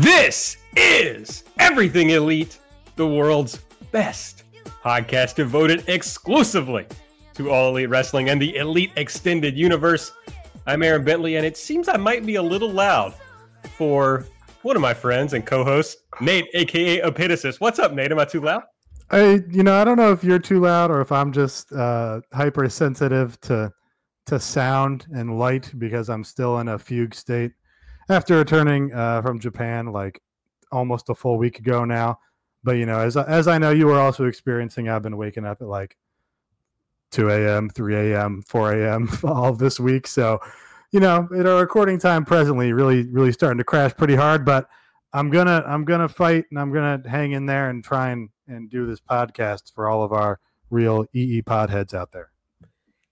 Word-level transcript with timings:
This 0.00 0.58
is 0.76 1.42
Everything 1.58 2.10
Elite, 2.10 2.60
the 2.94 3.04
world's 3.04 3.58
best 3.90 4.44
podcast 4.64 5.34
devoted 5.34 5.88
exclusively 5.88 6.86
to 7.34 7.50
all 7.50 7.70
elite 7.70 7.88
wrestling 7.88 8.28
and 8.28 8.40
the 8.40 8.54
elite 8.58 8.92
extended 8.94 9.58
universe. 9.58 10.12
I'm 10.68 10.84
Aaron 10.84 11.02
Bentley, 11.02 11.34
and 11.34 11.44
it 11.44 11.56
seems 11.56 11.88
I 11.88 11.96
might 11.96 12.24
be 12.24 12.36
a 12.36 12.42
little 12.42 12.70
loud 12.70 13.12
for 13.76 14.24
one 14.62 14.76
of 14.76 14.82
my 14.82 14.94
friends 14.94 15.32
and 15.32 15.44
co-hosts, 15.44 15.96
Nate, 16.20 16.46
aka 16.54 17.00
Epitasis. 17.00 17.58
What's 17.58 17.80
up, 17.80 17.92
Nate? 17.92 18.12
Am 18.12 18.20
I 18.20 18.24
too 18.24 18.42
loud? 18.42 18.62
I, 19.10 19.40
you 19.50 19.64
know, 19.64 19.74
I 19.74 19.82
don't 19.82 19.96
know 19.96 20.12
if 20.12 20.22
you're 20.22 20.38
too 20.38 20.60
loud 20.60 20.92
or 20.92 21.00
if 21.00 21.10
I'm 21.10 21.32
just 21.32 21.72
uh, 21.72 22.20
hypersensitive 22.32 23.40
to 23.40 23.72
to 24.26 24.38
sound 24.38 25.06
and 25.12 25.40
light 25.40 25.72
because 25.76 26.08
I'm 26.08 26.22
still 26.22 26.60
in 26.60 26.68
a 26.68 26.78
fugue 26.78 27.16
state 27.16 27.50
after 28.08 28.36
returning 28.36 28.92
uh, 28.92 29.22
from 29.22 29.38
Japan 29.38 29.86
like 29.86 30.20
almost 30.72 31.08
a 31.08 31.14
full 31.14 31.38
week 31.38 31.58
ago 31.58 31.84
now. 31.84 32.18
But 32.64 32.72
you 32.72 32.86
know, 32.86 32.98
as 32.98 33.16
as 33.16 33.48
I 33.48 33.58
know, 33.58 33.70
you 33.70 33.86
were 33.86 33.98
also 33.98 34.24
experiencing. 34.24 34.88
I've 34.88 35.02
been 35.02 35.16
waking 35.16 35.44
up 35.44 35.62
at 35.62 35.68
like 35.68 35.96
2 37.12 37.30
a.m., 37.30 37.70
3 37.70 38.12
a.m., 38.12 38.42
4 38.42 38.72
a.m. 38.74 39.08
all 39.24 39.52
this 39.52 39.80
week. 39.80 40.06
So, 40.06 40.40
you 40.92 41.00
know, 41.00 41.28
at 41.36 41.46
our 41.46 41.60
recording 41.60 41.98
time 41.98 42.24
presently, 42.24 42.72
really, 42.72 43.04
really 43.08 43.32
starting 43.32 43.58
to 43.58 43.64
crash 43.64 43.94
pretty 43.96 44.16
hard. 44.16 44.44
But 44.44 44.68
I'm 45.12 45.30
gonna 45.30 45.62
I'm 45.66 45.84
gonna 45.84 46.08
fight 46.08 46.44
and 46.50 46.58
I'm 46.58 46.72
gonna 46.72 47.02
hang 47.08 47.32
in 47.32 47.46
there 47.46 47.70
and 47.70 47.82
try 47.82 48.10
and 48.10 48.28
and 48.46 48.70
do 48.70 48.86
this 48.86 49.00
podcast 49.00 49.74
for 49.74 49.88
all 49.88 50.02
of 50.02 50.12
our 50.12 50.40
real 50.70 51.06
EE 51.12 51.42
pod 51.42 51.70
heads 51.70 51.94
out 51.94 52.12
there. 52.12 52.30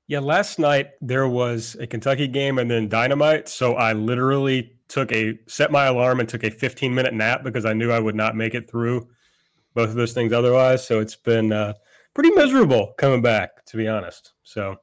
Yeah, 0.08 0.20
last 0.20 0.58
night 0.58 0.90
there 1.00 1.26
was 1.26 1.76
a 1.80 1.86
Kentucky 1.86 2.28
game 2.28 2.58
and 2.58 2.70
then 2.70 2.88
Dynamite, 2.88 3.48
so 3.48 3.74
I 3.74 3.92
literally 3.92 4.75
took 4.88 5.10
a 5.12 5.38
set 5.46 5.70
my 5.70 5.86
alarm 5.86 6.20
and 6.20 6.28
took 6.28 6.44
a 6.44 6.50
15 6.50 6.94
minute 6.94 7.14
nap 7.14 7.42
because 7.42 7.64
I 7.64 7.72
knew 7.72 7.90
I 7.90 7.98
would 7.98 8.14
not 8.14 8.36
make 8.36 8.54
it 8.54 8.70
through 8.70 9.08
both 9.74 9.90
of 9.90 9.94
those 9.94 10.12
things 10.12 10.32
otherwise. 10.32 10.86
So 10.86 11.00
it's 11.00 11.16
been 11.16 11.52
uh, 11.52 11.74
pretty 12.14 12.30
miserable 12.30 12.94
coming 12.98 13.22
back, 13.22 13.64
to 13.66 13.76
be 13.76 13.88
honest. 13.88 14.32
So 14.42 14.76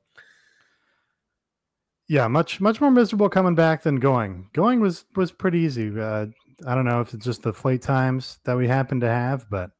yeah, 2.07 2.27
much 2.27 2.59
much 2.59 2.81
more 2.81 2.91
miserable 2.91 3.29
coming 3.29 3.55
back 3.55 3.83
than 3.83 3.95
going. 3.95 4.49
Going 4.53 4.79
was 4.79 5.05
was 5.15 5.31
pretty 5.31 5.59
easy. 5.59 5.99
Uh, 5.99 6.27
I 6.67 6.75
don't 6.75 6.85
know 6.85 7.01
if 7.01 7.13
it's 7.13 7.25
just 7.25 7.43
the 7.43 7.53
flight 7.53 7.81
times 7.81 8.39
that 8.43 8.55
we 8.55 8.67
happen 8.67 8.99
to 8.99 9.07
have, 9.07 9.49
but 9.49 9.71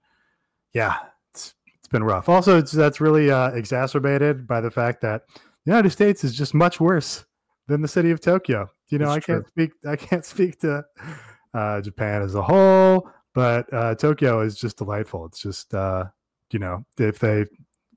yeah, 0.74 0.98
it's 1.32 1.54
it's 1.78 1.88
been 1.88 2.04
rough. 2.04 2.30
Also, 2.30 2.62
that's 2.62 3.02
really 3.02 3.30
uh, 3.30 3.52
exacerbated 3.52 4.48
by 4.48 4.62
the 4.62 4.72
fact 4.72 5.02
that 5.02 5.24
the 5.36 5.72
United 5.72 5.92
States 5.92 6.24
is 6.24 6.34
just 6.34 6.54
much 6.54 6.80
worse 6.80 7.26
than 7.68 7.82
the 7.82 7.88
city 7.88 8.12
of 8.12 8.20
Tokyo. 8.20 8.70
You 8.94 9.00
know, 9.00 9.12
That's 9.12 9.28
I 9.28 9.34
can't 9.34 9.48
speak. 9.48 9.72
I 9.88 9.96
can't 9.96 10.24
speak 10.34 10.60
to 10.60 10.86
uh, 11.56 11.82
Japan 11.82 12.22
as 12.22 12.36
a 12.36 12.44
whole, 12.44 13.10
but 13.34 13.66
uh, 13.74 13.96
Tokyo 13.96 14.42
is 14.42 14.56
just 14.56 14.78
delightful. 14.78 15.26
It's 15.26 15.42
just 15.42 15.74
uh, 15.74 16.06
you 16.52 16.60
know, 16.60 16.86
if 17.00 17.18
they 17.18 17.46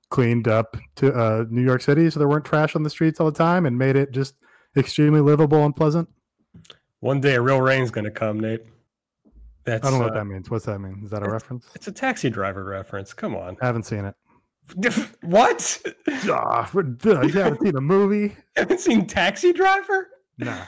cleaned 0.08 0.48
up 0.48 0.74
to 0.94 1.12
uh, 1.12 1.44
New 1.50 1.62
York 1.62 1.82
City 1.82 2.08
so 2.08 2.18
there 2.18 2.28
weren't 2.28 2.46
trash 2.46 2.74
on 2.74 2.82
the 2.82 2.88
streets 2.88 3.20
all 3.20 3.30
the 3.30 3.36
time 3.36 3.66
and 3.66 3.76
made 3.76 3.94
it 3.94 4.10
just 4.10 4.36
extremely 4.74 5.20
livable 5.20 5.66
and 5.66 5.76
pleasant. 5.76 6.08
One 7.00 7.20
day 7.20 7.34
a 7.34 7.42
real 7.42 7.60
rain's 7.60 7.90
going 7.90 8.06
to 8.06 8.10
come, 8.10 8.40
Nate. 8.40 8.62
That's, 9.64 9.86
I 9.86 9.90
don't 9.90 9.98
know 9.98 10.04
what 10.06 10.14
uh, 10.14 10.20
that 10.20 10.24
means. 10.24 10.48
What's 10.48 10.64
that 10.64 10.78
mean? 10.78 11.02
Is 11.04 11.10
that 11.10 11.22
a 11.22 11.28
reference? 11.28 11.68
It's 11.74 11.88
a 11.88 11.92
taxi 11.92 12.30
driver 12.30 12.64
reference. 12.64 13.12
Come 13.12 13.36
on. 13.36 13.58
I 13.60 13.66
haven't 13.66 13.82
seen 13.82 14.06
it. 14.06 14.14
what? 15.20 15.82
Uh, 16.08 16.66
you 16.74 17.32
haven't 17.32 17.60
seen 17.60 17.76
a 17.76 17.80
movie? 17.82 18.34
haven't 18.56 18.80
seen 18.80 19.06
Taxi 19.06 19.52
Driver? 19.52 20.08
Nah. 20.38 20.64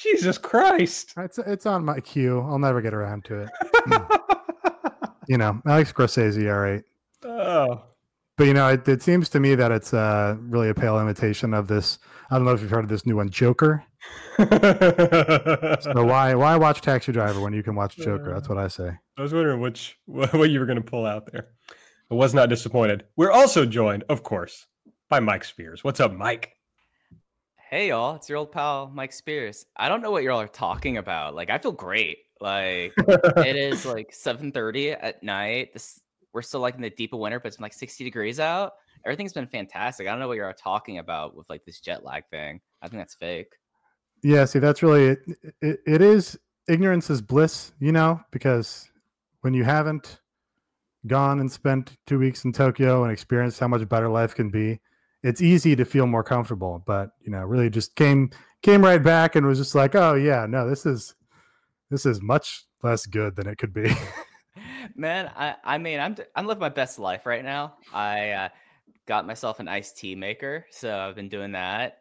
Jesus 0.00 0.38
Christ. 0.38 1.14
It's 1.16 1.38
it's 1.38 1.66
on 1.66 1.84
my 1.84 2.00
queue. 2.00 2.40
I'll 2.40 2.58
never 2.58 2.80
get 2.80 2.94
around 2.94 3.24
to 3.26 3.40
it. 3.40 3.50
you 5.28 5.38
know, 5.38 5.60
Alex 5.66 5.92
Scorsese, 5.92 6.52
all 6.52 6.60
right. 6.60 6.82
Oh. 7.24 7.84
But 8.36 8.46
you 8.46 8.54
know, 8.54 8.68
it, 8.68 8.88
it 8.88 9.02
seems 9.02 9.28
to 9.30 9.40
me 9.40 9.54
that 9.54 9.70
it's 9.70 9.92
uh, 9.92 10.36
really 10.40 10.70
a 10.70 10.74
pale 10.74 10.98
imitation 10.98 11.52
of 11.52 11.68
this. 11.68 11.98
I 12.30 12.36
don't 12.36 12.46
know 12.46 12.52
if 12.52 12.62
you've 12.62 12.70
heard 12.70 12.84
of 12.84 12.88
this 12.88 13.04
new 13.04 13.16
one, 13.16 13.28
Joker. 13.28 13.84
so 14.38 16.04
why 16.04 16.34
why 16.34 16.56
watch 16.56 16.80
Taxi 16.80 17.12
Driver 17.12 17.40
when 17.40 17.52
you 17.52 17.62
can 17.62 17.74
watch 17.74 17.96
Joker? 17.96 18.32
That's 18.32 18.48
what 18.48 18.56
I 18.56 18.68
say. 18.68 18.92
I 19.18 19.22
was 19.22 19.34
wondering 19.34 19.60
which 19.60 19.98
what 20.06 20.48
you 20.48 20.60
were 20.60 20.66
going 20.66 20.82
to 20.82 20.84
pull 20.84 21.04
out 21.04 21.30
there. 21.30 21.48
I 22.10 22.14
was 22.14 22.32
not 22.32 22.48
disappointed. 22.48 23.04
We're 23.16 23.30
also 23.30 23.66
joined, 23.66 24.04
of 24.08 24.22
course, 24.22 24.66
by 25.10 25.20
Mike 25.20 25.44
Spears. 25.44 25.84
What's 25.84 26.00
up, 26.00 26.12
Mike? 26.12 26.56
Hey 27.70 27.90
y'all, 27.90 28.16
it's 28.16 28.28
your 28.28 28.38
old 28.38 28.50
pal 28.50 28.90
Mike 28.92 29.12
Spears. 29.12 29.64
I 29.76 29.88
don't 29.88 30.02
know 30.02 30.10
what 30.10 30.24
y'all 30.24 30.40
are 30.40 30.48
talking 30.48 30.96
about. 30.96 31.36
Like 31.36 31.50
I 31.50 31.58
feel 31.58 31.70
great. 31.70 32.18
Like 32.40 32.92
it 32.96 33.54
is 33.54 33.86
like 33.86 34.10
7:30 34.10 34.96
at 35.00 35.22
night. 35.22 35.72
This 35.72 36.00
we're 36.32 36.42
still 36.42 36.58
like 36.58 36.74
in 36.74 36.80
the 36.80 36.90
deep 36.90 37.12
of 37.12 37.20
winter, 37.20 37.38
but 37.38 37.46
it's 37.46 37.58
been 37.58 37.62
like 37.62 37.72
60 37.72 38.02
degrees 38.02 38.40
out. 38.40 38.72
Everything's 39.04 39.32
been 39.32 39.46
fantastic. 39.46 40.08
I 40.08 40.10
don't 40.10 40.18
know 40.18 40.26
what 40.26 40.36
you're 40.36 40.52
talking 40.52 40.98
about 40.98 41.36
with 41.36 41.48
like 41.48 41.64
this 41.64 41.78
jet 41.78 42.04
lag 42.04 42.24
thing. 42.28 42.60
I 42.82 42.88
think 42.88 43.02
that's 43.02 43.14
fake. 43.14 43.52
Yeah, 44.24 44.46
see, 44.46 44.58
that's 44.58 44.82
really 44.82 45.04
it. 45.04 45.18
It, 45.62 45.80
it 45.86 46.02
is 46.02 46.36
ignorance 46.68 47.08
is 47.08 47.22
bliss, 47.22 47.70
you 47.78 47.92
know, 47.92 48.20
because 48.32 48.90
when 49.42 49.54
you 49.54 49.62
haven't 49.62 50.18
gone 51.06 51.38
and 51.38 51.52
spent 51.52 51.98
two 52.04 52.18
weeks 52.18 52.44
in 52.44 52.52
Tokyo 52.52 53.04
and 53.04 53.12
experienced 53.12 53.60
how 53.60 53.68
much 53.68 53.88
better 53.88 54.08
life 54.08 54.34
can 54.34 54.50
be, 54.50 54.80
it's 55.22 55.42
easy 55.42 55.76
to 55.76 55.84
feel 55.84 56.06
more 56.06 56.24
comfortable. 56.24 56.82
But 56.86 57.10
you 57.22 57.30
know, 57.30 57.40
really 57.44 57.70
just 57.70 57.94
came 57.96 58.30
came 58.62 58.82
right 58.82 59.02
back 59.02 59.36
and 59.36 59.46
was 59.46 59.58
just 59.58 59.74
like, 59.74 59.94
oh 59.94 60.14
yeah, 60.14 60.46
no, 60.48 60.68
this 60.68 60.86
is 60.86 61.14
this 61.90 62.06
is 62.06 62.22
much 62.22 62.64
less 62.82 63.06
good 63.06 63.36
than 63.36 63.46
it 63.46 63.58
could 63.58 63.72
be. 63.72 63.92
Man, 64.94 65.30
I 65.36 65.56
I 65.64 65.78
mean, 65.78 66.00
I'm 66.00 66.16
I'm 66.34 66.46
living 66.46 66.60
my 66.60 66.68
best 66.68 66.98
life 66.98 67.26
right 67.26 67.44
now. 67.44 67.74
I 67.92 68.30
uh, 68.30 68.48
got 69.06 69.26
myself 69.26 69.60
an 69.60 69.68
iced 69.68 69.96
tea 69.96 70.14
maker, 70.14 70.66
so 70.70 70.98
I've 70.98 71.14
been 71.14 71.28
doing 71.28 71.52
that. 71.52 71.98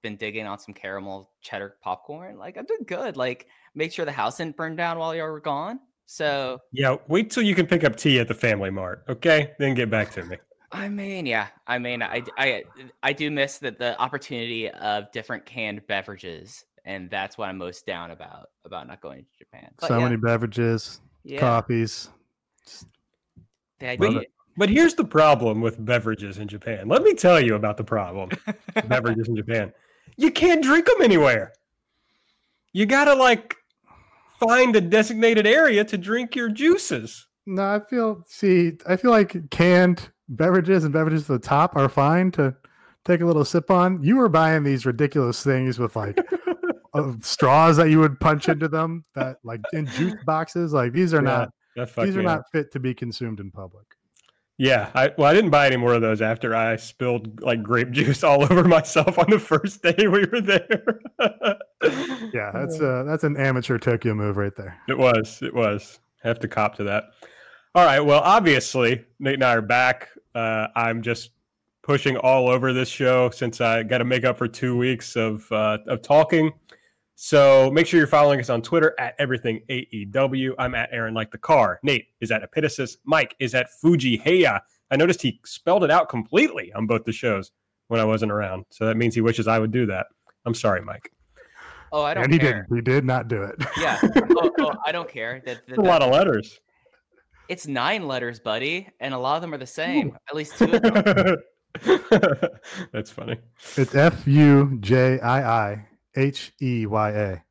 Been 0.00 0.16
digging 0.16 0.46
on 0.46 0.58
some 0.58 0.74
caramel 0.74 1.30
cheddar 1.40 1.76
popcorn. 1.82 2.38
Like 2.38 2.56
I'm 2.56 2.66
doing 2.66 2.84
good. 2.86 3.16
Like 3.16 3.46
make 3.74 3.92
sure 3.92 4.04
the 4.04 4.12
house 4.12 4.36
didn't 4.38 4.56
burn 4.56 4.76
down 4.76 4.98
while 4.98 5.14
you 5.14 5.22
were 5.22 5.40
gone. 5.40 5.80
So 6.06 6.60
yeah, 6.72 6.96
wait 7.08 7.30
till 7.30 7.42
you 7.42 7.54
can 7.54 7.66
pick 7.66 7.84
up 7.84 7.96
tea 7.96 8.20
at 8.20 8.28
the 8.28 8.34
Family 8.34 8.70
Mart. 8.70 9.04
Okay, 9.08 9.52
then 9.58 9.74
get 9.74 9.90
back 9.90 10.10
to 10.12 10.24
me. 10.24 10.36
I 10.72 10.88
mean, 10.88 11.26
yeah. 11.26 11.48
I 11.66 11.78
mean, 11.78 12.02
I, 12.02 12.22
I, 12.38 12.64
I 13.02 13.12
do 13.12 13.30
miss 13.30 13.58
the, 13.58 13.72
the 13.72 13.98
opportunity 14.00 14.70
of 14.70 15.12
different 15.12 15.44
canned 15.44 15.86
beverages, 15.86 16.64
and 16.84 17.10
that's 17.10 17.36
what 17.36 17.50
I'm 17.50 17.58
most 17.58 17.86
down 17.86 18.10
about 18.10 18.48
about 18.64 18.88
not 18.88 19.00
going 19.00 19.20
to 19.24 19.38
Japan. 19.38 19.70
But 19.78 19.88
so 19.88 19.98
yeah. 19.98 20.04
many 20.04 20.16
beverages, 20.16 21.00
yeah. 21.24 21.40
coffees. 21.40 22.08
But, 23.78 24.26
but 24.56 24.68
here's 24.68 24.94
the 24.94 25.04
problem 25.04 25.60
with 25.60 25.84
beverages 25.84 26.38
in 26.38 26.48
Japan. 26.48 26.88
Let 26.88 27.02
me 27.02 27.14
tell 27.14 27.40
you 27.40 27.56
about 27.56 27.76
the 27.76 27.84
problem. 27.84 28.30
beverages 28.86 29.28
in 29.28 29.36
Japan. 29.36 29.72
You 30.16 30.30
can't 30.30 30.62
drink 30.62 30.86
them 30.86 31.02
anywhere. 31.02 31.52
You 32.72 32.86
gotta 32.86 33.14
like 33.14 33.56
find 34.40 34.74
a 34.76 34.80
designated 34.80 35.46
area 35.46 35.84
to 35.84 35.98
drink 35.98 36.34
your 36.34 36.48
juices. 36.48 37.26
No, 37.44 37.62
I 37.62 37.80
feel 37.80 38.24
see, 38.26 38.78
I 38.86 38.96
feel 38.96 39.10
like 39.10 39.50
canned 39.50 40.10
beverages 40.36 40.84
and 40.84 40.92
beverages 40.92 41.22
at 41.22 41.40
the 41.40 41.46
top 41.46 41.76
are 41.76 41.88
fine 41.88 42.30
to 42.32 42.54
take 43.04 43.20
a 43.20 43.26
little 43.26 43.44
sip 43.44 43.70
on. 43.70 44.02
You 44.02 44.16
were 44.16 44.28
buying 44.28 44.64
these 44.64 44.86
ridiculous 44.86 45.42
things 45.42 45.78
with 45.78 45.96
like 45.96 46.18
uh, 46.94 47.12
straws 47.20 47.76
that 47.76 47.90
you 47.90 48.00
would 48.00 48.18
punch 48.20 48.48
into 48.48 48.68
them 48.68 49.04
that 49.14 49.38
like 49.44 49.60
in 49.72 49.86
juice 49.86 50.14
boxes. 50.26 50.72
Like 50.72 50.92
these 50.92 51.14
are 51.14 51.22
yeah, 51.22 51.46
not 51.76 51.96
these 52.04 52.16
are 52.16 52.22
not 52.22 52.42
fit 52.52 52.72
to 52.72 52.80
be 52.80 52.94
consumed 52.94 53.40
in 53.40 53.50
public. 53.50 53.86
Yeah, 54.58 54.90
I 54.94 55.10
well, 55.16 55.28
I 55.28 55.34
didn't 55.34 55.50
buy 55.50 55.66
any 55.66 55.76
more 55.76 55.94
of 55.94 56.02
those 56.02 56.22
after 56.22 56.54
I 56.54 56.76
spilled 56.76 57.42
like 57.42 57.62
grape 57.62 57.90
juice 57.92 58.22
all 58.22 58.42
over 58.42 58.64
myself 58.64 59.18
on 59.18 59.26
the 59.28 59.38
first 59.38 59.82
day 59.82 59.94
we 59.98 60.24
were 60.26 60.40
there. 60.40 61.00
yeah, 62.32 62.50
that's 62.54 62.80
uh 62.80 63.04
that's 63.06 63.24
an 63.24 63.36
amateur 63.36 63.78
Tokyo 63.78 64.14
move 64.14 64.36
right 64.36 64.54
there. 64.56 64.78
It 64.88 64.98
was. 64.98 65.40
It 65.42 65.54
was. 65.54 65.98
I 66.24 66.28
have 66.28 66.38
to 66.40 66.48
cop 66.48 66.76
to 66.76 66.84
that. 66.84 67.04
All 67.74 67.84
right. 67.84 68.00
Well, 68.00 68.20
obviously, 68.20 69.04
Nate 69.18 69.34
and 69.34 69.44
I 69.44 69.54
are 69.54 69.62
back. 69.62 70.10
Uh, 70.34 70.68
I'm 70.76 71.02
just 71.02 71.30
pushing 71.82 72.16
all 72.18 72.48
over 72.48 72.72
this 72.72 72.88
show 72.88 73.30
since 73.30 73.60
I 73.60 73.82
got 73.82 73.98
to 73.98 74.04
make 74.04 74.24
up 74.24 74.38
for 74.38 74.48
two 74.48 74.76
weeks 74.76 75.16
of 75.16 75.50
uh, 75.52 75.78
of 75.86 76.02
talking. 76.02 76.52
So 77.14 77.70
make 77.72 77.86
sure 77.86 77.98
you're 77.98 78.06
following 78.06 78.40
us 78.40 78.50
on 78.50 78.62
Twitter 78.62 78.94
at 78.98 79.14
everything 79.18 79.60
AEW. 79.68 80.54
I'm 80.58 80.74
at 80.74 80.88
Aaron 80.92 81.14
like 81.14 81.30
the 81.30 81.38
car. 81.38 81.78
Nate 81.82 82.06
is 82.20 82.30
at 82.30 82.42
Epitasis. 82.42 82.96
Mike 83.04 83.36
is 83.38 83.54
at 83.54 83.68
Fuji 83.80 84.18
Heya. 84.18 84.60
I 84.90 84.96
noticed 84.96 85.22
he 85.22 85.38
spelled 85.44 85.84
it 85.84 85.90
out 85.90 86.08
completely 86.08 86.72
on 86.72 86.86
both 86.86 87.04
the 87.04 87.12
shows 87.12 87.52
when 87.88 88.00
I 88.00 88.04
wasn't 88.04 88.32
around. 88.32 88.64
So 88.70 88.86
that 88.86 88.96
means 88.96 89.14
he 89.14 89.20
wishes 89.20 89.46
I 89.46 89.58
would 89.58 89.70
do 89.70 89.86
that. 89.86 90.06
I'm 90.46 90.54
sorry, 90.54 90.80
Mike. 90.82 91.12
Oh, 91.92 92.02
I 92.02 92.14
don't 92.14 92.24
and 92.24 92.32
he 92.32 92.38
care. 92.38 92.62
didn't. 92.68 92.74
He 92.74 92.80
did 92.80 93.04
not 93.04 93.28
do 93.28 93.42
it. 93.42 93.54
Yeah. 93.78 94.00
oh, 94.36 94.50
oh, 94.60 94.72
I 94.86 94.90
don't 94.92 95.08
care. 95.08 95.42
That, 95.44 95.58
that- 95.58 95.76
That's 95.76 95.78
a 95.78 95.82
lot 95.82 96.02
of 96.02 96.10
letters. 96.10 96.58
It's 97.48 97.66
nine 97.66 98.06
letters, 98.06 98.40
buddy, 98.40 98.88
and 99.00 99.12
a 99.14 99.18
lot 99.18 99.36
of 99.36 99.42
them 99.42 99.52
are 99.52 99.58
the 99.58 99.66
same. 99.66 100.16
At 100.28 100.36
least 100.36 100.56
two 100.58 100.72
of 100.72 100.82
them. 100.82 101.36
That's 102.92 103.10
funny. 103.10 103.36
It's 103.76 103.94
F 103.94 104.26
U 104.26 104.76
J 104.80 105.20
I 105.20 105.70
I 105.72 105.86
H 106.16 106.52
E 106.62 106.86
Y 106.86 107.10
A. 107.10 107.42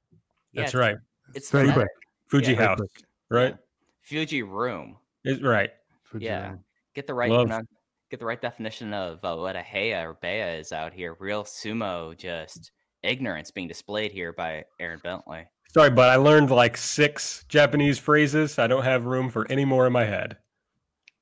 That's 0.53 0.73
right. 0.75 0.95
It's 1.33 1.49
Very 1.51 1.65
phonetic. 1.71 1.83
quick. 1.83 1.89
Fuji 2.27 2.51
Yeah. 2.53 2.67
House, 2.67 2.77
quick. 2.79 2.91
right? 3.29 3.55
Fuji 4.01 4.43
room. 4.43 4.97
Is 5.23 5.41
right. 5.41 5.69
Fuji 6.03 6.25
Yeah. 6.25 6.49
Room. 6.51 6.63
Get 6.93 7.07
the 7.07 7.13
right 7.13 7.29
Love. 7.29 7.47
pronoun- 7.47 7.67
get 8.09 8.19
the 8.19 8.25
right 8.25 8.41
definition 8.41 8.93
of 8.93 9.23
uh, 9.23 9.35
what 9.37 9.55
a 9.55 9.59
heya 9.61 10.03
or 10.03 10.17
bea 10.21 10.59
is 10.59 10.71
out 10.73 10.93
here. 10.93 11.15
Real 11.19 11.43
sumo, 11.43 12.17
just 12.17 12.71
ignorance 13.03 13.51
being 13.51 13.67
displayed 13.67 14.11
here 14.11 14.33
by 14.33 14.63
Aaron 14.79 14.99
Bentley. 15.03 15.45
Sorry, 15.73 15.89
but 15.89 16.09
I 16.09 16.17
learned 16.17 16.51
like 16.51 16.75
six 16.75 17.45
Japanese 17.47 17.97
phrases. 17.97 18.59
I 18.59 18.67
don't 18.67 18.83
have 18.83 19.05
room 19.05 19.29
for 19.29 19.49
any 19.49 19.63
more 19.63 19.87
in 19.87 19.93
my 19.93 20.03
head. 20.03 20.37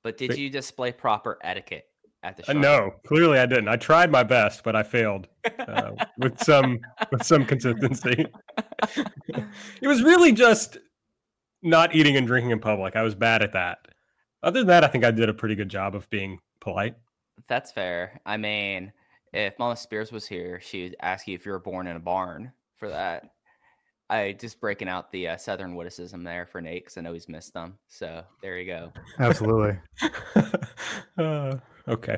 But 0.02 0.18
did 0.18 0.38
you 0.38 0.50
display 0.50 0.92
proper 0.92 1.38
etiquette 1.44 1.86
at 2.24 2.36
the 2.36 2.44
show? 2.44 2.52
Uh, 2.52 2.56
no, 2.56 2.92
clearly 3.06 3.38
I 3.38 3.46
didn't. 3.46 3.68
I 3.68 3.76
tried 3.76 4.12
my 4.12 4.24
best, 4.24 4.64
but 4.64 4.76
I 4.76 4.82
failed 4.82 5.28
uh, 5.60 5.92
with 6.18 6.42
some 6.42 6.80
with 7.12 7.24
some 7.24 7.46
consistency. 7.46 8.26
it 9.28 9.88
was 9.88 10.02
really 10.02 10.32
just 10.32 10.80
not 11.62 11.94
eating 11.94 12.18
and 12.18 12.26
drinking 12.26 12.50
in 12.50 12.60
public. 12.60 12.96
I 12.96 13.04
was 13.04 13.14
bad 13.14 13.44
at 13.44 13.54
that. 13.54 13.80
Other 14.42 14.62
than 14.62 14.68
that, 14.68 14.84
I 14.84 14.88
think 14.88 15.04
I 15.04 15.12
did 15.12 15.30
a 15.30 15.34
pretty 15.34 15.56
good 15.56 15.70
job 15.70 15.94
of 15.94 16.10
being 16.10 16.40
polite. 16.60 16.96
That's 17.48 17.72
fair. 17.72 18.20
I 18.26 18.38
mean, 18.38 18.94
if 19.32 19.60
Mama 19.60 19.76
Spears 19.76 20.12
was 20.12 20.26
here, 20.26 20.60
she'd 20.60 20.96
ask 21.02 21.28
you 21.28 21.36
if 21.36 21.46
you 21.46 21.52
were 21.52 21.60
born 21.60 21.86
in 21.86 21.98
a 21.98 22.00
barn 22.00 22.52
for 22.78 22.90
that. 22.90 23.30
I 24.10 24.32
just 24.34 24.60
breaking 24.60 24.90
out 24.90 25.12
the 25.12 25.30
uh, 25.30 25.38
Southern 25.38 25.76
witticism 25.76 26.24
there 26.24 26.48
for 26.48 26.62
Nate 26.62 26.84
because 26.84 26.98
I 26.98 27.02
know 27.02 27.14
he's 27.14 27.30
missed 27.30 27.54
them. 27.54 27.78
So 27.88 28.24
there 28.42 28.58
you 28.58 28.66
go. 28.66 28.92
Absolutely. 29.20 29.78
Uh, 31.18 31.58
okay. 31.86 32.16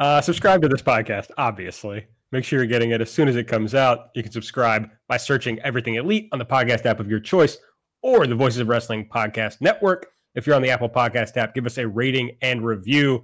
Uh, 0.00 0.20
subscribe 0.20 0.60
to 0.60 0.66
this 0.66 0.82
podcast, 0.82 1.30
obviously. 1.38 2.04
Make 2.32 2.44
sure 2.44 2.58
you're 2.58 2.66
getting 2.66 2.90
it 2.90 3.00
as 3.00 3.08
soon 3.08 3.28
as 3.28 3.36
it 3.36 3.46
comes 3.46 3.76
out. 3.76 4.08
You 4.16 4.24
can 4.24 4.32
subscribe 4.32 4.88
by 5.06 5.18
searching 5.18 5.60
Everything 5.60 5.94
Elite 5.94 6.28
on 6.32 6.40
the 6.40 6.44
podcast 6.44 6.84
app 6.84 6.98
of 6.98 7.08
your 7.08 7.20
choice 7.20 7.58
or 8.02 8.26
the 8.26 8.34
Voices 8.34 8.58
of 8.58 8.68
Wrestling 8.68 9.08
Podcast 9.08 9.60
Network. 9.60 10.06
If 10.34 10.46
you're 10.46 10.56
on 10.56 10.62
the 10.62 10.70
Apple 10.70 10.88
Podcast 10.88 11.36
app, 11.36 11.54
give 11.54 11.64
us 11.64 11.78
a 11.78 11.86
rating 11.86 12.36
and 12.42 12.64
review. 12.64 13.22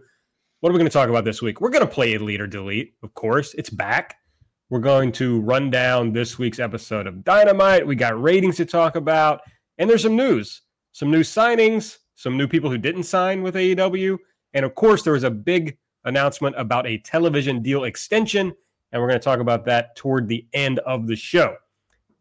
What 0.61 0.71
are 0.71 0.73
we 0.73 0.79
going 0.79 0.89
to 0.89 0.93
talk 0.93 1.09
about 1.09 1.25
this 1.25 1.43
week? 1.43 1.61
We're 1.61 1.71
going 1.71 1.87
to 1.87 1.93
play 1.93 2.15
Elite 2.15 2.41
or 2.41 2.47
Delete, 2.47 2.95
of 3.03 3.15
course. 3.15 3.55
It's 3.55 3.71
back. 3.71 4.17
We're 4.69 4.81
going 4.81 5.13
to 5.13 5.41
run 5.43 5.71
down 5.71 6.13
this 6.13 6.41
week's 6.41 6.59
episode 6.59 7.07
of 7.07 7.23
Dynamite. 7.23 7.87
We 7.87 7.95
got 7.95 8.21
ratings 8.21 8.57
to 8.57 8.65
talk 8.65 8.97
about, 8.97 9.43
and 9.79 9.89
there's 9.89 10.03
some 10.03 10.17
news, 10.17 10.63
some 10.91 11.09
new 11.09 11.21
signings, 11.21 11.99
some 12.17 12.37
new 12.37 12.49
people 12.49 12.69
who 12.69 12.77
didn't 12.77 13.05
sign 13.05 13.45
with 13.45 13.55
AEW, 13.55 14.19
and 14.55 14.65
of 14.65 14.75
course, 14.75 15.05
there 15.05 15.13
was 15.13 15.23
a 15.23 15.31
big 15.31 15.79
announcement 16.05 16.57
about 16.59 16.85
a 16.85 16.99
television 16.99 17.63
deal 17.63 17.85
extension, 17.85 18.53
and 18.91 19.01
we're 19.01 19.07
going 19.07 19.21
to 19.21 19.25
talk 19.25 19.39
about 19.39 19.65
that 19.67 19.95
toward 19.95 20.27
the 20.27 20.45
end 20.53 20.81
of 20.81 21.07
the 21.07 21.15
show. 21.15 21.55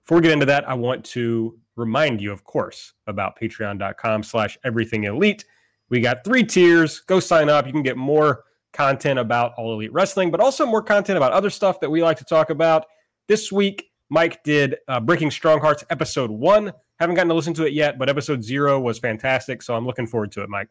Before 0.03 0.17
we 0.17 0.21
get 0.21 0.31
into 0.31 0.45
that, 0.45 0.69
I 0.69 0.75
want 0.75 1.03
to 1.05 1.57
remind 1.75 2.21
you, 2.21 2.31
of 2.31 2.43
course, 2.43 2.93
about 3.07 3.39
patreon.com 3.39 4.21
slash 4.21 4.55
everything 4.63 5.05
elite. 5.05 5.45
We 5.89 5.99
got 5.99 6.23
three 6.23 6.43
tiers. 6.43 6.99
Go 6.99 7.19
sign 7.19 7.49
up. 7.49 7.65
You 7.65 7.73
can 7.73 7.81
get 7.81 7.97
more 7.97 8.43
content 8.75 9.17
about 9.17 9.53
All 9.57 9.73
Elite 9.73 9.93
Wrestling, 9.93 10.29
but 10.29 10.39
also 10.39 10.65
more 10.65 10.83
content 10.83 11.17
about 11.17 11.31
other 11.31 11.49
stuff 11.49 11.79
that 11.79 11.89
we 11.89 12.03
like 12.03 12.17
to 12.17 12.25
talk 12.25 12.49
about. 12.49 12.85
This 13.27 13.51
week, 13.51 13.89
Mike 14.09 14.43
did 14.43 14.75
uh, 14.87 14.99
Breaking 14.99 15.31
Strong 15.31 15.61
Hearts 15.61 15.83
episode 15.89 16.29
one. 16.29 16.71
Haven't 16.99 17.15
gotten 17.15 17.29
to 17.29 17.33
listen 17.33 17.53
to 17.55 17.65
it 17.65 17.73
yet, 17.73 17.97
but 17.97 18.09
episode 18.09 18.43
zero 18.43 18.79
was 18.79 18.99
fantastic. 18.99 19.61
So 19.61 19.75
I'm 19.75 19.85
looking 19.85 20.05
forward 20.05 20.31
to 20.33 20.43
it, 20.43 20.49
Mike. 20.49 20.69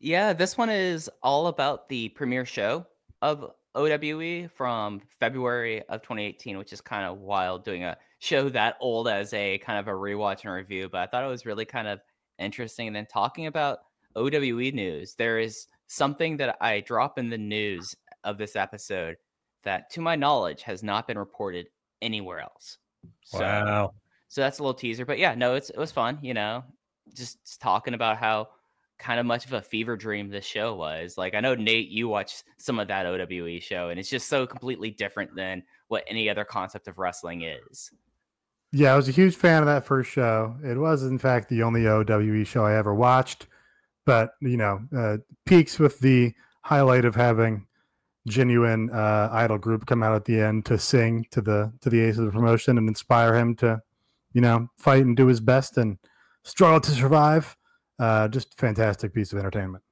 Yeah, 0.00 0.32
this 0.32 0.56
one 0.56 0.70
is 0.70 1.10
all 1.22 1.48
about 1.48 1.88
the 1.88 2.08
premiere 2.10 2.44
show 2.44 2.86
of 3.22 3.52
OWE 3.74 4.48
from 4.54 5.00
February 5.20 5.82
of 5.88 6.02
2018, 6.02 6.58
which 6.58 6.72
is 6.72 6.80
kind 6.80 7.04
of 7.04 7.18
wild 7.18 7.64
doing 7.64 7.84
a 7.84 7.96
show 8.18 8.48
that 8.50 8.76
old 8.80 9.08
as 9.08 9.32
a 9.34 9.58
kind 9.58 9.78
of 9.78 9.88
a 9.88 9.92
rewatch 9.92 10.44
and 10.44 10.52
review. 10.52 10.88
But 10.88 11.00
I 11.00 11.06
thought 11.06 11.24
it 11.24 11.28
was 11.28 11.46
really 11.46 11.64
kind 11.64 11.88
of 11.88 12.00
interesting. 12.38 12.86
And 12.86 12.96
then 12.96 13.06
talking 13.06 13.46
about 13.46 13.80
OWE 14.16 14.70
news, 14.70 15.14
there 15.14 15.38
is 15.38 15.66
something 15.86 16.36
that 16.38 16.56
I 16.60 16.80
drop 16.80 17.18
in 17.18 17.30
the 17.30 17.38
news 17.38 17.94
of 18.24 18.38
this 18.38 18.56
episode 18.56 19.16
that, 19.64 19.90
to 19.90 20.00
my 20.00 20.16
knowledge, 20.16 20.62
has 20.62 20.82
not 20.82 21.06
been 21.06 21.18
reported 21.18 21.68
anywhere 22.02 22.40
else. 22.40 22.78
So, 23.24 23.38
Wow. 23.40 23.94
so 24.28 24.40
that's 24.40 24.58
a 24.58 24.62
little 24.62 24.74
teaser. 24.74 25.04
But 25.04 25.18
yeah, 25.18 25.34
no, 25.34 25.54
it's 25.54 25.70
it 25.70 25.78
was 25.78 25.92
fun. 25.92 26.18
You 26.22 26.34
know, 26.34 26.64
just, 27.14 27.44
just 27.44 27.60
talking 27.60 27.94
about 27.94 28.16
how 28.16 28.48
kind 28.98 29.18
of 29.18 29.26
much 29.26 29.44
of 29.44 29.52
a 29.52 29.60
fever 29.60 29.96
dream 29.96 30.28
this 30.28 30.44
show 30.46 30.74
was. 30.74 31.18
Like 31.18 31.34
I 31.34 31.40
know 31.40 31.54
Nate, 31.54 31.88
you 31.88 32.08
watched 32.08 32.44
some 32.58 32.78
of 32.78 32.88
that 32.88 33.06
OWE 33.06 33.60
show, 33.60 33.88
and 33.90 33.98
it's 33.98 34.08
just 34.08 34.28
so 34.28 34.46
completely 34.46 34.90
different 34.90 35.34
than 35.34 35.62
what 35.88 36.04
any 36.06 36.30
other 36.30 36.44
concept 36.44 36.88
of 36.88 36.98
wrestling 36.98 37.42
is. 37.42 37.90
Yeah, 38.72 38.92
I 38.92 38.96
was 38.96 39.08
a 39.08 39.12
huge 39.12 39.36
fan 39.36 39.62
of 39.62 39.66
that 39.66 39.84
first 39.84 40.10
show. 40.10 40.56
It 40.64 40.76
was, 40.76 41.04
in 41.04 41.18
fact, 41.18 41.48
the 41.48 41.62
only 41.62 41.86
OWE 41.86 42.44
show 42.44 42.64
I 42.64 42.76
ever 42.76 42.94
watched. 42.94 43.46
But 44.06 44.34
you 44.40 44.56
know, 44.56 44.80
uh, 44.96 45.18
peaks 45.46 45.78
with 45.78 45.98
the 46.00 46.32
highlight 46.62 47.04
of 47.04 47.14
having 47.14 47.66
genuine 48.26 48.90
uh, 48.90 49.28
idol 49.32 49.58
group 49.58 49.86
come 49.86 50.02
out 50.02 50.14
at 50.14 50.24
the 50.24 50.40
end 50.40 50.64
to 50.66 50.78
sing 50.78 51.26
to 51.30 51.40
the 51.40 51.72
to 51.80 51.90
the 51.90 52.00
ace 52.00 52.18
of 52.18 52.24
the 52.24 52.30
promotion 52.30 52.78
and 52.78 52.88
inspire 52.88 53.34
him 53.34 53.54
to, 53.56 53.80
you 54.32 54.40
know, 54.40 54.68
fight 54.78 55.04
and 55.04 55.16
do 55.16 55.26
his 55.26 55.40
best 55.40 55.76
and 55.76 55.98
struggle 56.42 56.80
to 56.80 56.90
survive. 56.90 57.56
Uh, 57.98 58.28
just 58.28 58.58
fantastic 58.58 59.14
piece 59.14 59.32
of 59.32 59.38
entertainment. 59.38 59.82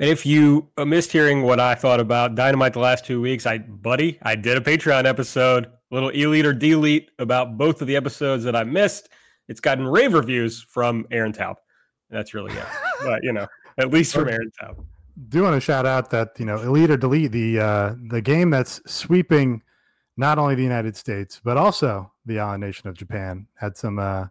And 0.00 0.08
if 0.08 0.24
you 0.24 0.68
uh, 0.76 0.84
missed 0.84 1.10
hearing 1.10 1.42
what 1.42 1.58
I 1.58 1.74
thought 1.74 1.98
about 1.98 2.36
Dynamite 2.36 2.72
the 2.72 2.78
last 2.78 3.04
two 3.04 3.20
weeks, 3.20 3.46
I, 3.46 3.58
buddy, 3.58 4.18
I 4.22 4.36
did 4.36 4.56
a 4.56 4.60
Patreon 4.60 5.04
episode, 5.06 5.66
a 5.66 5.70
little 5.90 6.10
elite 6.10 6.46
or 6.46 6.52
delete 6.52 7.10
about 7.18 7.58
both 7.58 7.80
of 7.80 7.88
the 7.88 7.96
episodes 7.96 8.44
that 8.44 8.54
I 8.54 8.62
missed. 8.62 9.08
It's 9.48 9.60
gotten 9.60 9.86
rave 9.86 10.12
reviews 10.12 10.62
from 10.62 11.06
Aaron 11.10 11.32
Taub. 11.32 11.56
That's 12.10 12.32
really 12.32 12.52
good. 12.52 12.66
but, 13.02 13.22
you 13.22 13.32
know, 13.32 13.46
at 13.78 13.90
least 13.90 14.14
from 14.14 14.28
Aaron 14.28 14.50
Taub. 14.60 14.84
do 15.28 15.42
want 15.42 15.54
to 15.54 15.60
shout 15.60 15.86
out 15.86 16.10
that 16.10 16.30
you 16.38 16.44
know 16.44 16.60
elite 16.60 16.90
or 16.90 16.96
delete 16.96 17.32
the 17.32 17.58
uh 17.58 17.94
the 18.08 18.20
game 18.22 18.50
that's 18.50 18.80
sweeping 18.86 19.62
not 20.16 20.38
only 20.38 20.54
the 20.54 20.62
united 20.62 20.94
states 20.96 21.40
but 21.42 21.56
also 21.56 22.10
the 22.26 22.38
island 22.38 22.60
nation 22.60 22.88
of 22.88 22.96
japan 22.96 23.46
had 23.56 23.76
some 23.76 23.98
uh 23.98 24.24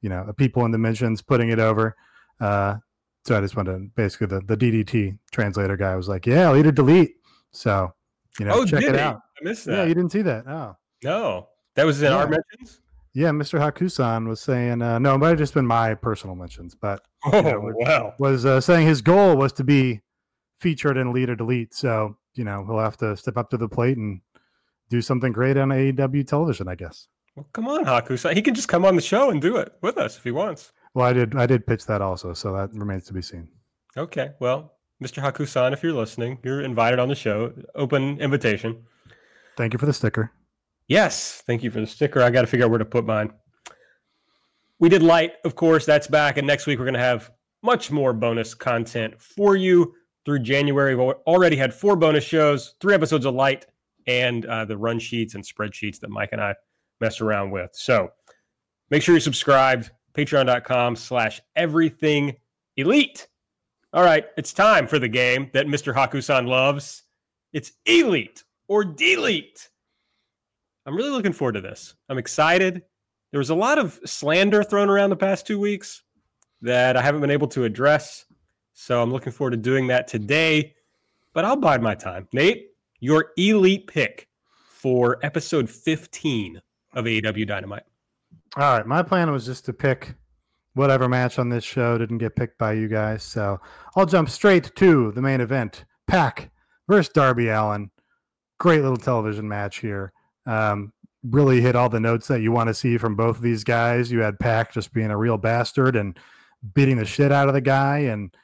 you 0.00 0.08
know 0.08 0.32
people 0.36 0.64
in 0.64 0.70
the 0.70 0.78
mentions 0.78 1.20
putting 1.22 1.48
it 1.50 1.58
over 1.58 1.96
uh 2.40 2.76
so 3.24 3.36
i 3.36 3.40
just 3.40 3.56
wanted 3.56 3.72
to 3.72 3.78
basically 3.96 4.26
the, 4.28 4.40
the 4.42 4.56
ddt 4.56 5.18
translator 5.32 5.76
guy 5.76 5.96
was 5.96 6.08
like 6.08 6.24
yeah 6.26 6.48
elite 6.50 6.66
or 6.66 6.72
delete 6.72 7.16
so 7.50 7.92
you 8.38 8.44
know 8.46 8.52
Oh, 8.54 8.64
check 8.64 8.82
it 8.84 8.94
he? 8.94 9.00
out 9.00 9.16
I 9.40 9.44
missed 9.44 9.64
that. 9.66 9.72
yeah 9.76 9.84
you 9.84 9.94
didn't 9.94 10.10
see 10.12 10.22
that 10.22 10.44
oh 10.46 10.76
no, 11.02 11.48
that 11.74 11.84
was 11.86 12.00
in 12.02 12.12
our 12.12 12.24
Yeah. 12.24 12.36
mentions. 12.52 12.80
Yeah 13.18 13.30
mr 13.30 13.58
hakusan 13.58 14.28
was 14.28 14.40
saying 14.40 14.80
uh 14.82 14.98
no 14.98 15.14
it 15.14 15.18
might 15.18 15.30
have 15.30 15.38
just 15.38 15.54
been 15.54 15.66
my 15.66 15.94
personal 15.94 16.36
mentions 16.36 16.74
but 16.74 17.02
Oh, 17.24 17.40
know, 17.40 17.60
wow. 17.74 18.14
was 18.18 18.46
uh, 18.46 18.60
saying 18.60 18.86
his 18.86 19.02
goal 19.02 19.36
was 19.36 19.52
to 19.54 19.64
be 19.64 20.00
featured 20.60 20.96
in 20.96 21.08
Elite 21.08 21.30
or 21.30 21.34
Delete. 21.36 21.74
So, 21.74 22.16
you 22.34 22.44
know, 22.44 22.64
he'll 22.64 22.78
have 22.78 22.96
to 22.98 23.16
step 23.16 23.36
up 23.36 23.50
to 23.50 23.56
the 23.56 23.68
plate 23.68 23.96
and 23.96 24.20
do 24.88 25.00
something 25.02 25.32
great 25.32 25.56
on 25.56 25.70
AEW 25.70 26.26
television, 26.26 26.68
I 26.68 26.76
guess. 26.76 27.08
Well, 27.34 27.48
come 27.52 27.66
on, 27.66 27.84
Haku. 27.84 28.34
He 28.34 28.42
can 28.42 28.54
just 28.54 28.68
come 28.68 28.84
on 28.84 28.94
the 28.94 29.02
show 29.02 29.30
and 29.30 29.42
do 29.42 29.56
it 29.56 29.72
with 29.82 29.98
us 29.98 30.16
if 30.16 30.22
he 30.24 30.30
wants. 30.30 30.72
Well, 30.94 31.06
I 31.06 31.12
did 31.12 31.34
I 31.36 31.46
did 31.46 31.66
pitch 31.66 31.86
that 31.86 32.00
also, 32.02 32.32
so 32.34 32.52
that 32.54 32.72
remains 32.72 33.04
to 33.06 33.12
be 33.12 33.22
seen. 33.22 33.48
Okay. 33.96 34.30
Well, 34.40 34.74
Mr. 35.02 35.20
Hakusan, 35.22 35.72
if 35.72 35.82
you're 35.82 35.92
listening, 35.92 36.38
you're 36.44 36.60
invited 36.60 36.98
on 37.00 37.08
the 37.08 37.14
show. 37.16 37.52
Open 37.74 38.20
invitation. 38.20 38.84
Thank 39.56 39.72
you 39.72 39.78
for 39.78 39.86
the 39.86 39.92
sticker. 39.92 40.30
Yes. 40.88 41.42
Thank 41.46 41.62
you 41.62 41.70
for 41.70 41.80
the 41.80 41.86
sticker. 41.86 42.22
I 42.22 42.30
got 42.30 42.40
to 42.40 42.46
figure 42.46 42.64
out 42.64 42.70
where 42.70 42.78
to 42.78 42.84
put 42.84 43.06
mine. 43.06 43.32
We 44.80 44.88
did 44.88 45.02
light, 45.02 45.34
of 45.44 45.54
course. 45.54 45.84
That's 45.84 46.06
back. 46.06 46.38
And 46.38 46.46
next 46.46 46.66
week, 46.66 46.78
we're 46.78 46.84
going 46.84 46.94
to 46.94 47.00
have 47.00 47.30
much 47.62 47.90
more 47.90 48.12
bonus 48.12 48.54
content 48.54 49.20
for 49.20 49.56
you 49.56 49.94
through 50.24 50.40
January. 50.40 50.94
We've 50.94 51.14
already 51.26 51.56
had 51.56 51.74
four 51.74 51.96
bonus 51.96 52.24
shows, 52.24 52.74
three 52.80 52.94
episodes 52.94 53.26
of 53.26 53.34
light, 53.34 53.66
and 54.06 54.46
uh, 54.46 54.64
the 54.64 54.76
run 54.76 54.98
sheets 54.98 55.34
and 55.34 55.44
spreadsheets 55.44 56.00
that 56.00 56.10
Mike 56.10 56.30
and 56.32 56.40
I 56.40 56.54
mess 57.00 57.20
around 57.20 57.50
with. 57.50 57.70
So 57.74 58.10
make 58.90 59.02
sure 59.02 59.14
you're 59.14 59.20
subscribed. 59.20 59.90
Patreon.com 60.14 60.96
slash 60.96 61.40
everything 61.54 62.36
elite. 62.76 63.28
All 63.92 64.02
right, 64.02 64.26
it's 64.36 64.52
time 64.52 64.86
for 64.86 64.98
the 64.98 65.08
game 65.08 65.50
that 65.54 65.66
Mr. 65.66 65.94
Hakusan 65.94 66.46
loves. 66.46 67.04
It's 67.52 67.72
elite 67.86 68.44
or 68.68 68.84
delete. 68.84 69.68
I'm 70.88 70.96
really 70.96 71.10
looking 71.10 71.34
forward 71.34 71.52
to 71.52 71.60
this. 71.60 71.94
I'm 72.08 72.16
excited. 72.16 72.82
there 73.30 73.38
was 73.38 73.50
a 73.50 73.54
lot 73.54 73.78
of 73.78 74.00
slander 74.06 74.62
thrown 74.64 74.88
around 74.88 75.10
the 75.10 75.16
past 75.16 75.46
two 75.46 75.60
weeks 75.60 76.02
that 76.62 76.96
I 76.96 77.02
haven't 77.02 77.20
been 77.20 77.30
able 77.30 77.48
to 77.48 77.64
address. 77.64 78.24
So 78.72 79.02
I'm 79.02 79.12
looking 79.12 79.30
forward 79.30 79.50
to 79.50 79.58
doing 79.58 79.88
that 79.88 80.08
today, 80.08 80.74
but 81.34 81.44
I'll 81.44 81.56
bide 81.56 81.82
my 81.82 81.94
time. 81.94 82.26
Nate, 82.32 82.68
your 83.00 83.32
elite 83.36 83.86
pick 83.86 84.28
for 84.66 85.18
episode 85.22 85.68
15 85.68 86.58
of 86.94 87.04
AEW 87.04 87.46
Dynamite. 87.46 87.82
All 88.56 88.78
right. 88.78 88.86
My 88.86 89.02
plan 89.02 89.30
was 89.30 89.44
just 89.44 89.66
to 89.66 89.74
pick 89.74 90.14
whatever 90.72 91.06
match 91.06 91.38
on 91.38 91.50
this 91.50 91.64
show 91.64 91.98
didn't 91.98 92.16
get 92.16 92.34
picked 92.34 92.56
by 92.56 92.72
you 92.72 92.88
guys. 92.88 93.22
So 93.22 93.60
I'll 93.94 94.06
jump 94.06 94.30
straight 94.30 94.74
to 94.74 95.12
the 95.12 95.20
main 95.20 95.42
event 95.42 95.84
Pac 96.06 96.50
versus 96.88 97.12
Darby 97.12 97.48
Allin. 97.48 97.90
Great 98.56 98.80
little 98.80 98.96
television 98.96 99.46
match 99.46 99.80
here. 99.80 100.14
Um, 100.48 100.92
really 101.24 101.60
hit 101.60 101.76
all 101.76 101.88
the 101.88 102.00
notes 102.00 102.28
that 102.28 102.40
you 102.40 102.52
want 102.52 102.68
to 102.68 102.74
see 102.74 102.96
from 102.96 103.16
both 103.16 103.36
of 103.36 103.42
these 103.42 103.64
guys. 103.64 104.10
You 104.10 104.20
had 104.20 104.38
Pac 104.38 104.72
just 104.72 104.92
being 104.92 105.10
a 105.10 105.16
real 105.16 105.36
bastard 105.36 105.96
and 105.96 106.18
beating 106.74 106.96
the 106.96 107.04
shit 107.04 107.32
out 107.32 107.48
of 107.48 107.54
the 107.54 107.60
guy 107.60 107.98
and 107.98 108.34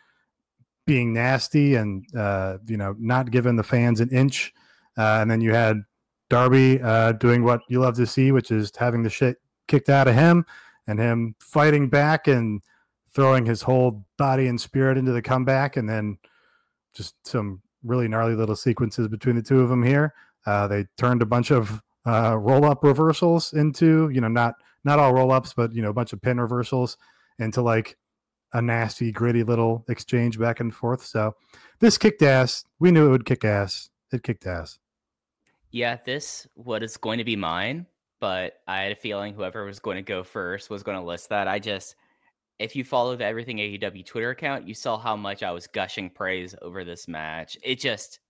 being 0.87 1.13
nasty 1.13 1.77
and 1.77 2.05
uh, 2.17 2.59
you 2.67 2.77
know 2.77 2.95
not 2.99 3.31
giving 3.31 3.57
the 3.57 3.63
fans 3.63 4.01
an 4.01 4.11
inch. 4.11 4.53
Uh, 4.97 5.19
and 5.21 5.31
then 5.31 5.41
you 5.41 5.53
had 5.53 5.83
Darby 6.31 6.81
uh, 6.81 7.13
doing 7.13 7.43
what 7.43 7.61
you 7.69 7.81
love 7.81 7.97
to 7.97 8.07
see, 8.07 8.33
which 8.33 8.51
is 8.51 8.71
having 8.77 9.03
the 9.03 9.11
shit 9.11 9.39
kicked 9.67 9.89
out 9.89 10.09
of 10.09 10.15
him 10.15 10.45
and 10.87 10.99
him 10.99 11.35
fighting 11.41 11.89
back 11.89 12.29
and 12.29 12.61
throwing 13.15 13.47
his 13.47 13.63
whole 13.63 14.05
body 14.19 14.47
and 14.47 14.61
spirit 14.61 14.99
into 14.99 15.13
the 15.13 15.23
comeback, 15.23 15.77
and 15.77 15.89
then 15.89 16.19
just 16.93 17.15
some 17.27 17.63
really 17.83 18.09
gnarly 18.09 18.35
little 18.35 18.57
sequences 18.57 19.09
between 19.09 19.37
the 19.37 19.43
two 19.43 19.61
of 19.61 19.69
them 19.69 19.83
here. 19.83 20.13
Uh, 20.47 20.67
they 20.67 20.85
turned 20.99 21.23
a 21.23 21.27
bunch 21.27 21.51
of 21.51 21.83
uh, 22.07 22.37
roll 22.39 22.65
up 22.65 22.83
reversals 22.83 23.53
into, 23.53 24.09
you 24.11 24.21
know, 24.21 24.29
not 24.29 24.55
not 24.85 24.99
all 24.99 25.15
roll 25.15 25.33
ups, 25.33 25.55
but 25.55 25.73
you 25.73 25.83
know, 25.83 25.91
a 25.91 25.95
bunch 25.95 26.13
of 26.13 26.21
pin 26.21 26.41
reversals 26.41 26.97
into 27.39 27.63
like 27.63 27.97
a 28.53 28.63
nasty, 28.63 29.11
gritty 29.11 29.43
little 29.43 29.85
exchange 29.89 30.39
back 30.39 30.61
and 30.61 30.75
forth. 30.75 31.05
So 31.05 31.35
this 31.81 31.99
kicked 31.99 32.23
ass. 32.23 32.65
We 32.79 32.91
knew 32.91 33.07
it 33.07 33.11
would 33.11 33.27
kick 33.27 33.45
ass. 33.45 33.91
It 34.13 34.23
kicked 34.23 34.47
ass. 34.47 34.79
Yeah, 35.71 35.99
this 36.05 36.47
what 36.55 36.83
is 36.83 36.97
going 36.97 37.19
to 37.19 37.25
be 37.25 37.35
mine, 37.35 37.87
but 38.21 38.61
I 38.69 38.83
had 38.83 38.93
a 38.93 38.97
feeling 38.97 39.35
whoever 39.35 39.65
was 39.65 39.81
going 39.81 39.97
to 39.97 40.03
go 40.03 40.23
first 40.23 40.71
was 40.71 40.85
going 40.85 40.99
to 40.99 41.05
list 41.05 41.31
that. 41.31 41.49
I 41.49 41.59
just 41.59 41.97
if 42.61 42.77
you 42.77 42.85
followed 42.85 43.19
the 43.19 43.25
Everything 43.25 43.57
AEW 43.57 44.07
Twitter 44.07 44.31
account, 44.31 44.69
you 44.69 44.75
saw 44.75 44.97
how 44.97 45.17
much 45.17 45.43
I 45.43 45.51
was 45.51 45.67
gushing 45.67 46.09
praise 46.09 46.55
over 46.63 46.85
this 46.85 47.09
match. 47.09 47.59
It 47.63 47.81
just 47.81 48.21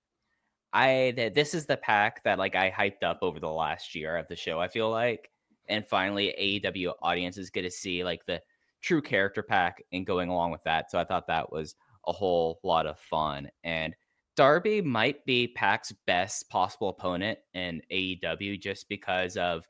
I 0.75 1.31
this 1.35 1.55
is 1.55 1.67
the 1.67 1.77
Pac 1.77 2.23
that 2.25 2.39
like 2.39 2.57
I 2.57 2.71
hyped 2.71 3.05
up 3.05 3.21
over 3.23 3.39
the 3.39 3.49
last 3.49 3.95
year 3.95 4.17
of 4.17 4.27
the 4.29 4.37
show. 4.37 4.61
I 4.61 4.69
feel 4.69 4.91
like, 4.91 5.31
and 5.69 5.87
finally 5.87 6.35
AEW 6.39 6.93
audiences 7.01 7.49
get 7.49 7.63
to 7.63 7.71
see 7.71 8.03
like 8.05 8.27
the 8.27 8.43
true 8.83 9.01
character 9.01 9.43
Pac 9.43 9.83
and 9.93 10.05
going 10.05 10.29
along 10.29 10.51
with 10.51 10.65
that. 10.65 10.91
So 10.91 10.99
I 10.99 11.05
thought 11.05 11.29
that 11.29 11.51
was 11.51 11.77
a 12.07 12.13
whole 12.13 12.59
lot 12.65 12.87
of 12.87 12.99
fun. 12.99 13.49
And 13.63 13.95
Darby 14.37 14.83
might 14.83 15.25
be 15.25 15.47
Pac's 15.47 15.93
best 16.07 16.51
possible 16.51 16.89
opponent 16.89 17.39
in 17.55 17.81
AEW 17.93 18.61
just 18.61 18.89
because 18.89 19.37
of 19.37 19.65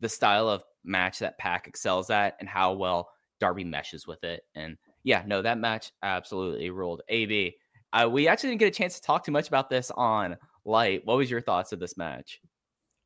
the 0.00 0.08
style 0.08 0.48
of 0.48 0.62
match 0.84 1.18
that 1.18 1.36
Pac 1.38 1.66
excels 1.66 2.10
at 2.10 2.36
and 2.38 2.48
how 2.48 2.72
well 2.74 3.10
Darby 3.40 3.64
meshes 3.64 4.06
with 4.06 4.22
it. 4.22 4.44
And 4.54 4.76
yeah, 5.02 5.24
no, 5.26 5.42
that 5.42 5.58
match 5.58 5.90
absolutely 6.02 6.70
ruled. 6.70 7.02
AB, 7.08 7.56
uh, 7.94 8.08
we 8.08 8.26
actually 8.26 8.50
didn't 8.50 8.60
get 8.60 8.68
a 8.68 8.76
chance 8.76 8.96
to 8.96 9.02
talk 9.02 9.24
too 9.24 9.32
much 9.32 9.48
about 9.48 9.70
this 9.70 9.90
on 9.92 10.36
Light. 10.64 11.02
What 11.04 11.16
was 11.16 11.30
your 11.30 11.40
thoughts 11.40 11.72
of 11.72 11.78
this 11.78 11.96
match? 11.96 12.40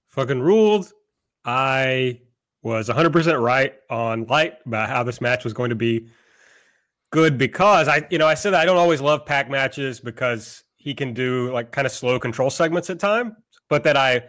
Fucking 0.08 0.40
ruled. 0.40 0.90
I 1.44 2.20
was 2.62 2.88
100% 2.88 3.40
right 3.40 3.74
on 3.90 4.24
Light 4.24 4.54
about 4.64 4.88
how 4.88 5.02
this 5.02 5.20
match 5.20 5.44
was 5.44 5.52
going 5.52 5.70
to 5.70 5.76
be 5.76 6.08
good 7.10 7.36
because 7.36 7.86
I, 7.86 8.06
you 8.10 8.18
know, 8.18 8.26
I 8.26 8.34
said 8.34 8.54
I 8.54 8.64
don't 8.64 8.76
always 8.78 9.00
love 9.00 9.26
Pac 9.26 9.50
matches 9.50 10.00
because 10.00 10.64
he 10.76 10.94
can 10.94 11.12
do 11.12 11.52
like 11.52 11.70
kind 11.70 11.86
of 11.86 11.92
slow 11.92 12.18
control 12.18 12.48
segments 12.48 12.88
at 12.88 12.98
time, 12.98 13.36
but 13.68 13.84
that 13.84 13.96
I 13.96 14.22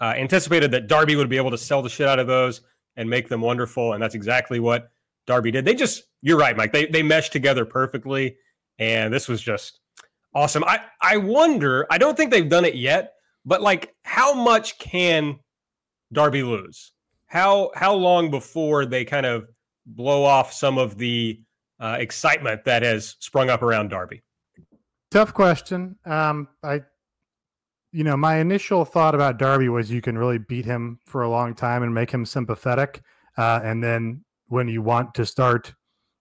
uh, 0.00 0.14
anticipated 0.16 0.70
that 0.72 0.88
Darby 0.88 1.16
would 1.16 1.30
be 1.30 1.36
able 1.36 1.50
to 1.50 1.58
sell 1.58 1.80
the 1.80 1.88
shit 1.88 2.08
out 2.08 2.18
of 2.18 2.26
those 2.26 2.60
and 2.96 3.08
make 3.08 3.28
them 3.28 3.40
wonderful, 3.40 3.94
and 3.94 4.02
that's 4.02 4.14
exactly 4.14 4.60
what 4.60 4.90
Darby 5.26 5.50
did. 5.50 5.64
They 5.64 5.74
just, 5.74 6.02
you're 6.20 6.36
right, 6.36 6.56
Mike. 6.56 6.72
They 6.72 6.86
they 6.86 7.02
meshed 7.02 7.32
together 7.32 7.64
perfectly, 7.64 8.36
and 8.78 9.12
this 9.12 9.28
was 9.28 9.40
just 9.40 9.80
awesome. 10.34 10.64
I 10.64 10.80
I 11.00 11.16
wonder. 11.16 11.86
I 11.90 11.98
don't 11.98 12.16
think 12.16 12.30
they've 12.30 12.48
done 12.48 12.64
it 12.64 12.74
yet, 12.74 13.14
but 13.44 13.62
like, 13.62 13.94
how 14.04 14.34
much 14.34 14.78
can 14.78 15.38
Darby 16.12 16.42
lose? 16.42 16.92
How 17.26 17.70
how 17.74 17.94
long 17.94 18.30
before 18.30 18.86
they 18.86 19.04
kind 19.04 19.26
of 19.26 19.46
blow 19.86 20.24
off 20.24 20.52
some 20.52 20.78
of 20.78 20.98
the 20.98 21.40
uh, 21.80 21.96
excitement 21.98 22.64
that 22.64 22.82
has 22.82 23.16
sprung 23.20 23.50
up 23.50 23.62
around 23.62 23.88
Darby? 23.88 24.22
Tough 25.10 25.34
question. 25.34 25.96
Um, 26.06 26.48
I, 26.62 26.82
you 27.90 28.04
know, 28.04 28.16
my 28.16 28.38
initial 28.38 28.84
thought 28.84 29.14
about 29.14 29.38
Darby 29.38 29.68
was 29.68 29.90
you 29.90 30.00
can 30.00 30.16
really 30.16 30.38
beat 30.38 30.64
him 30.64 30.98
for 31.06 31.22
a 31.22 31.28
long 31.28 31.54
time 31.54 31.82
and 31.82 31.94
make 31.94 32.10
him 32.10 32.24
sympathetic, 32.24 33.02
uh, 33.36 33.60
and 33.62 33.82
then 33.82 34.24
when 34.46 34.68
you 34.68 34.82
want 34.82 35.14
to 35.14 35.26
start 35.26 35.74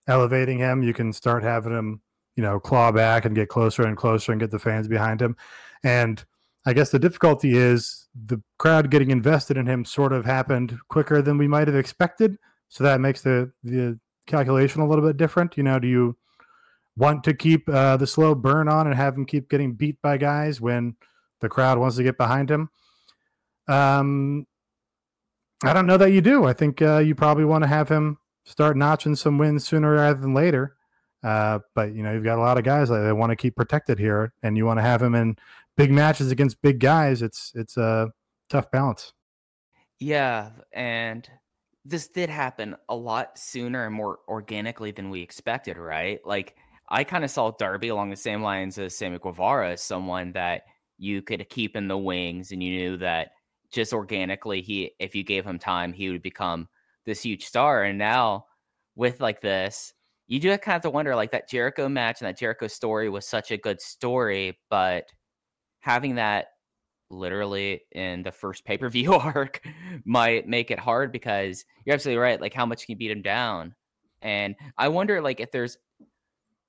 elevating 0.08 0.58
him, 0.58 0.84
you 0.84 0.94
can 0.94 1.14
start 1.14 1.44
having 1.44 1.74
him 1.74 2.02
you 2.36 2.44
know, 2.44 2.60
claw 2.60 2.92
back 2.92 3.26
and 3.26 3.36
get 3.36 3.50
closer 3.50 3.84
and 3.84 3.98
closer 3.98 4.32
and 4.32 4.40
get 4.40 4.52
the 4.52 4.60
fans 4.60 4.88
behind 4.88 5.22
him. 5.22 5.36
And 5.84 6.24
I 6.66 6.74
guess 6.74 6.92
the 6.92 7.00
difficulty 7.00 7.56
is 7.56 8.08
the 8.14 8.42
crowd 8.60 8.92
getting 8.92 9.12
invested 9.12 9.58
in 9.58 9.66
him 9.66 9.84
sort 9.86 10.14
of 10.14 10.26
happened 10.26 10.78
quicker 10.90 11.22
than 11.22 11.38
we 11.38 11.48
might 11.48 11.68
have 11.68 11.76
expected. 11.76 12.38
So 12.70 12.84
that 12.84 13.02
makes 13.02 13.22
the 13.22 13.52
the 13.64 14.00
calculation 14.28 14.82
a 14.82 14.88
little 14.88 15.06
bit 15.06 15.18
different. 15.18 15.58
You 15.58 15.64
know, 15.64 15.80
do 15.80 15.88
you 15.88 16.18
want 16.96 17.24
to 17.24 17.34
keep 17.34 17.68
uh, 17.68 17.98
the 17.98 18.08
slow 18.08 18.36
burn 18.36 18.68
on 18.68 18.88
and 18.88 18.96
have 18.96 19.16
him 19.16 19.26
keep 19.26 19.50
getting 19.50 19.74
beat 19.74 20.02
by 20.02 20.18
guys 20.18 20.62
when 20.62 20.96
the 21.40 21.50
crowd 21.50 21.78
wants 21.78 21.98
to 21.98 22.04
get 22.04 22.18
behind 22.18 22.52
him? 22.52 22.70
Um, 23.68 24.46
I 25.64 25.74
don't 25.74 25.88
know 25.88 25.98
that 25.98 26.12
you 26.12 26.22
do. 26.22 26.46
I 26.46 26.54
think 26.54 26.82
uh, 26.82 27.00
you 27.00 27.16
probably 27.16 27.46
want 27.46 27.64
to 27.64 27.68
have 27.68 27.90
him 27.90 28.18
start 28.46 28.78
notching 28.78 29.16
some 29.16 29.38
wins 29.38 29.68
sooner 29.68 29.94
rather 29.94 30.20
than 30.20 30.34
later. 30.34 30.76
Uh, 31.24 31.60
but 31.76 31.94
you 31.94 32.04
know, 32.04 32.14
you've 32.14 32.24
got 32.24 32.38
a 32.38 32.42
lot 32.42 32.58
of 32.58 32.64
guys 32.64 32.90
that 32.90 33.16
want 33.16 33.30
to 33.30 33.36
keep 33.36 33.56
protected 33.56 34.00
here, 34.00 34.34
and 34.44 34.58
you 34.58 34.66
want 34.66 34.80
to 34.80 34.84
have 34.84 35.02
him 35.02 35.16
in 35.16 35.36
big 35.78 35.92
matches 35.92 36.32
against 36.32 36.62
big 36.62 36.80
guys. 36.80 37.22
It's 37.22 37.52
it's 37.56 37.78
a 37.78 38.12
tough 38.50 38.72
balance. 38.72 39.14
Yeah, 40.00 40.50
and 40.74 41.30
this 41.86 42.08
did 42.08 42.30
happen 42.30 42.76
a 42.90 42.96
lot 42.96 43.38
sooner 43.38 43.86
and 43.86 43.94
more 43.94 44.20
organically 44.28 44.92
than 44.92 45.10
we 45.10 45.22
expected, 45.22 45.78
right? 45.78 46.20
Like 46.26 46.56
I 46.90 47.04
kind 47.04 47.24
of 47.24 47.32
saw 47.32 47.52
Darby 47.52 47.90
along 47.90 48.10
the 48.10 48.16
same 48.16 48.42
lines 48.42 48.78
as 48.78 48.96
Sammy 48.96 49.20
Guevara, 49.20 49.72
as 49.72 49.82
someone 49.82 50.32
that 50.34 50.64
you 50.98 51.22
could 51.22 51.48
keep 51.50 51.76
in 51.76 51.88
the 51.88 51.98
wings, 51.98 52.52
and 52.52 52.64
you 52.64 52.72
knew 52.72 52.98
that 52.98 53.32
just 53.72 53.94
organically, 53.94 54.62
he 54.62 54.92
if 55.00 55.16
you 55.16 55.24
gave 55.24 55.46
him 55.46 55.60
time, 55.60 55.94
he 55.94 56.10
would 56.10 56.22
become 56.22 56.68
this 57.06 57.22
huge 57.24 57.46
star. 57.46 57.84
And 57.84 57.98
now 57.98 58.46
with 58.96 59.22
like 59.22 59.42
this, 59.42 59.94
you 60.32 60.40
do 60.40 60.58
kind 60.58 60.86
of 60.86 60.94
wonder 60.94 61.14
like 61.14 61.32
that 61.32 61.50
Jericho 61.50 61.90
match 61.90 62.22
and 62.22 62.28
that 62.30 62.38
Jericho 62.38 62.68
story 62.68 63.10
was 63.10 63.28
such 63.28 63.52
a 63.52 63.58
good 63.58 63.82
story, 63.82 64.58
but 64.70 65.04
having 65.82 66.16
that 66.16 66.48
literally 67.10 67.82
in 67.92 68.24
the 68.24 68.32
first 68.32 68.64
pay 68.64 68.78
per 68.78 68.88
view 68.88 69.14
arc 69.16 69.60
might 70.06 70.48
make 70.48 70.72
it 70.72 70.80
hard 70.80 71.12
because 71.12 71.66
you're 71.84 71.94
absolutely 71.94 72.22
right. 72.22 72.40
Like, 72.40 72.54
how 72.54 72.66
much 72.66 72.86
can 72.86 72.94
you 72.94 72.98
beat 72.98 73.12
him 73.12 73.22
down? 73.22 73.76
And 74.22 74.56
I 74.78 74.88
wonder, 74.88 75.22
like, 75.22 75.42
if 75.42 75.52
there's 75.52 75.78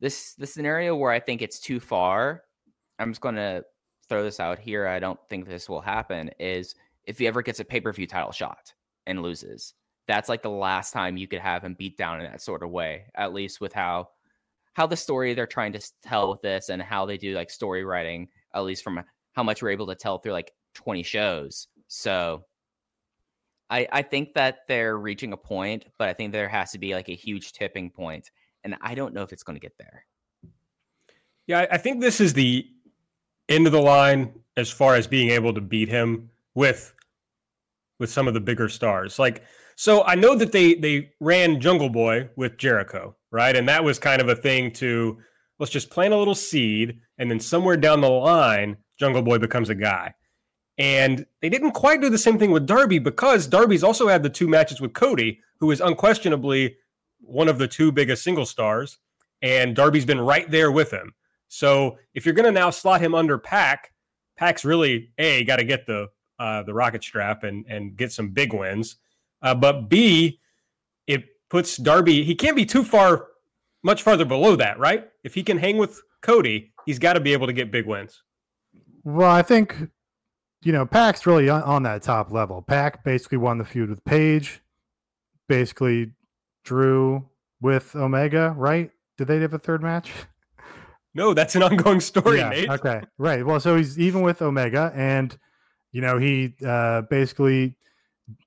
this 0.01 0.35
the 0.35 0.47
scenario 0.49 0.97
where 0.97 1.13
I 1.13 1.21
think 1.21 1.41
it's 1.41 1.61
too 1.61 1.79
far. 1.79 2.43
I'm 2.99 3.13
just 3.13 3.21
going 3.21 3.37
to 3.37 3.63
throw 4.09 4.25
this 4.25 4.41
out 4.41 4.59
here. 4.59 4.89
I 4.89 4.99
don't 4.99 5.21
think 5.31 5.47
this 5.47 5.69
will 5.69 5.81
happen. 5.81 6.33
Is 6.41 6.75
if 7.05 7.21
he 7.21 7.29
ever 7.29 7.43
gets 7.43 7.61
a 7.61 7.65
pay 7.65 7.81
per 7.81 7.93
view 7.93 8.09
title 8.09 8.33
shot 8.33 8.75
and 9.07 9.23
loses, 9.23 9.75
that's 10.07 10.29
like 10.29 10.43
the 10.43 10.51
last 10.51 10.93
time 10.93 11.17
you 11.17 11.29
could 11.29 11.41
have 11.41 11.63
him 11.63 11.75
beat 11.75 11.97
down 11.97 12.21
in 12.21 12.31
that 12.31 12.41
sort 12.41 12.63
of 12.63 12.71
way, 12.71 13.05
at 13.15 13.33
least 13.33 13.61
with 13.61 13.73
how 13.73 14.09
how 14.75 14.87
the 14.87 14.97
story 14.97 15.35
they're 15.35 15.47
trying 15.47 15.73
to 15.73 15.93
tell 16.03 16.31
with 16.31 16.41
this 16.43 16.71
and 16.71 16.81
how 16.81 17.05
they 17.05 17.19
do 17.19 17.35
like 17.35 17.51
story 17.51 17.85
writing, 17.85 18.29
at 18.55 18.65
least 18.65 18.83
from 18.83 19.03
how 19.33 19.43
much 19.43 19.63
we're 19.63 19.71
able 19.71 19.87
to 19.87 19.95
tell 19.95 20.19
through 20.19 20.33
like 20.33 20.53
20 20.75 21.03
shows. 21.03 21.69
So 21.89 22.45
I 23.71 23.87
I 23.93 24.03
think 24.03 24.35
that 24.35 24.61
they're 24.69 24.99
reaching 24.99 25.33
a 25.33 25.37
point, 25.37 25.87
but 25.99 26.09
I 26.09 26.13
think 26.13 26.33
there 26.33 26.49
has 26.49 26.73
to 26.73 26.79
be 26.79 26.95
like 26.95 27.09
a 27.09 27.15
huge 27.15 27.53
tipping 27.53 27.91
point, 27.91 28.31
and 28.65 28.77
I 28.81 28.95
don't 28.95 29.15
know 29.15 29.23
if 29.23 29.33
it's 29.33 29.43
going 29.43 29.57
to 29.57 29.61
get 29.61 29.77
there. 29.79 30.05
Yeah, 31.47 31.67
I 31.71 31.79
think 31.79 32.01
this 32.01 32.21
is 32.21 32.33
the 32.33 32.67
end 33.49 33.67
of 33.67 33.73
the 33.73 33.83
line 33.83 34.33
as 34.57 34.71
far 34.71 34.95
as 34.95 35.07
being 35.07 35.31
able 35.31 35.53
to 35.53 35.61
beat 35.61 35.89
him 35.89 36.31
with 36.55 36.95
with 37.99 38.11
some 38.11 38.27
of 38.29 38.35
the 38.35 38.41
bigger 38.41 38.69
stars. 38.69 39.19
Like 39.19 39.43
so 39.83 40.05
I 40.05 40.15
know 40.15 40.37
that 40.37 40.53
they 40.53 40.75
they 40.75 41.11
ran 41.19 41.61
Jungle 41.61 41.91
Boy 41.91 42.29
with 42.37 42.57
Jericho, 42.57 43.17
right? 43.33 43.57
And 43.57 43.69
that 43.69 43.83
was 43.83 43.99
kind 43.99 44.23
of 44.23 44.29
a 44.29 44.37
thing 44.37 44.71
to 44.75 45.19
let's 45.59 45.73
just 45.73 45.91
plant 45.91 46.15
a 46.15 46.17
little 46.17 46.37
seed, 46.37 47.01
and 47.19 47.29
then 47.29 47.41
somewhere 47.41 47.77
down 47.77 48.01
the 48.01 48.09
line, 48.09 48.77
Jungle 48.97 49.23
Boy 49.23 49.39
becomes 49.39 49.71
a 49.71 49.75
guy. 49.75 50.15
And 50.79 51.27
they 51.41 51.49
didn't 51.49 51.73
quite 51.73 52.01
do 52.01 52.11
the 52.11 52.17
same 52.17 52.39
thing 52.39 52.53
with 52.53 52.65
Darby 52.65 53.01
because 53.01 53.49
Darby's 53.49 53.83
also 53.83 54.07
had 54.07 54.23
the 54.23 54.31
two 54.31 54.47
matches 54.47 54.81
with 54.81 54.93
Cody, 54.93 55.41
who 55.59 55.73
is 55.73 55.81
unquestionably 55.81 56.77
one 57.19 57.49
of 57.49 57.59
the 57.59 57.67
two 57.67 57.91
biggest 57.91 58.23
single 58.23 58.47
stars. 58.47 58.99
And 59.43 59.75
Darby's 59.75 60.05
been 60.05 60.21
right 60.21 60.49
there 60.49 60.71
with 60.71 60.93
him. 60.93 61.13
So 61.49 61.99
if 62.15 62.25
you're 62.25 62.37
going 62.37 62.47
to 62.47 62.53
now 62.53 62.71
slot 62.71 63.01
him 63.01 63.17
under 63.17 63.37
Pac, 63.37 63.93
Pac's 64.37 64.65
really 64.65 65.11
a 65.19 65.43
got 65.43 65.57
to 65.57 65.65
get 65.65 65.87
the 65.87 66.07
uh, 66.39 66.63
the 66.63 66.73
rocket 66.73 67.03
strap 67.03 67.43
and 67.43 67.67
and 67.69 67.97
get 67.97 68.13
some 68.13 68.29
big 68.29 68.53
wins. 68.53 68.99
Uh, 69.43 69.55
but 69.55 69.89
B, 69.89 70.41
it 71.07 71.25
puts 71.51 71.77
Darby. 71.77 72.25
He 72.25 72.35
can't 72.35 72.57
be 72.57 72.65
too 72.65 72.85
far, 72.85 73.29
much 73.83 74.03
farther 74.03 74.25
below 74.25 74.57
that, 74.57 74.79
right? 74.79 75.09
If 75.25 75.35
he 75.35 75.43
can 75.43 75.59
hang 75.59 75.77
with 75.79 76.01
Cody, 76.23 76.73
he's 76.87 76.99
got 76.99 77.15
to 77.15 77.21
be 77.21 77.33
able 77.33 77.47
to 77.47 77.53
get 77.53 77.71
big 77.71 77.87
wins. 77.87 78.23
Well, 79.05 79.31
I 79.31 79.43
think 79.43 79.77
you 80.63 80.73
know 80.73 80.87
Pac's 80.87 81.27
really 81.27 81.49
on, 81.49 81.63
on 81.63 81.83
that 81.83 82.03
top 82.03 82.31
level. 82.31 82.63
Pac 82.63 83.05
basically 83.05 83.39
won 83.39 83.59
the 83.59 83.65
feud 83.65 83.91
with 83.91 84.05
Page, 84.05 84.61
basically 85.49 86.13
drew 86.65 87.29
with 87.61 87.97
Omega, 87.97 88.55
right? 88.57 88.91
Did 89.19 89.29
they 89.29 89.41
have 89.41 89.55
a 89.55 89.59
third 89.59 89.83
match? 89.83 90.11
No, 91.15 91.35
that's 91.35 91.55
an 91.55 91.63
ongoing 91.63 92.01
story, 92.01 92.39
yeah, 92.39 92.49
Nate. 92.49 92.71
Okay, 92.71 93.03
right. 93.19 93.45
Well, 93.45 93.61
so 93.61 93.77
he's 93.77 93.99
even 93.99 94.23
with 94.23 94.41
Omega, 94.41 94.91
and 94.95 95.37
you 95.93 96.01
know 96.01 96.17
he 96.17 96.55
uh, 96.67 97.03
basically 97.03 97.77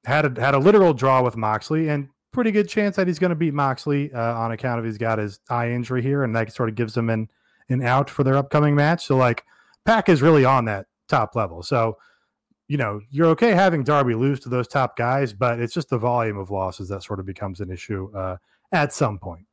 had 0.05 0.37
a 0.37 0.41
had 0.41 0.55
a 0.55 0.59
literal 0.59 0.93
draw 0.93 1.21
with 1.21 1.35
Moxley, 1.35 1.89
and 1.89 2.09
pretty 2.31 2.51
good 2.51 2.67
chance 2.67 2.95
that 2.95 3.07
he's 3.07 3.19
going 3.19 3.29
to 3.29 3.35
beat 3.35 3.53
Moxley 3.53 4.11
uh, 4.13 4.33
on 4.35 4.51
account 4.51 4.79
of 4.79 4.85
he's 4.85 4.97
got 4.97 5.19
his 5.19 5.39
eye 5.49 5.71
injury 5.71 6.01
here, 6.01 6.23
and 6.23 6.35
that 6.35 6.53
sort 6.53 6.69
of 6.69 6.75
gives 6.75 6.95
him 6.95 7.09
an 7.09 7.29
an 7.69 7.81
out 7.81 8.09
for 8.09 8.23
their 8.23 8.37
upcoming 8.37 8.75
match. 8.75 9.05
So 9.05 9.17
like, 9.17 9.43
Pac 9.85 10.09
is 10.09 10.21
really 10.21 10.45
on 10.45 10.65
that 10.65 10.85
top 11.07 11.35
level. 11.35 11.63
So 11.63 11.97
you 12.67 12.77
know 12.77 13.01
you're 13.09 13.27
okay 13.27 13.51
having 13.51 13.83
Darby 13.83 14.15
lose 14.15 14.39
to 14.41 14.49
those 14.49 14.67
top 14.67 14.97
guys, 14.97 15.33
but 15.33 15.59
it's 15.59 15.73
just 15.73 15.89
the 15.89 15.97
volume 15.97 16.37
of 16.37 16.51
losses 16.51 16.89
that 16.89 17.03
sort 17.03 17.19
of 17.19 17.25
becomes 17.25 17.61
an 17.61 17.71
issue 17.71 18.11
uh, 18.15 18.37
at 18.71 18.93
some 18.93 19.19
point. 19.19 19.45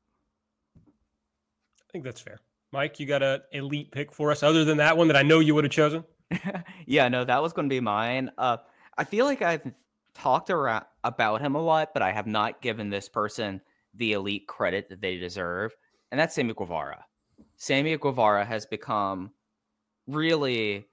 I 0.76 1.92
think 1.92 2.04
that's 2.04 2.20
fair. 2.20 2.40
Mike, 2.72 2.98
you 2.98 3.06
got 3.06 3.22
an 3.22 3.40
elite 3.52 3.90
pick 3.90 4.12
for 4.12 4.30
us 4.30 4.42
other 4.42 4.64
than 4.64 4.78
that 4.78 4.96
one 4.96 5.06
that 5.08 5.16
I 5.16 5.22
know 5.22 5.40
you 5.40 5.54
would 5.54 5.64
have 5.64 5.72
chosen? 5.72 6.04
yeah, 6.86 7.08
no, 7.08 7.22
that 7.22 7.42
was 7.42 7.52
going 7.52 7.68
to 7.68 7.72
be 7.72 7.80
mine. 7.80 8.30
Uh, 8.38 8.56
I 8.96 9.04
feel 9.04 9.26
like 9.26 9.42
I've 9.42 9.62
talked 10.14 10.50
around 10.50 10.84
about 11.04 11.40
him 11.40 11.54
a 11.54 11.62
lot, 11.62 11.90
but 11.92 12.02
I 12.02 12.12
have 12.12 12.26
not 12.26 12.62
given 12.62 12.90
this 12.90 13.08
person 13.08 13.60
the 13.94 14.12
elite 14.12 14.46
credit 14.46 14.88
that 14.88 15.00
they 15.00 15.16
deserve, 15.16 15.74
and 16.10 16.20
that's 16.20 16.34
Sammy 16.34 16.54
Guevara. 16.54 17.04
Sammy 17.56 17.96
Guevara 17.96 18.44
has 18.44 18.66
become 18.66 19.30
really 20.06 20.86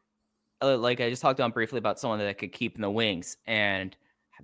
uh, 0.61 0.77
like 0.77 0.99
I 0.99 1.09
just 1.09 1.21
talked 1.21 1.39
on 1.39 1.51
briefly 1.51 1.77
about 1.77 1.99
someone 1.99 2.19
that 2.19 2.37
could 2.37 2.51
keep 2.51 2.75
in 2.75 2.81
the 2.81 2.89
wings, 2.89 3.37
and 3.47 3.95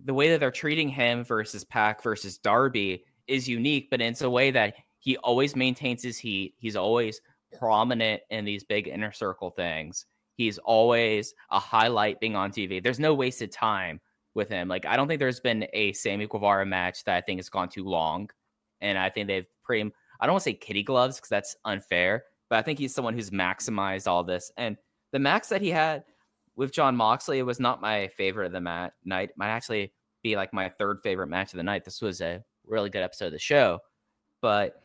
the 0.03 0.13
way 0.13 0.29
that 0.29 0.39
they're 0.39 0.51
treating 0.51 0.89
him 0.89 1.23
versus 1.23 1.63
Pac 1.63 2.01
versus 2.03 2.37
Darby 2.37 3.03
is 3.27 3.47
unique, 3.47 3.89
but 3.89 4.01
it's 4.01 4.21
a 4.21 4.29
way 4.29 4.51
that 4.51 4.75
he 4.99 5.17
always 5.17 5.55
maintains 5.55 6.03
his 6.03 6.17
heat. 6.17 6.55
He's 6.57 6.75
always 6.75 7.21
prominent 7.57 8.21
in 8.29 8.45
these 8.45 8.63
big 8.63 8.87
inner 8.87 9.11
circle 9.11 9.51
things. 9.51 10.05
He's 10.35 10.57
always 10.57 11.33
a 11.51 11.59
highlight 11.59 12.19
being 12.19 12.35
on 12.35 12.51
TV. 12.51 12.83
There's 12.83 12.99
no 12.99 13.13
wasted 13.13 13.51
time 13.51 14.01
with 14.35 14.49
him. 14.49 14.67
Like 14.67 14.85
I 14.85 14.95
don't 14.95 15.07
think 15.07 15.19
there's 15.19 15.39
been 15.39 15.65
a 15.73 15.93
Sammy 15.93 16.27
Guevara 16.27 16.65
match 16.65 17.03
that 17.05 17.15
I 17.15 17.21
think 17.21 17.39
has 17.39 17.49
gone 17.49 17.69
too 17.69 17.85
long, 17.85 18.29
and 18.81 18.97
I 18.97 19.09
think 19.09 19.27
they've 19.27 19.47
pretty. 19.63 19.91
I 20.19 20.25
don't 20.25 20.33
want 20.33 20.43
to 20.43 20.49
say 20.49 20.53
kitty 20.53 20.83
gloves 20.83 21.17
because 21.17 21.29
that's 21.29 21.55
unfair, 21.65 22.23
but 22.49 22.59
I 22.59 22.61
think 22.61 22.79
he's 22.79 22.93
someone 22.93 23.13
who's 23.13 23.31
maximized 23.31 24.07
all 24.07 24.23
this. 24.23 24.51
And 24.57 24.77
the 25.11 25.19
max 25.19 25.49
that 25.49 25.61
he 25.61 25.69
had 25.69 26.03
with 26.55 26.71
John 26.71 26.95
Moxley 26.95 27.41
was 27.43 27.59
not 27.59 27.81
my 27.81 28.07
favorite 28.09 28.45
of 28.45 28.51
the 28.51 28.61
mat 28.61 28.93
night. 29.03 29.31
Might 29.35 29.49
actually 29.49 29.91
be 30.23 30.35
like 30.35 30.53
my 30.53 30.69
third 30.69 30.99
favorite 31.01 31.27
match 31.27 31.53
of 31.53 31.57
the 31.57 31.63
night. 31.63 31.83
This 31.83 32.01
was 32.01 32.21
a 32.21 32.43
really 32.65 32.89
good 32.89 33.03
episode 33.03 33.27
of 33.27 33.31
the 33.33 33.39
show, 33.39 33.79
but 34.41 34.81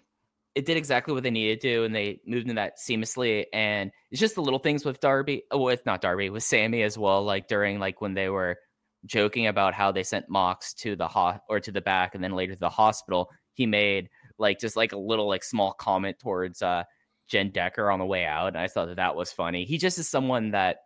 it 0.57 0.67
did 0.67 0.77
exactly 0.77 1.15
what 1.15 1.23
they 1.23 1.31
needed 1.31 1.61
to 1.61 1.69
do, 1.69 1.85
and 1.85 1.95
they 1.95 2.21
moved 2.27 2.43
into 2.43 2.55
that 2.55 2.79
seamlessly. 2.79 3.45
And 3.53 3.93
it's 4.11 4.21
just 4.21 4.35
the 4.35 4.43
little 4.43 4.59
things 4.59 4.85
with 4.85 5.01
Darby, 5.01 5.45
oh, 5.53 5.59
with 5.59 5.87
not 5.87 6.01
Darby, 6.01 6.29
with 6.31 6.43
Sammy 6.43 6.83
as 6.83 6.99
well. 6.99 7.23
Like 7.23 7.47
during 7.47 7.79
like 7.79 8.01
when 8.01 8.15
they 8.15 8.29
were 8.29 8.59
joking 9.07 9.47
about 9.47 9.75
how 9.75 9.91
they 9.93 10.03
sent 10.03 10.29
Mox 10.29 10.75
to 10.75 10.97
the 10.97 11.09
ho- 11.09 11.39
or 11.49 11.61
to 11.61 11.73
the 11.73 11.81
back, 11.81 12.15
and 12.15 12.23
then 12.23 12.33
later 12.33 12.55
to 12.55 12.61
the 12.61 12.69
hospital, 12.69 13.31
he 13.55 13.67
made 13.67 14.09
like 14.39 14.59
just 14.59 14.77
like 14.77 14.93
a 14.93 14.99
little 14.99 15.29
like 15.29 15.45
small 15.45 15.73
comment 15.73 16.19
towards 16.19 16.63
uh 16.63 16.85
Jenn 17.29 17.51
Decker 17.51 17.91
on 17.91 17.99
the 17.99 18.07
way 18.07 18.25
out, 18.25 18.49
and 18.49 18.59
I 18.59 18.69
thought 18.69 18.87
that 18.87 18.97
that 18.97 19.15
was 19.15 19.33
funny. 19.33 19.65
He 19.65 19.79
just 19.79 19.99
is 19.99 20.09
someone 20.09 20.51
that 20.51 20.79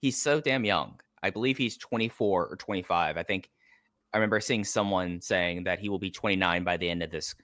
he's 0.00 0.20
so 0.20 0.40
damn 0.40 0.64
young. 0.64 1.00
I 1.22 1.30
believe 1.30 1.56
he's 1.56 1.78
24 1.78 2.48
or 2.48 2.56
25. 2.56 3.16
I 3.16 3.22
think 3.22 3.48
I 4.12 4.18
remember 4.18 4.40
seeing 4.40 4.64
someone 4.64 5.20
saying 5.20 5.64
that 5.64 5.78
he 5.78 5.88
will 5.88 5.98
be 5.98 6.10
29 6.10 6.64
by 6.64 6.76
the 6.76 6.90
end 6.90 7.02
of 7.02 7.10
this 7.10 7.34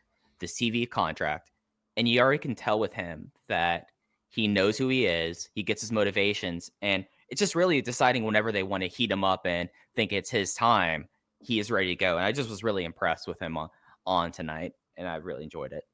the 0.41 0.47
CV 0.47 0.89
contract, 0.89 1.51
and 1.97 2.09
you 2.09 2.21
already 2.21 2.39
can 2.39 2.55
tell 2.55 2.79
with 2.79 2.93
him 2.93 3.31
that 3.49 3.87
he 4.29 4.49
knows 4.49 4.79
who 4.79 4.89
he 4.89 5.07
is, 5.07 5.49
he 5.55 5.63
gets 5.63 5.81
his 5.81 5.93
motivations, 5.93 6.71
and 6.83 7.05
it's 7.31 7.39
just 7.39 7.55
really 7.55 7.81
deciding 7.81 8.25
whenever 8.25 8.53
they 8.53 8.65
want 8.65 8.83
to 8.83 8.89
heat 8.89 9.11
him 9.11 9.25
up 9.25 9.47
and 9.47 9.69
think 9.95 10.13
it's 10.13 10.31
his 10.31 10.53
time, 10.53 11.09
he 11.39 11.59
is 11.61 11.71
ready 11.71 11.89
to 11.89 11.97
go. 11.97 12.17
And 12.17 12.25
I 12.27 12.33
just 12.33 12.51
was 12.51 12.65
really 12.65 12.85
impressed 12.85 13.29
with 13.29 13.41
him 13.41 13.57
on, 13.57 13.69
on 14.05 14.33
tonight, 14.33 14.73
and 14.97 15.09
I 15.09 15.17
really 15.17 15.45
enjoyed 15.45 15.73
it. 15.73 15.85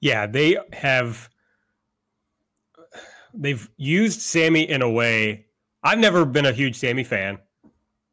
Yeah, 0.00 0.26
they 0.26 0.56
have 0.72 1.28
they've 3.34 3.68
used 3.76 4.20
Sammy 4.20 4.68
in 4.68 4.82
a 4.82 4.90
way. 4.90 5.46
I've 5.82 5.98
never 5.98 6.24
been 6.24 6.46
a 6.46 6.52
huge 6.52 6.76
Sammy 6.76 7.02
fan. 7.02 7.38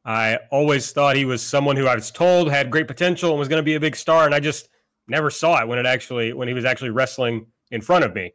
I 0.04 0.40
always 0.52 0.92
thought 0.92 1.16
he 1.16 1.26
was 1.26 1.42
someone 1.42 1.76
who 1.76 1.88
I 1.88 1.96
was 1.96 2.12
told 2.12 2.50
had 2.50 2.70
great 2.70 2.88
potential 2.88 3.32
and 3.32 3.40
was 3.40 3.48
going 3.48 3.60
to 3.60 3.64
be 3.64 3.76
a 3.76 3.80
big 3.80 3.96
star, 3.96 4.26
and 4.26 4.34
I 4.34 4.40
just 4.40 4.70
never 5.08 5.30
saw 5.30 5.62
it 5.62 5.68
when 5.68 5.78
it 5.78 5.86
actually 5.86 6.34
when 6.34 6.48
he 6.48 6.56
was 6.56 6.66
actually 6.66 6.90
wrestling 6.90 7.46
in 7.70 7.82
front 7.82 8.04
of 8.04 8.16
me. 8.16 8.34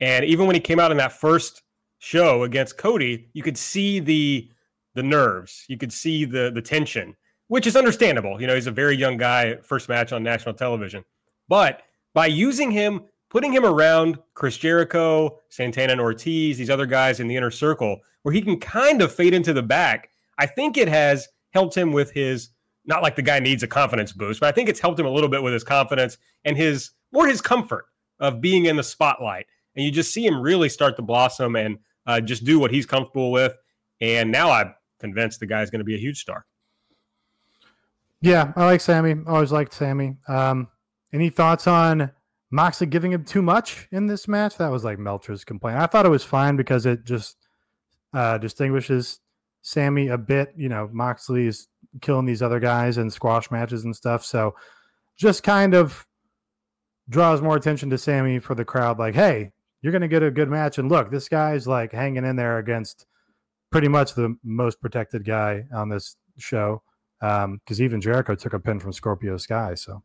And 0.00 0.24
even 0.24 0.46
when 0.46 0.54
he 0.54 0.60
came 0.60 0.78
out 0.78 0.92
in 0.92 0.96
that 0.98 1.12
first 1.12 1.62
show 2.02 2.42
against 2.42 2.78
Cody, 2.78 3.28
you 3.32 3.42
could 3.42 3.58
see 3.58 4.00
the 4.00 4.50
the 4.94 5.02
nerves, 5.02 5.64
you 5.68 5.78
could 5.78 5.92
see 5.92 6.24
the 6.24 6.50
the 6.54 6.62
tension, 6.62 7.16
which 7.48 7.66
is 7.66 7.76
understandable. 7.76 8.40
You 8.40 8.46
know, 8.46 8.54
he's 8.54 8.66
a 8.66 8.72
very 8.72 8.96
young 8.96 9.16
guy, 9.16 9.56
first 9.62 9.88
match 9.88 10.12
on 10.12 10.22
national 10.22 10.54
television. 10.54 11.04
But 11.48 11.82
by 12.14 12.26
using 12.26 12.70
him, 12.70 13.02
putting 13.30 13.52
him 13.52 13.64
around 13.64 14.18
Chris 14.34 14.58
Jericho, 14.58 15.38
Santana 15.48 15.92
and 15.92 16.00
Ortiz, 16.00 16.58
these 16.58 16.70
other 16.70 16.86
guys 16.86 17.20
in 17.20 17.28
the 17.28 17.36
inner 17.36 17.50
circle, 17.50 18.00
where 18.22 18.34
he 18.34 18.42
can 18.42 18.58
kind 18.58 19.02
of 19.02 19.14
fade 19.14 19.34
into 19.34 19.52
the 19.52 19.62
back 19.62 20.10
I 20.38 20.46
think 20.46 20.76
it 20.76 20.88
has 20.88 21.28
helped 21.50 21.76
him 21.76 21.92
with 21.92 22.10
his 22.10 22.50
not 22.84 23.02
like 23.02 23.14
the 23.14 23.22
guy 23.22 23.38
needs 23.38 23.62
a 23.62 23.68
confidence 23.68 24.12
boost, 24.12 24.40
but 24.40 24.48
I 24.48 24.52
think 24.52 24.68
it's 24.68 24.80
helped 24.80 24.98
him 24.98 25.06
a 25.06 25.10
little 25.10 25.28
bit 25.28 25.42
with 25.42 25.52
his 25.52 25.62
confidence 25.62 26.18
and 26.44 26.56
his 26.56 26.90
more 27.12 27.28
his 27.28 27.40
comfort 27.40 27.84
of 28.18 28.40
being 28.40 28.66
in 28.66 28.76
the 28.76 28.82
spotlight. 28.82 29.46
And 29.76 29.84
you 29.84 29.92
just 29.92 30.12
see 30.12 30.26
him 30.26 30.40
really 30.40 30.68
start 30.68 30.96
to 30.96 31.02
blossom 31.02 31.54
and 31.54 31.78
uh, 32.06 32.20
just 32.20 32.44
do 32.44 32.58
what 32.58 32.70
he's 32.70 32.86
comfortable 32.86 33.30
with. 33.30 33.54
And 34.00 34.30
now 34.32 34.50
I'm 34.50 34.74
convinced 34.98 35.40
the 35.40 35.46
guy's 35.46 35.70
going 35.70 35.80
to 35.80 35.84
be 35.84 35.94
a 35.94 35.98
huge 35.98 36.20
star. 36.20 36.44
Yeah, 38.20 38.52
I 38.56 38.64
like 38.64 38.80
Sammy. 38.80 39.16
Always 39.26 39.52
liked 39.52 39.74
Sammy. 39.74 40.16
Um, 40.28 40.68
any 41.12 41.28
thoughts 41.28 41.66
on 41.66 42.10
Moxley 42.50 42.86
giving 42.86 43.12
him 43.12 43.24
too 43.24 43.42
much 43.42 43.88
in 43.90 44.06
this 44.06 44.28
match? 44.28 44.56
That 44.58 44.70
was 44.70 44.84
like 44.84 44.98
Meltzer's 44.98 45.44
complaint. 45.44 45.78
I 45.78 45.86
thought 45.86 46.06
it 46.06 46.10
was 46.10 46.24
fine 46.24 46.56
because 46.56 46.86
it 46.86 47.04
just 47.04 47.36
uh, 48.14 48.38
distinguishes 48.38 49.20
Sammy 49.62 50.08
a 50.08 50.18
bit. 50.18 50.52
You 50.56 50.68
know, 50.68 50.88
Moxley 50.92 51.46
is 51.46 51.68
killing 52.00 52.26
these 52.26 52.42
other 52.42 52.60
guys 52.60 52.98
in 52.98 53.10
squash 53.10 53.50
matches 53.50 53.84
and 53.84 53.94
stuff. 53.94 54.24
So 54.24 54.54
just 55.16 55.42
kind 55.42 55.74
of 55.74 56.06
draws 57.08 57.42
more 57.42 57.56
attention 57.56 57.90
to 57.90 57.98
Sammy 57.98 58.38
for 58.38 58.54
the 58.54 58.64
crowd. 58.64 58.98
Like, 58.98 59.14
hey, 59.14 59.50
you're 59.82 59.92
going 59.92 60.02
to 60.02 60.08
get 60.08 60.22
a 60.22 60.30
good 60.30 60.48
match. 60.48 60.78
And 60.78 60.88
look, 60.88 61.10
this 61.10 61.28
guy's 61.28 61.66
like 61.66 61.92
hanging 61.92 62.24
in 62.24 62.36
there 62.36 62.58
against 62.58 63.06
pretty 63.70 63.88
much 63.88 64.14
the 64.14 64.36
most 64.42 64.80
protected 64.80 65.24
guy 65.24 65.64
on 65.74 65.88
this 65.88 66.16
show. 66.38 66.82
Because 67.20 67.44
um, 67.44 67.60
even 67.84 68.00
Jericho 68.00 68.34
took 68.34 68.52
a 68.52 68.58
pin 68.58 68.80
from 68.80 68.92
Scorpio 68.92 69.36
Sky. 69.36 69.74
So. 69.74 70.02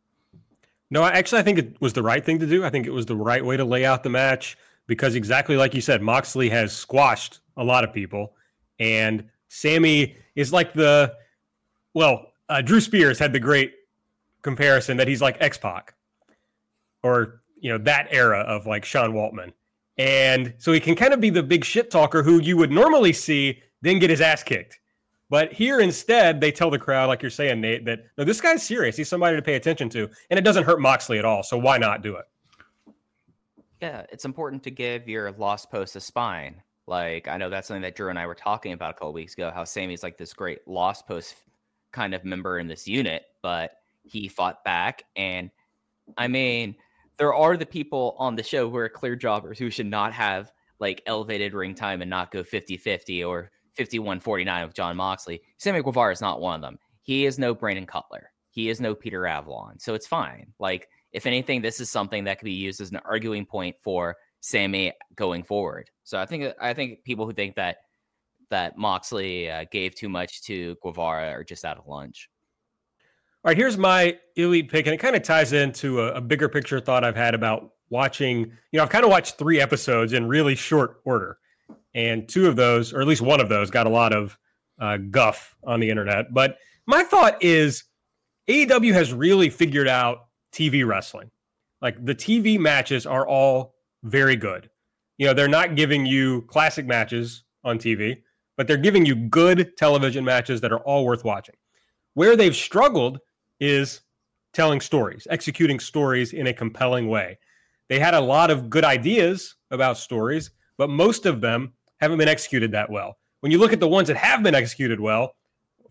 No, 0.90 1.04
actually, 1.04 1.40
I 1.40 1.42
think 1.42 1.58
it 1.58 1.80
was 1.80 1.92
the 1.92 2.02
right 2.02 2.24
thing 2.24 2.38
to 2.38 2.46
do. 2.46 2.64
I 2.64 2.70
think 2.70 2.86
it 2.86 2.92
was 2.92 3.06
the 3.06 3.16
right 3.16 3.44
way 3.44 3.56
to 3.56 3.64
lay 3.64 3.84
out 3.84 4.02
the 4.02 4.10
match 4.10 4.56
because 4.86 5.14
exactly 5.14 5.56
like 5.56 5.74
you 5.74 5.80
said, 5.80 6.02
Moxley 6.02 6.48
has 6.48 6.74
squashed 6.74 7.40
a 7.56 7.64
lot 7.64 7.84
of 7.84 7.92
people, 7.92 8.34
and 8.80 9.24
Sammy 9.48 10.16
is 10.34 10.52
like 10.52 10.72
the 10.72 11.14
well, 11.94 12.32
uh, 12.48 12.62
Drew 12.62 12.80
Spears 12.80 13.18
had 13.18 13.32
the 13.32 13.40
great 13.40 13.74
comparison 14.42 14.96
that 14.96 15.08
he's 15.08 15.20
like 15.20 15.36
X 15.40 15.58
Pac, 15.58 15.94
or 17.02 17.42
you 17.60 17.70
know 17.70 17.78
that 17.78 18.08
era 18.10 18.40
of 18.40 18.66
like 18.66 18.84
Sean 18.84 19.12
Waltman, 19.12 19.52
and 19.98 20.54
so 20.58 20.72
he 20.72 20.80
can 20.80 20.94
kind 20.94 21.12
of 21.12 21.20
be 21.20 21.30
the 21.30 21.42
big 21.42 21.64
shit 21.64 21.90
talker 21.90 22.22
who 22.22 22.40
you 22.40 22.56
would 22.56 22.70
normally 22.70 23.12
see 23.12 23.60
then 23.82 23.98
get 23.98 24.10
his 24.10 24.20
ass 24.20 24.42
kicked. 24.42 24.80
But 25.30 25.52
here 25.52 25.80
instead, 25.80 26.40
they 26.40 26.50
tell 26.50 26.70
the 26.70 26.78
crowd, 26.78 27.08
like 27.08 27.20
you're 27.20 27.30
saying, 27.30 27.60
Nate, 27.60 27.84
that 27.84 28.00
no, 28.16 28.24
this 28.24 28.40
guy's 28.40 28.62
serious. 28.62 28.96
He's 28.96 29.08
somebody 29.08 29.36
to 29.36 29.42
pay 29.42 29.54
attention 29.56 29.88
to, 29.90 30.08
and 30.30 30.38
it 30.38 30.42
doesn't 30.42 30.64
hurt 30.64 30.80
Moxley 30.80 31.18
at 31.18 31.24
all. 31.26 31.42
So 31.42 31.58
why 31.58 31.76
not 31.76 32.02
do 32.02 32.16
it? 32.16 32.24
Yeah, 33.82 34.06
it's 34.10 34.24
important 34.24 34.62
to 34.64 34.70
give 34.70 35.08
your 35.08 35.30
lost 35.32 35.70
post 35.70 35.94
a 35.96 36.00
spine 36.00 36.62
Like 36.88 37.28
I 37.28 37.36
know 37.36 37.50
that's 37.50 37.68
something 37.68 37.82
that 37.82 37.94
Drew 37.94 38.08
and 38.08 38.18
I 38.18 38.26
were 38.26 38.34
talking 38.34 38.72
about 38.72 38.90
a 38.90 38.94
couple 38.94 39.12
weeks 39.12 39.34
ago. 39.34 39.52
How 39.54 39.64
Sammy's 39.64 40.02
like 40.02 40.16
this 40.16 40.32
great 40.32 40.66
Lost 40.66 41.06
Post 41.06 41.34
kind 41.92 42.14
of 42.14 42.24
member 42.24 42.58
in 42.58 42.66
this 42.66 42.88
unit, 42.88 43.24
but 43.42 43.72
he 44.04 44.26
fought 44.26 44.64
back. 44.64 45.04
And 45.14 45.50
I 46.16 46.28
mean, 46.28 46.74
there 47.18 47.34
are 47.34 47.56
the 47.56 47.66
people 47.66 48.14
on 48.18 48.36
the 48.36 48.42
show 48.42 48.70
who 48.70 48.76
are 48.76 48.88
clear 48.88 49.16
jobbers 49.16 49.58
who 49.58 49.70
should 49.70 49.86
not 49.86 50.12
have 50.12 50.52
like 50.80 51.02
elevated 51.06 51.52
ring 51.52 51.74
time 51.74 52.00
and 52.00 52.08
not 52.08 52.30
go 52.30 52.42
50-50 52.42 53.26
or 53.26 53.50
51-49 53.76 54.66
with 54.66 54.74
John 54.74 54.96
Moxley. 54.96 55.42
Sammy 55.58 55.82
Guevara 55.82 56.12
is 56.12 56.20
not 56.20 56.40
one 56.40 56.56
of 56.56 56.60
them. 56.60 56.78
He 57.02 57.26
is 57.26 57.38
no 57.38 57.54
Brandon 57.54 57.86
Cutler. 57.86 58.30
He 58.50 58.68
is 58.68 58.80
no 58.80 58.94
Peter 58.94 59.26
Avalon. 59.26 59.78
So 59.78 59.94
it's 59.94 60.06
fine. 60.06 60.52
Like 60.58 60.88
if 61.12 61.26
anything, 61.26 61.62
this 61.62 61.80
is 61.80 61.90
something 61.90 62.24
that 62.24 62.38
could 62.38 62.44
be 62.46 62.52
used 62.52 62.80
as 62.80 62.90
an 62.90 63.00
arguing 63.04 63.46
point 63.46 63.76
for 63.80 64.16
Sammy 64.40 64.92
going 65.16 65.42
forward. 65.42 65.90
So 66.04 66.18
I 66.18 66.26
think 66.26 66.54
I 66.60 66.74
think 66.74 67.02
people 67.04 67.26
who 67.26 67.32
think 67.32 67.56
that 67.56 67.78
that 68.50 68.78
Moxley 68.78 69.50
uh, 69.50 69.64
gave 69.70 69.94
too 69.94 70.08
much 70.08 70.42
to 70.42 70.76
Guevara 70.82 71.30
are 71.30 71.44
just 71.44 71.64
out 71.64 71.78
of 71.78 71.86
lunch. 71.86 72.28
All 73.44 73.50
right, 73.50 73.56
here's 73.56 73.78
my 73.78 74.18
elite 74.34 74.68
pick, 74.68 74.86
and 74.86 74.94
it 74.94 74.98
kind 74.98 75.14
of 75.14 75.22
ties 75.22 75.52
into 75.52 76.00
a, 76.00 76.14
a 76.14 76.20
bigger 76.20 76.48
picture 76.48 76.80
thought 76.80 77.04
I've 77.04 77.14
had 77.14 77.36
about 77.36 77.70
watching. 77.88 78.40
You 78.72 78.78
know, 78.78 78.82
I've 78.82 78.90
kind 78.90 79.04
of 79.04 79.10
watched 79.10 79.38
three 79.38 79.60
episodes 79.60 80.12
in 80.12 80.26
really 80.26 80.56
short 80.56 81.00
order, 81.04 81.38
and 81.94 82.28
two 82.28 82.48
of 82.48 82.56
those, 82.56 82.92
or 82.92 83.00
at 83.00 83.06
least 83.06 83.22
one 83.22 83.40
of 83.40 83.48
those, 83.48 83.70
got 83.70 83.86
a 83.86 83.90
lot 83.90 84.12
of 84.12 84.36
uh, 84.80 84.96
guff 84.96 85.54
on 85.64 85.78
the 85.78 85.88
internet. 85.88 86.34
But 86.34 86.58
my 86.86 87.04
thought 87.04 87.40
is 87.40 87.84
AEW 88.48 88.92
has 88.92 89.12
really 89.12 89.50
figured 89.50 89.86
out 89.86 90.26
TV 90.52 90.84
wrestling. 90.84 91.30
Like 91.80 92.04
the 92.04 92.16
TV 92.16 92.58
matches 92.58 93.06
are 93.06 93.26
all 93.26 93.76
very 94.02 94.34
good. 94.34 94.68
You 95.16 95.26
know, 95.26 95.34
they're 95.34 95.46
not 95.46 95.76
giving 95.76 96.06
you 96.06 96.42
classic 96.48 96.86
matches 96.86 97.44
on 97.62 97.78
TV, 97.78 98.22
but 98.56 98.66
they're 98.66 98.76
giving 98.76 99.06
you 99.06 99.14
good 99.14 99.76
television 99.76 100.24
matches 100.24 100.60
that 100.62 100.72
are 100.72 100.80
all 100.80 101.04
worth 101.04 101.24
watching. 101.24 101.54
Where 102.14 102.34
they've 102.34 102.56
struggled 102.56 103.20
is 103.60 104.00
telling 104.52 104.80
stories, 104.80 105.26
executing 105.30 105.78
stories 105.78 106.32
in 106.32 106.48
a 106.48 106.52
compelling 106.52 107.08
way. 107.08 107.38
They 107.88 107.98
had 107.98 108.14
a 108.14 108.20
lot 108.20 108.50
of 108.50 108.70
good 108.70 108.84
ideas 108.84 109.56
about 109.70 109.98
stories, 109.98 110.50
but 110.76 110.90
most 110.90 111.26
of 111.26 111.40
them 111.40 111.72
haven't 112.00 112.18
been 112.18 112.28
executed 112.28 112.72
that 112.72 112.90
well. 112.90 113.16
When 113.40 113.52
you 113.52 113.58
look 113.58 113.72
at 113.72 113.80
the 113.80 113.88
ones 113.88 114.08
that 114.08 114.16
have 114.16 114.42
been 114.42 114.54
executed 114.54 115.00
well, 115.00 115.34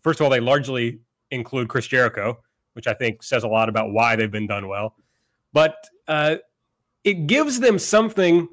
first 0.02 0.20
of 0.20 0.24
all, 0.24 0.30
they 0.30 0.40
largely 0.40 1.00
include 1.32 1.70
Chris 1.70 1.88
Jericho, 1.88 2.38
which 2.74 2.88
I 2.88 2.94
think 2.94 3.24
says 3.24 3.44
a 3.44 3.48
lot 3.48 3.70
about 3.70 3.92
why 3.92 4.16
they've 4.16 4.32
been 4.32 4.48
done 4.48 4.68
well. 4.68 4.96
But 5.54 5.76
uh, 6.08 6.38
it 7.04 7.28
gives 7.28 7.60
them 7.60 7.80
something 7.80 8.48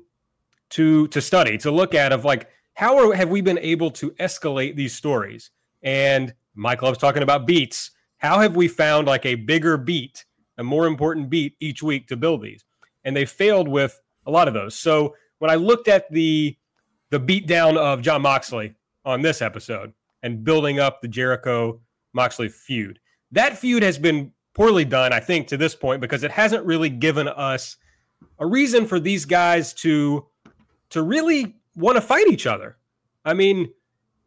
to 0.70 1.07
to 1.09 1.20
study, 1.20 1.59
to 1.59 1.70
look 1.70 1.94
at 1.94 2.12
of 2.12 2.24
like 2.24 2.48
how 2.74 2.96
are, 2.96 3.14
have 3.14 3.31
we 3.31 3.40
been 3.40 3.59
able 3.59 3.90
to 3.92 4.11
escalate 4.12 4.77
these 4.77 4.94
stories? 4.94 5.50
And 5.83 6.35
Mike 6.55 6.83
loves 6.83 6.98
talking 6.98 7.22
about 7.22 7.46
beats. 7.46 7.90
How 8.25 8.39
have 8.39 8.57
we 8.57 8.69
found 8.69 9.07
like 9.07 9.27
a 9.27 9.35
bigger 9.35 9.77
beat, 9.77 10.25
a 10.57 10.65
more 10.65 10.87
important 10.87 11.29
beat 11.29 11.57
each 11.61 11.83
week 11.83 12.09
to 12.09 12.17
build 12.17 12.41
these? 12.41 12.65
And 13.05 13.15
they 13.15 13.27
failed 13.27 13.69
with 13.69 14.01
a 14.25 14.31
lot 14.31 14.49
of 14.49 14.55
those. 14.55 14.75
So 14.75 15.15
when 15.41 15.51
I 15.51 15.57
looked 15.57 15.89
at 15.89 16.11
the 16.11 16.57
the 17.11 17.21
beatdown 17.21 17.77
of 17.77 18.01
John 18.01 18.23
Moxley 18.23 18.77
on 19.05 19.21
this 19.21 19.43
episode 19.43 19.93
and 20.23 20.43
building 20.43 20.81
up 20.81 21.03
the 21.03 21.09
Jericho 21.09 21.83
Moxley 22.15 22.49
feud, 22.49 22.99
that 23.33 23.59
feud 23.59 23.83
has 23.83 23.99
been 23.99 24.33
poorly 24.55 24.87
done, 24.87 25.13
I 25.13 25.21
think, 25.21 25.47
to 25.49 25.59
this 25.59 25.75
point 25.75 26.01
because 26.01 26.23
it 26.23 26.31
hasn't 26.31 26.65
really 26.65 26.89
given 26.89 27.29
us 27.29 27.77
a 28.39 28.47
reason 28.47 28.87
for 28.87 28.99
these 28.99 29.27
guys 29.27 29.75
to 29.75 30.25
to 30.89 31.03
really 31.03 31.57
want 31.77 31.97
to 31.97 32.01
fight 32.01 32.29
each 32.29 32.47
other. 32.47 32.79
I 33.23 33.35
mean, 33.35 33.71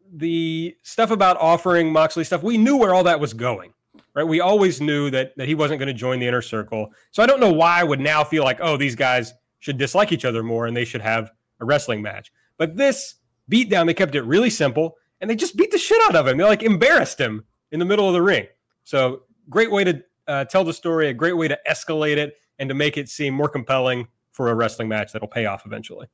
the 0.08 0.76
stuff 0.84 1.10
about 1.10 1.36
offering 1.38 1.92
Moxley 1.92 2.22
stuff, 2.22 2.44
we 2.44 2.58
knew 2.58 2.76
where 2.76 2.94
all 2.94 3.02
that 3.02 3.18
was 3.18 3.32
going. 3.32 3.72
Right? 4.18 4.26
We 4.26 4.40
always 4.40 4.80
knew 4.80 5.10
that 5.10 5.36
that 5.36 5.46
he 5.46 5.54
wasn't 5.54 5.78
going 5.78 5.86
to 5.86 5.94
join 5.94 6.18
the 6.18 6.26
inner 6.26 6.42
circle. 6.42 6.92
So 7.12 7.22
I 7.22 7.26
don't 7.26 7.38
know 7.38 7.52
why 7.52 7.78
I 7.78 7.84
would 7.84 8.00
now 8.00 8.24
feel 8.24 8.42
like, 8.42 8.58
oh, 8.60 8.76
these 8.76 8.96
guys 8.96 9.32
should 9.60 9.78
dislike 9.78 10.10
each 10.10 10.24
other 10.24 10.42
more 10.42 10.66
and 10.66 10.76
they 10.76 10.84
should 10.84 11.02
have 11.02 11.30
a 11.60 11.64
wrestling 11.64 12.02
match. 12.02 12.32
But 12.56 12.76
this 12.76 13.14
beatdown, 13.48 13.86
they 13.86 13.94
kept 13.94 14.16
it 14.16 14.22
really 14.22 14.50
simple 14.50 14.96
and 15.20 15.30
they 15.30 15.36
just 15.36 15.56
beat 15.56 15.70
the 15.70 15.78
shit 15.78 16.02
out 16.08 16.16
of 16.16 16.26
him. 16.26 16.36
They 16.36 16.42
like 16.42 16.64
embarrassed 16.64 17.20
him 17.20 17.44
in 17.70 17.78
the 17.78 17.84
middle 17.84 18.08
of 18.08 18.12
the 18.12 18.20
ring. 18.20 18.48
So 18.82 19.22
great 19.48 19.70
way 19.70 19.84
to 19.84 20.02
uh, 20.26 20.46
tell 20.46 20.64
the 20.64 20.72
story, 20.72 21.10
a 21.10 21.14
great 21.14 21.36
way 21.36 21.46
to 21.46 21.58
escalate 21.70 22.16
it 22.16 22.34
and 22.58 22.68
to 22.68 22.74
make 22.74 22.96
it 22.96 23.08
seem 23.08 23.34
more 23.34 23.48
compelling 23.48 24.08
for 24.32 24.50
a 24.50 24.54
wrestling 24.56 24.88
match 24.88 25.12
that'll 25.12 25.28
pay 25.28 25.46
off 25.46 25.64
eventually. 25.64 26.08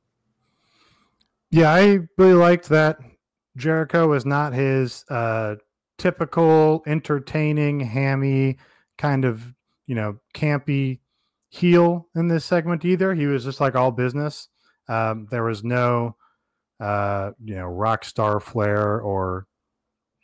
Yeah, 1.49 1.73
I 1.73 2.01
really 2.19 2.33
liked 2.33 2.69
that. 2.69 2.99
Jericho 3.57 4.07
was 4.07 4.27
not 4.27 4.53
his 4.53 5.05
uh, 5.09 5.55
typical 5.97 6.83
entertaining, 6.85 7.79
hammy 7.79 8.57
kind 8.97 9.25
of, 9.25 9.53
you 9.87 9.95
know, 9.95 10.19
campy 10.33 10.99
heel 11.49 12.07
in 12.15 12.27
this 12.27 12.45
segment 12.45 12.85
either. 12.85 13.13
He 13.13 13.25
was 13.25 13.43
just 13.43 13.59
like 13.59 13.75
all 13.75 13.91
business. 13.91 14.49
Um, 14.87 15.27
there 15.31 15.43
was 15.43 15.63
no, 15.63 16.15
uh, 16.79 17.31
you 17.43 17.55
know, 17.55 17.65
rock 17.65 18.05
star 18.05 18.39
flair 18.39 18.99
or, 18.99 19.47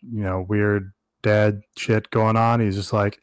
you 0.01 0.23
know, 0.23 0.45
weird 0.47 0.93
dead 1.23 1.61
shit 1.77 2.09
going 2.09 2.35
on. 2.35 2.59
He's 2.59 2.75
just 2.75 2.93
like, 2.93 3.21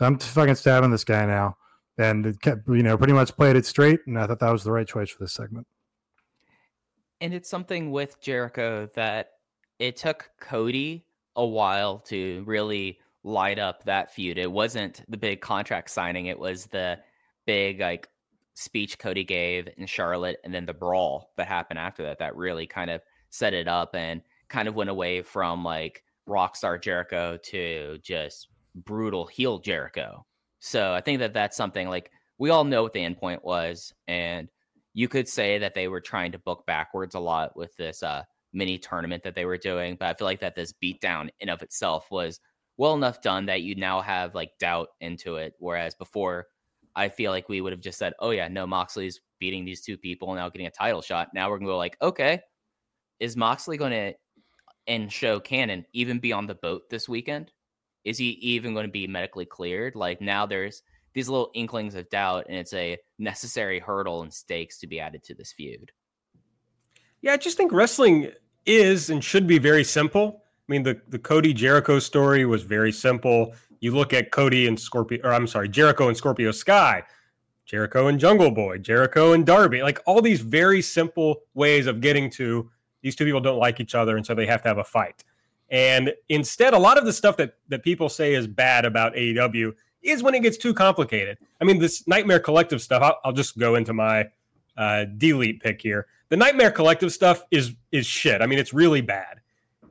I'm 0.00 0.18
fucking 0.18 0.54
stabbing 0.54 0.90
this 0.90 1.04
guy 1.04 1.26
now 1.26 1.56
and 1.98 2.24
it 2.24 2.40
kept 2.40 2.66
you 2.68 2.82
know 2.82 2.96
pretty 2.96 3.12
much 3.12 3.36
played 3.36 3.56
it 3.56 3.66
straight 3.66 4.00
and 4.06 4.18
i 4.18 4.26
thought 4.26 4.38
that 4.38 4.50
was 4.50 4.64
the 4.64 4.72
right 4.72 4.86
choice 4.86 5.10
for 5.10 5.24
this 5.24 5.32
segment 5.32 5.66
and 7.20 7.34
it's 7.34 7.50
something 7.50 7.90
with 7.90 8.20
jericho 8.20 8.88
that 8.94 9.32
it 9.78 9.96
took 9.96 10.30
cody 10.40 11.04
a 11.38 11.46
while 11.46 11.98
to 12.00 12.44
really 12.46 12.98
light 13.24 13.58
up 13.58 13.84
that 13.84 14.12
feud. 14.12 14.36
It 14.36 14.50
wasn't 14.50 15.02
the 15.08 15.16
big 15.16 15.40
contract 15.40 15.90
signing 15.90 16.26
it 16.26 16.38
was 16.38 16.66
the 16.66 16.98
big 17.46 17.80
like 17.80 18.08
speech 18.54 18.98
cody 18.98 19.24
gave 19.24 19.68
in 19.76 19.86
charlotte 19.86 20.38
and 20.44 20.52
then 20.52 20.66
the 20.66 20.74
brawl 20.74 21.30
that 21.36 21.46
happened 21.46 21.78
after 21.78 22.02
that 22.02 22.18
that 22.18 22.36
really 22.36 22.66
kind 22.66 22.90
of 22.90 23.00
set 23.30 23.54
it 23.54 23.68
up 23.68 23.94
and 23.94 24.20
kind 24.48 24.66
of 24.66 24.74
went 24.74 24.90
away 24.90 25.22
from 25.22 25.62
like 25.62 26.02
rockstar 26.28 26.80
jericho 26.80 27.38
to 27.42 27.98
just 28.02 28.48
brutal 28.74 29.26
heel 29.26 29.58
jericho. 29.58 30.24
So 30.58 30.92
I 30.92 31.00
think 31.00 31.20
that 31.20 31.32
that's 31.32 31.56
something 31.56 31.88
like 31.88 32.10
we 32.38 32.50
all 32.50 32.64
know 32.64 32.82
what 32.82 32.92
the 32.92 33.00
endpoint 33.00 33.42
was, 33.42 33.92
and 34.06 34.48
you 34.94 35.08
could 35.08 35.28
say 35.28 35.58
that 35.58 35.74
they 35.74 35.88
were 35.88 36.00
trying 36.00 36.32
to 36.32 36.38
book 36.38 36.66
backwards 36.66 37.14
a 37.14 37.20
lot 37.20 37.56
with 37.56 37.76
this 37.76 38.02
uh, 38.02 38.22
mini 38.52 38.78
tournament 38.78 39.22
that 39.22 39.34
they 39.34 39.44
were 39.44 39.58
doing. 39.58 39.96
But 39.98 40.08
I 40.08 40.14
feel 40.14 40.26
like 40.26 40.40
that 40.40 40.54
this 40.54 40.72
beatdown 40.82 41.28
in 41.40 41.48
of 41.48 41.62
itself 41.62 42.10
was 42.10 42.40
well 42.76 42.94
enough 42.94 43.20
done 43.20 43.46
that 43.46 43.62
you 43.62 43.74
now 43.74 44.00
have 44.00 44.34
like 44.34 44.58
doubt 44.58 44.88
into 45.00 45.36
it. 45.36 45.54
Whereas 45.58 45.94
before, 45.94 46.46
I 46.96 47.08
feel 47.08 47.30
like 47.30 47.48
we 47.48 47.60
would 47.60 47.72
have 47.72 47.80
just 47.80 47.98
said, 47.98 48.14
"Oh 48.20 48.30
yeah, 48.30 48.48
no, 48.48 48.66
Moxley's 48.66 49.20
beating 49.38 49.64
these 49.64 49.82
two 49.82 49.96
people 49.96 50.34
now, 50.34 50.48
getting 50.48 50.66
a 50.66 50.70
title 50.70 51.02
shot." 51.02 51.28
Now 51.34 51.50
we're 51.50 51.58
gonna 51.58 51.70
go 51.70 51.78
like, 51.78 51.96
"Okay, 52.02 52.40
is 53.20 53.36
Moxley 53.36 53.76
going 53.76 53.92
to 53.92 54.14
and 54.86 55.12
show 55.12 55.38
Cannon 55.40 55.84
even 55.92 56.18
be 56.18 56.32
on 56.32 56.46
the 56.46 56.54
boat 56.54 56.88
this 56.90 57.08
weekend?" 57.08 57.52
is 58.04 58.16
he 58.18 58.30
even 58.40 58.72
going 58.72 58.86
to 58.86 58.92
be 58.92 59.06
medically 59.06 59.44
cleared? 59.44 59.94
Like 59.94 60.20
now 60.20 60.46
there's 60.46 60.82
these 61.12 61.28
little 61.28 61.50
inklings 61.54 61.94
of 61.94 62.08
doubt, 62.08 62.46
and 62.48 62.56
it's 62.56 62.72
a 62.72 62.96
necessary 63.18 63.78
hurdle 63.78 64.22
and 64.22 64.32
stakes 64.32 64.78
to 64.80 64.86
be 64.86 65.00
added 65.00 65.22
to 65.24 65.34
this 65.34 65.52
feud. 65.52 65.92
Yeah, 67.22 67.32
I 67.32 67.36
just 67.36 67.56
think 67.56 67.72
wrestling 67.72 68.30
is 68.66 69.10
and 69.10 69.22
should 69.22 69.46
be 69.46 69.58
very 69.58 69.84
simple. 69.84 70.42
I 70.68 70.72
mean, 70.72 70.82
the, 70.82 71.00
the 71.08 71.18
Cody 71.18 71.52
Jericho 71.52 71.98
story 71.98 72.44
was 72.44 72.62
very 72.62 72.92
simple. 72.92 73.54
You 73.80 73.94
look 73.94 74.12
at 74.12 74.30
Cody 74.30 74.66
and 74.66 74.78
Scorpio, 74.78 75.20
or 75.24 75.32
I'm 75.32 75.46
sorry, 75.46 75.68
Jericho 75.68 76.08
and 76.08 76.16
Scorpio 76.16 76.50
Sky, 76.50 77.02
Jericho 77.64 78.08
and 78.08 78.20
Jungle 78.20 78.50
Boy, 78.50 78.78
Jericho 78.78 79.32
and 79.32 79.46
Darby, 79.46 79.82
like 79.82 80.00
all 80.06 80.20
these 80.20 80.40
very 80.40 80.82
simple 80.82 81.42
ways 81.54 81.86
of 81.86 82.00
getting 82.00 82.30
to 82.30 82.70
these 83.02 83.16
two 83.16 83.24
people 83.24 83.40
don't 83.40 83.58
like 83.58 83.80
each 83.80 83.94
other, 83.94 84.16
and 84.16 84.26
so 84.26 84.34
they 84.34 84.46
have 84.46 84.62
to 84.62 84.68
have 84.68 84.78
a 84.78 84.84
fight. 84.84 85.24
And 85.70 86.12
instead, 86.28 86.74
a 86.74 86.78
lot 86.78 86.98
of 86.98 87.04
the 87.04 87.12
stuff 87.12 87.36
that 87.36 87.54
that 87.68 87.82
people 87.82 88.08
say 88.08 88.34
is 88.34 88.46
bad 88.46 88.84
about 88.84 89.14
AEW 89.14 89.72
is 90.02 90.22
when 90.22 90.34
it 90.34 90.40
gets 90.40 90.56
too 90.56 90.74
complicated. 90.74 91.38
I 91.60 91.64
mean, 91.64 91.78
this 91.78 92.06
Nightmare 92.06 92.40
Collective 92.40 92.80
stuff. 92.80 93.02
I'll, 93.02 93.18
I'll 93.24 93.32
just 93.32 93.58
go 93.58 93.74
into 93.74 93.92
my 93.92 94.28
uh, 94.76 95.04
delete 95.16 95.60
pick 95.62 95.80
here. 95.80 96.06
The 96.30 96.36
Nightmare 96.36 96.70
Collective 96.70 97.12
stuff 97.12 97.44
is 97.50 97.74
is 97.92 98.06
shit. 98.06 98.42
I 98.42 98.46
mean, 98.46 98.58
it's 98.58 98.74
really 98.74 99.00
bad, 99.00 99.40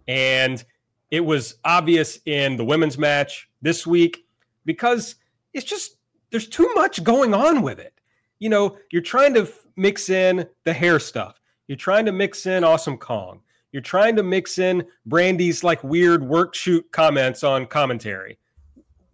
and 0.07 0.63
it 1.11 1.21
was 1.21 1.55
obvious 1.63 2.19
in 2.25 2.57
the 2.57 2.65
women's 2.65 2.97
match 2.97 3.49
this 3.61 3.87
week 3.87 4.25
because 4.65 5.15
it's 5.53 5.65
just 5.65 5.97
there's 6.31 6.47
too 6.47 6.69
much 6.75 7.03
going 7.03 7.33
on 7.33 7.61
with 7.61 7.79
it. 7.79 7.93
You 8.39 8.49
know, 8.49 8.77
you're 8.91 9.01
trying 9.01 9.33
to 9.33 9.41
f- 9.41 9.65
mix 9.75 10.09
in 10.09 10.47
the 10.63 10.73
hair 10.73 10.99
stuff. 10.99 11.41
You're 11.67 11.77
trying 11.77 12.05
to 12.05 12.11
mix 12.11 12.45
in 12.45 12.63
Awesome 12.63 12.97
Kong. 12.97 13.41
You're 13.71 13.81
trying 13.81 14.15
to 14.15 14.23
mix 14.23 14.59
in 14.59 14.85
Brandi's 15.05 15.63
like 15.63 15.83
weird 15.83 16.23
work 16.23 16.55
shoot 16.55 16.85
comments 16.91 17.43
on 17.43 17.65
commentary 17.65 18.37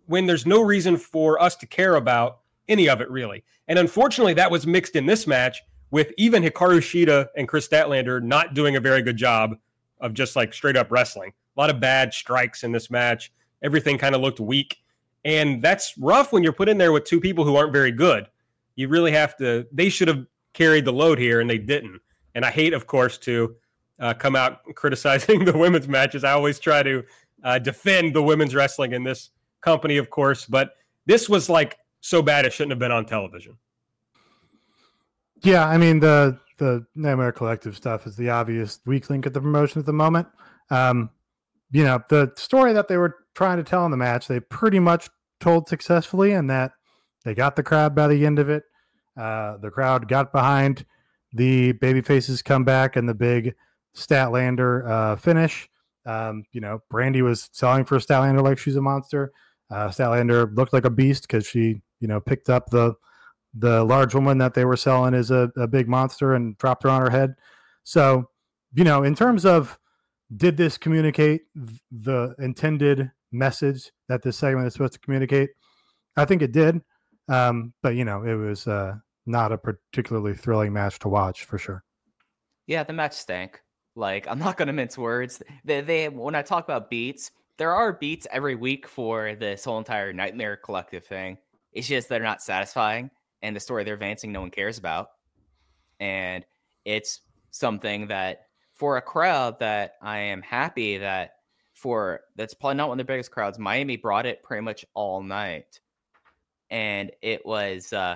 when 0.05 0.25
there's 0.25 0.45
no 0.45 0.61
reason 0.61 0.97
for 0.97 1.41
us 1.41 1.55
to 1.57 1.65
care 1.65 1.95
about 1.95 2.39
any 2.67 2.89
of 2.89 3.01
it 3.01 3.09
really. 3.09 3.43
And 3.67 3.79
unfortunately, 3.79 4.33
that 4.35 4.51
was 4.51 4.67
mixed 4.67 4.95
in 4.95 5.05
this 5.05 5.25
match 5.25 5.61
with 5.93 6.11
even 6.17 6.41
Hikaru 6.41 6.79
Shida 6.79 7.27
and 7.37 7.47
Kris 7.47 7.67
Statlander 7.67 8.19
not 8.19 8.55
doing 8.55 8.75
a 8.75 8.79
very 8.79 9.03
good 9.03 9.15
job 9.15 9.55
of 10.01 10.15
just 10.15 10.35
like 10.35 10.51
straight 10.51 10.75
up 10.75 10.91
wrestling. 10.91 11.31
A 11.55 11.61
lot 11.61 11.69
of 11.69 11.79
bad 11.79 12.15
strikes 12.15 12.63
in 12.63 12.71
this 12.71 12.89
match. 12.89 13.31
Everything 13.61 13.99
kind 13.99 14.15
of 14.15 14.21
looked 14.21 14.39
weak. 14.39 14.77
And 15.23 15.61
that's 15.61 15.95
rough 15.99 16.33
when 16.33 16.41
you're 16.41 16.51
put 16.51 16.67
in 16.67 16.79
there 16.79 16.91
with 16.91 17.03
two 17.03 17.19
people 17.19 17.45
who 17.45 17.55
aren't 17.55 17.71
very 17.71 17.91
good. 17.91 18.25
You 18.75 18.87
really 18.87 19.11
have 19.11 19.37
to, 19.37 19.67
they 19.71 19.89
should 19.89 20.07
have 20.07 20.25
carried 20.53 20.85
the 20.85 20.91
load 20.91 21.19
here 21.19 21.41
and 21.41 21.47
they 21.47 21.59
didn't. 21.59 22.01
And 22.33 22.43
I 22.43 22.49
hate, 22.49 22.73
of 22.73 22.87
course, 22.87 23.19
to 23.19 23.55
uh, 23.99 24.15
come 24.15 24.35
out 24.35 24.61
criticizing 24.75 25.45
the 25.45 25.55
women's 25.55 25.87
matches. 25.87 26.23
I 26.23 26.31
always 26.31 26.57
try 26.57 26.81
to 26.81 27.03
uh, 27.43 27.59
defend 27.59 28.15
the 28.15 28.23
women's 28.23 28.55
wrestling 28.55 28.93
in 28.93 29.03
this 29.03 29.29
company, 29.61 29.97
of 29.97 30.09
course, 30.09 30.47
but 30.47 30.71
this 31.05 31.29
was 31.29 31.49
like 31.49 31.77
so 32.01 32.23
bad 32.23 32.45
it 32.45 32.51
shouldn't 32.51 32.71
have 32.71 32.79
been 32.79 32.91
on 32.91 33.05
television. 33.05 33.55
Yeah, 35.43 35.67
I 35.67 35.77
mean 35.77 35.99
the 35.99 36.39
the 36.57 36.85
Nightmare 36.95 37.31
Collective 37.31 37.75
stuff 37.75 38.07
is 38.07 38.15
the 38.15 38.29
obvious 38.29 38.79
weak 38.85 39.09
link 39.09 39.25
at 39.25 39.33
the 39.33 39.41
promotion 39.41 39.79
at 39.79 39.85
the 39.85 39.93
moment. 39.93 40.27
Um, 40.69 41.09
you 41.71 41.83
know, 41.83 42.01
the 42.09 42.31
story 42.37 42.73
that 42.73 42.87
they 42.87 42.97
were 42.97 43.17
trying 43.35 43.57
to 43.57 43.63
tell 43.63 43.83
in 43.85 43.91
the 43.91 43.97
match, 43.97 44.27
they 44.27 44.39
pretty 44.39 44.79
much 44.79 45.09
told 45.39 45.67
successfully, 45.67 46.31
and 46.31 46.49
that 46.49 46.71
they 47.25 47.33
got 47.33 47.55
the 47.55 47.63
crowd 47.63 47.95
by 47.95 48.07
the 48.07 48.25
end 48.25 48.39
of 48.39 48.49
it. 48.49 48.63
Uh, 49.17 49.57
the 49.57 49.69
crowd 49.69 50.07
got 50.07 50.31
behind 50.31 50.85
the 51.33 51.71
baby 51.73 52.01
faces 52.01 52.41
come 52.41 52.63
back 52.63 52.95
and 52.95 53.09
the 53.09 53.13
big 53.13 53.55
Statlander 53.95 54.87
uh, 54.89 55.15
finish. 55.15 55.69
Um, 56.05 56.45
you 56.51 56.61
know, 56.61 56.79
Brandi 56.91 57.21
was 57.21 57.49
selling 57.51 57.85
for 57.85 57.97
Statlander 57.97 58.43
like 58.43 58.57
she's 58.57 58.75
a 58.75 58.81
monster. 58.81 59.31
Uh, 59.69 59.87
Statlander 59.87 60.55
looked 60.55 60.73
like 60.73 60.85
a 60.85 60.89
beast 60.89 61.23
because 61.23 61.45
she, 61.45 61.81
you 61.99 62.07
know, 62.07 62.19
picked 62.19 62.49
up 62.49 62.69
the 62.69 62.93
the 63.53 63.83
large 63.83 64.15
woman 64.15 64.37
that 64.39 64.53
they 64.53 64.65
were 64.65 64.77
selling 64.77 65.13
is 65.13 65.31
a, 65.31 65.51
a 65.57 65.67
big 65.67 65.87
monster 65.87 66.33
and 66.33 66.57
dropped 66.57 66.83
her 66.83 66.89
on 66.89 67.01
her 67.01 67.09
head. 67.09 67.35
So, 67.83 68.29
you 68.73 68.83
know, 68.83 69.03
in 69.03 69.15
terms 69.15 69.45
of 69.45 69.77
did 70.35 70.57
this 70.57 70.77
communicate 70.77 71.43
the 71.91 72.33
intended 72.39 73.11
message 73.31 73.91
that 74.09 74.23
this 74.23 74.37
segment 74.37 74.67
is 74.67 74.73
supposed 74.73 74.93
to 74.93 74.99
communicate? 74.99 75.51
I 76.17 76.25
think 76.25 76.41
it 76.41 76.51
did. 76.51 76.81
Um, 77.29 77.73
but 77.83 77.95
you 77.95 78.05
know, 78.05 78.23
it 78.23 78.33
was 78.33 78.67
uh, 78.67 78.95
not 79.25 79.51
a 79.51 79.57
particularly 79.57 80.33
thrilling 80.33 80.73
match 80.73 80.99
to 80.99 81.09
watch 81.09 81.45
for 81.45 81.57
sure. 81.57 81.83
Yeah, 82.67 82.83
the 82.83 82.93
match 82.93 83.13
stank. 83.13 83.61
Like, 83.95 84.27
I'm 84.27 84.39
not 84.39 84.57
gonna 84.57 84.73
mince 84.73 84.97
words. 84.97 85.41
They, 85.63 85.81
they 85.81 86.09
when 86.09 86.35
I 86.35 86.41
talk 86.41 86.63
about 86.63 86.89
beats, 86.89 87.31
there 87.57 87.73
are 87.75 87.93
beats 87.93 88.25
every 88.31 88.55
week 88.55 88.87
for 88.87 89.35
this 89.35 89.65
whole 89.65 89.77
entire 89.77 90.11
Nightmare 90.11 90.57
Collective 90.57 91.05
thing. 91.05 91.37
It's 91.71 91.87
just 91.87 92.09
they're 92.09 92.19
not 92.19 92.41
satisfying 92.41 93.11
and 93.43 93.55
the 93.55 93.59
story 93.59 93.83
they're 93.83 93.93
advancing 93.93 94.31
no 94.31 94.41
one 94.41 94.49
cares 94.49 94.79
about. 94.79 95.09
And 95.99 96.43
it's 96.85 97.21
something 97.51 98.07
that 98.07 98.47
for 98.71 98.97
a 98.97 99.01
crowd 99.01 99.59
that 99.59 99.93
I 100.01 100.17
am 100.17 100.41
happy 100.41 100.97
that 100.97 101.35
for 101.73 102.21
that's 102.35 102.53
probably 102.53 102.75
not 102.75 102.89
one 102.89 102.99
of 102.99 103.05
the 103.05 103.11
biggest 103.11 103.31
crowds. 103.31 103.59
Miami 103.59 103.97
brought 103.97 104.25
it 104.25 104.41
pretty 104.41 104.63
much 104.63 104.85
all 104.95 105.21
night. 105.21 105.79
And 106.71 107.11
it 107.21 107.45
was 107.45 107.93
uh, 107.93 108.15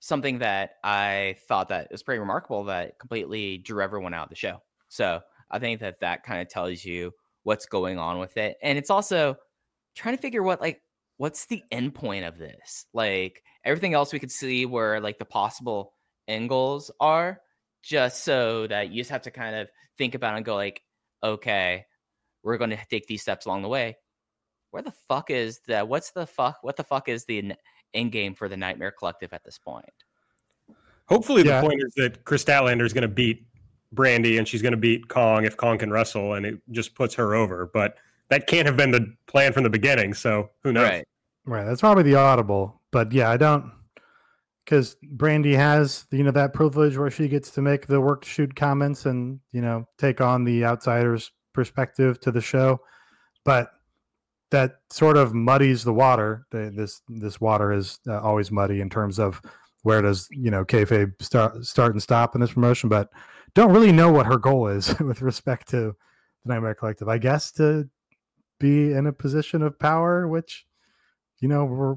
something 0.00 0.38
that 0.38 0.76
I 0.82 1.36
thought 1.46 1.68
that 1.68 1.88
was 1.90 2.02
pretty 2.02 2.20
remarkable 2.20 2.64
that 2.64 2.98
completely 2.98 3.58
drew 3.58 3.82
everyone 3.82 4.14
out 4.14 4.24
of 4.24 4.30
the 4.30 4.36
show. 4.36 4.62
So 4.88 5.20
I 5.50 5.58
think 5.58 5.80
that 5.80 6.00
that 6.00 6.22
kind 6.22 6.40
of 6.40 6.48
tells 6.48 6.84
you 6.84 7.12
what's 7.42 7.66
going 7.66 7.98
on 7.98 8.18
with 8.18 8.36
it. 8.36 8.56
And 8.62 8.78
it's 8.78 8.90
also 8.90 9.36
trying 9.94 10.16
to 10.16 10.22
figure 10.22 10.42
what 10.42 10.60
like 10.60 10.80
what's 11.18 11.46
the 11.46 11.62
end 11.70 11.94
point 11.94 12.24
of 12.24 12.38
this? 12.38 12.86
Like 12.94 13.42
everything 13.68 13.92
else 13.92 14.12
we 14.12 14.18
could 14.18 14.32
see 14.32 14.64
where 14.66 14.98
like 15.00 15.18
the 15.18 15.24
possible 15.24 15.92
angles 16.26 16.90
are, 17.00 17.40
just 17.82 18.24
so 18.24 18.66
that 18.66 18.90
you 18.90 19.00
just 19.00 19.10
have 19.10 19.22
to 19.22 19.30
kind 19.30 19.54
of 19.54 19.68
think 19.98 20.14
about 20.14 20.36
and 20.36 20.44
go 20.44 20.56
like, 20.56 20.82
okay, 21.22 21.84
we're 22.42 22.56
going 22.56 22.70
to 22.70 22.78
take 22.90 23.06
these 23.06 23.22
steps 23.22 23.46
along 23.46 23.62
the 23.62 23.68
way. 23.68 23.96
Where 24.70 24.82
the 24.82 24.94
fuck 25.08 25.30
is 25.30 25.60
that? 25.68 25.86
What's 25.86 26.10
the 26.12 26.26
fuck? 26.26 26.58
What 26.62 26.76
the 26.76 26.84
fuck 26.84 27.08
is 27.08 27.24
the 27.24 27.52
end 27.94 28.12
game 28.12 28.34
for 28.34 28.48
the 28.48 28.56
Nightmare 28.56 28.90
Collective 28.90 29.32
at 29.32 29.44
this 29.44 29.58
point? 29.58 29.84
Hopefully, 31.06 31.42
yeah. 31.44 31.60
the 31.60 31.66
point 31.66 31.82
is 31.82 31.92
that 31.96 32.24
Kris 32.24 32.44
Statlander 32.44 32.84
is 32.84 32.92
going 32.92 33.02
to 33.02 33.08
beat 33.08 33.46
Brandi 33.94 34.38
and 34.38 34.46
she's 34.46 34.60
going 34.60 34.72
to 34.72 34.78
beat 34.78 35.08
Kong 35.08 35.44
if 35.44 35.56
Kong 35.56 35.78
can 35.78 35.90
wrestle, 35.90 36.34
and 36.34 36.44
it 36.46 36.60
just 36.70 36.94
puts 36.94 37.14
her 37.14 37.34
over. 37.34 37.70
But 37.72 37.96
that 38.28 38.46
can't 38.46 38.66
have 38.66 38.76
been 38.76 38.90
the 38.90 39.14
plan 39.26 39.52
from 39.52 39.62
the 39.62 39.70
beginning. 39.70 40.14
So 40.14 40.50
who 40.62 40.72
knows? 40.72 40.88
Right. 40.88 41.08
Right. 41.46 41.64
That's 41.64 41.80
probably 41.80 42.02
the 42.02 42.16
audible. 42.16 42.77
But 42.90 43.12
yeah, 43.12 43.30
I 43.30 43.36
don't 43.36 43.72
because 44.64 44.96
Brandi 45.16 45.56
has 45.56 46.06
you 46.10 46.22
know 46.22 46.30
that 46.32 46.52
privilege 46.52 46.96
where 46.98 47.10
she 47.10 47.28
gets 47.28 47.50
to 47.52 47.62
make 47.62 47.86
the 47.86 48.00
work 48.00 48.24
shoot 48.24 48.54
comments 48.54 49.06
and 49.06 49.40
you 49.52 49.62
know 49.62 49.86
take 49.98 50.20
on 50.20 50.44
the 50.44 50.64
outsider's 50.64 51.32
perspective 51.54 52.20
to 52.20 52.30
the 52.30 52.40
show, 52.40 52.80
but 53.44 53.70
that 54.50 54.76
sort 54.90 55.16
of 55.16 55.34
muddies 55.34 55.84
the 55.84 55.92
water. 55.92 56.46
This 56.50 57.00
this 57.08 57.40
water 57.40 57.72
is 57.72 57.98
uh, 58.06 58.20
always 58.20 58.50
muddy 58.50 58.80
in 58.80 58.90
terms 58.90 59.18
of 59.18 59.40
where 59.82 60.02
does 60.02 60.28
you 60.30 60.50
know 60.50 60.64
kayfabe 60.64 61.20
start 61.20 61.64
start 61.64 61.92
and 61.92 62.02
stop 62.02 62.34
in 62.34 62.40
this 62.40 62.52
promotion, 62.52 62.88
but 62.88 63.08
don't 63.54 63.72
really 63.72 63.92
know 63.92 64.12
what 64.12 64.26
her 64.26 64.38
goal 64.38 64.68
is 64.68 64.98
with 65.00 65.22
respect 65.22 65.68
to 65.70 65.96
the 66.44 66.52
Nightmare 66.52 66.74
Collective. 66.74 67.08
I 67.08 67.18
guess 67.18 67.50
to 67.52 67.88
be 68.60 68.92
in 68.92 69.06
a 69.06 69.12
position 69.12 69.62
of 69.62 69.78
power, 69.78 70.28
which 70.28 70.66
you 71.40 71.48
know 71.48 71.64
we're, 71.64 71.94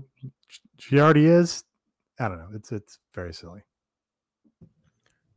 she 0.79 0.99
already 0.99 1.25
is. 1.25 1.63
I 2.19 2.27
don't 2.27 2.37
know. 2.37 2.49
It's 2.53 2.71
it's 2.71 2.99
very 3.13 3.33
silly. 3.33 3.61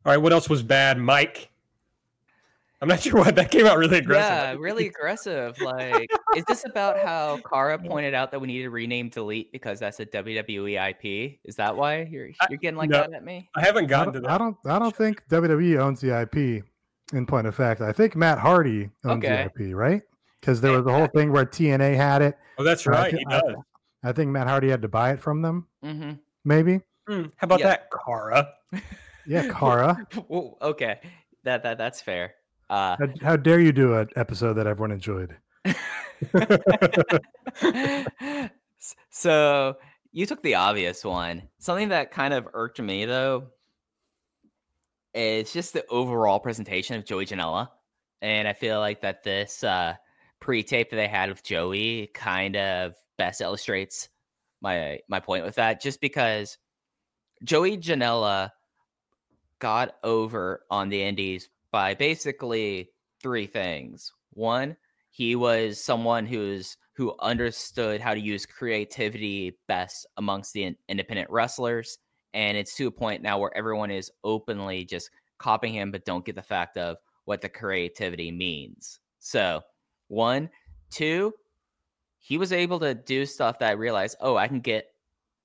All 0.05 0.11
right, 0.11 0.17
what 0.17 0.33
else 0.33 0.49
was 0.49 0.61
bad, 0.61 0.99
Mike? 0.99 1.49
I'm 2.81 2.87
not 2.87 2.99
sure 3.01 3.15
why 3.15 3.31
that 3.31 3.49
came 3.49 3.65
out 3.65 3.77
really 3.77 3.97
aggressive. 3.97 4.31
Yeah, 4.31 4.55
really 4.59 4.87
aggressive. 4.87 5.59
Like, 5.59 6.07
is 6.35 6.43
this 6.47 6.65
about 6.65 6.99
how 6.99 7.37
Cara 7.37 7.79
pointed 7.79 8.13
out 8.13 8.31
that 8.31 8.39
we 8.39 8.47
need 8.47 8.61
to 8.61 8.69
rename 8.69 9.09
Delete 9.09 9.51
because 9.51 9.79
that's 9.79 9.99
a 9.99 10.05
WWE 10.05 10.89
IP? 10.89 11.39
Is 11.43 11.55
that 11.55 11.75
why 11.75 12.03
you're 12.03 12.29
you're 12.49 12.59
getting 12.59 12.77
like 12.77 12.89
no, 12.89 12.99
that 12.99 13.13
at 13.13 13.23
me? 13.23 13.49
I 13.55 13.61
haven't 13.61 13.87
gotten 13.87 14.09
I 14.09 14.13
to 14.13 14.19
that. 14.21 14.29
I 14.29 14.37
don't. 14.37 14.57
I 14.65 14.77
don't 14.77 14.95
think 14.95 15.27
WWE 15.29 15.79
owns 15.79 16.01
the 16.01 16.21
IP. 16.21 16.63
In 17.13 17.27
point 17.27 17.45
of 17.45 17.53
fact, 17.53 17.81
I 17.81 17.91
think 17.91 18.15
Matt 18.15 18.39
Hardy 18.39 18.89
owns 19.03 19.23
okay. 19.23 19.49
the 19.55 19.69
IP, 19.69 19.75
right? 19.75 20.01
Because 20.39 20.59
there 20.59 20.71
was 20.71 20.87
a 20.87 20.91
whole 20.91 21.07
thing 21.07 21.31
where 21.31 21.45
TNA 21.45 21.95
had 21.95 22.23
it. 22.23 22.35
Oh, 22.57 22.63
that's 22.63 22.87
right. 22.87 23.13
I, 23.13 23.17
he 23.17 23.25
does. 23.25 23.55
I, 24.05 24.09
I, 24.09 24.13
think 24.13 24.31
Matt 24.31 24.47
Hardy 24.47 24.69
had 24.69 24.81
to 24.83 24.87
buy 24.87 25.11
it 25.11 25.19
from 25.19 25.41
them. 25.41 25.67
Mm-hmm. 25.83 26.11
Maybe. 26.43 26.81
Mm, 27.09 27.31
how 27.35 27.45
about 27.45 27.59
yeah. 27.59 27.67
that, 27.67 27.89
Kara? 28.05 28.53
yeah, 29.27 29.51
Kara. 29.51 30.07
well, 30.27 30.57
okay, 30.61 30.99
that 31.43 31.63
that 31.63 31.77
that's 31.77 32.01
fair. 32.01 32.35
Uh, 32.69 32.95
how, 32.97 33.07
how 33.21 33.35
dare 33.35 33.59
you 33.59 33.71
do 33.71 33.95
an 33.95 34.09
episode 34.15 34.53
that 34.53 34.67
everyone 34.67 34.91
enjoyed? 34.91 35.35
so 39.09 39.75
you 40.11 40.25
took 40.25 40.41
the 40.41 40.55
obvious 40.55 41.03
one. 41.03 41.43
Something 41.59 41.89
that 41.89 42.11
kind 42.11 42.33
of 42.33 42.47
irked 42.53 42.81
me 42.81 43.05
though 43.05 43.47
is 45.13 45.53
just 45.53 45.73
the 45.73 45.85
overall 45.87 46.39
presentation 46.39 46.95
of 46.95 47.05
Joey 47.05 47.25
Janela. 47.25 47.69
And 48.21 48.47
I 48.47 48.53
feel 48.53 48.79
like 48.79 49.01
that 49.01 49.23
this 49.23 49.63
uh, 49.63 49.95
pre-tape 50.39 50.89
that 50.89 50.95
they 50.95 51.07
had 51.07 51.29
with 51.29 51.43
Joey 51.43 52.09
kind 52.13 52.55
of 52.55 52.95
best 53.17 53.41
illustrates 53.41 54.09
my 54.61 54.99
my 55.07 55.19
point 55.19 55.45
with 55.45 55.55
that. 55.55 55.81
Just 55.81 56.01
because 56.01 56.57
Joey 57.43 57.77
Janela 57.77 58.51
got 59.59 59.95
over 60.03 60.63
on 60.69 60.89
the 60.89 61.01
Indies 61.01 61.49
by 61.71 61.93
basically 61.93 62.89
three 63.21 63.47
things. 63.47 64.11
One, 64.31 64.75
he 65.11 65.35
was 65.35 65.81
someone 65.81 66.25
who's 66.25 66.77
who 66.93 67.15
understood 67.19 67.99
how 68.01 68.13
to 68.13 68.19
use 68.19 68.45
creativity 68.45 69.57
best 69.67 70.05
amongst 70.17 70.53
the 70.53 70.75
independent 70.87 71.29
wrestlers 71.29 71.97
and 72.33 72.57
it's 72.57 72.75
to 72.75 72.87
a 72.87 72.91
point 72.91 73.21
now 73.21 73.39
where 73.39 73.55
everyone 73.57 73.91
is 73.91 74.11
openly 74.23 74.85
just 74.85 75.09
copying 75.37 75.73
him 75.73 75.91
but 75.91 76.05
don't 76.05 76.25
get 76.25 76.35
the 76.35 76.41
fact 76.41 76.77
of 76.77 76.97
what 77.25 77.41
the 77.41 77.49
creativity 77.49 78.31
means 78.31 78.99
so 79.19 79.61
one 80.09 80.49
two 80.91 81.33
he 82.25 82.37
was 82.37 82.51
able 82.51 82.79
to 82.79 82.93
do 82.93 83.25
stuff 83.25 83.59
that 83.59 83.69
i 83.69 83.73
realized 83.73 84.17
oh 84.21 84.35
i 84.35 84.47
can 84.47 84.59
get 84.59 84.87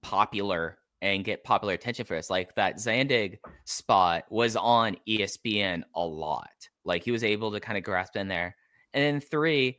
popular 0.03 0.79
and 1.03 1.25
get 1.25 1.45
popular 1.45 1.75
attention 1.75 2.05
for 2.05 2.15
this. 2.15 2.31
Like 2.31 2.55
that 2.57 2.77
Zandig 2.77 3.39
spot 3.65 4.25
was 4.31 4.57
on 4.57 4.97
ESPN 5.09 5.83
a 5.95 6.05
lot. 6.05 6.51
Like 6.85 7.05
he 7.05 7.11
was 7.11 7.25
able 7.25 7.53
to 7.53 7.61
kind 7.61 7.79
of 7.79 7.85
grasp 7.85 8.17
in 8.17 8.29
there. 8.29 8.57
And 8.93 9.03
then 9.03 9.21
three, 9.21 9.79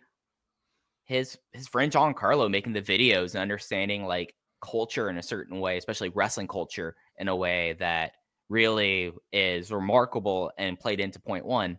his 1.05 1.37
his 1.51 1.67
friend 1.67 1.91
John 1.91 2.13
Carlo 2.13 2.47
making 2.49 2.73
the 2.73 2.81
videos 2.81 3.33
and 3.33 3.41
understanding 3.41 4.05
like 4.05 4.33
culture 4.63 5.09
in 5.09 5.17
a 5.17 5.23
certain 5.23 5.59
way, 5.59 5.77
especially 5.77 6.09
wrestling 6.09 6.47
culture 6.47 6.95
in 7.17 7.27
a 7.27 7.35
way 7.35 7.73
that 7.79 8.13
really 8.49 9.11
is 9.31 9.71
remarkable 9.71 10.51
and 10.57 10.79
played 10.79 10.99
into 10.99 11.19
point 11.19 11.45
one. 11.45 11.77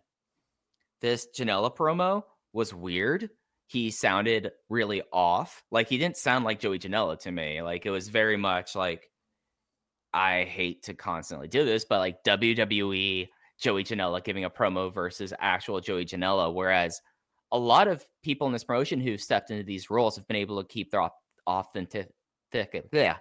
This 1.01 1.27
Janela 1.37 1.75
promo 1.75 2.23
was 2.53 2.73
weird. 2.73 3.29
He 3.73 3.89
sounded 3.89 4.51
really 4.69 5.01
off. 5.11 5.63
Like 5.71 5.89
he 5.89 5.97
didn't 5.97 6.17
sound 6.17 6.45
like 6.45 6.59
Joey 6.59 6.77
Janela 6.77 7.19
to 7.21 7.31
me. 7.31 7.63
Like 7.63 7.87
it 7.87 7.89
was 7.89 8.07
very 8.07 8.37
much 8.37 8.75
like 8.75 9.09
I 10.13 10.43
hate 10.43 10.83
to 10.83 10.93
constantly 10.93 11.47
do 11.47 11.65
this, 11.65 11.83
but 11.83 11.97
like 11.97 12.23
WWE 12.23 13.29
Joey 13.59 13.83
Janela 13.83 14.23
giving 14.23 14.45
a 14.45 14.49
promo 14.51 14.93
versus 14.93 15.33
actual 15.39 15.81
Joey 15.81 16.05
Janela, 16.05 16.53
whereas 16.53 17.01
a 17.51 17.57
lot 17.57 17.87
of 17.87 18.05
people 18.21 18.45
in 18.45 18.53
this 18.53 18.63
promotion 18.63 19.01
who've 19.01 19.19
stepped 19.19 19.49
into 19.49 19.63
these 19.63 19.89
roles 19.89 20.15
have 20.17 20.27
been 20.27 20.37
able 20.37 20.61
to 20.61 20.67
keep 20.67 20.91
their 20.91 21.09
authentic, 21.47 22.11
yeah, 22.91 23.17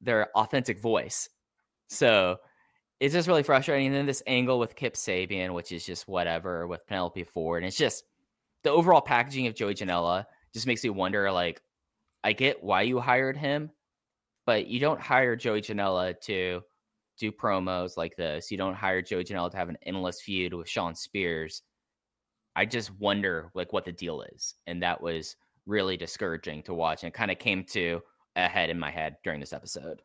their 0.00 0.30
authentic 0.36 0.80
voice. 0.80 1.28
So 1.88 2.36
it's 3.00 3.14
just 3.14 3.26
really 3.26 3.42
frustrating. 3.42 3.88
And 3.88 3.96
then 3.96 4.06
this 4.06 4.22
angle 4.28 4.60
with 4.60 4.76
Kip 4.76 4.94
Sabian, 4.94 5.54
which 5.54 5.72
is 5.72 5.84
just 5.84 6.06
whatever 6.06 6.68
with 6.68 6.86
Penelope 6.86 7.24
Ford. 7.24 7.64
And 7.64 7.68
it's 7.68 7.76
just 7.76 8.04
the 8.64 8.70
overall 8.70 9.00
packaging 9.00 9.46
of 9.46 9.54
Joey 9.54 9.74
Janela 9.74 10.24
just 10.52 10.66
makes 10.66 10.82
me 10.82 10.90
wonder 10.90 11.30
like, 11.30 11.60
I 12.24 12.32
get 12.32 12.62
why 12.62 12.82
you 12.82 12.98
hired 13.00 13.36
him, 13.36 13.70
but 14.46 14.66
you 14.66 14.80
don't 14.80 15.00
hire 15.00 15.36
Joey 15.36 15.60
Janela 15.60 16.20
to 16.22 16.62
do 17.18 17.32
promos 17.32 17.96
like 17.96 18.16
this. 18.16 18.50
You 18.50 18.58
don't 18.58 18.74
hire 18.74 19.02
Joey 19.02 19.24
Janela 19.24 19.50
to 19.50 19.56
have 19.56 19.68
an 19.68 19.78
endless 19.84 20.20
feud 20.20 20.54
with 20.54 20.68
Shawn 20.68 20.94
Spears. 20.94 21.62
I 22.56 22.64
just 22.64 22.90
wonder 22.98 23.50
like 23.54 23.72
what 23.72 23.84
the 23.84 23.92
deal 23.92 24.22
is. 24.22 24.54
And 24.66 24.82
that 24.82 25.00
was 25.00 25.36
really 25.66 25.96
discouraging 25.96 26.62
to 26.64 26.74
watch 26.74 27.04
and 27.04 27.12
kind 27.12 27.30
of 27.30 27.38
came 27.38 27.64
to 27.64 28.00
a 28.36 28.48
head 28.48 28.70
in 28.70 28.78
my 28.78 28.90
head 28.90 29.16
during 29.22 29.40
this 29.40 29.52
episode. 29.52 30.02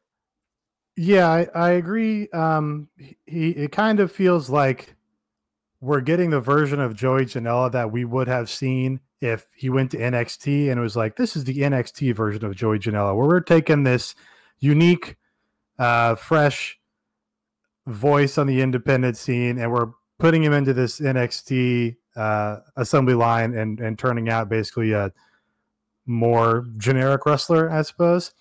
Yeah, 0.96 1.28
I, 1.28 1.48
I 1.56 1.70
agree. 1.72 2.30
Um, 2.30 2.88
he 3.26 3.50
it 3.52 3.72
kind 3.72 4.00
of 4.00 4.12
feels 4.12 4.50
like 4.50 4.96
we're 5.84 6.00
getting 6.00 6.30
the 6.30 6.40
version 6.40 6.80
of 6.80 6.96
Joey 6.96 7.26
Janela 7.26 7.70
that 7.74 7.92
we 7.92 8.06
would 8.06 8.30
have 8.30 8.50
seen 8.50 9.02
if 9.20 9.48
he 9.54 9.70
went 9.70 9.92
to 9.92 9.98
NXT 9.98 10.70
and 10.70 10.80
it 10.80 10.82
was 10.82 10.96
like, 10.96 11.18
this 11.18 11.36
is 11.36 11.44
the 11.44 11.58
NXT 11.58 12.16
version 12.16 12.46
of 12.46 12.56
Joey 12.56 12.80
Janela, 12.80 13.14
where 13.14 13.28
we're 13.28 13.42
taking 13.42 13.84
this 13.84 14.16
unique, 14.60 15.18
uh, 15.78 16.16
fresh 16.16 16.80
voice 17.86 18.38
on 18.38 18.48
the 18.48 18.62
independent 18.62 19.18
scene 19.18 19.58
and 19.60 19.74
we're 19.74 19.92
putting 20.20 20.42
him 20.42 20.54
into 20.54 20.74
this 20.74 21.02
NXT 21.02 21.98
uh, 22.16 22.60
assembly 22.78 23.14
line 23.14 23.54
and 23.54 23.82
and 23.82 24.00
turning 24.00 24.30
out 24.30 24.48
basically 24.48 24.94
a 24.94 25.12
more 26.06 26.66
generic 26.78 27.26
wrestler, 27.26 27.70
I 27.70 27.82
suppose 27.82 28.34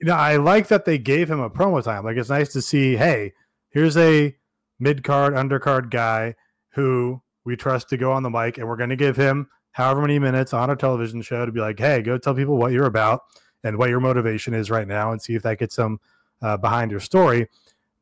you 0.00 0.06
know, 0.06 0.14
I 0.14 0.36
like 0.36 0.68
that 0.68 0.86
they 0.86 0.96
gave 0.96 1.30
him 1.30 1.40
a 1.40 1.50
promo 1.50 1.84
time. 1.84 2.04
Like 2.04 2.16
it's 2.16 2.30
nice 2.30 2.54
to 2.54 2.62
see, 2.62 2.96
hey, 2.96 3.34
here's 3.68 3.98
a 3.98 4.34
mid 4.78 5.04
card, 5.04 5.34
undercard 5.34 5.90
guy 5.90 6.34
who 6.74 7.20
we 7.44 7.56
trust 7.56 7.88
to 7.90 7.96
go 7.96 8.12
on 8.12 8.22
the 8.22 8.30
mic, 8.30 8.58
and 8.58 8.68
we're 8.68 8.76
going 8.76 8.90
to 8.90 8.96
give 8.96 9.16
him 9.16 9.48
however 9.72 10.00
many 10.00 10.18
minutes 10.18 10.52
on 10.52 10.70
a 10.70 10.76
television 10.76 11.20
show 11.22 11.44
to 11.44 11.52
be 11.52 11.60
like, 11.60 11.78
hey, 11.78 12.00
go 12.02 12.16
tell 12.18 12.34
people 12.34 12.56
what 12.56 12.72
you're 12.72 12.86
about 12.86 13.22
and 13.64 13.76
what 13.76 13.90
your 13.90 14.00
motivation 14.00 14.54
is 14.54 14.70
right 14.70 14.88
now, 14.88 15.12
and 15.12 15.20
see 15.20 15.34
if 15.34 15.42
that 15.42 15.58
gets 15.58 15.76
them 15.76 15.98
uh, 16.42 16.56
behind 16.56 16.90
your 16.90 17.00
story. 17.00 17.48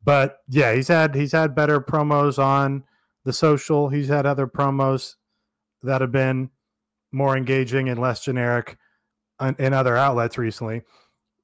But 0.03 0.37
yeah, 0.49 0.73
he's 0.73 0.87
had 0.87 1.15
he's 1.15 1.31
had 1.31 1.55
better 1.55 1.79
promos 1.79 2.37
on 2.37 2.83
the 3.23 3.33
social. 3.33 3.89
He's 3.89 4.09
had 4.09 4.25
other 4.25 4.47
promos 4.47 5.15
that 5.81 6.01
have 6.01 6.11
been 6.11 6.49
more 7.11 7.37
engaging 7.37 7.89
and 7.89 7.99
less 7.99 8.23
generic 8.23 8.77
in 9.59 9.73
other 9.73 9.97
outlets 9.97 10.37
recently 10.37 10.83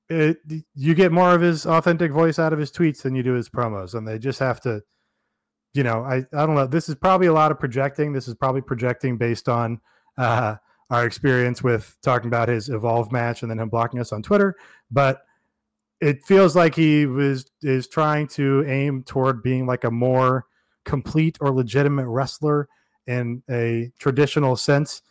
it, 0.10 0.40
you 0.76 0.96
get 0.96 1.12
more 1.12 1.34
of 1.34 1.42
his 1.42 1.66
authentic 1.66 2.12
voice 2.12 2.40
out 2.40 2.52
of 2.52 2.60
his 2.60 2.72
tweets 2.72 3.04
than 3.04 3.16
you 3.16 3.24
do 3.24 3.34
his 3.34 3.50
promos, 3.50 3.94
and 3.94 4.08
they 4.08 4.18
just 4.18 4.40
have 4.40 4.60
to, 4.62 4.82
you 5.74 5.84
know, 5.84 6.04
I 6.04 6.18
I 6.34 6.46
don't 6.46 6.56
know. 6.56 6.68
This 6.68 6.90
is 6.90 6.96
probably 6.96 7.28
a 7.28 7.34
lot 7.34 7.52
of 7.52 7.60
projecting. 7.60 8.14
This 8.14 8.28
is 8.28 8.36
probably 8.36 8.62
projecting 8.62 9.18
based 9.18 9.48
on 9.50 9.80
uh, 10.18 10.56
our 10.90 11.06
experience 11.06 11.64
with 11.64 11.98
talking 12.02 12.28
about 12.28 12.50
his 12.50 12.70
evolve 12.70 13.12
match 13.12 13.42
and 13.42 13.52
then 13.52 13.60
him 13.60 13.70
blocking 13.70 14.00
us 14.00 14.12
on 14.12 14.24
Twitter, 14.24 14.56
but 14.92 15.22
it 16.02 16.24
feels 16.26 16.56
like 16.56 16.76
he 16.76 17.06
was 17.06 17.52
is 17.62 17.88
trying 17.88 18.28
to 18.30 18.64
aim 18.68 19.04
toward 19.04 19.44
being 19.44 19.66
like 19.66 19.84
a 19.84 19.92
more 19.92 20.46
complete 20.86 21.38
or 21.42 21.52
legitimate 21.52 22.08
wrestler 22.08 22.68
in 23.06 23.44
a 23.50 23.92
traditional 24.00 24.56
sense 24.56 25.02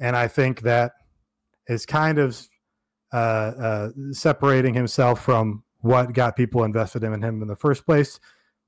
and 0.00 0.16
i 0.16 0.28
think 0.28 0.60
that 0.60 0.92
is 1.68 1.86
kind 1.86 2.18
of 2.18 2.46
uh, 3.12 3.16
uh, 3.16 3.90
separating 4.10 4.74
himself 4.74 5.22
from 5.22 5.62
what 5.80 6.12
got 6.12 6.34
people 6.34 6.64
invested 6.64 7.04
in 7.04 7.22
him 7.22 7.42
in 7.42 7.48
the 7.48 7.56
first 7.56 7.86
place. 7.86 8.18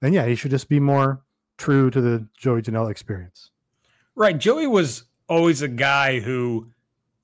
And 0.02 0.14
yeah, 0.14 0.26
he 0.26 0.34
should 0.34 0.50
just 0.50 0.68
be 0.68 0.78
more 0.78 1.22
true 1.58 1.90
to 1.90 2.00
the 2.00 2.26
Joey 2.36 2.62
Janela 2.62 2.90
experience. 2.90 3.50
Right. 4.14 4.36
Joey 4.36 4.66
was 4.66 5.04
always 5.28 5.62
a 5.62 5.68
guy 5.68 6.20
who 6.20 6.70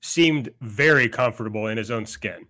seemed 0.01 0.49
very 0.61 1.07
comfortable 1.07 1.67
in 1.67 1.77
his 1.77 1.89
own 1.89 2.05
skin 2.05 2.45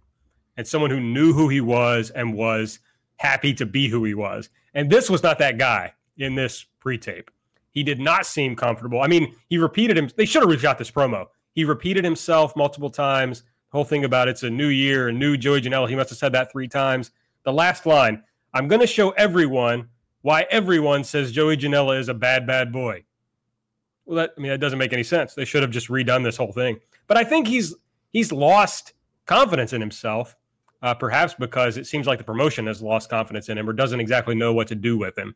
and 0.57 0.67
someone 0.67 0.89
who 0.89 0.99
knew 0.99 1.33
who 1.33 1.49
he 1.49 1.61
was 1.61 2.09
and 2.09 2.33
was 2.33 2.79
happy 3.17 3.53
to 3.53 3.65
be 3.65 3.87
who 3.87 4.03
he 4.03 4.13
was. 4.13 4.49
And 4.73 4.89
this 4.89 5.09
was 5.09 5.23
not 5.23 5.39
that 5.39 5.57
guy 5.57 5.93
in 6.17 6.35
this 6.35 6.65
pre 6.79 6.97
tape. 6.97 7.29
He 7.71 7.83
did 7.83 7.99
not 7.99 8.25
seem 8.25 8.55
comfortable. 8.55 9.01
I 9.01 9.07
mean, 9.07 9.35
he 9.49 9.57
repeated 9.57 9.97
him. 9.97 10.09
They 10.15 10.25
should 10.25 10.47
have 10.47 10.61
shot 10.61 10.77
this 10.77 10.91
promo. 10.91 11.27
He 11.53 11.65
repeated 11.65 12.03
himself 12.03 12.55
multiple 12.55 12.89
times 12.89 13.43
whole 13.73 13.83
thing 13.83 14.05
about 14.05 14.27
it's 14.27 14.43
a 14.43 14.49
new 14.49 14.67
year, 14.67 15.09
a 15.09 15.11
new 15.11 15.35
Joey 15.35 15.59
Janela. 15.59 15.89
He 15.89 15.95
must 15.95 16.11
have 16.11 16.19
said 16.19 16.31
that 16.33 16.51
three 16.51 16.67
times. 16.67 17.11
The 17.43 17.51
last 17.51 17.85
line 17.85 18.23
I'm 18.53 18.67
going 18.67 18.81
to 18.81 18.87
show 18.87 19.09
everyone 19.11 19.89
why 20.23 20.47
everyone 20.49 21.03
says 21.03 21.31
Joey 21.31 21.55
Janela 21.55 21.99
is 21.99 22.09
a 22.09 22.13
bad, 22.13 22.47
bad 22.47 22.71
boy. 22.71 23.03
Well, 24.05 24.17
that 24.17 24.33
I 24.37 24.41
mean, 24.41 24.49
that 24.49 24.57
doesn't 24.57 24.79
make 24.79 24.93
any 24.93 25.03
sense. 25.03 25.35
They 25.35 25.45
should 25.45 25.61
have 25.61 25.71
just 25.71 25.89
redone 25.89 26.23
this 26.23 26.35
whole 26.35 26.51
thing. 26.51 26.79
But 27.07 27.17
I 27.17 27.23
think 27.23 27.47
he's 27.47 27.75
he's 28.11 28.31
lost 28.31 28.93
confidence 29.25 29.73
in 29.73 29.81
himself, 29.81 30.35
uh, 30.81 30.93
perhaps 30.93 31.35
because 31.35 31.77
it 31.77 31.87
seems 31.87 32.07
like 32.07 32.17
the 32.17 32.23
promotion 32.23 32.65
has 32.67 32.81
lost 32.81 33.09
confidence 33.09 33.49
in 33.49 33.57
him 33.57 33.69
or 33.69 33.73
doesn't 33.73 33.99
exactly 33.99 34.33
know 34.33 34.53
what 34.53 34.67
to 34.69 34.75
do 34.75 34.97
with 34.97 35.17
him. 35.17 35.35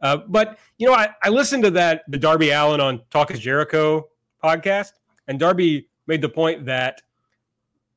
Uh, 0.00 0.18
but 0.28 0.58
you 0.78 0.86
know, 0.86 0.94
I, 0.94 1.10
I 1.22 1.28
listened 1.28 1.64
to 1.64 1.70
that 1.72 2.02
the 2.08 2.18
Darby 2.18 2.50
Allin 2.50 2.80
on 2.80 3.02
Talk 3.10 3.30
is 3.30 3.38
Jericho 3.38 4.08
podcast, 4.42 4.92
and 5.28 5.38
Darby 5.38 5.88
made 6.06 6.22
the 6.22 6.28
point 6.28 6.64
that 6.66 7.02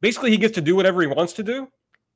basically 0.02 0.32
he 0.32 0.38
gets 0.38 0.56
to 0.56 0.62
do 0.62 0.76
whatever 0.76 1.02
he 1.02 1.08
wants 1.08 1.34
to 1.34 1.44
do. 1.44 1.68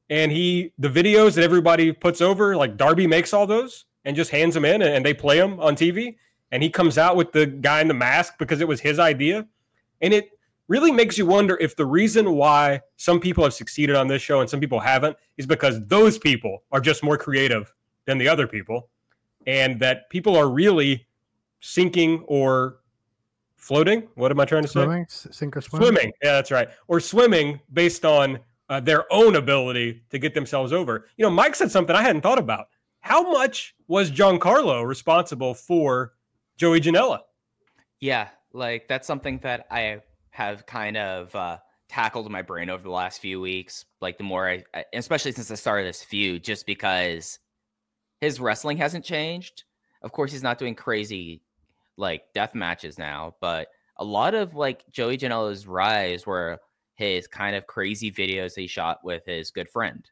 And 0.10 0.32
he, 0.32 0.72
the 0.80 0.88
videos 0.88 1.36
that 1.36 1.44
everybody 1.44 1.92
puts 1.92 2.22
over, 2.22 2.56
like 2.56 2.78
Darby 2.78 3.08
makes 3.08 3.34
all 3.34 3.46
those 3.46 3.86
and 4.06 4.16
just 4.16 4.32
hands 4.32 4.54
them 4.54 4.66
in 4.66 4.82
and 4.82 5.06
they 5.06 5.14
play 5.14 5.38
them 5.38 5.60
on 5.60 5.76
TV. 5.76 6.16
And 6.52 6.64
he 6.64 6.70
comes 6.70 6.98
out 6.98 7.16
with 7.16 7.32
the 7.32 7.46
guy 7.46 7.82
in 7.82 7.88
the 7.88 7.94
mask 7.94 8.36
because 8.40 8.62
it 8.62 8.68
was 8.68 8.80
his 8.80 9.00
idea. 9.00 9.46
And 10.02 10.14
it 10.14 10.30
really 10.68 10.92
makes 10.92 11.18
you 11.18 11.26
wonder 11.26 11.58
if 11.60 11.76
the 11.76 11.86
reason 11.86 12.34
why 12.34 12.82
some 12.96 13.20
people 13.20 13.44
have 13.44 13.54
succeeded 13.54 13.96
on 13.96 14.08
this 14.08 14.22
show 14.22 14.42
and 14.42 14.50
some 14.50 14.60
people 14.60 14.80
haven't 14.80 15.18
is 15.38 15.46
because 15.46 15.86
those 15.88 16.18
people 16.18 16.64
are 16.72 16.80
just 16.80 17.04
more 17.04 17.18
creative 17.18 17.74
than 18.06 18.18
the 18.18 18.28
other 18.28 18.48
people. 18.48 18.90
And 19.46 19.80
that 19.80 20.10
people 20.10 20.36
are 20.36 20.50
really 20.50 21.08
sinking 21.60 22.24
or 22.28 22.80
floating. 23.56 24.08
What 24.16 24.32
am 24.32 24.40
I 24.40 24.46
trying 24.46 24.64
to 24.64 24.68
say? 24.68 24.84
swimming, 24.84 25.06
say? 25.10 25.30
Sink 25.32 25.58
or 25.58 25.62
swim. 25.62 25.82
Swimming. 25.82 26.12
Yeah, 26.24 26.34
that's 26.34 26.52
right. 26.52 26.70
Or 26.88 27.00
swimming 27.00 27.60
based 27.74 28.06
on 28.06 28.40
uh, 28.70 28.80
their 28.80 29.12
own 29.12 29.36
ability 29.36 30.04
to 30.10 30.20
get 30.20 30.34
themselves 30.34 30.74
over. 30.74 31.08
You 31.18 31.24
know, 31.24 31.30
Mike 31.30 31.56
said 31.56 31.72
something 31.72 31.96
I 31.96 32.02
hadn't 32.02 32.22
thought 32.22 32.40
about. 32.40 32.68
How 33.08 33.22
much 33.22 33.74
was 33.88 34.12
Giancarlo 34.12 34.86
responsible 34.86 35.54
for 35.54 36.12
Joey 36.58 36.82
Janela? 36.82 37.22
Yeah, 38.02 38.28
like 38.52 38.90
that's 38.90 39.08
something 39.08 39.40
that 39.44 39.66
I 39.72 40.02
have 40.32 40.66
kind 40.66 40.98
of 40.98 41.34
uh, 41.34 41.60
tackled 41.88 42.26
in 42.26 42.34
my 42.34 42.42
brain 42.42 42.70
over 42.70 42.84
the 42.84 42.90
last 42.90 43.22
few 43.22 43.40
weeks. 43.40 43.86
Like 44.02 44.18
the 44.18 44.26
more 44.26 44.50
I, 44.50 44.84
especially 44.94 45.32
since 45.32 45.48
the 45.48 45.56
start 45.56 45.80
of 45.80 45.86
this 45.86 46.04
feud, 46.04 46.44
just 46.44 46.66
because 46.66 47.40
his 48.20 48.42
wrestling 48.42 48.76
hasn't 48.76 49.06
changed. 49.06 49.64
Of 50.02 50.12
course, 50.12 50.34
he's 50.34 50.44
not 50.44 50.60
doing 50.60 50.76
crazy 50.76 51.42
like 51.96 52.24
death 52.34 52.56
matches 52.56 52.98
now, 52.98 53.36
but 53.40 53.70
a 53.96 54.04
lot 54.04 54.36
of 54.36 54.54
like 54.54 54.84
Joey 54.92 55.18
Janela's 55.18 55.66
rise 55.66 56.26
were 56.26 56.60
his 56.96 57.26
kind 57.26 57.56
of 57.56 57.68
crazy 57.68 58.12
videos 58.12 58.54
he 58.54 58.68
shot 58.68 59.00
with 59.02 59.24
his 59.26 59.50
good 59.50 59.70
friend. 59.70 60.06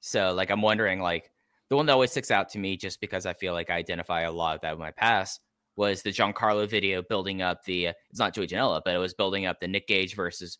So 0.00 0.32
like 0.32 0.48
I'm 0.48 0.62
wondering 0.62 1.02
like 1.02 1.30
the 1.68 1.76
one 1.76 1.86
that 1.86 1.92
always 1.92 2.10
sticks 2.10 2.30
out 2.30 2.48
to 2.50 2.58
me 2.58 2.76
just 2.76 3.00
because 3.00 3.26
I 3.26 3.34
feel 3.34 3.52
like 3.52 3.70
I 3.70 3.74
identify 3.74 4.22
a 4.22 4.32
lot 4.32 4.54
of 4.54 4.60
that 4.62 4.72
with 4.72 4.80
my 4.80 4.90
past 4.90 5.40
was 5.76 6.02
the 6.02 6.10
Giancarlo 6.10 6.68
video 6.68 7.02
building 7.02 7.40
up 7.42 7.64
the 7.64 7.86
it's 7.86 8.18
not 8.18 8.34
Joey 8.34 8.48
Janela, 8.48 8.82
but 8.84 8.94
it 8.94 8.98
was 8.98 9.14
building 9.14 9.46
up 9.46 9.60
the 9.60 9.68
Nick 9.68 9.86
Gage 9.86 10.16
versus 10.16 10.58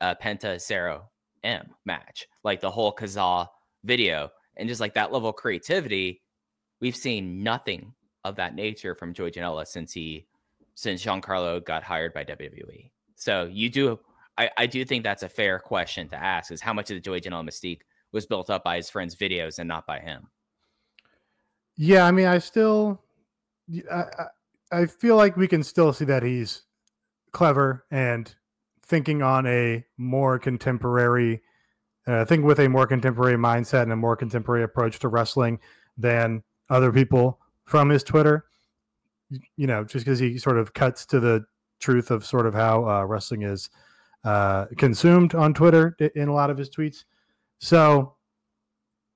uh, 0.00 0.14
Penta 0.22 0.60
Zero 0.60 1.10
M 1.42 1.70
match, 1.84 2.26
like 2.44 2.60
the 2.60 2.70
whole 2.70 2.94
Kazaa 2.94 3.46
video, 3.84 4.30
and 4.56 4.68
just 4.68 4.80
like 4.80 4.94
that 4.94 5.12
level 5.12 5.30
of 5.30 5.36
creativity, 5.36 6.22
we've 6.80 6.96
seen 6.96 7.42
nothing 7.42 7.94
of 8.24 8.36
that 8.36 8.54
nature 8.54 8.94
from 8.94 9.14
Joey 9.14 9.30
Janela 9.30 9.66
since 9.66 9.92
he 9.92 10.26
since 10.74 11.04
Giancarlo 11.04 11.64
got 11.64 11.82
hired 11.82 12.12
by 12.12 12.24
WWE. 12.24 12.90
So 13.16 13.48
you 13.50 13.70
do 13.70 13.98
I, 14.38 14.50
I 14.56 14.66
do 14.66 14.84
think 14.84 15.04
that's 15.04 15.22
a 15.22 15.28
fair 15.28 15.58
question 15.58 16.08
to 16.08 16.16
ask 16.16 16.50
is 16.50 16.60
how 16.60 16.72
much 16.72 16.90
of 16.90 16.96
the 16.96 17.00
Joey 17.00 17.20
Janela 17.20 17.48
mystique 17.48 17.80
was 18.12 18.26
built 18.26 18.50
up 18.50 18.64
by 18.64 18.76
his 18.76 18.90
friends' 18.90 19.16
videos 19.16 19.58
and 19.58 19.68
not 19.68 19.86
by 19.86 19.98
him. 19.98 20.28
Yeah, 21.76 22.04
I 22.04 22.10
mean, 22.10 22.26
I 22.26 22.38
still, 22.38 23.02
I, 23.90 24.04
I 24.70 24.86
feel 24.86 25.16
like 25.16 25.36
we 25.36 25.48
can 25.48 25.62
still 25.62 25.92
see 25.92 26.04
that 26.06 26.22
he's 26.22 26.62
clever 27.32 27.84
and 27.90 28.34
thinking 28.84 29.22
on 29.22 29.46
a 29.46 29.84
more 29.96 30.38
contemporary 30.38 31.42
uh, 32.06 32.20
I 32.20 32.24
think 32.24 32.44
with 32.44 32.58
a 32.58 32.68
more 32.68 32.86
contemporary 32.86 33.36
mindset 33.36 33.82
and 33.82 33.92
a 33.92 33.96
more 33.96 34.16
contemporary 34.16 34.64
approach 34.64 34.98
to 35.00 35.08
wrestling 35.08 35.60
than 35.96 36.42
other 36.68 36.92
people 36.92 37.38
from 37.64 37.88
his 37.88 38.02
Twitter. 38.02 38.46
You 39.56 39.66
know, 39.66 39.84
just 39.84 40.04
because 40.04 40.18
he 40.18 40.36
sort 40.36 40.58
of 40.58 40.74
cuts 40.74 41.06
to 41.06 41.20
the 41.20 41.44
truth 41.80 42.10
of 42.10 42.26
sort 42.26 42.46
of 42.46 42.54
how 42.54 42.86
uh, 42.88 43.04
wrestling 43.04 43.42
is 43.42 43.70
uh, 44.24 44.66
consumed 44.76 45.34
on 45.34 45.54
Twitter 45.54 45.96
in 46.14 46.28
a 46.28 46.34
lot 46.34 46.50
of 46.50 46.58
his 46.58 46.68
tweets. 46.68 47.04
So, 47.60 48.16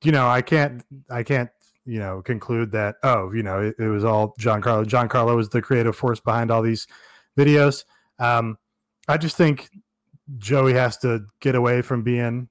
you 0.02 0.12
know, 0.12 0.26
I 0.26 0.40
can't, 0.40 0.82
I 1.10 1.22
can't, 1.22 1.50
you 1.86 1.98
know, 1.98 2.20
conclude 2.22 2.72
that 2.72 2.96
oh, 3.02 3.32
you 3.32 3.42
know, 3.42 3.60
it, 3.60 3.76
it 3.78 3.88
was 3.88 4.04
all 4.04 4.34
Giancarlo. 4.38 4.86
John 4.86 5.08
Carlo 5.08 5.36
was 5.36 5.48
the 5.48 5.62
creative 5.62 5.96
force 5.96 6.20
behind 6.20 6.50
all 6.50 6.62
these 6.62 6.86
videos. 7.38 7.84
Um, 8.18 8.58
I 9.08 9.16
just 9.16 9.36
think 9.36 9.70
Joey 10.38 10.72
has 10.72 10.96
to 10.98 11.24
get 11.40 11.54
away 11.54 11.82
from 11.82 12.02
being 12.02 12.48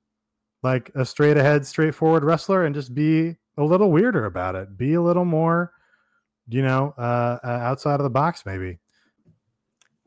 like 0.64 0.90
a 0.96 1.06
straight 1.06 1.38
ahead, 1.38 1.66
straightforward 1.66 2.24
wrestler 2.24 2.66
and 2.66 2.74
just 2.74 2.94
be 2.94 3.36
a 3.58 3.64
little 3.64 3.92
weirder 3.92 4.26
about 4.26 4.56
it. 4.56 4.78
Be 4.78 4.94
a 4.94 5.02
little 5.02 5.26
more, 5.26 5.74
you 6.48 6.62
know, 6.62 6.94
uh, 6.98 7.38
uh 7.44 7.48
outside 7.48 8.00
of 8.00 8.04
the 8.04 8.10
box, 8.10 8.46
maybe. 8.46 8.80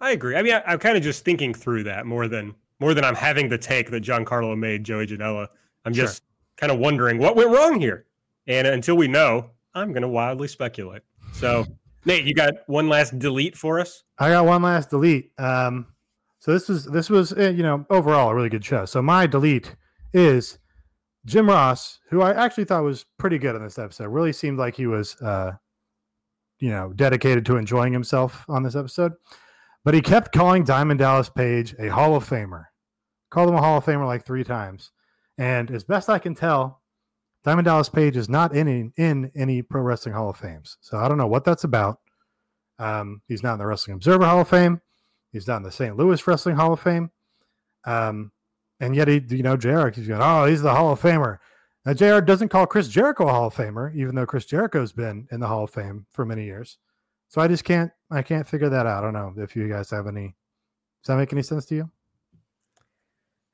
I 0.00 0.12
agree. 0.12 0.36
I 0.36 0.42
mean, 0.42 0.54
I, 0.54 0.72
am 0.72 0.78
kind 0.78 0.96
of 0.96 1.02
just 1.02 1.24
thinking 1.24 1.52
through 1.52 1.84
that 1.84 2.06
more 2.06 2.28
than 2.28 2.54
more 2.80 2.94
than 2.94 3.04
I'm 3.04 3.14
having 3.14 3.48
the 3.48 3.58
take 3.58 3.90
that 3.90 4.02
Giancarlo 4.02 4.56
made 4.56 4.84
Joey 4.84 5.06
Janela. 5.06 5.48
I'm 5.84 5.92
just 5.92 6.22
sure. 6.22 6.26
kind 6.56 6.72
of 6.72 6.78
wondering 6.78 7.18
what 7.18 7.36
went 7.36 7.50
wrong 7.50 7.80
here. 7.80 8.06
And 8.49 8.66
until 8.66 8.96
we 8.96 9.07
know, 9.07 9.51
I'm 9.74 9.92
going 9.92 10.03
to 10.03 10.09
wildly 10.09 10.49
speculate. 10.49 11.03
So, 11.32 11.66
Nate, 12.05 12.24
you 12.24 12.34
got 12.34 12.55
one 12.66 12.88
last 12.88 13.18
delete 13.18 13.57
for 13.57 13.78
us? 13.78 14.03
I 14.18 14.30
got 14.30 14.46
one 14.46 14.62
last 14.62 14.90
delete. 14.90 15.30
Um, 15.38 15.86
so 16.40 16.53
this 16.53 16.68
was 16.68 16.84
this 16.86 17.11
was 17.11 17.32
eh, 17.32 17.51
you 17.51 17.62
know 17.62 17.84
overall 17.90 18.30
a 18.30 18.34
really 18.34 18.49
good 18.49 18.64
show. 18.64 18.84
So 18.84 19.03
my 19.03 19.26
delete 19.26 19.74
is 20.12 20.59
Jim 21.26 21.49
Ross, 21.49 22.01
who 22.11 22.22
I 22.22 22.32
actually 22.32 22.64
thought 22.64 22.84
was 22.84 23.05
pretty 23.18 23.38
good 23.38 23.55
in 23.55 23.62
this 23.62 23.78
episode. 23.78 24.09
Really 24.09 24.32
seemed 24.32 24.59
like 24.59 24.76
he 24.76 24.86
was 24.86 25.20
uh, 25.20 25.53
you 26.61 26.70
know 26.70 26.92
dedicated 26.94 27.44
to 27.46 27.57
enjoying 27.57 27.92
himself 27.92 28.44
on 28.49 28.62
this 28.62 28.76
episode. 28.76 29.12
But 29.84 29.94
he 29.94 30.01
kept 30.01 30.32
calling 30.32 30.64
Diamond 30.64 31.01
Dallas 31.01 31.28
Page 31.28 31.74
a 31.78 31.88
Hall 31.88 32.14
of 32.14 32.28
Famer. 32.28 32.64
Called 33.30 33.49
him 33.49 33.57
a 33.57 33.61
Hall 33.61 33.78
of 33.78 33.84
Famer 33.84 34.07
like 34.07 34.24
three 34.24 34.44
times. 34.44 34.92
And 35.36 35.70
as 35.70 35.84
best 35.84 36.09
I 36.09 36.18
can 36.18 36.34
tell, 36.34 36.82
Diamond 37.45 37.66
Dallas 37.66 37.89
Page 37.89 38.16
is 38.16 38.28
not 38.28 38.55
in 38.55 38.68
any, 38.68 38.91
in 38.97 39.30
any 39.34 39.62
Pro 39.62 39.82
Wrestling 39.82 40.14
Hall 40.14 40.30
of 40.30 40.36
Fames. 40.36 40.76
So 40.80 40.99
I 40.99 41.09
don't 41.09 41.18
know 41.18 41.26
what 41.26 41.45
that's 41.45 41.64
about. 41.64 42.01
Um, 42.78 43.22
he's 43.28 43.43
not 43.43 43.55
in 43.55 43.59
the 43.59 43.66
Wrestling 43.66 43.97
Observer 43.97 44.24
Hall 44.24 44.41
of 44.41 44.49
Fame. 44.49 44.80
He's 45.32 45.47
not 45.47 45.59
in 45.59 45.62
the 45.62 45.72
St. 45.72 45.97
Louis 45.97 46.26
Wrestling 46.26 46.57
Hall 46.57 46.72
of 46.72 46.80
Fame. 46.80 47.11
Um, 47.84 48.32
and 48.80 48.95
yet 48.95 49.09
he, 49.09 49.22
you 49.28 49.43
know, 49.43 49.57
JR, 49.57 49.89
he's 49.89 50.09
going, 50.09 50.22
oh, 50.22 50.47
he's 50.47 50.62
the 50.62 50.74
Hall 50.74 50.93
of 50.93 51.01
Famer. 51.01 51.39
Now, 51.84 51.95
JR 51.95 52.20
doesn't 52.20 52.51
call 52.51 52.66
Chris 52.66 52.89
Jericho 52.89 53.26
a 53.26 53.32
Hall 53.32 53.47
of 53.47 53.55
Famer, 53.55 53.95
even 53.95 54.14
though 54.14 54.26
Chris 54.26 54.45
Jericho's 54.45 54.93
been 54.93 55.26
in 55.32 55.41
the 55.41 55.47
Hall 55.47 55.64
of 55.64 55.70
Fame 55.70 56.07
for 56.11 56.24
many 56.24 56.45
years. 56.45 56.78
So 57.28 57.41
I 57.41 57.49
just 57.49 57.64
can't 57.64 57.91
I 58.11 58.22
can't 58.22 58.47
figure 58.47 58.70
that 58.70 58.86
out. 58.86 58.99
I 58.99 59.01
don't 59.03 59.12
know 59.12 59.43
if 59.43 59.55
you 59.55 59.68
guys 59.68 59.91
have 59.91 60.07
any. 60.07 60.34
Does 61.03 61.09
that 61.09 61.16
make 61.16 61.32
any 61.32 61.43
sense 61.43 61.66
to 61.66 61.74
you? 61.74 61.91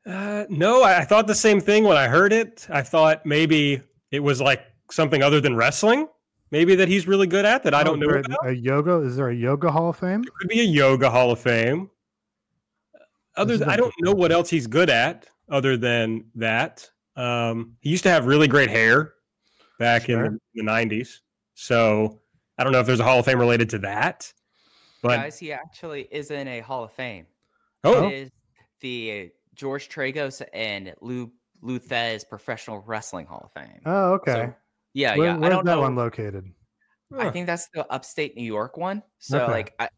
Uh, 0.07 0.45
no, 0.49 0.83
I, 0.83 0.99
I 1.01 1.05
thought 1.05 1.27
the 1.27 1.35
same 1.35 1.61
thing 1.61 1.85
when 1.85 1.97
I 1.97 2.09
heard 2.09 2.33
it. 2.33 2.67
I 2.71 2.83
thought 2.83 3.25
maybe 3.25 3.83
it 4.11 4.21
was 4.21 4.41
like 4.41 4.65
something 4.91 5.23
other 5.23 5.41
than 5.41 5.57
wrestling. 5.57 6.09
Maybe 6.51 6.75
that 6.77 6.89
he's 6.89 7.09
really 7.09 7.27
good 7.27 7.45
at 7.45 7.63
that 7.65 7.75
oh, 7.75 7.79
I 7.79 7.83
don't 7.83 7.99
know 7.99 8.09
about. 8.09 8.47
A 8.47 8.53
yoga 8.53 8.99
is 8.99 9.17
there 9.17 9.31
a 9.31 9.35
yoga 9.35 9.73
Hall 9.73 9.91
of 9.91 9.97
Fame? 9.97 10.23
It 10.23 10.33
could 10.39 10.49
be 10.49 10.61
a 10.61 10.65
yoga 10.65 11.11
Hall 11.11 11.31
of 11.31 11.41
Fame. 11.41 11.91
Other 13.37 13.57
than, 13.57 13.69
I 13.69 13.77
don't 13.77 13.93
know 14.01 14.13
what 14.13 14.31
else 14.31 14.49
he's 14.49 14.67
good 14.67 14.91
at 14.91 15.27
other 15.49 15.77
than 15.77 16.27
that. 16.37 16.89
Um, 17.17 17.77
he 17.81 17.91
used 17.91 18.05
to 18.05 18.11
have 18.11 18.27
really 18.27 18.47
great 18.47 18.71
hair 18.71 19.15
back 19.79 20.05
sure. 20.05 20.27
in 20.27 20.41
the, 20.55 20.63
the 20.63 20.69
90s. 20.69 21.21
So 21.55 22.21
I 22.59 22.63
don't 22.63 22.73
know 22.73 22.81
if 22.81 22.87
there's 22.87 23.01
a 23.01 23.05
Hall 23.05 23.19
of 23.19 23.25
Fame 23.25 23.39
related 23.39 23.69
to 23.71 23.79
that. 23.81 24.33
But 25.03 25.17
guys, 25.17 25.39
he 25.39 25.53
actually 25.53 26.09
is 26.11 26.31
in 26.31 26.47
a 26.47 26.61
Hall 26.61 26.85
of 26.85 26.93
Fame. 26.93 27.27
Oh, 27.83 28.07
it 28.07 28.13
is 28.13 28.31
the 28.81 29.31
George 29.55 29.89
Tragos 29.89 30.43
and 30.53 30.95
Lou 31.01 31.31
Thesz 31.65 32.29
Professional 32.29 32.81
Wrestling 32.87 33.27
Hall 33.27 33.43
of 33.45 33.53
Fame. 33.53 33.81
Oh, 33.87 34.13
okay. 34.15 34.33
So, 34.33 34.55
yeah, 34.93 35.17
Where, 35.17 35.27
yeah. 35.29 35.37
Where's 35.37 35.47
I 35.47 35.49
don't 35.55 35.65
that 35.65 35.75
know. 35.75 35.81
one 35.81 35.97
located? 35.97 36.51
I 37.17 37.31
think 37.31 37.47
that's 37.47 37.69
the 37.75 37.87
upstate 37.93 38.37
New 38.37 38.45
York 38.45 38.77
one. 38.77 39.03
So 39.19 39.43
okay. 39.43 39.53
like 39.53 39.75
I, 39.79 39.89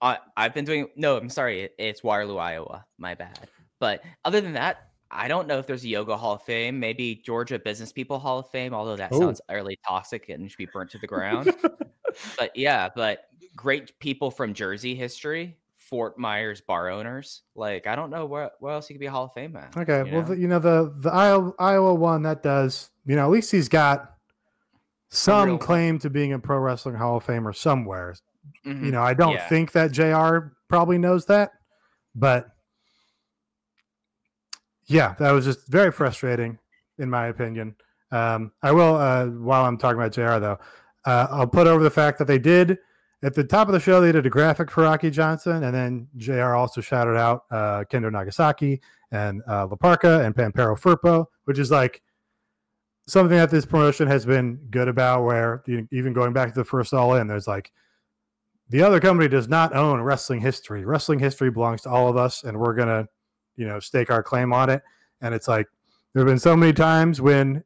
I 0.00 0.18
I've 0.36 0.54
been 0.54 0.64
doing 0.64 0.88
no, 0.96 1.16
I'm 1.16 1.28
sorry, 1.28 1.62
it, 1.62 1.74
it's 1.78 2.02
Waterloo, 2.02 2.36
Iowa. 2.36 2.84
My 2.98 3.14
bad. 3.14 3.48
But 3.80 4.02
other 4.24 4.40
than 4.40 4.52
that, 4.52 4.90
I 5.10 5.26
don't 5.26 5.48
know 5.48 5.58
if 5.58 5.66
there's 5.66 5.84
a 5.84 5.88
yoga 5.88 6.16
hall 6.16 6.34
of 6.34 6.42
fame, 6.42 6.78
maybe 6.78 7.16
Georgia 7.16 7.58
Business 7.58 7.92
People 7.92 8.18
Hall 8.18 8.38
of 8.38 8.50
Fame, 8.50 8.74
although 8.74 8.96
that 8.96 9.10
oh. 9.12 9.20
sounds 9.20 9.40
utterly 9.48 9.78
toxic 9.86 10.28
and 10.28 10.48
should 10.48 10.58
be 10.58 10.68
burnt 10.72 10.90
to 10.90 10.98
the 10.98 11.06
ground. 11.08 11.52
but 12.38 12.54
yeah, 12.54 12.88
but 12.94 13.24
great 13.56 13.98
people 13.98 14.30
from 14.30 14.54
Jersey 14.54 14.94
history, 14.94 15.56
Fort 15.90 16.16
Myers 16.16 16.60
bar 16.60 16.88
owners. 16.88 17.42
Like 17.54 17.86
I 17.86 17.96
don't 17.96 18.10
know 18.10 18.24
where, 18.24 18.52
where 18.60 18.72
else 18.72 18.86
he 18.86 18.94
could 18.94 19.00
be 19.00 19.06
a 19.06 19.10
Hall 19.10 19.24
of 19.24 19.32
Fame 19.34 19.56
at. 19.56 19.76
Okay, 19.76 20.08
you 20.08 20.14
well, 20.14 20.22
know? 20.22 20.28
The, 20.28 20.40
you 20.40 20.48
know 20.48 20.58
the 20.60 20.94
the 20.96 21.12
Iowa, 21.12 21.52
Iowa 21.58 21.94
one 21.94 22.22
that 22.22 22.42
does. 22.42 22.90
You 23.04 23.16
know, 23.16 23.24
at 23.24 23.30
least 23.30 23.50
he's 23.50 23.68
got 23.68 24.14
some 25.10 25.58
claim 25.58 25.98
to 25.98 26.08
being 26.08 26.32
a 26.32 26.38
pro 26.38 26.58
wrestling 26.58 26.94
Hall 26.94 27.16
of 27.16 27.26
Famer 27.26 27.54
somewhere. 27.54 28.14
Mm-hmm. 28.64 28.86
You 28.86 28.92
know, 28.92 29.02
I 29.02 29.14
don't 29.14 29.32
yeah. 29.32 29.48
think 29.48 29.72
that 29.72 29.90
Jr. 29.90 30.52
probably 30.68 30.96
knows 30.96 31.26
that, 31.26 31.50
but 32.14 32.48
yeah, 34.86 35.14
that 35.18 35.32
was 35.32 35.44
just 35.44 35.66
very 35.68 35.92
frustrating, 35.92 36.58
in 36.98 37.10
my 37.10 37.26
opinion. 37.26 37.74
Um, 38.12 38.52
I 38.62 38.72
will, 38.72 38.96
uh, 38.96 39.26
while 39.26 39.64
I'm 39.64 39.78
talking 39.78 39.98
about 39.98 40.12
Jr. 40.12 40.40
though, 40.40 40.58
uh, 41.04 41.26
I'll 41.30 41.46
put 41.46 41.66
over 41.66 41.82
the 41.82 41.90
fact 41.90 42.18
that 42.18 42.26
they 42.26 42.38
did 42.38 42.78
at 43.22 43.34
the 43.34 43.44
top 43.44 43.68
of 43.68 43.74
the 43.74 43.80
show, 43.80 44.00
they 44.00 44.12
did 44.12 44.24
a 44.24 44.30
graphic 44.30 44.70
for 44.70 44.84
Rocky 44.84 45.10
Johnson, 45.10 45.64
and 45.64 45.74
then 45.74 46.08
JR 46.16 46.54
also 46.54 46.80
shouted 46.80 47.16
out 47.16 47.44
uh, 47.50 47.84
Kendo 47.90 48.10
Nagasaki 48.10 48.80
and 49.12 49.42
uh, 49.48 49.66
La 49.66 49.76
Parka 49.76 50.24
and 50.24 50.34
Pampero 50.34 50.78
Firpo, 50.78 51.26
which 51.44 51.58
is 51.58 51.70
like 51.70 52.02
something 53.06 53.36
that 53.36 53.50
this 53.50 53.66
promotion 53.66 54.08
has 54.08 54.24
been 54.24 54.56
good 54.70 54.88
about. 54.88 55.24
Where 55.24 55.62
even 55.92 56.14
going 56.14 56.32
back 56.32 56.48
to 56.48 56.60
the 56.60 56.64
first 56.64 56.94
All 56.94 57.14
In, 57.14 57.26
there's 57.26 57.46
like 57.46 57.72
the 58.70 58.82
other 58.82 59.00
company 59.00 59.28
does 59.28 59.48
not 59.48 59.74
own 59.74 60.00
wrestling 60.00 60.40
history. 60.40 60.84
Wrestling 60.86 61.18
history 61.18 61.50
belongs 61.50 61.82
to 61.82 61.90
all 61.90 62.08
of 62.08 62.16
us, 62.16 62.44
and 62.44 62.58
we're 62.58 62.74
gonna, 62.74 63.06
you 63.56 63.66
know, 63.66 63.80
stake 63.80 64.10
our 64.10 64.22
claim 64.22 64.52
on 64.54 64.70
it. 64.70 64.82
And 65.20 65.34
it's 65.34 65.48
like 65.48 65.66
there 66.14 66.20
have 66.20 66.28
been 66.28 66.38
so 66.38 66.56
many 66.56 66.72
times 66.72 67.20
when 67.20 67.64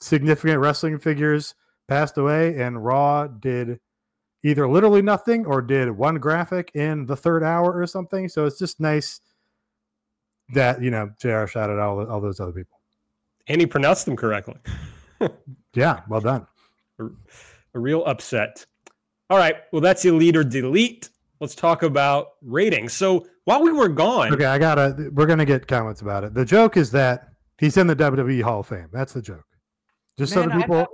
significant 0.00 0.58
wrestling 0.58 0.98
figures 0.98 1.54
passed 1.86 2.18
away, 2.18 2.60
and 2.60 2.84
Raw 2.84 3.28
did 3.28 3.78
either 4.42 4.68
literally 4.68 5.02
nothing 5.02 5.46
or 5.46 5.62
did 5.62 5.90
one 5.90 6.16
graphic 6.16 6.70
in 6.74 7.06
the 7.06 7.16
third 7.16 7.42
hour 7.42 7.72
or 7.72 7.86
something. 7.86 8.28
So 8.28 8.44
it's 8.44 8.58
just 8.58 8.80
nice 8.80 9.20
that 10.52 10.82
you 10.82 10.90
know 10.90 11.10
Jr. 11.20 11.46
shouted 11.46 11.74
out 11.74 11.80
all, 11.80 12.06
all 12.06 12.20
those 12.20 12.40
other 12.40 12.52
people, 12.52 12.80
and 13.46 13.60
he 13.60 13.66
pronounced 13.66 14.04
them 14.04 14.16
correctly. 14.16 14.56
yeah, 15.74 16.00
well 16.08 16.20
done. 16.20 16.46
A, 16.98 17.06
a 17.74 17.78
real 17.78 18.04
upset. 18.04 18.64
All 19.30 19.38
right, 19.38 19.56
well 19.72 19.80
that's 19.80 20.04
your 20.04 20.14
leader 20.14 20.44
delete. 20.44 21.10
Let's 21.40 21.54
talk 21.54 21.82
about 21.82 22.34
ratings. 22.42 22.92
So 22.92 23.26
while 23.44 23.62
we 23.62 23.72
were 23.72 23.88
gone, 23.88 24.32
okay, 24.34 24.44
I 24.44 24.58
gotta. 24.58 25.10
We're 25.12 25.26
gonna 25.26 25.44
get 25.44 25.66
comments 25.66 26.02
about 26.02 26.24
it. 26.24 26.34
The 26.34 26.44
joke 26.44 26.76
is 26.76 26.90
that 26.92 27.32
he's 27.58 27.76
in 27.76 27.86
the 27.86 27.96
WWE 27.96 28.42
Hall 28.42 28.60
of 28.60 28.66
Fame. 28.66 28.88
That's 28.92 29.12
the 29.12 29.22
joke. 29.22 29.44
Just 30.18 30.34
Man, 30.36 30.50
so 30.50 30.54
the 30.54 30.60
people. 30.60 30.86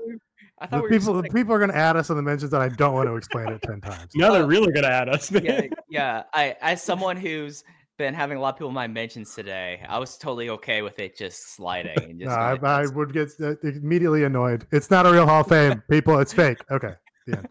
I 0.61 0.67
thought 0.67 0.79
the 0.79 0.83
we 0.83 0.99
people, 0.99 1.15
the 1.15 1.29
people 1.29 1.55
are 1.55 1.59
going 1.59 1.71
to 1.71 1.77
add 1.77 1.97
us 1.97 2.11
in 2.11 2.17
the 2.17 2.23
mentions, 2.23 2.51
that 2.51 2.61
I 2.61 2.69
don't 2.69 2.95
want 2.95 3.09
to 3.09 3.17
explain 3.17 3.49
it 3.49 3.63
ten 3.63 3.81
times. 3.81 4.13
now 4.15 4.33
they're 4.33 4.47
really 4.47 4.73
going 4.73 4.85
to 4.85 4.93
add 4.93 5.09
us. 5.09 5.31
yeah, 5.31 5.63
yeah. 5.89 6.25
I, 6.33 6.57
as 6.61 6.83
someone 6.83 7.17
who's 7.17 7.65
been 7.99 8.15
having 8.15 8.39
a 8.39 8.41
lot 8.41 8.51
of 8.51 8.57
people 8.57 8.69
in 8.69 8.75
my 8.75 8.87
mentions 8.87 9.35
today, 9.35 9.83
I 9.89 9.99
was 9.99 10.17
totally 10.17 10.51
okay 10.51 10.83
with 10.83 10.99
it 10.99 11.17
just 11.17 11.55
sliding. 11.55 11.97
And 11.99 12.21
just 12.21 12.31
no, 12.31 12.35
I, 12.35 12.55
I, 12.55 12.87
would 12.87 13.13
get 13.13 13.31
uh, 13.41 13.55
immediately 13.63 14.25
annoyed. 14.25 14.67
It's 14.71 14.91
not 14.91 15.07
a 15.07 15.13
real 15.13 15.27
Hall 15.27 15.41
of 15.43 15.49
Fame, 15.49 15.83
people. 15.91 16.19
It's 16.19 16.33
fake. 16.33 16.59
Okay, 16.71 16.95
the 17.27 17.47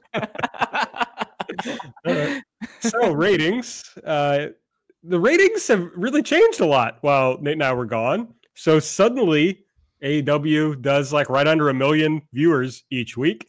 end. 2.05 2.43
so 2.80 3.12
ratings, 3.12 3.97
uh, 4.05 4.47
the 5.03 5.20
ratings 5.20 5.68
have 5.68 5.89
really 5.95 6.24
changed 6.24 6.60
a 6.62 6.66
lot 6.66 6.97
while 7.01 7.38
Nate 7.39 7.53
and 7.53 7.64
I 7.64 7.74
were 7.74 7.86
gone. 7.86 8.34
So 8.55 8.80
suddenly 8.80 9.66
AEW 10.03 10.81
does 10.81 11.11
like 11.11 11.29
right 11.29 11.47
under 11.47 11.69
a 11.69 11.73
million 11.73 12.21
viewers 12.33 12.83
each 12.91 13.17
week. 13.17 13.47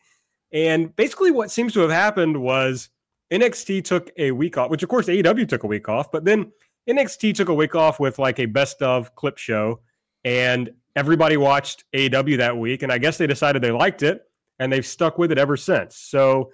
And 0.53 0.95
basically, 0.97 1.31
what 1.31 1.51
seems 1.51 1.73
to 1.75 1.81
have 1.81 1.91
happened 1.91 2.41
was 2.41 2.89
NXT 3.33 3.85
took 3.85 4.11
a 4.17 4.31
week 4.31 4.57
off, 4.57 4.71
which 4.71 4.83
of 4.83 4.89
course 4.89 5.07
AEW 5.07 5.49
took 5.49 5.65
a 5.65 5.67
week 5.67 5.89
off, 5.89 6.11
but 6.11 6.25
then 6.25 6.51
NXT 6.89 7.35
took 7.35 7.49
a 7.49 7.55
week 7.55 7.75
off 7.75 8.01
with 8.01 8.19
like 8.19 8.39
a 8.39 8.47
best 8.47 8.81
of 8.81 9.15
clip 9.15 9.37
show, 9.37 9.81
and 10.25 10.71
everybody 10.97 11.37
watched 11.37 11.85
AEW 11.95 12.39
that 12.39 12.57
week. 12.57 12.83
And 12.83 12.91
I 12.91 12.99
guess 12.99 13.19
they 13.19 13.27
decided 13.27 13.63
they 13.63 13.71
liked 13.71 14.03
it, 14.03 14.23
and 14.59 14.73
they've 14.73 14.87
stuck 14.87 15.19
with 15.19 15.31
it 15.31 15.39
ever 15.39 15.57
since. 15.57 15.97
So 15.97 16.51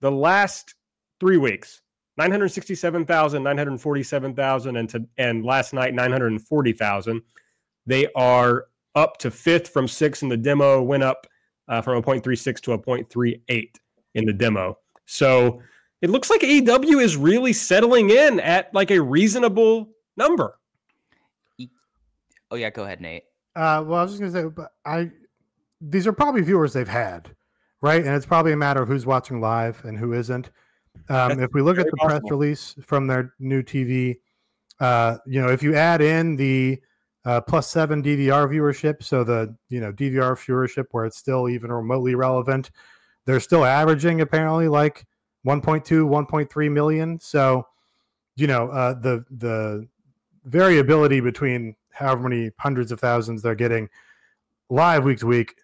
the 0.00 0.10
last 0.10 0.74
three 1.20 1.36
weeks, 1.36 1.82
967,000, 2.16 3.42
947,000, 3.42 4.76
and, 4.76 5.08
and 5.18 5.44
last 5.44 5.72
night, 5.72 5.94
940,000. 5.94 7.22
They 7.86 8.08
are 8.16 8.66
up 8.98 9.16
to 9.18 9.30
fifth 9.30 9.68
from 9.68 9.86
sixth 9.86 10.22
in 10.22 10.28
the 10.28 10.36
demo, 10.36 10.82
went 10.82 11.02
up 11.02 11.26
uh, 11.68 11.80
from 11.80 11.98
a 11.98 12.02
0.36 12.02 12.60
to 12.62 12.72
a 12.72 12.78
0.38 12.78 13.68
in 14.14 14.24
the 14.24 14.32
demo. 14.32 14.76
So 15.06 15.62
it 16.02 16.10
looks 16.10 16.30
like 16.30 16.40
AEW 16.40 17.02
is 17.02 17.16
really 17.16 17.52
settling 17.52 18.10
in 18.10 18.40
at 18.40 18.72
like 18.74 18.90
a 18.90 19.00
reasonable 19.00 19.88
number. 20.16 20.58
Oh 22.50 22.56
yeah, 22.56 22.70
go 22.70 22.84
ahead, 22.84 23.00
Nate. 23.00 23.24
Uh, 23.54 23.84
well, 23.86 24.00
I 24.00 24.02
was 24.02 24.12
just 24.12 24.20
gonna 24.20 24.32
say, 24.32 24.48
but 24.48 24.72
I 24.84 25.10
these 25.80 26.06
are 26.06 26.12
probably 26.12 26.42
viewers 26.42 26.72
they've 26.72 26.88
had, 26.88 27.30
right? 27.82 28.04
And 28.04 28.14
it's 28.14 28.26
probably 28.26 28.52
a 28.52 28.56
matter 28.56 28.82
of 28.82 28.88
who's 28.88 29.06
watching 29.06 29.40
live 29.40 29.84
and 29.84 29.98
who 29.98 30.14
isn't. 30.14 30.50
Um, 31.10 31.40
if 31.40 31.50
we 31.52 31.62
look 31.62 31.78
at 31.78 31.86
the 31.86 31.92
possible. 31.92 32.20
press 32.20 32.30
release 32.30 32.74
from 32.82 33.06
their 33.06 33.34
new 33.38 33.62
TV, 33.62 34.16
uh, 34.80 35.18
you 35.26 35.40
know, 35.40 35.48
if 35.48 35.62
you 35.62 35.74
add 35.74 36.00
in 36.00 36.36
the 36.36 36.80
uh, 37.24 37.40
plus 37.40 37.68
seven 37.68 38.02
DVR 38.02 38.48
viewership, 38.48 39.02
so 39.02 39.24
the 39.24 39.54
you 39.68 39.80
know 39.80 39.92
DVR 39.92 40.32
viewership 40.32 40.86
where 40.92 41.04
it's 41.04 41.18
still 41.18 41.48
even 41.48 41.72
remotely 41.72 42.14
relevant, 42.14 42.70
they're 43.26 43.40
still 43.40 43.64
averaging 43.64 44.20
apparently 44.20 44.68
like 44.68 45.04
1.2, 45.46 45.84
1.3 45.84 46.72
million. 46.72 47.20
So, 47.20 47.66
you 48.36 48.46
know, 48.46 48.68
uh, 48.70 48.94
the 48.94 49.24
the 49.30 49.86
variability 50.44 51.20
between 51.20 51.74
however 51.90 52.28
many 52.28 52.50
hundreds 52.58 52.92
of 52.92 53.00
thousands 53.00 53.42
they're 53.42 53.54
getting 53.54 53.88
live 54.70 55.04
week 55.04 55.18
to 55.18 55.26
week 55.26 55.54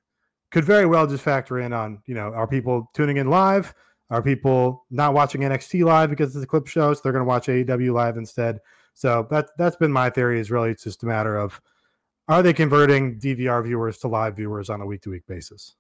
could 0.50 0.64
very 0.64 0.84
well 0.86 1.06
just 1.06 1.22
factor 1.22 1.60
in 1.60 1.72
on 1.72 2.02
you 2.06 2.14
know 2.14 2.32
are 2.34 2.46
people 2.46 2.90
tuning 2.92 3.16
in 3.16 3.28
live 3.28 3.74
are 4.10 4.22
people 4.22 4.84
not 4.90 5.14
watching 5.14 5.40
nxt 5.42 5.84
live 5.84 6.10
because 6.10 6.34
it's 6.34 6.44
a 6.44 6.46
clip 6.46 6.66
show 6.66 6.92
so 6.92 7.00
they're 7.02 7.12
going 7.12 7.24
to 7.24 7.28
watch 7.28 7.46
aew 7.46 7.92
live 7.92 8.16
instead? 8.16 8.60
So 8.94 9.26
that 9.30 9.50
that's 9.58 9.76
been 9.76 9.92
my 9.92 10.10
theory 10.10 10.40
is 10.40 10.50
really 10.50 10.70
it's 10.70 10.84
just 10.84 11.02
a 11.02 11.06
matter 11.06 11.36
of 11.36 11.60
are 12.28 12.42
they 12.42 12.52
converting 12.52 13.18
dvr 13.18 13.64
viewers 13.64 13.98
to 13.98 14.08
live 14.08 14.36
viewers 14.36 14.70
on 14.70 14.80
a 14.80 14.86
week 14.86 15.02
to 15.02 15.10
week 15.10 15.26
basis? 15.26 15.74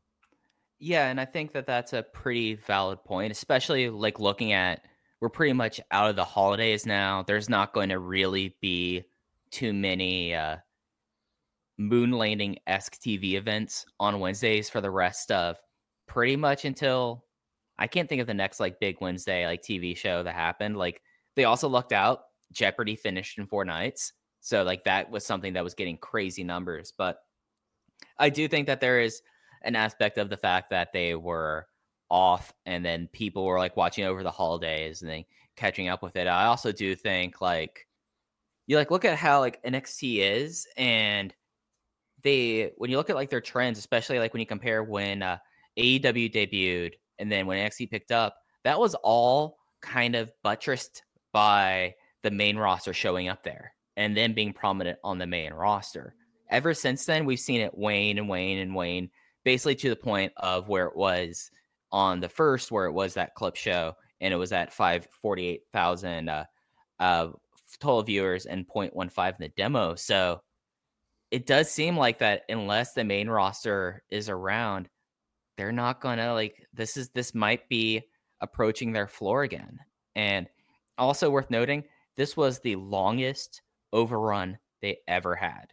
Yeah 0.78 1.08
and 1.08 1.20
i 1.20 1.24
think 1.24 1.52
that 1.52 1.66
that's 1.66 1.92
a 1.92 2.02
pretty 2.02 2.54
valid 2.54 3.02
point 3.04 3.30
especially 3.30 3.88
like 3.88 4.18
looking 4.18 4.52
at 4.52 4.84
we're 5.24 5.30
pretty 5.30 5.54
much 5.54 5.80
out 5.90 6.10
of 6.10 6.16
the 6.16 6.24
holidays 6.24 6.84
now. 6.84 7.22
There's 7.22 7.48
not 7.48 7.72
going 7.72 7.88
to 7.88 7.98
really 7.98 8.56
be 8.60 9.04
too 9.50 9.72
many 9.72 10.34
uh, 10.34 10.56
moon 11.78 12.12
landing 12.12 12.58
esque 12.66 13.00
TV 13.00 13.32
events 13.32 13.86
on 13.98 14.20
Wednesdays 14.20 14.68
for 14.68 14.82
the 14.82 14.90
rest 14.90 15.32
of 15.32 15.56
pretty 16.06 16.36
much 16.36 16.66
until 16.66 17.24
I 17.78 17.86
can't 17.86 18.08
think 18.08 18.20
of 18.20 18.26
the 18.26 18.34
next 18.34 18.60
like 18.60 18.80
big 18.80 18.98
Wednesday 19.00 19.46
like 19.46 19.62
TV 19.62 19.96
show 19.96 20.22
that 20.22 20.34
happened. 20.34 20.76
Like 20.76 21.02
they 21.36 21.44
also 21.44 21.68
lucked 21.68 21.92
out. 21.92 22.20
Jeopardy 22.52 22.96
finished 22.96 23.38
in 23.38 23.46
four 23.46 23.64
nights. 23.64 24.12
So 24.40 24.62
like 24.62 24.84
that 24.84 25.10
was 25.10 25.24
something 25.24 25.54
that 25.54 25.64
was 25.64 25.74
getting 25.74 25.96
crazy 25.96 26.44
numbers. 26.44 26.92
But 26.96 27.18
I 28.18 28.30
do 28.30 28.46
think 28.46 28.66
that 28.66 28.80
there 28.80 29.00
is 29.00 29.22
an 29.62 29.76
aspect 29.76 30.18
of 30.18 30.30
the 30.30 30.36
fact 30.36 30.70
that 30.70 30.92
they 30.92 31.14
were 31.14 31.66
off 32.10 32.52
and 32.66 32.84
then 32.84 33.08
people 33.12 33.44
were 33.44 33.58
like 33.58 33.76
watching 33.76 34.04
over 34.04 34.22
the 34.22 34.30
holidays 34.30 35.02
and 35.02 35.10
then 35.10 35.24
catching 35.56 35.88
up 35.88 36.02
with 36.02 36.16
it. 36.16 36.26
I 36.26 36.44
also 36.46 36.70
do 36.70 36.94
think 36.94 37.40
like 37.40 37.86
you 38.66 38.76
like 38.76 38.90
look 38.90 39.04
at 39.04 39.18
how 39.18 39.40
like 39.40 39.62
NXT 39.64 40.18
is 40.18 40.66
and 40.76 41.34
they 42.22 42.72
when 42.76 42.90
you 42.90 42.96
look 42.96 43.10
at 43.10 43.16
like 43.16 43.30
their 43.30 43.40
trends, 43.40 43.78
especially 43.78 44.18
like 44.18 44.32
when 44.32 44.40
you 44.40 44.46
compare 44.46 44.82
when 44.82 45.22
uh, 45.22 45.38
AEW 45.78 46.32
debuted 46.32 46.92
and 47.18 47.30
then 47.30 47.46
when 47.46 47.58
NXT 47.58 47.90
picked 47.90 48.12
up, 48.12 48.36
that 48.64 48.78
was 48.78 48.94
all 48.96 49.58
kind 49.80 50.14
of 50.14 50.32
buttressed 50.42 51.02
by 51.32 51.94
the 52.22 52.30
main 52.30 52.56
roster 52.56 52.92
showing 52.92 53.28
up 53.28 53.42
there 53.42 53.72
and 53.96 54.16
then 54.16 54.32
being 54.32 54.52
prominent 54.52 54.98
on 55.04 55.18
the 55.18 55.26
main 55.26 55.52
roster. 55.52 56.14
Ever 56.50 56.74
since 56.74 57.04
then, 57.04 57.24
we've 57.24 57.38
seen 57.38 57.60
it 57.60 57.76
wane 57.76 58.18
and 58.18 58.28
wane 58.28 58.58
and 58.58 58.74
wane, 58.74 59.10
basically 59.44 59.74
to 59.76 59.90
the 59.90 59.96
point 59.96 60.32
of 60.36 60.68
where 60.68 60.86
it 60.86 60.96
was 60.96 61.50
on 61.92 62.20
the 62.20 62.28
first, 62.28 62.70
where 62.70 62.86
it 62.86 62.92
was 62.92 63.14
that 63.14 63.34
clip 63.34 63.56
show, 63.56 63.94
and 64.20 64.32
it 64.32 64.36
was 64.36 64.52
at 64.52 64.72
five 64.72 65.06
forty 65.22 65.46
eight 65.46 65.62
thousand 65.72 66.28
uh, 66.28 66.44
uh, 66.98 67.28
total 67.78 68.02
viewers 68.02 68.46
and 68.46 68.66
0.15 68.68 69.28
in 69.28 69.34
the 69.40 69.48
demo. 69.48 69.94
So 69.94 70.40
it 71.30 71.46
does 71.46 71.70
seem 71.70 71.96
like 71.96 72.18
that 72.18 72.42
unless 72.48 72.92
the 72.92 73.04
main 73.04 73.28
roster 73.28 74.02
is 74.10 74.28
around, 74.28 74.88
they're 75.56 75.72
not 75.72 76.00
gonna 76.00 76.32
like 76.32 76.66
this 76.72 76.96
is 76.96 77.08
this 77.10 77.34
might 77.34 77.68
be 77.68 78.02
approaching 78.40 78.92
their 78.92 79.08
floor 79.08 79.42
again. 79.42 79.78
And 80.16 80.46
also 80.98 81.30
worth 81.30 81.50
noting, 81.50 81.84
this 82.16 82.36
was 82.36 82.60
the 82.60 82.76
longest 82.76 83.62
overrun 83.92 84.58
they 84.80 84.98
ever 85.08 85.34
had. 85.34 85.72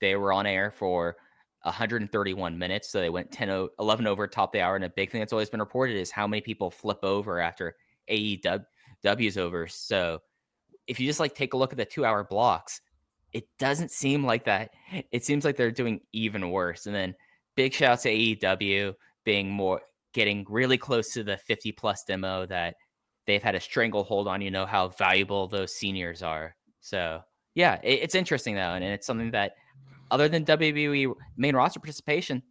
They 0.00 0.16
were 0.16 0.32
on 0.32 0.46
air 0.46 0.70
for 0.70 1.16
131 1.62 2.58
minutes. 2.58 2.90
So 2.90 3.00
they 3.00 3.10
went 3.10 3.32
10 3.32 3.68
11 3.78 4.06
over 4.06 4.26
top 4.26 4.52
the 4.52 4.60
hour. 4.60 4.76
And 4.76 4.84
a 4.84 4.90
big 4.90 5.10
thing 5.10 5.20
that's 5.20 5.32
always 5.32 5.50
been 5.50 5.60
reported 5.60 5.96
is 5.96 6.10
how 6.10 6.26
many 6.26 6.40
people 6.40 6.70
flip 6.70 6.98
over 7.02 7.40
after 7.40 7.74
AEW's 8.10 9.38
over. 9.38 9.66
So 9.66 10.20
if 10.86 11.00
you 11.00 11.06
just 11.06 11.20
like 11.20 11.34
take 11.34 11.54
a 11.54 11.56
look 11.56 11.72
at 11.72 11.78
the 11.78 11.84
two 11.84 12.04
hour 12.04 12.24
blocks, 12.24 12.80
it 13.32 13.48
doesn't 13.58 13.90
seem 13.90 14.24
like 14.24 14.44
that. 14.44 14.70
It 15.10 15.24
seems 15.24 15.44
like 15.44 15.56
they're 15.56 15.70
doing 15.70 16.00
even 16.12 16.50
worse. 16.50 16.86
And 16.86 16.94
then 16.94 17.14
big 17.56 17.72
shout 17.72 17.92
out 17.92 18.00
to 18.00 18.10
AEW 18.10 18.94
being 19.24 19.50
more 19.50 19.80
getting 20.12 20.46
really 20.48 20.78
close 20.78 21.12
to 21.12 21.24
the 21.24 21.36
50 21.36 21.72
plus 21.72 22.04
demo 22.04 22.46
that 22.46 22.76
they've 23.26 23.42
had 23.42 23.54
a 23.54 23.60
stranglehold 23.60 24.28
on. 24.28 24.40
You 24.40 24.50
know 24.50 24.66
how 24.66 24.88
valuable 24.88 25.48
those 25.48 25.74
seniors 25.74 26.22
are. 26.22 26.54
So 26.80 27.20
yeah, 27.54 27.80
it, 27.82 28.00
it's 28.02 28.14
interesting 28.14 28.54
though, 28.54 28.60
and 28.74 28.84
it's 28.84 29.06
something 29.06 29.30
that 29.32 29.54
other 30.10 30.28
than 30.28 30.44
WWE 30.44 31.14
main 31.36 31.56
roster 31.56 31.80
participation, 31.80 32.42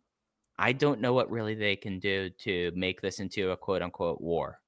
I 0.57 0.73
don't 0.73 1.01
know 1.01 1.13
what 1.13 1.31
really 1.31 1.55
they 1.55 1.75
can 1.75 1.99
do 1.99 2.29
to 2.39 2.71
make 2.75 3.01
this 3.01 3.19
into 3.19 3.51
a 3.51 3.57
quote 3.57 3.81
unquote 3.81 4.21
war. 4.21 4.59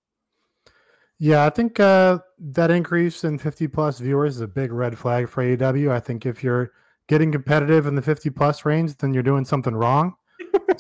Yeah, 1.18 1.46
I 1.46 1.50
think 1.50 1.80
uh, 1.80 2.20
that 2.40 2.72
increase 2.72 3.24
in 3.24 3.38
50 3.38 3.68
plus 3.70 4.00
viewers 4.00 4.36
is 4.36 4.42
a 4.42 4.48
big 4.48 4.72
red 4.74 4.98
flag 4.98 5.30
for 5.30 5.44
AEW. 5.44 5.90
I 5.90 6.00
think 6.00 6.26
if 6.26 6.44
you're 6.44 6.72
getting 7.08 7.32
competitive 7.32 7.88
in 7.88 7.96
the 7.96 8.02
50 8.02 8.30
plus 8.32 8.66
range, 8.66 8.98
then 8.98 9.14
you're 9.14 9.24
doing 9.24 9.46
something 9.46 9.74
wrong. 9.74 10.16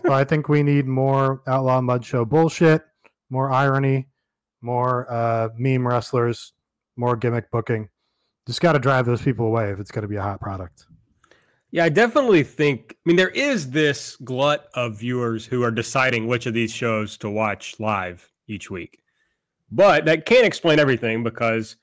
So 0.01 0.13
I 0.13 0.23
think 0.23 0.49
we 0.49 0.63
need 0.63 0.85
more 0.85 1.41
Outlaw 1.47 1.81
Mud 1.81 2.03
Show 2.03 2.25
bullshit, 2.25 2.83
more 3.29 3.51
irony, 3.51 4.07
more 4.61 5.11
uh, 5.11 5.49
meme 5.57 5.87
wrestlers, 5.87 6.53
more 6.95 7.15
gimmick 7.15 7.49
booking. 7.51 7.89
Just 8.47 8.61
got 8.61 8.73
to 8.73 8.79
drive 8.79 9.05
those 9.05 9.21
people 9.21 9.45
away 9.47 9.71
if 9.71 9.79
it's 9.79 9.91
going 9.91 10.03
to 10.03 10.07
be 10.07 10.17
a 10.17 10.21
hot 10.21 10.39
product. 10.39 10.85
Yeah, 11.71 11.83
I 11.83 11.89
definitely 11.89 12.43
think. 12.43 12.93
I 12.93 13.01
mean, 13.05 13.17
there 13.17 13.29
is 13.29 13.71
this 13.71 14.15
glut 14.17 14.69
of 14.75 14.97
viewers 14.97 15.45
who 15.45 15.63
are 15.63 15.71
deciding 15.71 16.27
which 16.27 16.45
of 16.45 16.53
these 16.53 16.71
shows 16.71 17.17
to 17.17 17.29
watch 17.29 17.79
live 17.79 18.31
each 18.47 18.69
week. 18.69 19.01
But 19.71 20.05
that 20.05 20.25
can't 20.25 20.45
explain 20.45 20.79
everything 20.79 21.23
because 21.23 21.75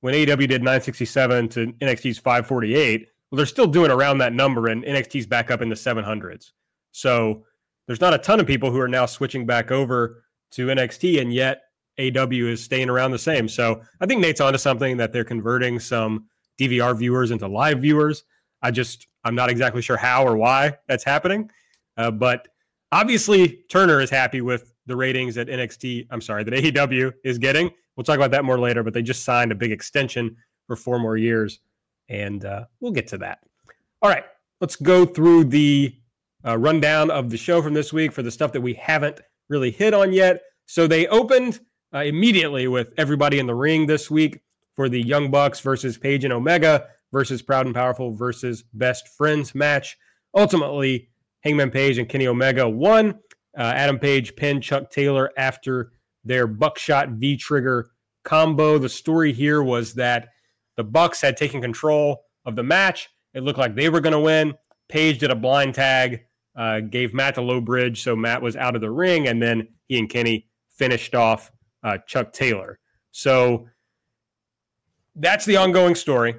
when 0.00 0.14
AEW 0.14 0.48
did 0.48 0.62
967 0.62 1.48
to 1.50 1.72
NXT's 1.80 2.18
548, 2.18 3.08
well, 3.30 3.36
they're 3.36 3.46
still 3.46 3.66
doing 3.66 3.90
around 3.90 4.18
that 4.18 4.32
number, 4.32 4.68
and 4.68 4.84
NXT's 4.84 5.26
back 5.26 5.50
up 5.50 5.62
in 5.62 5.68
the 5.68 5.74
700s. 5.74 6.50
So 6.92 7.44
there's 7.88 8.00
not 8.00 8.14
a 8.14 8.18
ton 8.18 8.38
of 8.38 8.46
people 8.46 8.70
who 8.70 8.78
are 8.78 8.86
now 8.86 9.06
switching 9.06 9.46
back 9.46 9.72
over 9.72 10.22
to 10.52 10.66
NXT, 10.68 11.20
and 11.20 11.32
yet 11.32 11.62
AEW 11.98 12.50
is 12.50 12.62
staying 12.62 12.88
around 12.88 13.10
the 13.10 13.18
same. 13.18 13.48
So 13.48 13.82
I 14.00 14.06
think 14.06 14.20
Nate's 14.20 14.40
onto 14.40 14.58
something 14.58 14.96
that 14.98 15.12
they're 15.12 15.24
converting 15.24 15.80
some 15.80 16.26
DVR 16.60 16.96
viewers 16.96 17.30
into 17.30 17.48
live 17.48 17.80
viewers. 17.80 18.24
I 18.62 18.70
just 18.70 19.08
I'm 19.24 19.34
not 19.34 19.50
exactly 19.50 19.82
sure 19.82 19.96
how 19.96 20.24
or 20.24 20.36
why 20.36 20.76
that's 20.86 21.02
happening, 21.02 21.50
uh, 21.96 22.10
but 22.10 22.48
obviously 22.92 23.64
Turner 23.70 24.00
is 24.00 24.10
happy 24.10 24.42
with 24.42 24.74
the 24.86 24.94
ratings 24.94 25.34
that 25.34 25.48
NXT, 25.48 26.06
I'm 26.10 26.20
sorry, 26.20 26.44
that 26.44 26.54
AEW 26.54 27.12
is 27.24 27.38
getting. 27.38 27.70
We'll 27.96 28.04
talk 28.04 28.16
about 28.16 28.30
that 28.30 28.44
more 28.44 28.58
later, 28.58 28.82
but 28.82 28.92
they 28.92 29.02
just 29.02 29.24
signed 29.24 29.50
a 29.50 29.54
big 29.54 29.72
extension 29.72 30.36
for 30.66 30.76
four 30.76 30.98
more 30.98 31.16
years, 31.16 31.60
and 32.08 32.44
uh, 32.44 32.66
we'll 32.80 32.92
get 32.92 33.08
to 33.08 33.18
that. 33.18 33.40
All 34.02 34.10
right, 34.10 34.24
let's 34.60 34.76
go 34.76 35.04
through 35.04 35.44
the 35.44 35.97
uh, 36.48 36.56
rundown 36.56 37.10
of 37.10 37.30
the 37.30 37.36
show 37.36 37.60
from 37.60 37.74
this 37.74 37.92
week 37.92 38.12
for 38.12 38.22
the 38.22 38.30
stuff 38.30 38.52
that 38.52 38.60
we 38.60 38.74
haven't 38.74 39.20
really 39.48 39.70
hit 39.70 39.92
on 39.92 40.12
yet. 40.12 40.40
So 40.66 40.86
they 40.86 41.06
opened 41.08 41.60
uh, 41.92 41.98
immediately 41.98 42.68
with 42.68 42.92
everybody 42.96 43.38
in 43.38 43.46
the 43.46 43.54
ring 43.54 43.86
this 43.86 44.10
week 44.10 44.40
for 44.74 44.88
the 44.88 45.00
Young 45.00 45.30
Bucks 45.30 45.60
versus 45.60 45.98
Page 45.98 46.24
and 46.24 46.32
Omega 46.32 46.86
versus 47.12 47.42
Proud 47.42 47.66
and 47.66 47.74
Powerful 47.74 48.12
versus 48.14 48.64
Best 48.74 49.08
Friends 49.08 49.54
match. 49.54 49.96
Ultimately, 50.34 51.08
Hangman 51.40 51.70
Page 51.70 51.98
and 51.98 52.08
Kenny 52.08 52.26
Omega 52.26 52.68
won. 52.68 53.18
Uh, 53.56 53.62
Adam 53.62 53.98
Page 53.98 54.36
pinned 54.36 54.62
Chuck 54.62 54.90
Taylor 54.90 55.30
after 55.36 55.92
their 56.24 56.46
buckshot 56.46 57.10
V 57.10 57.36
trigger 57.36 57.90
combo. 58.24 58.78
The 58.78 58.88
story 58.88 59.32
here 59.32 59.62
was 59.62 59.94
that 59.94 60.28
the 60.76 60.84
Bucks 60.84 61.20
had 61.20 61.36
taken 61.36 61.60
control 61.60 62.24
of 62.44 62.56
the 62.56 62.62
match. 62.62 63.08
It 63.34 63.42
looked 63.42 63.58
like 63.58 63.74
they 63.74 63.88
were 63.88 64.00
going 64.00 64.12
to 64.12 64.20
win. 64.20 64.54
Page 64.88 65.18
did 65.18 65.30
a 65.30 65.36
blind 65.36 65.74
tag, 65.74 66.20
uh, 66.58 66.80
gave 66.80 67.14
Matt 67.14 67.36
the 67.36 67.42
low 67.42 67.60
bridge, 67.60 68.02
so 68.02 68.16
Matt 68.16 68.42
was 68.42 68.56
out 68.56 68.74
of 68.74 68.80
the 68.80 68.90
ring, 68.90 69.28
and 69.28 69.40
then 69.40 69.68
he 69.86 69.98
and 69.98 70.10
Kenny 70.10 70.48
finished 70.68 71.14
off 71.14 71.52
uh, 71.84 71.98
Chuck 72.06 72.32
Taylor. 72.32 72.78
So 73.12 73.68
that's 75.14 75.44
the 75.44 75.56
ongoing 75.56 75.94
story. 75.94 76.34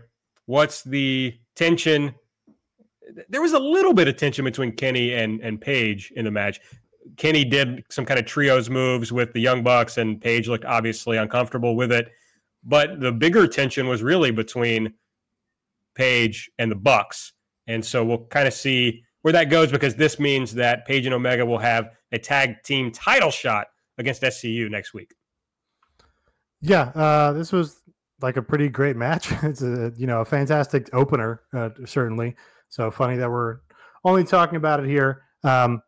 What's 0.45 0.83
the 0.83 1.35
tension 1.55 2.13
there 3.27 3.41
was 3.41 3.53
a 3.53 3.59
little 3.59 3.93
bit 3.93 4.07
of 4.07 4.17
tension 4.17 4.45
between 4.45 4.71
Kenny 4.73 5.13
and 5.13 5.41
and 5.41 5.59
Page 5.59 6.13
in 6.15 6.25
the 6.25 6.31
match. 6.31 6.59
Kenny 7.17 7.43
did 7.43 7.83
some 7.89 8.05
kind 8.05 8.19
of 8.19 8.25
trios 8.25 8.69
moves 8.69 9.11
with 9.11 9.33
the 9.33 9.39
Young 9.39 9.63
Bucks, 9.63 9.97
and 9.97 10.21
Page 10.21 10.47
looked 10.47 10.65
obviously 10.65 11.17
uncomfortable 11.17 11.75
with 11.75 11.91
it. 11.91 12.11
But 12.63 12.99
the 12.99 13.11
bigger 13.11 13.47
tension 13.47 13.87
was 13.87 14.03
really 14.03 14.31
between 14.31 14.93
Page 15.95 16.51
and 16.59 16.69
the 16.69 16.75
Bucks, 16.75 17.33
and 17.67 17.83
so 17.83 18.05
we'll 18.05 18.25
kind 18.25 18.47
of 18.47 18.53
see 18.53 19.03
where 19.21 19.33
that 19.33 19.49
goes 19.49 19.71
because 19.71 19.95
this 19.95 20.19
means 20.19 20.53
that 20.55 20.85
Page 20.85 21.05
and 21.05 21.13
Omega 21.13 21.45
will 21.45 21.57
have 21.57 21.91
a 22.11 22.17
tag 22.17 22.63
team 22.63 22.91
title 22.91 23.31
shot 23.31 23.67
against 23.97 24.21
SCU 24.21 24.69
next 24.69 24.93
week. 24.93 25.13
Yeah, 26.61 26.83
uh, 26.95 27.33
this 27.33 27.51
was 27.51 27.81
like 28.21 28.37
a 28.37 28.41
pretty 28.41 28.69
great 28.69 28.95
match. 28.95 29.31
It's 29.43 29.61
a 29.61 29.93
you 29.97 30.07
know 30.07 30.21
a 30.21 30.25
fantastic 30.25 30.89
opener, 30.93 31.41
uh, 31.53 31.69
certainly. 31.85 32.35
So 32.69 32.91
funny 32.91 33.17
that 33.17 33.29
we're 33.29 33.59
only 34.03 34.23
talking 34.23 34.55
about 34.55 34.83
it 34.83 34.87
here. 34.87 35.23
Um, 35.43 35.81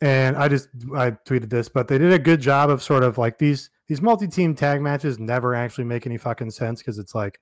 and 0.00 0.36
I 0.36 0.48
just 0.48 0.68
I 0.94 1.12
tweeted 1.12 1.50
this, 1.50 1.68
but 1.68 1.88
they 1.88 1.98
did 1.98 2.12
a 2.12 2.18
good 2.18 2.40
job 2.40 2.70
of 2.70 2.82
sort 2.82 3.02
of 3.02 3.18
like 3.18 3.38
these 3.38 3.70
these 3.88 4.02
multi-team 4.02 4.54
tag 4.54 4.80
matches 4.80 5.18
never 5.18 5.54
actually 5.54 5.84
make 5.84 6.06
any 6.06 6.16
fucking 6.16 6.50
sense 6.50 6.80
because 6.80 6.98
it's 6.98 7.14
like 7.14 7.40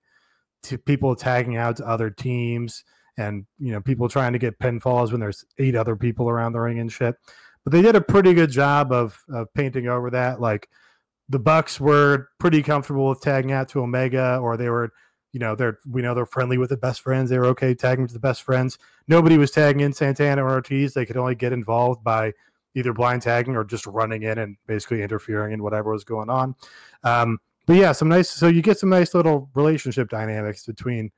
t- 0.62 0.76
people 0.76 1.14
tagging 1.14 1.56
out 1.56 1.76
to 1.76 1.86
other 1.86 2.10
teams 2.10 2.84
and 3.18 3.46
you 3.58 3.72
know 3.72 3.80
people 3.80 4.08
trying 4.08 4.32
to 4.32 4.38
get 4.38 4.58
pinfalls 4.58 5.10
when 5.10 5.20
there's 5.20 5.44
eight 5.58 5.76
other 5.76 5.96
people 5.96 6.28
around 6.28 6.52
the 6.52 6.60
ring 6.60 6.78
and 6.78 6.92
shit. 6.92 7.16
But 7.64 7.72
they 7.72 7.82
did 7.82 7.96
a 7.96 8.00
pretty 8.00 8.34
good 8.34 8.50
job 8.50 8.92
of 8.92 9.18
of 9.32 9.52
painting 9.54 9.88
over 9.88 10.10
that. 10.10 10.40
Like 10.40 10.68
the 11.28 11.38
Bucks 11.38 11.80
were 11.80 12.28
pretty 12.38 12.62
comfortable 12.62 13.08
with 13.08 13.20
tagging 13.20 13.52
out 13.52 13.68
to 13.70 13.80
Omega, 13.80 14.38
or 14.38 14.56
they 14.56 14.68
were, 14.68 14.92
you 15.32 15.40
know, 15.40 15.54
they're 15.54 15.78
we 15.88 16.02
know 16.02 16.14
they're 16.14 16.26
friendly 16.26 16.58
with 16.58 16.70
the 16.70 16.76
best 16.76 17.00
friends. 17.00 17.30
They 17.30 17.38
were 17.38 17.46
okay 17.46 17.74
tagging 17.74 18.06
to 18.06 18.12
the 18.12 18.20
best 18.20 18.42
friends. 18.42 18.78
Nobody 19.08 19.38
was 19.38 19.50
tagging 19.50 19.80
in 19.80 19.92
Santana 19.92 20.44
or 20.44 20.50
Ortiz. 20.50 20.94
They 20.94 21.06
could 21.06 21.16
only 21.16 21.34
get 21.34 21.52
involved 21.52 22.02
by 22.04 22.32
either 22.74 22.92
blind 22.92 23.22
tagging 23.22 23.56
or 23.56 23.64
just 23.64 23.86
running 23.86 24.22
in 24.22 24.38
and 24.38 24.56
basically 24.66 25.02
interfering 25.02 25.52
in 25.52 25.62
whatever 25.62 25.92
was 25.92 26.04
going 26.04 26.30
on. 26.30 26.54
Um, 27.04 27.38
but 27.66 27.76
yeah, 27.76 27.92
some 27.92 28.08
nice. 28.08 28.30
So 28.30 28.48
you 28.48 28.62
get 28.62 28.78
some 28.78 28.90
nice 28.90 29.14
little 29.14 29.50
relationship 29.54 30.08
dynamics 30.08 30.66
between 30.66 31.12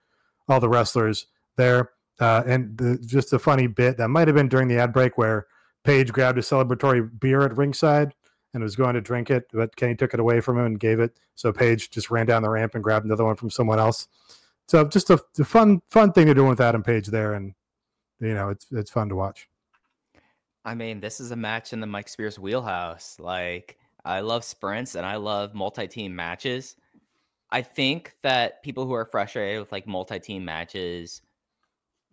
all 0.49 0.61
the 0.61 0.69
wrestlers 0.69 1.27
there. 1.57 1.91
Uh, 2.21 2.43
and 2.47 2.77
the, 2.79 2.99
just 3.05 3.33
a 3.33 3.39
funny 3.39 3.67
bit 3.67 3.97
that 3.97 4.09
might 4.09 4.29
have 4.29 4.37
been 4.37 4.49
during 4.49 4.69
the 4.69 4.79
ad 4.79 4.93
break 4.93 5.19
where 5.19 5.47
Page 5.83 6.13
grabbed 6.13 6.39
a 6.39 6.43
celebratory 6.43 7.09
beer 7.21 7.43
at 7.43 7.57
ringside 7.57 8.15
and 8.55 8.63
was 8.63 8.77
going 8.77 8.95
to 8.95 9.01
drink 9.01 9.31
it, 9.31 9.45
but 9.53 9.75
Kenny 9.77 9.95
took 9.97 10.15
it 10.15 10.21
away 10.21 10.41
from 10.41 10.59
him 10.59 10.65
and 10.65 10.81
gave 10.81 11.01
it. 11.01 11.19
So 11.35 11.53
Page 11.53 11.91
just 11.91 12.11
ran 12.11 12.27
down 12.27 12.43
the 12.43 12.49
ramp 12.49 12.75
and 12.75 12.83
grabbed 12.83 13.05
another 13.05 13.25
one 13.25 13.37
from 13.37 13.51
someone 13.51 13.79
else. 13.79 14.07
So 14.69 14.87
just 14.87 15.11
a, 15.11 15.23
a 15.39 15.45
fun, 15.45 15.83
fun 15.89 16.13
thing 16.13 16.27
to 16.27 16.35
do 16.35 16.45
with 16.45 16.61
Adam 16.61 16.83
Page 16.83 17.09
there, 17.09 17.35
and 17.35 17.53
you 18.21 18.33
know 18.33 18.49
it's 18.49 18.67
it's 18.71 18.91
fun 18.91 19.09
to 19.11 19.17
watch. 19.17 19.49
I 20.65 20.75
mean, 20.75 21.01
this 21.01 21.21
is 21.21 21.31
a 21.31 21.37
match 21.37 21.75
in 21.75 21.81
the 21.81 21.87
Mike 21.87 22.09
Spears 22.09 22.39
wheelhouse. 22.39 23.19
Like, 23.21 23.77
I 24.05 24.21
love 24.21 24.45
sprints 24.45 24.95
and 24.95 25.05
I 25.05 25.17
love 25.17 25.55
multi-team 25.55 26.17
matches. 26.17 26.77
I 27.51 27.61
think 27.61 28.17
that 28.23 28.63
people 28.63 28.87
who 28.87 28.95
are 28.95 29.05
frustrated 29.05 29.61
with 29.61 29.73
like 29.73 29.87
multi-team 29.87 30.43
matches 30.43 31.21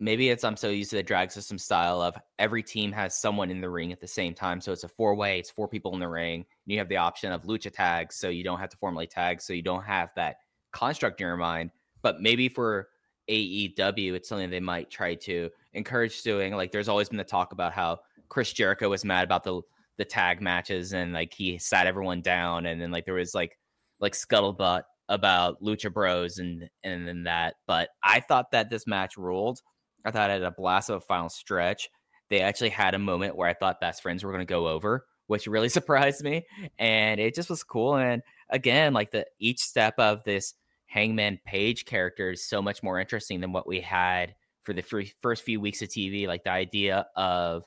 maybe 0.02 0.30
it's 0.30 0.42
I'm 0.42 0.56
so 0.56 0.68
used 0.68 0.90
to 0.90 0.96
the 0.96 1.02
drag 1.02 1.30
system 1.30 1.56
style 1.58 2.02
of 2.02 2.16
every 2.40 2.62
team 2.62 2.90
has 2.90 3.20
someone 3.20 3.50
in 3.50 3.60
the 3.60 3.70
ring 3.70 3.92
at 3.92 4.00
the 4.00 4.08
same 4.08 4.34
time. 4.34 4.60
So 4.60 4.72
it's 4.72 4.82
a 4.82 4.88
four 4.88 5.14
way, 5.14 5.38
it's 5.38 5.50
four 5.50 5.68
people 5.68 5.94
in 5.94 6.00
the 6.00 6.08
ring. 6.08 6.40
And 6.40 6.72
you 6.72 6.78
have 6.78 6.88
the 6.88 6.96
option 6.96 7.30
of 7.30 7.44
lucha 7.44 7.72
tags, 7.72 8.16
so 8.16 8.28
you 8.28 8.42
don't 8.42 8.58
have 8.58 8.70
to 8.70 8.76
formally 8.76 9.06
tag, 9.06 9.40
so 9.40 9.52
you 9.52 9.62
don't 9.62 9.84
have 9.84 10.10
that 10.16 10.36
construct 10.72 11.20
in 11.20 11.28
your 11.28 11.36
mind. 11.36 11.70
But 12.02 12.20
maybe 12.20 12.48
for 12.48 12.88
AEW, 13.30 14.14
it's 14.14 14.28
something 14.28 14.50
they 14.50 14.58
might 14.58 14.90
try 14.90 15.14
to 15.14 15.48
encourage 15.72 16.22
doing. 16.22 16.56
Like 16.56 16.72
there's 16.72 16.88
always 16.88 17.08
been 17.08 17.18
the 17.18 17.24
talk 17.24 17.52
about 17.52 17.72
how 17.72 18.00
Chris 18.28 18.52
Jericho 18.52 18.88
was 18.88 19.04
mad 19.04 19.24
about 19.24 19.44
the 19.44 19.62
the 19.98 20.04
tag 20.04 20.40
matches 20.40 20.94
and 20.94 21.12
like 21.12 21.34
he 21.34 21.58
sat 21.58 21.86
everyone 21.86 22.22
down 22.22 22.64
and 22.64 22.80
then 22.80 22.90
like 22.90 23.04
there 23.04 23.14
was 23.14 23.34
like 23.34 23.58
like 24.00 24.14
scuttlebutt 24.14 24.82
about 25.10 25.62
Lucha 25.62 25.92
Bros 25.92 26.38
and 26.38 26.68
and 26.82 27.06
then 27.06 27.22
that. 27.24 27.54
But 27.68 27.90
I 28.02 28.18
thought 28.18 28.50
that 28.50 28.68
this 28.68 28.86
match 28.86 29.16
ruled. 29.16 29.60
I 30.04 30.10
thought 30.10 30.30
I 30.30 30.34
had 30.34 30.42
a 30.42 30.50
blast 30.50 30.90
of 30.90 30.96
a 30.96 31.00
final 31.00 31.28
stretch. 31.28 31.88
They 32.28 32.40
actually 32.40 32.70
had 32.70 32.94
a 32.94 32.98
moment 32.98 33.36
where 33.36 33.48
I 33.48 33.54
thought 33.54 33.80
best 33.80 34.02
friends 34.02 34.24
were 34.24 34.32
going 34.32 34.40
to 34.40 34.46
go 34.46 34.68
over, 34.68 35.06
which 35.26 35.46
really 35.46 35.68
surprised 35.70 36.22
me, 36.22 36.46
and 36.78 37.20
it 37.20 37.34
just 37.34 37.50
was 37.50 37.62
cool. 37.62 37.96
And 37.96 38.22
again, 38.50 38.92
like 38.92 39.10
the 39.10 39.26
each 39.38 39.60
step 39.60 39.94
of 39.98 40.22
this 40.24 40.54
Hangman 40.86 41.40
Page 41.44 41.84
character 41.84 42.32
is 42.32 42.44
so 42.44 42.60
much 42.60 42.82
more 42.82 43.00
interesting 43.00 43.40
than 43.40 43.52
what 43.52 43.66
we 43.66 43.80
had 43.80 44.34
for 44.62 44.72
the 44.72 44.82
first 45.20 45.42
few 45.42 45.60
weeks 45.60 45.82
of 45.82 45.88
TV. 45.88 46.26
Like 46.26 46.44
the 46.44 46.50
idea 46.50 47.06
of 47.16 47.64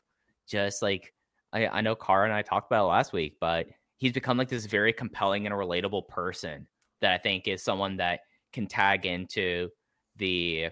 just 0.47 0.81
like 0.81 1.13
I, 1.51 1.67
I 1.67 1.81
know 1.81 1.95
Cara 1.95 2.25
and 2.25 2.33
I 2.33 2.41
talked 2.41 2.69
about 2.71 2.85
it 2.85 2.89
last 2.89 3.13
week, 3.13 3.37
but 3.39 3.67
he's 3.97 4.11
become 4.11 4.37
like 4.37 4.49
this 4.49 4.65
very 4.65 4.93
compelling 4.93 5.45
and 5.45 5.55
relatable 5.55 6.07
person 6.07 6.67
that 7.01 7.13
I 7.13 7.17
think 7.17 7.47
is 7.47 7.63
someone 7.63 7.97
that 7.97 8.21
can 8.53 8.67
tag 8.67 9.05
into 9.05 9.69
the 10.17 10.69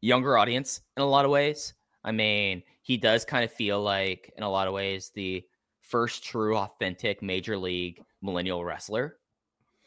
younger 0.00 0.38
audience 0.38 0.80
in 0.96 1.02
a 1.02 1.06
lot 1.06 1.24
of 1.24 1.30
ways. 1.30 1.74
I 2.04 2.12
mean, 2.12 2.62
he 2.82 2.96
does 2.96 3.24
kind 3.24 3.44
of 3.44 3.52
feel 3.52 3.82
like, 3.82 4.32
in 4.36 4.42
a 4.42 4.50
lot 4.50 4.68
of 4.68 4.74
ways, 4.74 5.10
the 5.14 5.44
first 5.80 6.24
true, 6.24 6.56
authentic 6.56 7.22
major 7.22 7.56
league 7.56 8.02
millennial 8.22 8.64
wrestler 8.64 9.16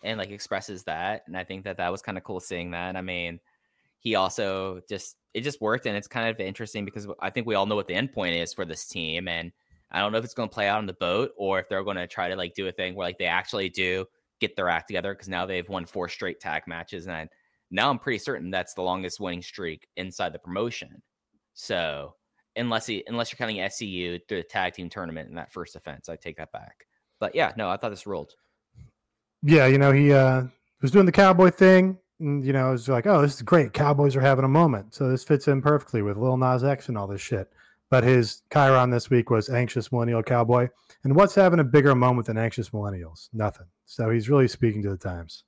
and 0.04 0.18
like 0.18 0.32
expresses 0.32 0.84
that. 0.84 1.24
And 1.28 1.38
I 1.38 1.44
think 1.44 1.64
that 1.64 1.78
that 1.78 1.92
was 1.92 2.02
kind 2.02 2.18
of 2.18 2.24
cool 2.24 2.40
seeing 2.40 2.72
that. 2.72 2.96
I 2.96 3.02
mean, 3.02 3.40
he 4.00 4.16
also 4.16 4.82
just, 4.90 5.18
it 5.34 5.42
just 5.42 5.62
worked. 5.62 5.86
And 5.86 5.96
it's 5.96 6.08
kind 6.08 6.28
of 6.28 6.40
interesting 6.40 6.86
because 6.86 7.08
I 7.20 7.30
think 7.30 7.46
we 7.46 7.56
all 7.56 7.66
know 7.66 7.76
what 7.76 7.88
the 7.88 7.94
end 7.94 8.12
point 8.12 8.36
is 8.36 8.54
for 8.54 8.66
this 8.66 8.88
team. 8.88 9.28
And 9.28 9.52
I 9.92 10.00
don't 10.00 10.12
know 10.12 10.18
if 10.18 10.26
it's 10.26 10.34
going 10.34 10.50
to 10.50 10.54
play 10.54 10.68
out 10.68 10.80
on 10.80 10.88
the 10.88 10.94
boat 10.94 11.32
or 11.38 11.60
if 11.60 11.70
they're 11.70 11.84
going 11.84 11.98
to 11.98 12.08
try 12.08 12.30
to 12.30 12.36
like 12.36 12.56
do 12.56 12.68
a 12.68 12.72
thing 12.72 12.96
where 12.96 13.08
like 13.08 13.20
they 13.20 13.26
actually 13.26 13.70
do 13.70 14.06
get 14.40 14.56
their 14.56 14.70
act 14.70 14.88
together 14.88 15.14
because 15.14 15.30
now 15.30 15.46
they've 15.46 15.70
won 15.70 15.86
four 15.86 16.10
straight 16.10 16.40
tag 16.40 16.64
matches. 16.66 17.06
And 17.06 17.16
I, 17.16 17.30
now 17.72 17.90
I'm 17.90 18.00
pretty 18.00 18.20
certain 18.20 18.52
that's 18.52 18.74
the 18.74 18.82
longest 18.82 19.20
winning 19.20 19.42
streak 19.42 19.88
inside 19.96 20.34
the 20.34 20.40
promotion. 20.40 21.02
So 21.54 22.16
unless 22.56 22.86
he 22.86 23.04
unless 23.08 23.32
you're 23.32 23.38
counting 23.38 23.58
SCU 23.58 24.20
through 24.28 24.38
the 24.38 24.44
tag 24.44 24.74
team 24.74 24.90
tournament 24.90 25.30
in 25.30 25.36
that 25.36 25.52
first 25.52 25.76
offense, 25.76 26.10
I 26.10 26.18
take 26.18 26.38
that 26.38 26.52
back. 26.52 26.86
But 27.20 27.34
yeah, 27.34 27.54
no, 27.56 27.70
I 27.70 27.78
thought 27.78 27.90
this 27.90 28.06
rolled. 28.06 28.34
Yeah, 29.42 29.68
you 29.68 29.78
know, 29.78 29.92
he 29.92 30.12
uh 30.12 30.44
was 30.82 30.92
doing 30.92 31.06
the 31.06 31.12
cowboy 31.12 31.50
thing. 31.50 31.98
And, 32.20 32.46
you 32.46 32.54
know, 32.54 32.70
it 32.70 32.74
was 32.74 32.90
like, 32.90 33.08
oh, 33.08 33.22
this 33.22 33.36
is 33.36 33.42
great. 33.42 33.74
Cowboys 33.74 34.16
are 34.16 34.22
having 34.22 34.46
a 34.46 34.50
moment. 34.50 34.94
So 34.94 35.10
this 35.10 35.24
fits 35.24 35.48
in 35.48 35.62
perfectly 35.62 36.04
with 36.04 36.18
Lil 36.18 36.38
Nas 36.38 36.64
X 36.64 36.88
and 36.88 36.98
all 36.98 37.08
this 37.08 37.22
shit. 37.22 37.52
But 37.90 38.04
his 38.04 38.44
chyron 38.52 38.92
this 38.92 39.10
week 39.10 39.32
was 39.32 39.50
anxious 39.50 39.92
millennial 39.92 40.22
cowboy. 40.22 40.70
And 41.04 41.16
what's 41.16 41.34
having 41.34 41.60
a 41.60 41.64
bigger 41.64 41.96
moment 41.96 42.28
than 42.28 42.38
anxious 42.38 42.70
millennials? 42.70 43.30
Nothing. 43.34 43.66
So 43.86 44.12
he's 44.12 44.30
really 44.30 44.48
speaking 44.48 44.84
to 44.84 44.90
the 44.90 44.98
times 44.98 45.44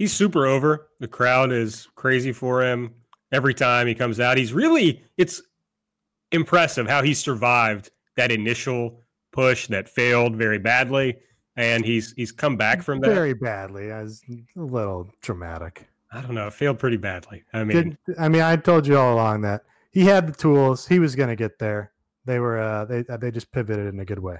he's 0.00 0.12
super 0.14 0.46
over. 0.46 0.88
The 0.98 1.06
crowd 1.06 1.52
is 1.52 1.86
crazy 1.94 2.32
for 2.32 2.62
him. 2.62 2.94
Every 3.32 3.54
time 3.54 3.86
he 3.86 3.94
comes 3.94 4.18
out. 4.18 4.38
He's 4.38 4.52
really 4.52 5.04
it's 5.16 5.40
impressive 6.32 6.88
how 6.88 7.02
he 7.02 7.14
survived 7.14 7.90
that 8.16 8.32
initial 8.32 9.04
push 9.30 9.68
that 9.68 9.88
failed 9.88 10.34
very 10.34 10.58
badly 10.58 11.16
and 11.54 11.84
he's 11.84 12.12
he's 12.16 12.32
come 12.32 12.56
back 12.56 12.82
from 12.82 12.98
that. 13.00 13.10
Very 13.10 13.34
badly 13.34 13.90
as 13.90 14.22
a 14.56 14.60
little 14.60 15.08
traumatic 15.22 15.86
i 16.12 16.20
don't 16.20 16.34
know 16.34 16.48
it 16.48 16.52
failed 16.52 16.78
pretty 16.78 16.96
badly. 16.96 17.44
I 17.52 17.62
mean 17.62 17.96
Did, 18.06 18.18
i 18.18 18.28
mean 18.28 18.42
i 18.42 18.56
told 18.56 18.86
you 18.86 18.96
all 18.98 19.14
along 19.14 19.42
that 19.42 19.62
he 19.92 20.04
had 20.04 20.26
the 20.26 20.32
tools 20.32 20.86
he 20.86 20.98
was 20.98 21.14
going 21.14 21.28
to 21.28 21.36
get 21.36 21.58
there. 21.58 21.92
They 22.24 22.38
were 22.40 22.58
uh 22.58 22.84
they 22.86 23.02
they 23.02 23.30
just 23.30 23.52
pivoted 23.52 23.92
in 23.92 24.00
a 24.00 24.04
good 24.04 24.18
way. 24.18 24.38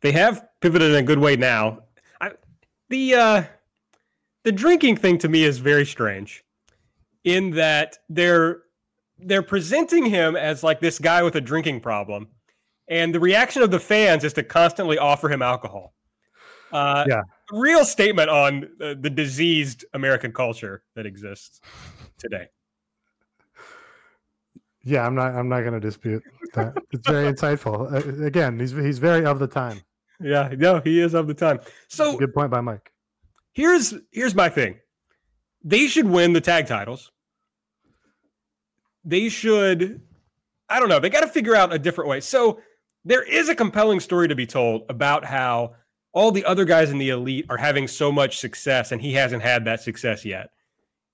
They 0.00 0.12
have 0.12 0.46
pivoted 0.60 0.90
in 0.90 0.96
a 0.96 1.02
good 1.02 1.18
way 1.18 1.36
now. 1.36 1.80
I, 2.20 2.32
the 2.90 3.14
uh 3.14 3.44
the 4.48 4.52
drinking 4.52 4.96
thing 4.96 5.18
to 5.18 5.28
me 5.28 5.44
is 5.44 5.58
very 5.58 5.84
strange 5.84 6.42
in 7.24 7.50
that 7.50 7.98
they're 8.08 8.62
they're 9.18 9.42
presenting 9.42 10.06
him 10.06 10.36
as 10.36 10.62
like 10.62 10.80
this 10.80 10.98
guy 10.98 11.22
with 11.22 11.34
a 11.34 11.40
drinking 11.42 11.78
problem 11.78 12.26
and 12.88 13.14
the 13.14 13.20
reaction 13.20 13.60
of 13.60 13.70
the 13.70 13.78
fans 13.78 14.24
is 14.24 14.32
to 14.32 14.42
constantly 14.42 14.96
offer 14.96 15.28
him 15.28 15.42
alcohol. 15.42 15.92
Uh, 16.72 17.04
yeah. 17.06 17.20
real 17.52 17.84
statement 17.84 18.30
on 18.30 18.64
uh, 18.80 18.94
the 18.98 19.10
diseased 19.10 19.84
american 19.92 20.32
culture 20.32 20.82
that 20.94 21.04
exists 21.04 21.60
today. 22.16 22.46
Yeah 24.82 25.06
i'm 25.06 25.14
not 25.14 25.34
i'm 25.34 25.50
not 25.50 25.60
going 25.60 25.74
to 25.74 25.80
dispute 25.80 26.22
that. 26.54 26.74
It's 26.92 27.06
very 27.06 27.30
insightful. 27.34 27.92
Uh, 27.92 28.24
again 28.24 28.58
he's 28.58 28.70
he's 28.72 28.98
very 28.98 29.26
of 29.26 29.40
the 29.40 29.46
time. 29.46 29.82
Yeah 30.22 30.48
no 30.56 30.80
he 30.80 31.02
is 31.02 31.12
of 31.12 31.26
the 31.26 31.34
time. 31.34 31.60
So 31.88 32.16
good 32.16 32.32
point 32.32 32.50
by 32.50 32.62
mike 32.62 32.90
Here's 33.58 33.92
here's 34.12 34.36
my 34.36 34.48
thing. 34.48 34.78
They 35.64 35.88
should 35.88 36.06
win 36.06 36.32
the 36.32 36.40
tag 36.40 36.68
titles. 36.68 37.10
They 39.04 39.28
should 39.28 40.00
I 40.68 40.78
don't 40.78 40.88
know, 40.88 41.00
they 41.00 41.10
got 41.10 41.22
to 41.22 41.26
figure 41.28 41.56
out 41.56 41.74
a 41.74 41.78
different 41.78 42.08
way. 42.08 42.20
So 42.20 42.60
there 43.04 43.24
is 43.24 43.48
a 43.48 43.56
compelling 43.56 43.98
story 43.98 44.28
to 44.28 44.36
be 44.36 44.46
told 44.46 44.82
about 44.88 45.24
how 45.24 45.74
all 46.12 46.30
the 46.30 46.44
other 46.44 46.64
guys 46.64 46.92
in 46.92 46.98
the 46.98 47.08
elite 47.08 47.46
are 47.50 47.56
having 47.56 47.88
so 47.88 48.12
much 48.12 48.38
success 48.38 48.92
and 48.92 49.02
he 49.02 49.12
hasn't 49.12 49.42
had 49.42 49.64
that 49.64 49.80
success 49.80 50.24
yet. 50.24 50.50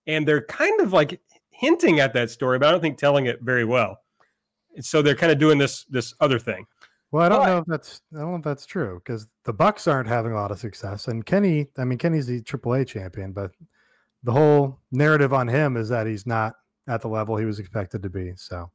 And 0.06 0.28
they're 0.28 0.44
kind 0.44 0.82
of 0.82 0.92
like 0.92 1.18
hinting 1.48 1.98
at 1.98 2.12
that 2.12 2.28
story, 2.28 2.58
but 2.58 2.68
I 2.68 2.72
don't 2.72 2.82
think 2.82 2.98
telling 2.98 3.24
it 3.24 3.40
very 3.40 3.64
well. 3.64 3.96
And 4.74 4.84
So 4.84 5.00
they're 5.00 5.14
kind 5.14 5.32
of 5.32 5.38
doing 5.38 5.56
this 5.56 5.84
this 5.84 6.12
other 6.20 6.38
thing. 6.38 6.66
Well, 7.14 7.22
I 7.22 7.28
don't 7.28 7.38
But- 7.38 7.46
know 7.46 7.58
if 7.58 7.64
that's 7.66 8.00
I 8.12 8.18
don't 8.18 8.30
know 8.32 8.36
if 8.38 8.42
that's 8.42 8.66
true 8.66 8.98
because 8.98 9.28
the 9.44 9.52
Bucks 9.52 9.86
aren't 9.86 10.08
having 10.08 10.32
a 10.32 10.34
lot 10.34 10.50
of 10.50 10.58
success, 10.58 11.06
and 11.06 11.24
Kenny. 11.24 11.68
I 11.78 11.84
mean, 11.84 11.96
Kenny's 11.96 12.26
the 12.26 12.42
AAA 12.42 12.84
champion, 12.84 13.30
but 13.32 13.52
the 14.24 14.32
whole 14.32 14.80
narrative 14.90 15.32
on 15.32 15.46
him 15.46 15.76
is 15.76 15.88
that 15.90 16.08
he's 16.08 16.26
not 16.26 16.54
at 16.88 17.02
the 17.02 17.08
level 17.08 17.36
he 17.36 17.44
was 17.44 17.60
expected 17.60 18.02
to 18.02 18.10
be. 18.10 18.32
So 18.34 18.68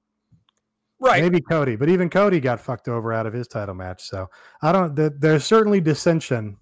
Right. 1.02 1.22
maybe 1.22 1.42
Cody, 1.42 1.76
but 1.76 1.90
even 1.90 2.10
Cody 2.10 2.40
got 2.40 2.62
fucked 2.62 2.88
over 2.88 3.12
out 3.12 3.26
of 3.26 3.34
his 3.34 3.46
title 3.50 3.76
match. 3.76 4.04
So 4.08 4.30
I 4.62 4.72
don't. 4.72 4.96
th- 4.96 5.14
There's 5.18 5.44
certainly 5.44 5.82
dissension 5.82 6.56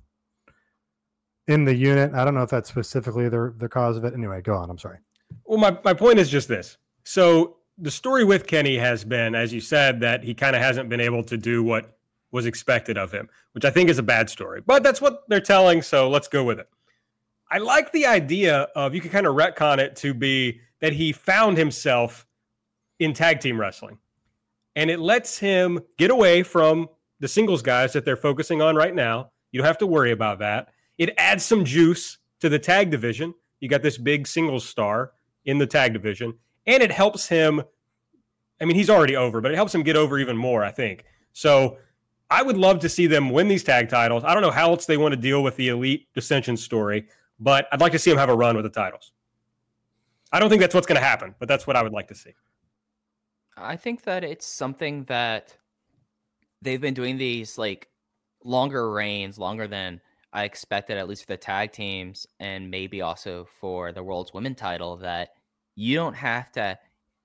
in 1.47 1.63
the 1.63 1.75
unit. 1.75 2.11
I 2.15 2.25
don't 2.25 2.33
know 2.33 2.41
if 2.41 2.49
that's 2.49 2.69
specifically 2.69 3.29
the 3.29 3.53
the 3.55 3.69
cause 3.69 3.97
of 3.97 4.03
it. 4.03 4.15
Anyway, 4.15 4.41
go 4.41 4.55
on. 4.55 4.71
I'm 4.71 4.79
sorry. 4.79 4.97
Well, 5.45 5.59
my, 5.59 5.77
my 5.85 5.93
point 5.93 6.17
is 6.17 6.27
just 6.27 6.47
this. 6.47 6.75
So 7.03 7.56
the 7.77 7.91
story 7.91 8.23
with 8.23 8.47
Kenny 8.47 8.77
has 8.77 9.03
been, 9.03 9.35
as 9.35 9.53
you 9.53 9.61
said, 9.61 9.99
that 10.01 10.23
he 10.23 10.33
kind 10.33 10.55
of 10.55 10.61
hasn't 10.61 10.89
been 10.89 11.01
able 11.01 11.23
to 11.23 11.37
do 11.37 11.63
what 11.63 11.97
was 12.31 12.45
expected 12.45 12.97
of 12.97 13.11
him, 13.11 13.29
which 13.53 13.65
I 13.65 13.69
think 13.69 13.89
is 13.89 13.99
a 13.99 14.03
bad 14.03 14.29
story. 14.29 14.61
But 14.65 14.83
that's 14.83 15.01
what 15.01 15.23
they're 15.27 15.39
telling, 15.39 15.81
so 15.81 16.09
let's 16.09 16.27
go 16.27 16.43
with 16.43 16.59
it. 16.59 16.67
I 17.49 17.59
like 17.59 17.91
the 17.91 18.05
idea 18.05 18.67
of 18.75 18.93
you 18.93 19.01
can 19.01 19.11
kind 19.11 19.27
of 19.27 19.35
retcon 19.35 19.77
it 19.77 19.95
to 19.97 20.13
be 20.13 20.59
that 20.81 20.93
he 20.93 21.11
found 21.11 21.57
himself 21.57 22.25
in 22.99 23.13
tag 23.13 23.39
team 23.39 23.59
wrestling. 23.59 23.97
And 24.75 24.89
it 24.91 24.99
lets 24.99 25.37
him 25.37 25.79
get 25.97 26.11
away 26.11 26.43
from 26.43 26.89
the 27.19 27.27
singles 27.27 27.61
guys 27.61 27.93
that 27.93 28.05
they're 28.05 28.15
focusing 28.15 28.61
on 28.61 28.75
right 28.75 28.93
now. 28.93 29.31
You 29.51 29.59
don't 29.59 29.67
have 29.67 29.77
to 29.79 29.87
worry 29.87 30.11
about 30.11 30.39
that. 30.39 30.69
It 30.97 31.13
adds 31.17 31.45
some 31.45 31.63
juice 31.63 32.17
to 32.41 32.49
the 32.49 32.59
tag 32.59 32.91
division. 32.91 33.33
You 33.59 33.69
got 33.69 33.81
this 33.81 33.97
big 33.97 34.27
singles 34.27 34.67
star 34.67 35.13
in 35.45 35.57
the 35.57 35.65
tag 35.65 35.93
division, 35.93 36.33
and 36.67 36.83
it 36.83 36.91
helps 36.91 37.27
him. 37.27 37.63
I 38.61 38.65
mean, 38.65 38.75
he's 38.75 38.89
already 38.89 39.15
over, 39.15 39.41
but 39.41 39.51
it 39.51 39.55
helps 39.55 39.73
him 39.73 39.83
get 39.83 39.95
over 39.95 40.19
even 40.19 40.37
more, 40.37 40.63
I 40.63 40.71
think. 40.71 41.05
So 41.33 41.77
I 42.29 42.43
would 42.43 42.57
love 42.57 42.79
to 42.79 42.89
see 42.89 43.07
them 43.07 43.29
win 43.29 43.47
these 43.47 43.63
tag 43.63 43.89
titles. 43.89 44.23
I 44.23 44.33
don't 44.33 44.43
know 44.43 44.51
how 44.51 44.69
else 44.69 44.85
they 44.85 44.97
want 44.97 45.13
to 45.13 45.19
deal 45.19 45.43
with 45.43 45.55
the 45.55 45.69
elite 45.69 46.07
dissension 46.13 46.57
story, 46.57 47.07
but 47.39 47.67
I'd 47.71 47.81
like 47.81 47.91
to 47.93 47.99
see 47.99 48.11
them 48.11 48.19
have 48.19 48.29
a 48.29 48.35
run 48.35 48.55
with 48.55 48.65
the 48.65 48.69
titles. 48.69 49.11
I 50.31 50.39
don't 50.39 50.49
think 50.49 50.59
that's 50.59 50.75
what's 50.75 50.87
going 50.87 50.99
to 50.99 51.05
happen, 51.05 51.33
but 51.39 51.47
that's 51.47 51.65
what 51.65 51.75
I 51.75 51.83
would 51.83 51.93
like 51.93 52.07
to 52.09 52.15
see. 52.15 52.31
I 53.55 53.75
think 53.75 54.03
that 54.03 54.23
it's 54.23 54.45
something 54.45 55.05
that 55.05 55.55
they've 56.61 56.81
been 56.81 56.93
doing 56.93 57.17
these 57.17 57.57
like 57.57 57.87
longer 58.43 58.91
reigns, 58.91 59.37
longer 59.37 59.67
than 59.67 60.01
I 60.33 60.43
expected, 60.43 60.97
at 60.97 61.07
least 61.07 61.23
for 61.23 61.33
the 61.33 61.37
tag 61.37 61.71
teams, 61.71 62.27
and 62.39 62.69
maybe 62.69 63.01
also 63.01 63.47
for 63.59 63.91
the 63.91 64.03
world's 64.03 64.33
women 64.33 64.53
title. 64.53 64.97
That 64.97 65.29
you 65.77 65.95
don't 65.95 66.15
have 66.15 66.51
to 66.51 66.77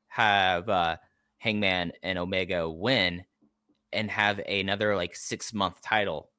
have 0.08 0.68
uh, 0.68 0.96
Hangman 1.38 1.92
and 2.02 2.18
Omega 2.18 2.68
win 2.70 3.24
and 3.94 4.10
have 4.10 4.40
another 4.40 4.94
like 4.94 5.16
six 5.16 5.54
month 5.54 5.80
title 5.80 6.30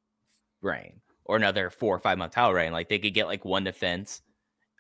reign 0.61 1.01
or 1.26 1.36
another 1.36 1.72
four 1.72 1.95
or 1.95 1.99
five 1.99 2.20
month 2.20 2.34
title 2.34 2.53
reign. 2.53 2.72
Like 2.72 2.88
they 2.88 2.99
could 2.99 3.16
get 3.16 3.26
like 3.26 3.43
one 3.43 3.64
defense 3.64 4.22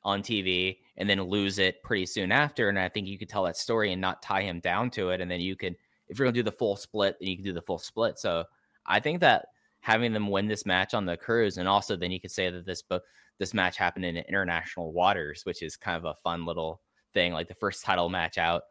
on 0.03 0.21
TV 0.21 0.77
and 0.97 1.09
then 1.09 1.21
lose 1.23 1.57
it 1.57 1.81
pretty 1.81 2.05
soon 2.05 2.31
after. 2.31 2.69
And 2.69 2.77
I 2.77 2.87
think 2.87 3.07
you 3.07 3.17
could 3.17 3.29
tell 3.29 3.43
that 3.43 3.57
story 3.57 3.91
and 3.91 3.99
not 3.99 4.21
tie 4.21 4.43
him 4.43 4.59
down 4.59 4.91
to 4.91 5.09
it. 5.09 5.19
And 5.19 5.29
then 5.29 5.41
you 5.41 5.55
can, 5.55 5.75
if 6.07 6.19
you're 6.19 6.27
gonna 6.27 6.35
do 6.35 6.43
the 6.43 6.51
full 6.51 6.75
split, 6.75 7.17
then 7.19 7.29
you 7.29 7.35
can 7.35 7.45
do 7.45 7.53
the 7.53 7.61
full 7.63 7.79
split. 7.79 8.19
So 8.19 8.45
I 8.85 8.99
think 8.99 9.21
that 9.21 9.47
having 9.79 10.13
them 10.13 10.29
win 10.29 10.47
this 10.47 10.67
match 10.67 10.93
on 10.93 11.07
the 11.07 11.17
cruise, 11.17 11.57
and 11.57 11.67
also 11.67 11.95
then 11.95 12.11
you 12.11 12.19
could 12.19 12.31
say 12.31 12.51
that 12.51 12.65
this 12.65 12.83
book 12.83 13.03
this 13.39 13.55
match 13.55 13.77
happened 13.77 14.05
in 14.05 14.17
international 14.17 14.93
waters, 14.93 15.45
which 15.45 15.63
is 15.63 15.75
kind 15.75 15.97
of 15.97 16.05
a 16.05 16.13
fun 16.13 16.45
little 16.45 16.81
thing, 17.13 17.33
like 17.33 17.47
the 17.47 17.53
first 17.53 17.83
title 17.83 18.09
match 18.09 18.37
out 18.37 18.63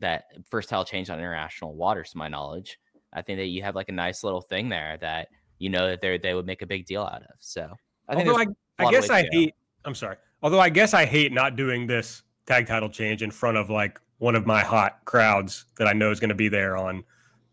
that 0.00 0.24
first 0.50 0.68
title 0.68 0.84
change 0.84 1.10
on 1.10 1.18
international 1.18 1.74
waters, 1.74 2.10
to 2.10 2.18
my 2.18 2.28
knowledge. 2.28 2.78
I 3.12 3.22
think 3.22 3.38
that 3.38 3.46
you 3.46 3.62
have 3.62 3.74
like 3.74 3.88
a 3.88 3.92
nice 3.92 4.24
little 4.24 4.40
thing 4.40 4.68
there 4.68 4.98
that 5.00 5.28
you 5.58 5.70
know 5.70 5.88
that 5.88 6.00
they 6.00 6.18
they 6.18 6.34
would 6.34 6.46
make 6.46 6.62
a 6.62 6.66
big 6.66 6.86
deal 6.86 7.02
out 7.02 7.22
of. 7.22 7.36
So 7.38 7.70
I 8.08 8.14
think 8.14 8.28
Although 8.28 8.38
there's 8.38 8.48
I, 8.78 8.84
a 8.84 8.86
I 8.88 8.90
guess 8.90 9.10
I 9.10 9.22
to 9.22 9.28
go. 9.28 9.38
hate. 9.38 9.54
I'm 9.84 9.94
sorry. 9.94 10.16
Although 10.42 10.60
I 10.60 10.68
guess 10.68 10.94
I 10.94 11.04
hate 11.04 11.32
not 11.32 11.56
doing 11.56 11.86
this 11.86 12.22
tag 12.46 12.66
title 12.66 12.88
change 12.88 13.22
in 13.22 13.30
front 13.30 13.56
of 13.56 13.70
like 13.70 14.00
one 14.18 14.34
of 14.34 14.46
my 14.46 14.60
hot 14.60 15.04
crowds 15.04 15.66
that 15.78 15.86
I 15.86 15.92
know 15.92 16.10
is 16.10 16.20
going 16.20 16.30
to 16.30 16.34
be 16.34 16.48
there 16.48 16.76
on 16.76 17.04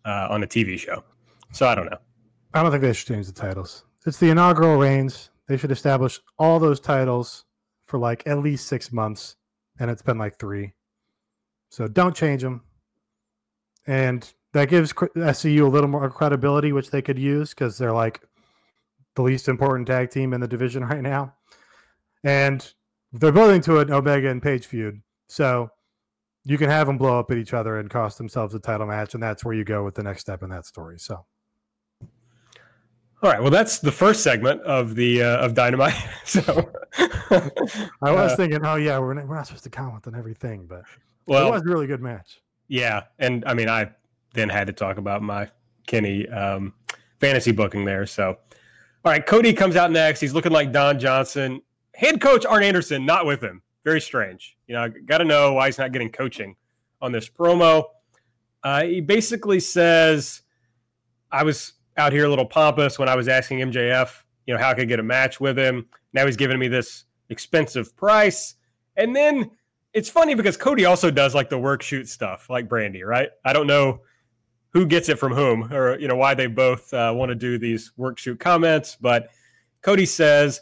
uh, 0.06 0.28
on 0.30 0.44
a 0.44 0.48
TV 0.48 0.78
show. 0.78 1.04
So 1.52 1.68
I 1.68 1.76
don't 1.76 1.86
know. 1.86 1.98
I 2.54 2.64
don't 2.64 2.72
think 2.72 2.82
they 2.82 2.94
should 2.94 3.08
change 3.08 3.28
the 3.28 3.34
titles. 3.34 3.86
It's 4.06 4.18
the 4.18 4.30
inaugural 4.30 4.78
reigns. 4.78 5.30
They 5.48 5.58
should 5.58 5.72
establish 5.72 6.20
all 6.40 6.60
those 6.60 6.80
titles 6.80 7.46
for 7.86 8.00
like 8.00 8.26
at 8.26 8.40
least 8.40 8.68
six 8.68 8.92
months, 8.92 9.36
and 9.80 9.90
it's 9.90 10.02
been 10.02 10.18
like 10.18 10.38
three. 10.40 10.74
So 11.70 11.88
don't 11.88 12.16
change 12.16 12.42
them. 12.42 12.64
And 13.88 14.32
that 14.54 14.70
gives 14.70 14.94
SCU 14.94 15.66
a 15.66 15.70
little 15.70 15.90
more 15.90 16.10
credibility, 16.10 16.72
which 16.72 16.92
they 16.92 17.02
could 17.02 17.18
use 17.18 17.50
because 17.50 17.78
they're 17.78 17.94
like 17.94 18.22
the 19.16 19.22
least 19.22 19.48
important 19.48 19.88
tag 19.88 20.10
team 20.10 20.34
in 20.34 20.42
the 20.42 20.48
division 20.48 20.84
right 20.86 21.02
now. 21.02 21.34
And 22.24 22.72
they're 23.14 23.32
building 23.32 23.62
to 23.62 23.80
an 23.80 23.92
Omega 23.92 24.30
and 24.30 24.42
Page 24.42 24.66
feud. 24.66 25.02
So 25.28 25.72
you 26.44 26.58
can 26.58 26.70
have 26.70 26.88
them 26.88 26.98
blow 26.98 27.20
up 27.20 27.32
at 27.32 27.38
each 27.38 27.54
other 27.54 27.80
and 27.80 27.90
cost 27.90 28.18
themselves 28.18 28.54
a 28.54 28.60
title 28.60 28.88
match. 28.88 29.14
And 29.14 29.24
that's 29.24 29.44
where 29.44 29.56
you 29.56 29.64
go 29.64 29.84
with 29.84 29.96
the 29.96 30.04
next 30.04 30.22
step 30.22 30.44
in 30.44 30.50
that 30.50 30.66
story. 30.66 31.00
So. 31.00 31.26
All 33.24 33.30
right. 33.30 33.40
Well, 33.42 33.52
that's 33.52 33.78
the 33.80 33.92
first 33.92 34.24
segment 34.24 34.62
of 34.64 34.96
the 34.96 35.22
uh, 35.22 35.46
of 35.46 35.54
Dynamite. 35.54 35.94
so 36.26 36.42
I 36.98 38.12
was 38.12 38.32
Uh, 38.32 38.36
thinking, 38.36 38.66
oh 38.66 38.76
yeah, 38.76 38.98
we're 39.00 39.14
not, 39.14 39.28
we're 39.28 39.36
not 39.36 39.46
supposed 39.48 39.64
to 39.66 39.70
comment 39.70 40.08
on 40.08 40.16
everything, 40.16 40.66
but 40.66 40.84
well, 41.28 41.48
it 41.48 41.52
was 41.52 41.62
a 41.62 41.66
really 41.66 41.88
good 41.88 42.02
match. 42.02 42.42
Yeah, 42.68 43.04
and 43.20 43.44
I 43.46 43.54
mean, 43.54 43.70
I 43.70 43.92
then 44.34 44.50
had 44.50 44.68
to 44.68 44.74
talk 44.74 44.98
about 44.98 45.22
my 45.22 45.50
Kenny 45.86 46.28
um, 46.30 46.74
fantasy 47.20 47.52
booking 47.52 47.86
there. 47.86 48.06
So, 48.08 48.30
all 48.30 49.12
right, 49.12 49.24
Cody 49.26 49.54
comes 49.54 49.76
out 49.76 49.92
next. 49.92 50.20
He's 50.20 50.34
looking 50.34 50.52
like 50.52 50.72
Don 50.72 50.98
Johnson. 50.98 51.62
Head 51.94 52.22
coach 52.22 52.46
Arn 52.46 52.64
Anderson 52.64 53.06
not 53.06 53.26
with 53.26 53.44
him. 53.44 53.62
Very 53.84 54.02
strange. 54.02 54.58
You 54.68 54.76
know, 54.76 54.90
got 55.06 55.20
to 55.20 55.26
know 55.26 55.54
why 55.54 55.68
he's 55.68 55.78
not 55.78 55.92
getting 55.92 56.10
coaching 56.10 56.56
on 57.02 57.12
this 57.12 57.30
promo. 57.30 57.84
Uh, 58.64 58.84
he 58.84 59.02
basically 59.02 59.60
says, 59.60 60.42
"I 61.32 61.44
was 61.44 61.74
out 61.98 62.14
here 62.14 62.26
a 62.26 62.30
little 62.30 62.46
pompous 62.46 62.98
when 62.98 63.10
I 63.10 63.16
was 63.16 63.28
asking 63.28 63.60
MJF, 63.60 64.24
you 64.48 64.54
know, 64.54 64.60
how 64.60 64.70
I 64.70 64.74
could 64.74 64.88
get 64.88 65.00
a 65.00 65.04
match 65.04 65.40
with 65.40 65.58
him. 65.58 65.88
Now 66.14 66.26
he's 66.26 66.38
giving 66.38 66.60
me 66.60 66.68
this 66.68 67.06
expensive 67.30 67.96
price, 67.96 68.56
and 68.96 69.16
then." 69.16 69.52
it's 69.94 70.10
funny 70.10 70.36
because 70.36 70.58
Cody 70.58 70.86
also 70.86 71.12
does 71.12 71.36
like 71.36 71.50
the 71.50 71.58
work 71.58 71.82
shoot 71.82 72.08
stuff, 72.08 72.50
like 72.50 72.70
Brandi, 72.70 73.06
right? 73.06 73.30
I 73.44 73.54
don't 73.54 73.68
know 73.68 74.02
who 74.70 74.86
gets 74.86 75.10
it 75.10 75.20
from 75.20 75.34
whom, 75.34 75.72
or 75.74 76.00
you 76.00 76.08
know 76.08 76.16
why 76.16 76.34
they 76.34 76.48
both 76.48 76.94
uh, 76.94 77.14
want 77.16 77.30
to 77.30 77.36
do 77.36 77.58
these 77.58 77.92
work 77.98 78.18
shoot 78.18 78.40
comments. 78.40 78.98
But 79.00 79.30
Cody 79.82 80.06
says 80.06 80.62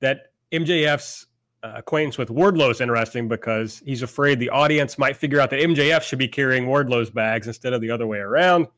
that 0.00 0.32
MJF's 0.52 1.26
uh, 1.62 1.72
acquaintance 1.76 2.18
with 2.18 2.28
Wardlow 2.28 2.70
is 2.70 2.80
interesting 2.80 3.26
because 3.26 3.82
he's 3.84 4.02
afraid 4.02 4.38
the 4.38 4.50
audience 4.50 4.96
might 4.96 5.16
figure 5.16 5.40
out 5.40 5.50
that 5.50 5.60
MJF 5.60 6.02
should 6.02 6.18
be 6.18 6.28
carrying 6.28 6.66
Wardlow's 6.66 7.10
bags 7.10 7.48
instead 7.48 7.72
of 7.72 7.80
the 7.80 7.90
other 7.90 8.06
way 8.06 8.18
around. 8.18 8.68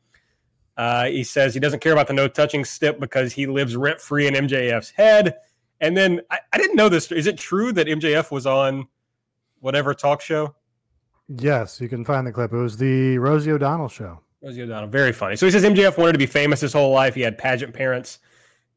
Uh, 0.79 1.07
he 1.07 1.25
says 1.25 1.53
he 1.53 1.59
doesn't 1.59 1.81
care 1.81 1.91
about 1.91 2.07
the 2.07 2.13
no 2.13 2.29
touching 2.29 2.63
stip 2.63 3.01
because 3.01 3.33
he 3.33 3.45
lives 3.45 3.75
rent 3.75 3.99
free 3.99 4.27
in 4.27 4.33
MJF's 4.33 4.89
head. 4.91 5.35
And 5.81 5.95
then 5.97 6.21
I, 6.31 6.39
I 6.53 6.57
didn't 6.57 6.77
know 6.77 6.87
this. 6.87 7.11
Is 7.11 7.27
it 7.27 7.37
true 7.37 7.73
that 7.73 7.85
MJF 7.87 8.31
was 8.31 8.45
on 8.45 8.87
whatever 9.59 9.93
talk 9.93 10.21
show? 10.21 10.55
Yes, 11.27 11.81
you 11.81 11.89
can 11.89 12.05
find 12.05 12.25
the 12.25 12.31
clip. 12.31 12.53
It 12.53 12.57
was 12.57 12.77
the 12.77 13.17
Rosie 13.17 13.51
O'Donnell 13.51 13.89
show. 13.89 14.21
Rosie 14.41 14.61
O'Donnell, 14.61 14.87
very 14.87 15.11
funny. 15.11 15.35
So 15.35 15.45
he 15.45 15.51
says 15.51 15.65
MJF 15.65 15.97
wanted 15.97 16.13
to 16.13 16.17
be 16.17 16.25
famous 16.25 16.61
his 16.61 16.71
whole 16.71 16.93
life. 16.93 17.13
He 17.13 17.19
had 17.21 17.37
pageant 17.37 17.73
parents. 17.73 18.19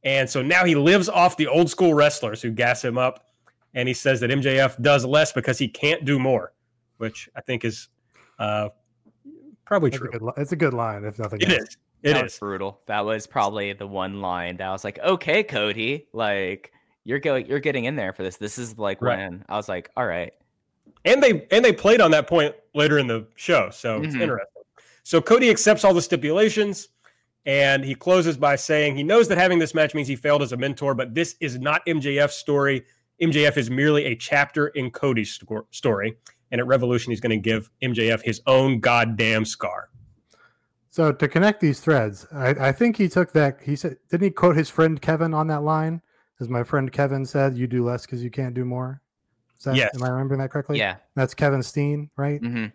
And 0.02 0.28
so 0.28 0.42
now 0.42 0.64
he 0.64 0.74
lives 0.74 1.08
off 1.08 1.36
the 1.36 1.46
old 1.46 1.70
school 1.70 1.94
wrestlers 1.94 2.42
who 2.42 2.50
gas 2.50 2.84
him 2.84 2.98
up. 2.98 3.28
And 3.74 3.86
he 3.86 3.94
says 3.94 4.18
that 4.20 4.30
MJF 4.30 4.82
does 4.82 5.04
less 5.04 5.32
because 5.32 5.56
he 5.56 5.68
can't 5.68 6.04
do 6.04 6.18
more, 6.18 6.52
which 6.96 7.28
I 7.36 7.40
think 7.42 7.64
is 7.64 7.88
uh, 8.40 8.70
probably 9.64 9.90
That's 9.90 9.98
a 10.02 10.04
true. 10.04 10.10
good, 10.10 10.22
li- 10.22 10.32
it's 10.36 10.52
a 10.52 10.56
good 10.56 10.74
line, 10.74 11.04
if 11.04 11.18
nothing 11.20 11.40
It 11.40 11.48
else. 11.52 11.62
is. 11.62 11.76
It 12.02 12.14
that 12.14 12.24
was 12.24 12.38
brutal. 12.38 12.80
That 12.86 13.04
was 13.04 13.26
probably 13.26 13.72
the 13.72 13.86
one 13.86 14.20
line 14.20 14.56
that 14.56 14.68
I 14.68 14.72
was 14.72 14.84
like, 14.84 14.98
okay, 14.98 15.42
Cody, 15.42 16.08
like 16.12 16.72
you're 17.04 17.18
going, 17.20 17.46
you're 17.46 17.60
getting 17.60 17.84
in 17.84 17.96
there 17.96 18.12
for 18.12 18.22
this. 18.22 18.36
This 18.36 18.58
is 18.58 18.78
like 18.78 19.00
Right. 19.00 19.18
when 19.18 19.44
I 19.48 19.56
was 19.56 19.68
like, 19.68 19.90
all 19.96 20.06
right, 20.06 20.32
And 21.04 21.22
they 21.22 21.46
and 21.50 21.64
they 21.64 21.72
played 21.72 22.00
on 22.00 22.10
that 22.12 22.26
point 22.28 22.54
later 22.74 22.98
in 22.98 23.06
the 23.06 23.26
show. 23.36 23.70
So 23.70 24.02
it's 24.02 24.14
Mhm. 24.14 24.20
interesting. 24.22 24.62
So 25.04 25.20
Cody 25.20 25.50
accepts 25.50 25.84
all 25.84 25.94
the 25.94 26.02
stipulations 26.02 26.88
and 27.44 27.84
he 27.84 27.94
closes 27.94 28.36
by 28.36 28.54
saying 28.56 28.96
he 28.96 29.02
knows 29.02 29.26
that 29.28 29.38
having 29.38 29.58
this 29.58 29.74
match 29.74 29.94
means 29.94 30.06
he 30.06 30.14
failed 30.16 30.42
as 30.42 30.52
a 30.52 30.56
mentor, 30.56 30.94
but 30.94 31.12
this 31.14 31.34
is 31.40 31.58
not 31.58 31.82
MJF's 31.86 32.36
story. 32.36 32.84
MJF 33.20 33.56
is 33.56 33.68
merely 33.70 34.04
a 34.06 34.14
chapter 34.16 34.68
in 34.68 34.90
Cody's 34.90 35.32
sto- 35.32 35.66
story. 35.70 36.16
And 36.52 36.60
at 36.60 36.66
Revolution, 36.66 37.10
he's 37.10 37.20
going 37.20 37.30
to 37.30 37.36
give 37.50 37.68
MJF 37.82 38.22
his 38.22 38.40
own 38.46 38.78
goddamn 38.80 39.44
scar. 39.44 39.88
So 40.92 41.10
to 41.10 41.26
connect 41.26 41.62
these 41.62 41.80
threads, 41.80 42.26
I, 42.32 42.48
I 42.50 42.72
think 42.72 42.98
he 42.98 43.08
took 43.08 43.32
that. 43.32 43.58
He 43.62 43.76
said, 43.76 43.96
didn't 44.10 44.24
he 44.24 44.30
quote 44.30 44.56
his 44.56 44.68
friend 44.68 45.00
Kevin 45.00 45.32
on 45.32 45.46
that 45.46 45.62
line? 45.62 46.02
As 46.38 46.50
my 46.50 46.62
friend 46.62 46.92
Kevin 46.92 47.24
said, 47.24 47.56
"You 47.56 47.66
do 47.66 47.82
less 47.84 48.04
because 48.04 48.22
you 48.22 48.30
can't 48.30 48.52
do 48.52 48.64
more." 48.64 49.00
Is 49.58 49.64
that, 49.64 49.76
Yes. 49.76 49.94
Am 49.94 50.02
I 50.02 50.08
remembering 50.10 50.40
that 50.40 50.50
correctly? 50.50 50.76
yeah, 50.78 50.96
That's 51.14 51.32
Kevin 51.34 51.62
Steen, 51.62 52.10
right? 52.16 52.40
hmm 52.40 52.66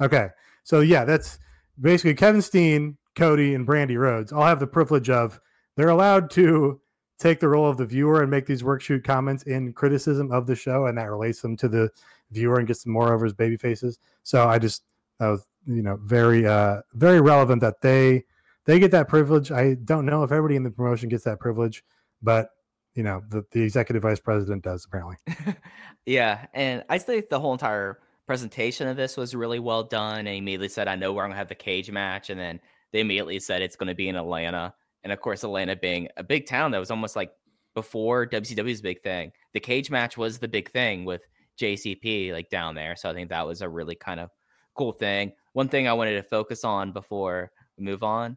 Okay. 0.00 0.28
So 0.64 0.80
yeah, 0.80 1.04
that's 1.04 1.38
basically 1.80 2.14
Kevin 2.14 2.42
Steen, 2.42 2.96
Cody, 3.14 3.54
and 3.54 3.66
Brandi 3.66 3.96
Rhodes 3.98 4.32
all 4.32 4.44
have 4.44 4.58
the 4.60 4.66
privilege 4.66 5.08
of 5.10 5.38
they're 5.76 5.90
allowed 5.90 6.30
to 6.32 6.80
take 7.18 7.38
the 7.38 7.48
role 7.48 7.68
of 7.68 7.76
the 7.76 7.86
viewer 7.86 8.22
and 8.22 8.30
make 8.30 8.46
these 8.46 8.64
work 8.64 8.80
shoot 8.82 9.04
comments 9.04 9.44
in 9.44 9.72
criticism 9.72 10.32
of 10.32 10.46
the 10.46 10.56
show, 10.56 10.86
and 10.86 10.98
that 10.98 11.10
relates 11.10 11.40
them 11.42 11.56
to 11.58 11.68
the 11.68 11.90
viewer 12.32 12.58
and 12.58 12.66
gets 12.66 12.82
them 12.82 12.92
more 12.92 13.12
over 13.12 13.24
his 13.24 13.34
baby 13.34 13.56
faces. 13.56 13.98
So 14.24 14.48
I 14.48 14.58
just 14.58 14.82
that 15.20 15.28
was 15.28 15.46
you 15.66 15.82
know 15.82 15.98
very 16.02 16.46
uh 16.46 16.80
very 16.94 17.20
relevant 17.20 17.60
that 17.60 17.80
they 17.80 18.24
they 18.64 18.78
get 18.78 18.90
that 18.92 19.08
privilege. 19.08 19.50
I 19.50 19.74
don't 19.74 20.06
know 20.06 20.22
if 20.22 20.32
everybody 20.32 20.56
in 20.56 20.62
the 20.62 20.70
promotion 20.70 21.08
gets 21.08 21.24
that 21.24 21.38
privilege, 21.38 21.84
but 22.22 22.48
you 22.94 23.02
know 23.02 23.22
the, 23.28 23.44
the 23.52 23.62
executive 23.62 24.02
vice 24.02 24.20
president 24.20 24.64
does 24.64 24.84
apparently. 24.84 25.16
yeah, 26.06 26.46
and 26.54 26.84
I 26.88 26.98
think 26.98 27.28
the 27.28 27.40
whole 27.40 27.52
entire 27.52 27.98
presentation 28.26 28.88
of 28.88 28.96
this 28.96 29.16
was 29.16 29.34
really 29.34 29.60
well 29.60 29.84
done. 29.84 30.20
And 30.20 30.28
immediately 30.28 30.68
said, 30.68 30.88
"I 30.88 30.96
know 30.96 31.12
we're 31.12 31.24
gonna 31.24 31.36
have 31.36 31.48
the 31.48 31.54
cage 31.54 31.90
match," 31.90 32.30
and 32.30 32.40
then 32.40 32.60
they 32.92 33.00
immediately 33.00 33.40
said 33.40 33.62
it's 33.62 33.76
going 33.76 33.88
to 33.88 33.94
be 33.94 34.08
in 34.08 34.16
Atlanta. 34.16 34.74
And 35.04 35.12
of 35.12 35.20
course, 35.20 35.44
Atlanta 35.44 35.76
being 35.76 36.08
a 36.16 36.24
big 36.24 36.46
town 36.46 36.70
that 36.70 36.78
was 36.78 36.90
almost 36.90 37.14
like 37.14 37.30
before 37.74 38.26
WCW's 38.26 38.80
big 38.80 39.02
thing. 39.02 39.32
The 39.52 39.60
cage 39.60 39.90
match 39.90 40.16
was 40.16 40.38
the 40.38 40.48
big 40.48 40.70
thing 40.70 41.04
with 41.04 41.22
JCP 41.60 42.32
like 42.32 42.48
down 42.50 42.74
there. 42.74 42.96
So 42.96 43.10
I 43.10 43.14
think 43.14 43.28
that 43.30 43.46
was 43.46 43.60
a 43.60 43.68
really 43.68 43.94
kind 43.94 44.18
of 44.18 44.30
cool 44.74 44.92
thing. 44.92 45.32
One 45.56 45.70
thing 45.70 45.88
I 45.88 45.94
wanted 45.94 46.16
to 46.16 46.22
focus 46.22 46.64
on 46.64 46.92
before 46.92 47.50
we 47.78 47.84
move 47.84 48.02
on. 48.02 48.36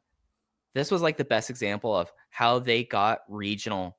This 0.73 0.89
was 0.89 1.01
like 1.01 1.17
the 1.17 1.25
best 1.25 1.49
example 1.49 1.93
of 1.93 2.09
how 2.29 2.59
they 2.59 2.85
got 2.85 3.23
regional 3.27 3.97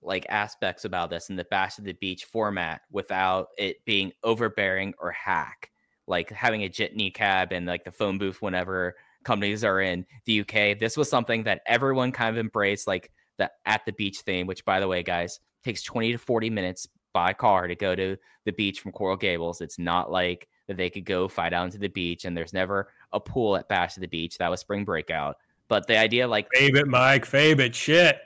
like 0.00 0.24
aspects 0.28 0.84
about 0.84 1.10
this 1.10 1.28
in 1.28 1.34
the 1.34 1.42
Bash 1.42 1.78
of 1.78 1.84
the 1.84 1.94
Beach 1.94 2.24
format 2.24 2.82
without 2.92 3.48
it 3.58 3.84
being 3.84 4.12
overbearing 4.22 4.94
or 5.00 5.10
hack. 5.10 5.72
Like 6.06 6.30
having 6.30 6.62
a 6.62 6.68
jitney 6.68 7.12
cab 7.12 7.50
and 7.50 7.66
like 7.66 7.82
the 7.82 7.90
phone 7.90 8.16
booth 8.16 8.40
whenever 8.40 8.94
companies 9.24 9.64
are 9.64 9.80
in 9.80 10.06
the 10.26 10.42
UK. 10.42 10.78
This 10.78 10.96
was 10.96 11.10
something 11.10 11.42
that 11.42 11.62
everyone 11.66 12.12
kind 12.12 12.30
of 12.30 12.38
embraced, 12.38 12.86
like 12.86 13.10
the 13.38 13.50
at 13.66 13.84
the 13.86 13.92
beach 13.92 14.20
theme, 14.20 14.46
which 14.46 14.64
by 14.64 14.78
the 14.78 14.86
way, 14.86 15.02
guys, 15.02 15.40
takes 15.64 15.82
20 15.82 16.12
to 16.12 16.18
40 16.18 16.48
minutes 16.48 16.86
by 17.12 17.32
car 17.32 17.66
to 17.66 17.74
go 17.74 17.96
to 17.96 18.16
the 18.44 18.52
beach 18.52 18.78
from 18.78 18.92
Coral 18.92 19.16
Gables. 19.16 19.60
It's 19.60 19.80
not 19.80 20.12
like 20.12 20.46
that 20.72 20.76
they 20.76 20.90
could 20.90 21.04
go 21.04 21.28
fight 21.28 21.52
out 21.52 21.64
into 21.64 21.78
the 21.78 21.88
beach 21.88 22.24
and 22.24 22.36
there's 22.36 22.52
never 22.52 22.88
a 23.12 23.20
pool 23.20 23.56
at 23.56 23.68
Bash 23.68 23.96
of 23.96 24.00
the 24.00 24.08
Beach. 24.08 24.38
That 24.38 24.50
was 24.50 24.60
spring 24.60 24.84
breakout. 24.84 25.36
But 25.68 25.86
the 25.86 25.98
idea 25.98 26.26
like 26.26 26.48
Fabe 26.54 26.76
it, 26.76 26.88
Mike, 26.88 27.24
Fabe 27.24 27.60
it, 27.60 27.74
shit. 27.74 28.18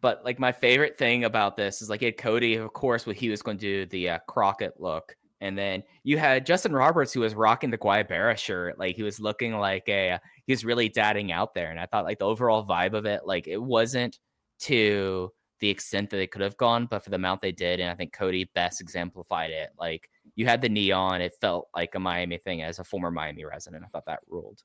But 0.00 0.24
like 0.24 0.38
my 0.38 0.52
favorite 0.52 0.98
thing 0.98 1.24
about 1.24 1.56
this 1.56 1.82
is 1.82 1.90
like 1.90 2.00
he 2.00 2.06
had 2.06 2.16
Cody, 2.16 2.54
of 2.56 2.72
course, 2.72 3.06
what 3.06 3.16
he 3.16 3.28
was 3.28 3.42
going 3.42 3.58
to 3.58 3.84
do 3.84 3.86
the 3.86 4.10
uh, 4.10 4.18
Crockett 4.26 4.80
look. 4.80 5.16
And 5.40 5.58
then 5.58 5.82
you 6.04 6.16
had 6.16 6.46
Justin 6.46 6.72
Roberts, 6.72 7.12
who 7.12 7.20
was 7.20 7.34
rocking 7.34 7.70
the 7.70 7.78
Guayabera 7.78 8.36
shirt. 8.38 8.78
Like 8.78 8.96
he 8.96 9.02
was 9.02 9.20
looking 9.20 9.58
like 9.58 9.88
a, 9.88 10.18
he 10.46 10.52
was 10.52 10.64
really 10.64 10.88
dadding 10.88 11.32
out 11.32 11.54
there. 11.54 11.70
And 11.70 11.78
I 11.78 11.86
thought 11.86 12.04
like 12.04 12.18
the 12.18 12.26
overall 12.26 12.64
vibe 12.64 12.94
of 12.94 13.04
it, 13.04 13.26
like 13.26 13.46
it 13.46 13.62
wasn't 13.62 14.18
to 14.60 15.32
the 15.60 15.68
extent 15.68 16.10
that 16.10 16.16
they 16.16 16.26
could 16.26 16.42
have 16.42 16.56
gone, 16.56 16.86
but 16.86 17.02
for 17.02 17.10
the 17.10 17.16
amount 17.16 17.42
they 17.42 17.52
did. 17.52 17.80
And 17.80 17.90
I 17.90 17.94
think 17.94 18.12
Cody 18.12 18.48
best 18.54 18.80
exemplified 18.80 19.50
it. 19.50 19.70
Like 19.78 20.08
you 20.36 20.46
had 20.46 20.60
the 20.62 20.68
neon, 20.68 21.20
it 21.20 21.32
felt 21.40 21.68
like 21.74 21.94
a 21.94 21.98
Miami 21.98 22.38
thing 22.38 22.62
as 22.62 22.78
a 22.78 22.84
former 22.84 23.10
Miami 23.10 23.44
resident. 23.44 23.82
I 23.84 23.88
thought 23.88 24.06
that 24.06 24.20
ruled. 24.28 24.62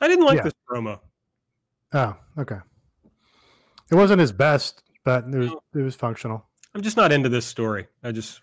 I 0.00 0.08
didn't 0.08 0.24
like 0.26 0.36
Yeah. 0.36 0.44
this 0.44 0.52
promo. 0.70 1.00
Oh, 1.92 2.16
okay. 2.38 2.58
It 3.90 3.94
wasn't 3.96 4.20
his 4.20 4.30
best, 4.32 4.82
but 5.04 5.24
it 5.24 5.34
was 5.36 5.50
it 5.74 5.78
was 5.82 5.96
functional. 5.96 6.46
I'm 6.74 6.82
just 6.82 6.96
not 6.96 7.10
into 7.12 7.28
this 7.28 7.44
story. 7.46 7.88
I 8.04 8.12
just 8.12 8.40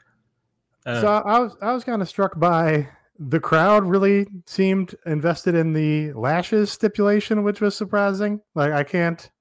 uh, 0.86 1.00
So 1.02 1.08
I 1.08 1.40
was 1.40 1.56
I 1.62 1.72
was 1.72 1.84
kind 1.86 2.02
of 2.02 2.10
struck 2.10 2.38
by 2.40 2.90
the 3.20 3.40
crowd 3.40 3.84
really 3.86 4.28
seemed 4.46 4.94
invested 5.06 5.56
in 5.56 5.74
the 5.74 6.12
lashes 6.14 6.72
stipulation, 6.72 7.44
which 7.44 7.62
was 7.62 7.76
surprising. 7.76 8.42
Like 8.56 8.72
I 8.74 8.84
can't 8.84 9.32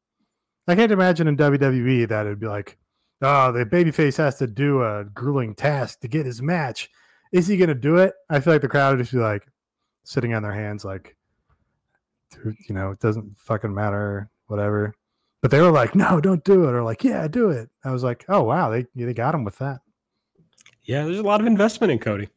I 0.68 0.74
can't 0.76 0.92
imagine 0.92 1.28
in 1.28 1.36
WWE 1.36 2.08
that 2.08 2.26
it'd 2.26 2.40
be 2.40 2.46
like, 2.48 2.78
oh, 3.22 3.52
the 3.52 3.64
babyface 3.64 4.16
has 4.18 4.36
to 4.38 4.46
do 4.46 4.82
a 4.82 5.04
grueling 5.04 5.54
task 5.54 6.00
to 6.00 6.08
get 6.08 6.26
his 6.26 6.42
match. 6.42 6.90
Is 7.32 7.46
he 7.46 7.56
gonna 7.56 7.74
do 7.74 7.96
it? 7.96 8.14
I 8.30 8.40
feel 8.40 8.52
like 8.52 8.62
the 8.62 8.68
crowd 8.68 8.96
would 8.96 9.02
just 9.02 9.12
be 9.12 9.18
like 9.18 9.46
sitting 10.04 10.34
on 10.34 10.42
their 10.42 10.52
hands, 10.52 10.84
like, 10.84 11.16
you 12.44 12.74
know, 12.74 12.90
it 12.90 13.00
doesn't 13.00 13.36
fucking 13.38 13.74
matter, 13.74 14.30
whatever. 14.46 14.94
But 15.42 15.50
they 15.50 15.60
were 15.60 15.70
like, 15.70 15.94
no, 15.94 16.20
don't 16.20 16.44
do 16.44 16.68
it, 16.68 16.72
or 16.72 16.82
like, 16.82 17.04
yeah, 17.04 17.26
do 17.28 17.50
it. 17.50 17.68
I 17.84 17.90
was 17.90 18.02
like, 18.02 18.24
oh 18.28 18.42
wow, 18.42 18.70
they 18.70 18.86
they 18.94 19.14
got 19.14 19.34
him 19.34 19.44
with 19.44 19.58
that. 19.58 19.80
yeah, 20.84 21.04
there's 21.04 21.18
a 21.18 21.22
lot 21.22 21.40
of 21.40 21.46
investment 21.46 21.92
in 21.92 21.98
Cody. 21.98 22.28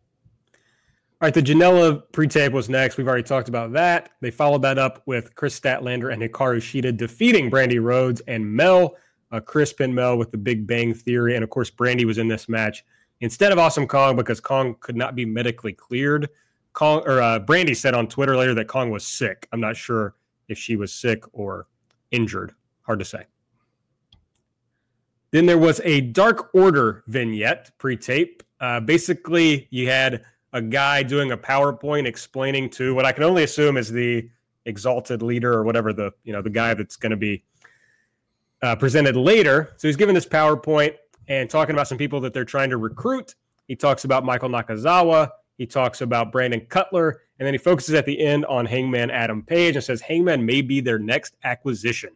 All 1.22 1.28
right, 1.28 1.34
the 1.34 1.42
Janela 1.42 2.02
pre-tape 2.14 2.54
was 2.54 2.70
next. 2.70 2.98
We've 2.98 3.08
already 3.08 3.24
talked 3.24 3.50
about 3.50 3.74
that. 3.74 4.12
They 4.22 4.32
followed 4.32 4.62
that 4.62 4.78
up 4.78 5.04
with 5.06 5.36
Kris 5.36 5.60
Statlander 5.60 6.14
and 6.14 6.22
Hikaru 6.22 6.58
Shida 6.58 6.96
defeating 6.96 7.52
Brandi 7.52 7.82
Rhodes 7.82 8.22
and 8.22 8.50
Mel. 8.50 8.96
Uh, 9.32 9.40
Kris 9.40 9.74
pinned 9.74 9.94
Mel 9.94 10.18
with 10.18 10.32
the 10.32 10.38
Big 10.38 10.66
Bang 10.66 10.94
Theory, 10.94 11.36
and 11.36 11.44
of 11.44 11.50
course, 11.50 11.70
Brandi 11.70 12.06
was 12.06 12.18
in 12.18 12.28
this 12.28 12.50
match 12.50 12.84
instead 13.22 13.52
of 13.52 13.60
Awesome 13.60 13.88
Kong 13.88 14.16
because 14.16 14.40
Kong 14.40 14.76
could 14.80 14.96
not 14.96 15.16
be 15.16 15.26
medically 15.26 15.74
cleared. 15.74 16.30
Kong 16.74 17.04
or 17.06 17.22
uh, 17.22 17.40
Brandi 17.40 17.76
said 17.76 17.94
on 17.94 18.08
Twitter 18.08 18.36
later 18.36 18.54
that 18.56 18.68
Kong 18.68 18.90
was 18.90 19.06
sick. 19.06 19.48
I'm 19.52 19.60
not 19.60 19.76
sure 19.76 20.16
if 20.48 20.58
she 20.58 20.76
was 20.76 20.94
sick 20.94 21.24
or 21.34 21.68
injured. 22.12 22.54
Hard 22.82 23.00
to 23.00 23.06
say. 23.06 23.26
Then 25.32 25.46
there 25.46 25.58
was 25.58 25.80
a 25.84 26.02
Dark 26.02 26.50
Order 26.56 27.04
vignette 27.08 27.72
pre-tape. 27.78 28.42
Uh, 28.60 28.80
basically, 28.80 29.68
you 29.70 29.88
had 29.88 30.26
a 30.54 30.62
guy 30.62 31.04
doing 31.04 31.32
a 31.32 31.38
PowerPoint 31.38 32.08
explaining 32.08 32.70
to 32.72 32.96
what 32.96 33.06
I 33.06 33.12
can 33.12 33.24
only 33.24 33.44
assume 33.44 33.78
is 33.78 33.92
the 33.92 34.28
exalted 34.66 35.22
leader 35.22 35.54
or 35.54 35.64
whatever 35.64 35.94
the 35.94 36.12
you 36.24 36.34
know 36.34 36.42
the 36.42 36.50
guy 36.50 36.74
that's 36.74 36.96
going 36.96 37.12
to 37.12 37.18
be 37.18 37.44
uh, 38.62 38.76
presented 38.76 39.16
later. 39.16 39.74
So 39.78 39.88
he's 39.88 39.96
giving 39.96 40.16
this 40.16 40.26
PowerPoint 40.26 40.96
and 41.28 41.50
talking 41.50 41.76
about 41.76 41.88
some 41.88 41.98
people 41.98 42.20
that 42.22 42.34
they're 42.34 42.46
trying 42.46 42.70
to 42.72 42.78
recruit. 42.78 43.36
He 43.68 43.76
talks 43.76 44.04
about 44.04 44.26
Michael 44.26 44.50
Nakazawa. 44.50 45.30
He 45.58 45.66
talks 45.66 46.02
about 46.02 46.32
Brandon 46.32 46.62
Cutler, 46.62 47.22
and 47.38 47.46
then 47.46 47.54
he 47.54 47.58
focuses 47.58 47.94
at 47.94 48.06
the 48.06 48.20
end 48.20 48.46
on 48.46 48.66
Hangman 48.66 49.12
Adam 49.12 49.44
Page 49.44 49.76
and 49.76 49.84
says 49.84 50.00
Hangman 50.02 50.46
may 50.46 50.62
be 50.62 50.80
their 50.80 50.98
next 50.98 51.36
acquisition. 51.44 52.12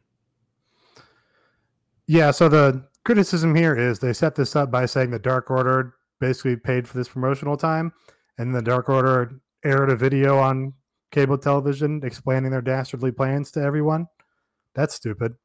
Yeah, 2.07 2.31
so 2.31 2.47
the 2.47 2.85
criticism 3.03 3.53
here 3.53 3.75
is 3.75 3.99
they 3.99 4.13
set 4.13 4.35
this 4.35 4.55
up 4.55 4.71
by 4.71 4.85
saying 4.85 5.11
the 5.11 5.19
Dark 5.19 5.51
Order 5.51 5.93
basically 6.19 6.55
paid 6.55 6.87
for 6.87 6.97
this 6.97 7.09
promotional 7.09 7.57
time, 7.57 7.91
and 8.37 8.55
the 8.55 8.61
Dark 8.61 8.87
Order 8.87 9.41
aired 9.65 9.89
a 9.89 9.95
video 9.95 10.37
on 10.37 10.73
cable 11.11 11.37
television 11.37 12.01
explaining 12.03 12.51
their 12.51 12.61
dastardly 12.61 13.11
plans 13.11 13.51
to 13.51 13.61
everyone. 13.61 14.07
That's 14.73 14.95
stupid. 14.95 15.35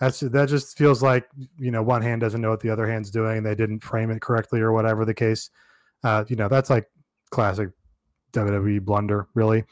That's 0.00 0.20
that 0.20 0.48
just 0.48 0.78
feels 0.78 1.02
like 1.02 1.28
you 1.58 1.70
know 1.70 1.82
one 1.82 2.02
hand 2.02 2.22
doesn't 2.22 2.40
know 2.40 2.50
what 2.50 2.60
the 2.60 2.70
other 2.70 2.90
hand's 2.90 3.10
doing, 3.10 3.42
they 3.42 3.54
didn't 3.54 3.80
frame 3.80 4.10
it 4.10 4.22
correctly 4.22 4.60
or 4.60 4.72
whatever 4.72 5.04
the 5.04 5.14
case. 5.14 5.50
Uh, 6.02 6.24
you 6.28 6.36
know 6.36 6.48
that's 6.48 6.70
like 6.70 6.86
classic 7.30 7.68
WWE 8.32 8.82
blunder, 8.82 9.28
really. 9.34 9.64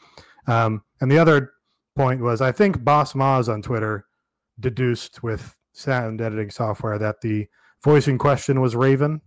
Um, 0.47 0.83
and 1.01 1.11
the 1.11 1.17
other 1.17 1.53
point 1.95 2.21
was 2.21 2.41
I 2.41 2.51
think 2.51 2.83
Boss 2.83 3.13
Maz 3.13 3.51
on 3.51 3.61
Twitter 3.61 4.05
deduced 4.59 5.23
with 5.23 5.55
sound 5.73 6.21
editing 6.21 6.49
software 6.49 6.97
that 6.99 7.21
the 7.21 7.47
voice 7.83 8.07
in 8.07 8.17
question 8.17 8.61
was 8.61 8.75
Raven. 8.75 9.21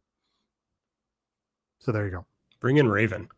So 1.78 1.90
there 1.90 2.04
you 2.04 2.12
go. 2.12 2.26
Bring 2.60 2.76
in 2.76 2.88
Raven. 2.88 3.28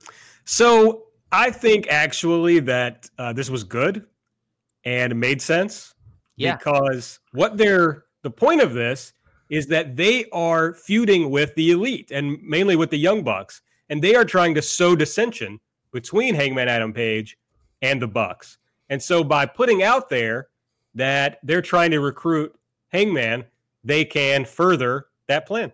So 0.44 1.04
I 1.32 1.50
think 1.50 1.88
actually 1.88 2.60
that 2.60 3.08
uh, 3.18 3.32
this 3.32 3.48
was 3.48 3.64
good 3.64 4.06
and 4.84 5.18
made 5.18 5.40
sense. 5.40 5.93
Yeah. 6.36 6.56
Because 6.56 7.20
what 7.32 7.56
they're 7.56 8.04
the 8.22 8.30
point 8.30 8.60
of 8.60 8.74
this 8.74 9.12
is 9.50 9.66
that 9.68 9.96
they 9.96 10.24
are 10.32 10.74
feuding 10.74 11.30
with 11.30 11.54
the 11.54 11.70
elite 11.70 12.10
and 12.10 12.42
mainly 12.42 12.76
with 12.76 12.90
the 12.90 12.98
Young 12.98 13.22
Bucks, 13.22 13.62
and 13.88 14.02
they 14.02 14.14
are 14.14 14.24
trying 14.24 14.54
to 14.54 14.62
sow 14.62 14.96
dissension 14.96 15.60
between 15.92 16.34
Hangman 16.34 16.68
Adam 16.68 16.92
Page 16.92 17.36
and 17.82 18.00
the 18.00 18.08
Bucks. 18.08 18.58
And 18.88 19.00
so 19.02 19.22
by 19.22 19.46
putting 19.46 19.82
out 19.82 20.08
there 20.08 20.48
that 20.94 21.38
they're 21.42 21.62
trying 21.62 21.90
to 21.90 22.00
recruit 22.00 22.54
Hangman, 22.88 23.44
they 23.84 24.04
can 24.04 24.44
further 24.44 25.06
that 25.28 25.46
plan. 25.46 25.72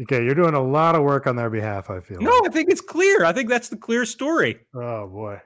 Okay, 0.00 0.24
you're 0.24 0.34
doing 0.34 0.54
a 0.54 0.62
lot 0.62 0.94
of 0.94 1.02
work 1.02 1.26
on 1.26 1.36
their 1.36 1.50
behalf. 1.50 1.90
I 1.90 2.00
feel. 2.00 2.20
No, 2.20 2.32
I 2.44 2.48
think 2.48 2.70
it's 2.70 2.80
clear. 2.80 3.24
I 3.24 3.32
think 3.32 3.50
that's 3.50 3.68
the 3.68 3.76
clear 3.76 4.06
story. 4.06 4.60
Oh 4.74 5.06
boy. 5.06 5.40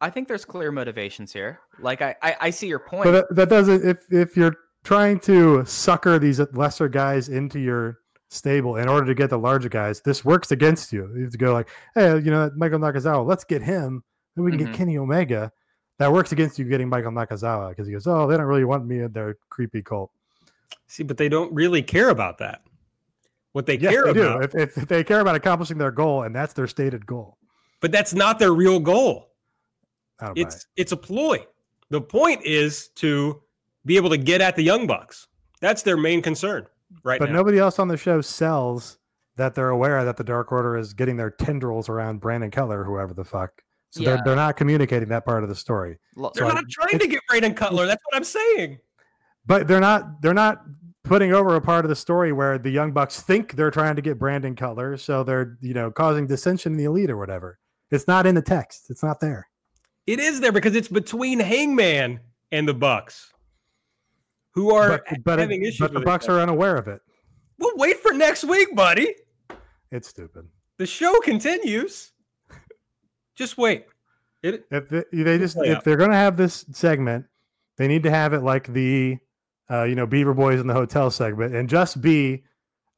I 0.00 0.10
think 0.10 0.28
there's 0.28 0.44
clear 0.44 0.70
motivations 0.70 1.32
here. 1.32 1.60
Like 1.78 2.02
I, 2.02 2.14
I, 2.22 2.36
I 2.42 2.50
see 2.50 2.66
your 2.66 2.78
point. 2.78 3.04
But 3.04 3.12
that, 3.12 3.34
that 3.36 3.48
doesn't. 3.48 3.84
If 3.88 3.98
if 4.10 4.36
you're 4.36 4.56
trying 4.84 5.18
to 5.20 5.64
sucker 5.64 6.18
these 6.18 6.38
lesser 6.52 6.88
guys 6.88 7.28
into 7.28 7.58
your 7.58 7.98
stable 8.28 8.76
in 8.76 8.88
order 8.88 9.06
to 9.06 9.14
get 9.14 9.30
the 9.30 9.38
larger 9.38 9.68
guys, 9.68 10.00
this 10.02 10.24
works 10.24 10.52
against 10.52 10.92
you. 10.92 11.10
You 11.16 11.22
have 11.22 11.32
to 11.32 11.38
go 11.38 11.52
like, 11.52 11.68
hey, 11.94 12.18
you 12.18 12.30
know, 12.30 12.50
Michael 12.56 12.78
Nakazawa, 12.78 13.26
let's 13.26 13.44
get 13.44 13.62
him. 13.62 14.02
Then 14.34 14.44
we 14.44 14.50
can 14.52 14.60
Mhm. 14.60 14.66
get 14.66 14.74
Kenny 14.74 14.98
Omega. 14.98 15.50
That 15.98 16.12
works 16.12 16.32
against 16.32 16.58
you 16.58 16.66
getting 16.66 16.88
Michael 16.90 17.12
Nakazawa 17.12 17.70
because 17.70 17.86
he 17.86 17.92
goes, 17.94 18.06
oh, 18.06 18.26
they 18.26 18.36
don't 18.36 18.46
really 18.46 18.64
want 18.64 18.84
me 18.86 19.00
in 19.00 19.12
their 19.12 19.38
creepy 19.48 19.80
cult. 19.82 20.10
See, 20.88 21.04
but 21.04 21.16
they 21.16 21.28
don't 21.30 21.52
really 21.54 21.82
care 21.82 22.10
about 22.10 22.36
that. 22.38 22.62
What 23.52 23.64
they 23.64 23.78
Yes, 23.78 23.92
care 23.94 24.04
they 24.12 24.20
about, 24.20 24.52
do. 24.52 24.58
If, 24.58 24.68
if, 24.76 24.78
if 24.82 24.88
they 24.88 25.02
care 25.02 25.20
about 25.20 25.34
accomplishing 25.36 25.78
their 25.78 25.90
goal, 25.90 26.24
and 26.24 26.34
that's 26.36 26.52
their 26.52 26.66
stated 26.66 27.06
goal. 27.06 27.38
but 27.80 27.90
that's 27.92 28.12
not 28.12 28.38
their 28.38 28.52
real 28.52 28.78
goal. 28.78 29.30
I 30.20 30.26
don't 30.26 30.34
buy 30.34 30.40
It's 30.42 30.56
it. 30.56 30.64
it's 30.76 30.92
a 30.92 30.96
ploy. 30.96 31.44
The 31.90 32.00
point 32.00 32.44
is 32.44 32.88
to 32.96 33.42
be 33.84 33.96
able 33.96 34.10
to 34.10 34.16
get 34.16 34.40
at 34.40 34.56
the 34.56 34.62
young 34.62 34.86
bucks. 34.86 35.28
That's 35.60 35.82
their 35.82 35.96
main 35.96 36.20
concern 36.22 36.66
right 37.04 37.18
But 37.20 37.30
now. 37.30 37.36
nobody 37.36 37.58
else 37.58 37.78
on 37.78 37.88
the 37.88 37.96
show 37.96 38.20
sells 38.20 38.98
that 39.36 39.54
they're 39.54 39.70
aware 39.70 40.04
that 40.04 40.16
the 40.16 40.24
Dark 40.24 40.50
Order 40.52 40.76
is 40.76 40.94
getting 40.94 41.16
their 41.16 41.30
tendrils 41.30 41.88
around 41.88 42.20
Brandon 42.20 42.50
Keller, 42.50 42.84
whoever 42.84 43.14
the 43.14 43.24
fuck. 43.24 43.62
So 43.90 44.00
Yeah. 44.02 44.16
they're, 44.16 44.22
they're 44.24 44.36
not 44.36 44.56
communicating 44.56 45.08
that 45.10 45.24
part 45.24 45.42
of 45.42 45.48
the 45.48 45.54
story. 45.54 45.98
They're 46.16 46.30
so 46.34 46.48
not 46.48 46.58
I- 46.58 46.62
trying 46.70 46.98
to 46.98 47.06
get 47.06 47.20
Brandon 47.28 47.54
Cutler. 47.54 47.86
That's 47.86 48.02
what 48.06 48.16
I'm 48.16 48.24
saying. 48.24 48.78
But 49.46 49.68
they're 49.68 49.80
not 49.80 50.20
they're 50.22 50.34
not 50.34 50.62
putting 51.04 51.32
over 51.32 51.54
a 51.54 51.60
part 51.60 51.84
of 51.84 51.88
the 51.88 51.94
story 51.94 52.32
where 52.32 52.58
the 52.58 52.68
Young 52.70 52.90
Bucks 52.92 53.20
think 53.20 53.52
they're 53.52 53.70
trying 53.70 53.94
to 53.94 54.02
get 54.02 54.18
Brandon 54.18 54.56
Cutler, 54.56 54.96
so 54.96 55.22
they're 55.22 55.56
you 55.60 55.72
know 55.72 55.90
causing 55.90 56.26
dissension 56.26 56.72
in 56.72 56.78
the 56.78 56.84
elite 56.84 57.10
or 57.10 57.16
whatever. 57.16 57.60
It's 57.92 58.08
not 58.08 58.26
in 58.26 58.34
the 58.34 58.42
text. 58.42 58.90
It's 58.90 59.04
not 59.04 59.20
there. 59.20 59.48
It 60.06 60.20
is 60.20 60.40
there 60.40 60.52
because 60.52 60.76
it's 60.76 60.88
between 60.88 61.40
Hangman 61.40 62.20
and 62.52 62.68
the 62.68 62.74
Bucks, 62.74 63.32
who 64.52 64.72
are 64.74 64.88
But, 65.08 65.24
but, 65.24 65.38
it- 65.38 65.42
having 65.42 65.62
issues. 65.62 65.78
but 65.80 65.92
the 65.92 66.00
Bucks 66.00 66.28
are 66.28 66.40
unaware 66.40 66.76
of 66.76 66.88
it. 66.88 67.00
We'll 67.58 67.76
wait 67.76 67.98
for 68.00 68.12
next 68.12 68.44
week, 68.44 68.74
buddy. 68.76 69.14
It's 69.90 70.08
stupid. 70.08 70.46
The 70.78 70.86
show 70.86 71.18
continues. 71.20 72.12
Just 73.34 73.56
wait. 73.58 73.86
It 74.42 74.66
If 74.70 74.88
they, 74.88 75.04
they 75.12 75.38
just 75.38 75.56
if 75.56 75.78
out. 75.78 75.84
they're 75.84 75.96
gonna 75.96 76.14
have 76.14 76.36
this 76.36 76.64
segment, 76.72 77.26
they 77.78 77.88
need 77.88 78.02
to 78.04 78.10
have 78.10 78.32
it 78.32 78.40
like 78.42 78.72
the 78.72 79.18
uh, 79.70 79.82
you 79.84 79.94
know 79.94 80.06
Beaver 80.06 80.34
Boys 80.34 80.60
in 80.60 80.66
the 80.66 80.74
hotel 80.74 81.10
segment, 81.10 81.54
and 81.54 81.68
just 81.68 82.00
be 82.00 82.44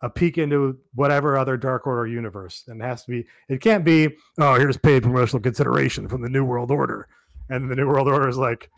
a 0.02 0.10
peek 0.10 0.38
into 0.38 0.78
whatever 0.94 1.36
other 1.36 1.56
Dark 1.56 1.86
Order 1.86 2.06
universe. 2.06 2.64
And 2.68 2.80
it 2.80 2.84
has 2.84 3.04
to 3.04 3.10
be. 3.10 3.26
It 3.48 3.60
can't 3.60 3.84
be. 3.84 4.08
Oh, 4.38 4.54
here's 4.54 4.76
paid 4.76 5.02
promotional 5.02 5.42
consideration 5.42 6.08
from 6.08 6.22
the 6.22 6.28
New 6.28 6.44
World 6.44 6.70
Order, 6.70 7.08
and 7.48 7.70
the 7.70 7.76
New 7.76 7.86
World 7.88 8.08
Order 8.08 8.28
is 8.28 8.38
like, 8.38 8.70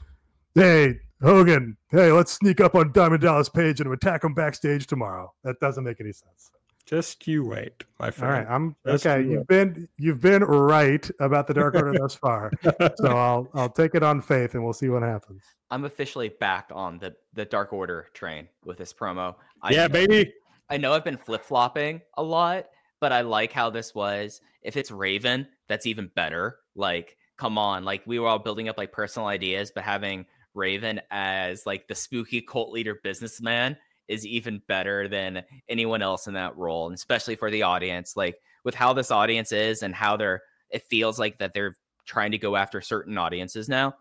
hey 0.55 0.99
Hogan, 1.23 1.77
hey, 1.91 2.13
let's 2.13 2.33
sneak 2.33 2.61
up 2.61 2.75
on 2.75 2.93
Diamond 2.93 3.21
Dallas 3.21 3.49
Page 3.49 3.81
and 3.81 3.93
attack 3.93 4.25
him 4.25 4.33
backstage 4.33 4.87
tomorrow. 4.87 5.33
That 5.45 5.61
doesn't 5.61 5.85
make 5.85 6.01
any 6.01 6.13
sense. 6.13 6.51
just 6.87 7.27
you 7.29 7.45
wait, 7.47 7.85
my 7.99 8.11
friend. 8.11 8.33
right, 8.33 8.47
I'm 8.55 8.75
Just 8.87 9.05
okay. 9.07 9.23
you 9.23 9.33
You've 9.33 9.47
been 9.47 9.89
you've 9.99 10.21
been 10.21 10.43
right 10.43 11.09
about 11.21 11.47
the 11.47 11.53
Dark 11.55 11.75
Order 11.75 11.93
thus 11.99 12.15
far, 12.15 12.51
so 12.97 13.09
I'll 13.09 13.49
I'll 13.55 13.69
take 13.69 13.95
it 13.95 14.03
on 14.03 14.23
faith, 14.23 14.55
and 14.55 14.65
we'll 14.65 14.73
see 14.73 14.89
what 14.89 15.03
happens. 15.03 15.43
I'm 15.71 15.85
officially 15.85 16.31
back 16.31 16.71
on 16.73 16.99
the 16.99 17.15
the 17.35 17.45
Dark 17.45 17.75
Order 17.75 18.07
train 18.15 18.49
with 18.65 18.79
this 18.79 18.95
promo. 18.95 19.35
I 19.63 19.73
yeah, 19.73 19.89
baby. 19.89 20.33
I 20.71 20.77
know 20.77 20.93
I've 20.93 21.05
been 21.05 21.17
flip 21.17 21.45
flopping 21.45 22.01
a 22.15 22.23
lot, 22.23 22.67
but 23.01 23.11
I 23.11 23.23
like 23.23 23.53
how 23.53 23.71
this 23.71 23.93
was. 23.93 24.41
If 24.63 24.77
it's 24.77 24.93
Raven, 24.93 25.49
that's 25.69 25.85
even 25.85 26.13
better. 26.15 26.59
Like, 26.77 27.17
come 27.37 27.59
on, 27.59 27.85
like 27.85 28.07
we 28.07 28.21
were 28.21 28.29
all 28.29 28.39
building 28.39 28.69
up 28.69 28.79
like 28.79 28.93
personal 28.93 29.27
ideas, 29.27 29.73
but 29.75 29.83
having 29.83 30.27
Raven 30.55 31.01
as 31.11 31.67
like 31.67 31.89
the 31.89 31.95
spooky 31.97 32.41
cult 32.41 32.71
leader 32.71 33.01
businessman 33.03 33.77
is 34.07 34.25
even 34.25 34.63
better 34.69 35.09
than 35.09 35.43
anyone 35.69 36.03
else 36.03 36.29
in 36.29 36.35
that 36.35 36.57
role, 36.57 36.87
and 36.87 36.95
especially 36.95 37.35
for 37.35 37.51
the 37.51 37.65
audience. 37.65 38.17
Like 38.17 38.39
with 38.63 38.77
how 38.77 38.93
this 38.93 39.11
audience 39.11 39.51
is 39.51 39.83
and 39.83 39.93
how 39.93 40.17
they're, 40.17 40.43
it 40.71 40.85
feels 40.89 41.19
like 41.19 41.39
that 41.39 41.53
they're 41.53 41.77
trying 42.07 42.31
to 42.31 42.39
go 42.39 42.55
after 42.55 42.81
certain 42.81 43.19
audiences 43.19 43.69
now. 43.69 43.95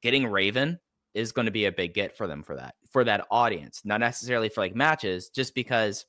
Getting 0.00 0.26
Raven 0.26 0.80
is 1.12 1.32
going 1.32 1.44
to 1.44 1.52
be 1.52 1.66
a 1.66 1.72
big 1.72 1.92
get 1.92 2.16
for 2.16 2.26
them 2.26 2.42
for 2.42 2.56
that 2.56 2.74
for 2.90 3.04
that 3.04 3.26
audience 3.30 3.82
not 3.84 4.00
necessarily 4.00 4.48
for 4.48 4.60
like 4.60 4.74
matches 4.74 5.28
just 5.28 5.54
because 5.54 6.06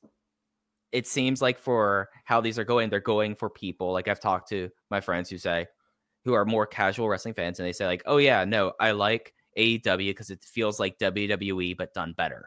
it 0.92 1.08
seems 1.08 1.42
like 1.42 1.58
for 1.58 2.10
how 2.26 2.42
these 2.42 2.60
are 2.60 2.64
going 2.64 2.90
they're 2.90 3.00
going 3.00 3.36
for 3.36 3.50
people. 3.50 3.92
Like 3.92 4.08
i've 4.08 4.20
talked 4.20 4.50
to 4.50 4.70
my 4.90 5.00
friends 5.00 5.30
who 5.30 5.38
say 5.38 5.68
who 6.26 6.34
are 6.34 6.46
more 6.46 6.68
casual 6.68 7.10
wrestling 7.10 7.34
fans 7.34 7.60
and 7.60 7.68
they 7.68 7.74
say 7.74 7.86
like 7.86 8.04
oh 8.06 8.18
yeah 8.18 8.46
no 8.46 8.74
i 8.80 8.92
like 8.92 9.34
aew 9.58 9.98
because 9.98 10.30
it 10.30 10.44
feels 10.44 10.80
like 10.80 10.98
wwe 11.00 11.78
but 11.78 11.94
done 11.94 12.14
better. 12.14 12.46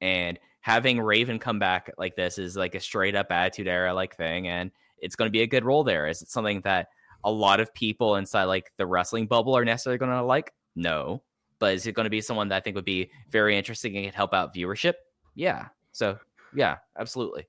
And 0.00 0.38
having 0.60 1.00
raven 1.00 1.38
come 1.38 1.58
back 1.58 1.92
like 1.96 2.16
this 2.16 2.38
is 2.38 2.56
like 2.56 2.74
a 2.74 2.80
straight 2.80 3.14
up 3.14 3.30
attitude 3.30 3.68
era 3.68 3.94
like 3.94 4.16
thing 4.16 4.48
and 4.48 4.70
it's 4.98 5.16
going 5.16 5.28
to 5.28 5.32
be 5.32 5.42
a 5.42 5.46
good 5.46 5.64
role 5.64 5.84
there. 5.84 6.06
Is 6.08 6.22
it 6.22 6.28
something 6.28 6.60
that 6.62 6.88
a 7.24 7.30
lot 7.30 7.60
of 7.60 7.72
people 7.74 8.16
inside 8.16 8.44
like 8.44 8.72
the 8.76 8.86
wrestling 8.86 9.26
bubble 9.26 9.56
are 9.56 9.64
necessarily 9.64 9.98
going 9.98 10.10
to 10.10 10.22
like? 10.22 10.52
No 10.74 11.22
but 11.58 11.74
is 11.74 11.86
it 11.86 11.94
going 11.94 12.04
to 12.04 12.10
be 12.10 12.20
someone 12.20 12.48
that 12.48 12.56
I 12.56 12.60
think 12.60 12.76
would 12.76 12.84
be 12.84 13.10
very 13.30 13.56
interesting 13.56 13.96
and 13.96 14.06
could 14.06 14.14
help 14.14 14.34
out 14.34 14.54
viewership? 14.54 14.94
Yeah. 15.34 15.68
So 15.92 16.18
yeah, 16.54 16.76
absolutely. 16.98 17.46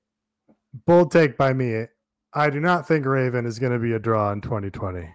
Bold 0.86 1.10
take 1.10 1.36
by 1.36 1.52
me. 1.52 1.84
I 2.34 2.50
do 2.50 2.60
not 2.60 2.86
think 2.86 3.06
Raven 3.06 3.46
is 3.46 3.58
going 3.58 3.72
to 3.72 3.78
be 3.78 3.92
a 3.92 3.98
draw 3.98 4.32
in 4.32 4.40
2020. 4.40 5.08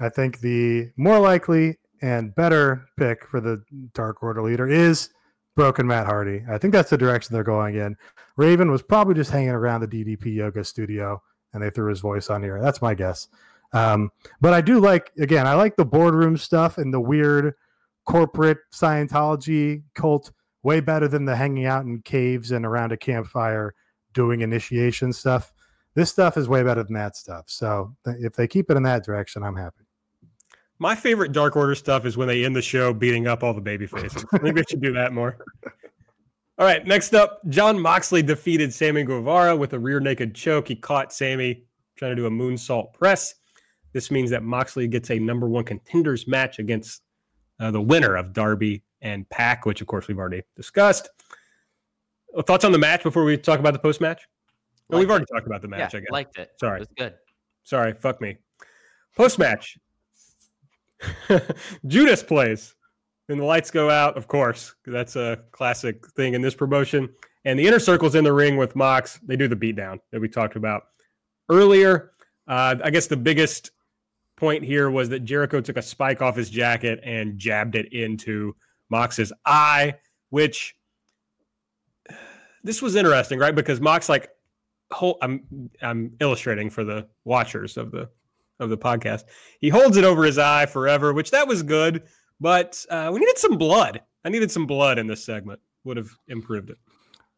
I 0.00 0.08
think 0.08 0.40
the 0.40 0.90
more 0.96 1.18
likely 1.18 1.78
and 2.02 2.34
better 2.34 2.86
pick 2.98 3.26
for 3.26 3.40
the 3.40 3.62
Dark 3.94 4.22
Order 4.22 4.42
leader 4.42 4.68
is 4.68 5.10
Broken 5.54 5.86
Matt 5.86 6.06
Hardy. 6.06 6.42
I 6.50 6.58
think 6.58 6.72
that's 6.74 6.90
the 6.90 6.98
direction 6.98 7.32
they're 7.32 7.44
going 7.44 7.76
in. 7.76 7.96
Raven 8.36 8.70
was 8.70 8.82
probably 8.82 9.14
just 9.14 9.30
hanging 9.30 9.50
around 9.50 9.80
the 9.80 9.88
DDP 9.88 10.34
Yoga 10.34 10.64
studio 10.64 11.22
and 11.54 11.62
they 11.62 11.70
threw 11.70 11.88
his 11.88 12.00
voice 12.00 12.28
on 12.28 12.42
here. 12.42 12.60
That's 12.60 12.82
my 12.82 12.94
guess. 12.94 13.28
Um, 13.72 14.10
but 14.40 14.52
I 14.52 14.60
do 14.60 14.78
like, 14.80 15.12
again, 15.18 15.46
I 15.46 15.54
like 15.54 15.76
the 15.76 15.84
boardroom 15.84 16.36
stuff 16.36 16.78
and 16.78 16.92
the 16.92 17.00
weird 17.00 17.54
corporate 18.06 18.58
Scientology 18.72 19.82
cult 19.94 20.32
way 20.62 20.80
better 20.80 21.06
than 21.06 21.24
the 21.24 21.36
hanging 21.36 21.66
out 21.66 21.84
in 21.84 22.00
caves 22.02 22.50
and 22.50 22.64
around 22.64 22.92
a 22.92 22.96
campfire 22.96 23.74
doing 24.14 24.40
initiation 24.40 25.12
stuff. 25.12 25.52
This 25.94 26.10
stuff 26.10 26.36
is 26.36 26.48
way 26.48 26.62
better 26.62 26.82
than 26.82 26.94
that 26.94 27.16
stuff. 27.16 27.44
So 27.46 27.94
th- 28.04 28.16
if 28.20 28.34
they 28.34 28.48
keep 28.48 28.70
it 28.70 28.76
in 28.76 28.82
that 28.84 29.04
direction, 29.04 29.42
I'm 29.42 29.56
happy. 29.56 29.84
My 30.78 30.94
favorite 30.94 31.32
Dark 31.32 31.56
Order 31.56 31.74
stuff 31.74 32.04
is 32.04 32.16
when 32.16 32.28
they 32.28 32.44
end 32.44 32.54
the 32.54 32.62
show 32.62 32.92
beating 32.92 33.26
up 33.26 33.42
all 33.42 33.54
the 33.54 33.60
baby 33.60 33.86
faces. 33.86 34.24
I 34.32 34.62
should 34.68 34.82
do 34.82 34.92
that 34.92 35.12
more. 35.12 35.38
All 36.58 36.66
right, 36.66 36.86
next 36.86 37.14
up, 37.14 37.40
Jon 37.48 37.78
Moxley 37.78 38.22
defeated 38.22 38.72
Sammy 38.72 39.04
Guevara 39.04 39.54
with 39.54 39.72
a 39.74 39.78
rear 39.78 40.00
naked 40.00 40.34
choke. 40.34 40.68
He 40.68 40.76
caught 40.76 41.12
Sammy 41.12 41.64
trying 41.96 42.12
to 42.12 42.16
do 42.16 42.26
a 42.26 42.30
moonsault 42.30 42.92
press. 42.92 43.34
This 43.92 44.10
means 44.10 44.30
that 44.30 44.42
Moxley 44.42 44.86
gets 44.88 45.10
a 45.10 45.18
number 45.18 45.48
one 45.48 45.64
contenders 45.64 46.26
match 46.26 46.58
against 46.58 47.02
uh, 47.60 47.70
the 47.70 47.80
winner 47.80 48.16
of 48.16 48.32
Darby 48.32 48.82
and 49.00 49.28
Pac, 49.28 49.66
which 49.66 49.80
of 49.80 49.86
course 49.86 50.08
we've 50.08 50.18
already 50.18 50.42
discussed. 50.56 51.08
Uh, 52.36 52.42
Thoughts 52.42 52.64
on 52.64 52.72
the 52.72 52.78
match 52.78 53.02
before 53.02 53.24
we 53.24 53.36
talk 53.36 53.58
about 53.60 53.72
the 53.72 53.78
post 53.78 54.00
match? 54.00 54.26
No, 54.90 54.98
we've 54.98 55.08
already 55.10 55.24
it. 55.28 55.34
talked 55.34 55.46
about 55.46 55.62
the 55.62 55.68
match. 55.68 55.94
yeah, 55.94 55.98
I 55.98 56.00
guess. 56.00 56.10
liked 56.10 56.38
it. 56.38 56.50
Sorry. 56.60 56.76
It 56.76 56.80
was 56.80 56.88
good. 56.96 57.14
Sorry, 57.64 57.92
fuck 57.94 58.20
me. 58.20 58.36
Post 59.16 59.38
match. 59.38 59.78
Judas 61.86 62.22
plays. 62.22 62.74
And 63.28 63.40
the 63.40 63.44
lights 63.44 63.72
go 63.72 63.90
out, 63.90 64.16
of 64.16 64.28
course, 64.28 64.76
That's 64.86 65.16
a 65.16 65.40
classic 65.50 66.06
thing 66.10 66.34
in 66.34 66.42
this 66.42 66.54
promotion. 66.54 67.08
And 67.44 67.58
the 67.58 67.66
inner 67.66 67.80
circle's 67.80 68.14
in 68.14 68.22
the 68.22 68.32
ring 68.32 68.56
with 68.56 68.76
Mox. 68.76 69.18
They 69.26 69.34
do 69.36 69.48
the 69.48 69.56
beatdown 69.56 69.98
that 70.12 70.20
we 70.20 70.28
talked 70.28 70.54
about 70.54 70.84
earlier. 71.48 72.12
Uh, 72.46 72.76
I 72.84 72.90
guess 72.90 73.08
the 73.08 73.16
biggest 73.16 73.72
point 74.36 74.64
here 74.64 74.90
was 74.90 75.08
that 75.08 75.20
Jericho 75.20 75.60
took 75.60 75.76
a 75.76 75.82
spike 75.82 76.22
off 76.22 76.36
his 76.36 76.50
jacket 76.50 77.00
and 77.02 77.38
jabbed 77.38 77.74
it 77.74 77.92
into 77.92 78.54
Mox's 78.90 79.32
eye, 79.44 79.94
which 80.30 80.76
this 82.62 82.82
was 82.82 82.94
interesting, 82.96 83.38
right? 83.38 83.54
Because 83.54 83.80
Mox 83.80 84.08
like 84.08 84.30
whole 84.92 85.18
I'm 85.22 85.70
I'm 85.82 86.12
illustrating 86.20 86.70
for 86.70 86.84
the 86.84 87.06
watchers 87.24 87.76
of 87.76 87.90
the 87.90 88.08
of 88.60 88.70
the 88.70 88.78
podcast. 88.78 89.24
He 89.60 89.68
holds 89.68 89.96
it 89.96 90.04
over 90.04 90.24
his 90.24 90.38
eye 90.38 90.66
forever, 90.66 91.12
which 91.12 91.30
that 91.30 91.46
was 91.46 91.62
good, 91.62 92.04
but 92.40 92.84
uh, 92.90 93.10
we 93.12 93.20
needed 93.20 93.38
some 93.38 93.58
blood. 93.58 94.00
I 94.24 94.28
needed 94.28 94.50
some 94.50 94.66
blood 94.66 94.98
in 94.98 95.06
this 95.06 95.24
segment. 95.24 95.60
Would 95.84 95.96
have 95.96 96.10
improved 96.28 96.70
it. 96.70 96.78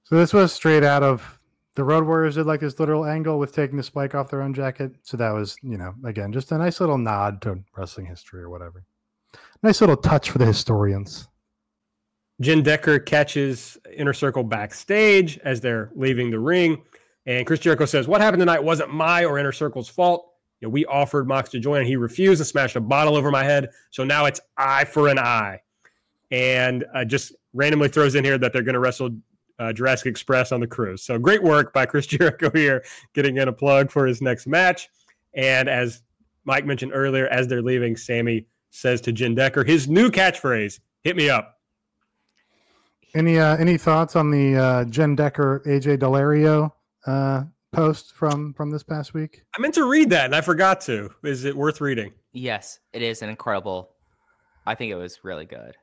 So 0.05 0.17
this 0.17 0.33
was 0.33 0.53
straight 0.53 0.85
out 0.85 1.03
of 1.03 1.38
the 1.79 1.85
Road 1.85 2.09
Warriors 2.09 2.35
did 2.35 2.45
like 2.45 2.59
this 2.59 2.81
literal 2.81 3.05
angle 3.05 3.39
with 3.39 3.55
taking 3.55 3.77
the 3.77 3.85
spike 3.85 4.13
off 4.13 4.31
their 4.31 4.43
own 4.43 4.53
jacket. 4.53 4.91
So 5.05 5.17
that 5.17 5.31
was, 5.31 5.57
you 5.63 5.79
know, 5.79 5.95
again, 6.05 6.33
just 6.33 6.51
a 6.51 6.59
nice 6.59 6.81
little 6.81 6.99
nod 6.99 7.41
to 7.43 7.61
wrestling 7.77 8.05
history 8.05 8.43
or 8.43 8.51
whatever. 8.51 8.85
Nice 9.63 9.81
little 9.81 9.97
touch 9.97 10.31
for 10.31 10.39
the 10.39 10.45
historians. 10.45 11.29
Jenn 12.41 12.65
Decker 12.65 12.99
catches 12.99 13.79
Inner 13.97 14.13
Circle 14.13 14.43
backstage 14.43 15.39
as 15.45 15.61
they're 15.61 15.93
leaving 15.95 16.33
the 16.33 16.41
ring. 16.41 16.83
And 17.27 17.47
Chris 17.47 17.61
Jericho 17.61 17.85
says, 17.85 18.09
What 18.09 18.21
happened 18.21 18.41
tonight 18.41 18.65
wasn't 18.65 18.93
my 18.93 19.25
or 19.25 19.39
Inner 19.39 19.53
Circle's 19.53 19.89
fault. 19.89 20.33
You 20.61 20.67
know, 20.67 20.73
we 20.73 20.85
offered 20.87 21.29
Mox 21.29 21.49
to 21.51 21.61
join, 21.61 21.79
and 21.79 21.87
he 21.87 21.95
refused 21.95 22.41
and 22.41 22.47
smashed 22.49 22.75
a 22.75 22.81
bottle 22.81 23.15
over 23.15 23.31
my 23.31 23.45
head. 23.45 23.69
So 23.91 24.03
now 24.03 24.25
it's 24.25 24.41
eye 24.57 24.85
for 24.85 25.07
an 25.07 25.21
eye. 25.21 25.61
And 26.33 26.85
uh, 26.93 27.05
just 27.05 27.35
randomly 27.53 27.89
throws 27.89 28.17
in 28.17 28.25
here 28.25 28.37
that 28.37 28.53
they're 28.53 28.63
going 28.63 28.75
to 28.75 28.81
wrestle 28.81 29.11
uh, 29.59 29.73
Jurassic 29.73 30.07
Express 30.07 30.53
on 30.53 30.61
the 30.61 30.67
cruise. 30.67 31.03
So 31.03 31.19
great 31.19 31.43
work 31.43 31.73
by 31.73 31.87
Chris 31.87 32.07
Jericho 32.09 32.51
here, 32.53 32.85
getting 33.15 33.37
in 33.37 33.49
a 33.49 33.53
plug 33.53 33.91
for 33.91 34.07
his 34.07 34.23
next 34.23 34.47
match. 34.47 34.89
And 35.35 35.69
as 35.69 36.03
Mike 36.45 36.65
mentioned 36.65 36.93
earlier, 36.95 37.29
as 37.29 37.47
they're 37.49 37.63
leaving, 37.63 37.97
Sammy 37.97 38.47
says 38.71 39.01
to 39.03 39.13
Jenn 39.13 39.35
Decker, 39.35 39.65
his 39.65 39.89
new 39.89 40.11
catchphrase, 40.11 40.81
hit 41.03 41.17
me 41.17 41.31
up. 41.31 41.59
Any 43.15 43.39
uh, 43.39 43.57
any 43.57 43.79
thoughts 43.79 44.17
on 44.17 44.31
the 44.31 44.57
uh, 44.57 44.85
Jenn 44.85 45.17
Decker 45.17 45.63
AJ 45.67 45.99
Delario 45.99 46.71
uh, 47.07 47.45
post 47.73 48.15
from 48.15 48.53
from 48.53 48.71
this 48.71 48.83
past 48.83 49.15
week? 49.15 49.43
I 49.57 49.61
meant 49.61 49.75
to 49.75 49.89
read 49.89 50.11
that 50.11 50.27
and 50.27 50.35
I 50.35 50.43
forgot 50.43 50.81
to. 50.83 51.11
Is 51.25 51.45
it 51.45 51.57
worth 51.57 51.81
reading? 51.81 52.13
Yes, 52.33 52.81
it 52.93 53.01
is 53.01 53.23
an 53.23 53.31
incredible. 53.31 53.91
I 54.67 54.75
think 54.75 54.93
it 54.93 54.97
was 54.97 55.25
really 55.25 55.47
good. 55.47 55.77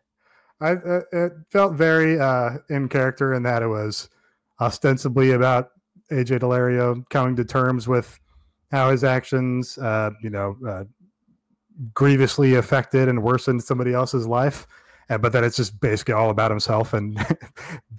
I 0.61 0.71
uh, 0.71 1.01
it 1.11 1.33
felt 1.51 1.73
very 1.73 2.19
uh, 2.19 2.57
in 2.69 2.87
character 2.89 3.33
in 3.33 3.43
that 3.43 3.61
it 3.61 3.67
was 3.67 4.09
ostensibly 4.61 5.31
about 5.31 5.71
AJ 6.11 6.39
Delario 6.39 7.07
coming 7.09 7.35
to 7.35 7.43
terms 7.45 7.87
with 7.87 8.19
how 8.71 8.89
his 8.91 9.03
actions, 9.03 9.77
uh, 9.77 10.11
you 10.21 10.29
know, 10.29 10.57
uh, 10.67 10.83
grievously 11.93 12.55
affected 12.55 13.09
and 13.09 13.21
worsened 13.21 13.63
somebody 13.63 13.93
else's 13.93 14.27
life. 14.27 14.67
And, 15.09 15.21
but 15.21 15.31
then 15.33 15.43
it's 15.43 15.57
just 15.57 15.79
basically 15.79 16.13
all 16.13 16.29
about 16.29 16.51
himself 16.51 16.93
and 16.93 17.17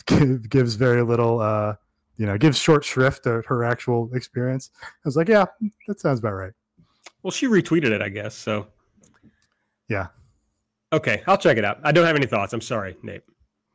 gives 0.48 0.74
very 0.74 1.02
little, 1.02 1.40
uh, 1.40 1.74
you 2.16 2.26
know, 2.26 2.36
gives 2.38 2.58
short 2.58 2.84
shrift 2.84 3.24
to 3.24 3.42
her 3.46 3.64
actual 3.64 4.10
experience. 4.14 4.70
I 4.82 4.86
was 5.04 5.16
like, 5.16 5.28
yeah, 5.28 5.46
that 5.86 6.00
sounds 6.00 6.18
about 6.18 6.32
right. 6.32 6.52
Well, 7.22 7.30
she 7.30 7.46
retweeted 7.46 7.90
it, 7.90 8.02
I 8.02 8.08
guess. 8.08 8.34
So, 8.34 8.66
yeah. 9.88 10.08
Okay, 10.92 11.22
I'll 11.26 11.38
check 11.38 11.56
it 11.58 11.64
out. 11.64 11.78
I 11.82 11.92
don't 11.92 12.06
have 12.06 12.16
any 12.16 12.26
thoughts. 12.26 12.52
I'm 12.52 12.60
sorry, 12.60 12.96
Nate. 13.02 13.22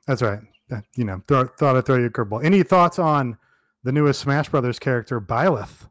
That's 0.07 0.22
right. 0.22 0.39
Uh, 0.72 0.82
you 0.95 1.03
know, 1.03 1.22
throw, 1.28 1.45
thought 1.45 1.76
I'd 1.76 1.86
throw 1.86 1.97
you 1.97 2.05
a 2.05 2.09
curveball. 2.09 2.43
Any 2.43 2.64
thoughts 2.64 2.99
on 2.99 3.38
the 3.84 3.91
newest 3.91 4.22
Smash 4.22 4.49
Brothers 4.49 4.80
character, 4.80 5.20
Byleth? 5.20 5.88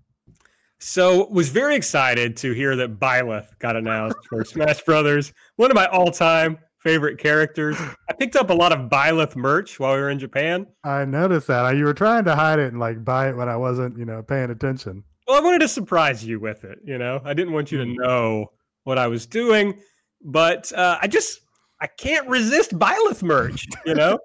So 0.79 1.27
was 1.27 1.51
very 1.51 1.75
excited 1.77 2.37
to 2.39 2.53
hear 2.53 2.75
that 2.77 2.99
Byleth 2.99 3.59
got 3.59 3.77
announced 3.77 4.17
for 4.29 4.45
Smash 4.45 4.81
Brothers. 4.83 5.33
One 5.57 5.71
of 5.71 5.75
my 5.75 5.87
all-time 5.87 6.59
favorite 6.79 7.19
characters. 7.19 7.77
I 8.09 8.15
picked 8.15 8.37
up 8.37 8.49
a 8.49 8.55
lot 8.55 8.73
of 8.73 8.89
Byleth 8.89 9.37
merch 9.37 9.79
while 9.79 9.95
we 9.95 10.01
were 10.01 10.09
in 10.09 10.19
Japan. 10.19 10.67
I 10.83 11.05
noticed 11.05 11.49
that. 11.49 11.77
You 11.77 11.85
were 11.85 11.93
trying 11.93 12.25
to 12.25 12.35
hide 12.35 12.59
it 12.59 12.69
and 12.73 12.81
like 12.81 13.05
buy 13.05 13.29
it 13.29 13.37
when 13.37 13.51
I 13.51 13.57
wasn't, 13.57 13.99
you 13.99 14.07
know, 14.07 14.23
paying 14.23 14.51
attention. 14.51 15.05
Well, 15.29 15.37
I 15.39 15.45
wanted 15.45 15.59
to 15.61 15.69
surprise 15.69 16.25
you 16.25 16.41
with 16.41 16.65
it, 16.65 16.79
you 16.83 16.97
know. 16.97 17.21
I 17.25 17.35
didn't 17.35 17.53
want 17.53 17.71
you 17.71 17.79
to 17.79 17.85
Hmm. 17.85 17.95
know 17.97 18.47
what 18.85 18.97
I 18.97 19.07
was 19.09 19.27
doing, 19.27 19.79
but 20.23 20.73
uh, 20.73 20.99
I 21.01 21.07
just 21.07 21.41
I 21.81 21.87
can't 21.87 22.29
resist 22.29 22.79
Byleth 22.79 23.23
merch, 23.23 23.67
you 23.87 23.95
know. 23.95 24.19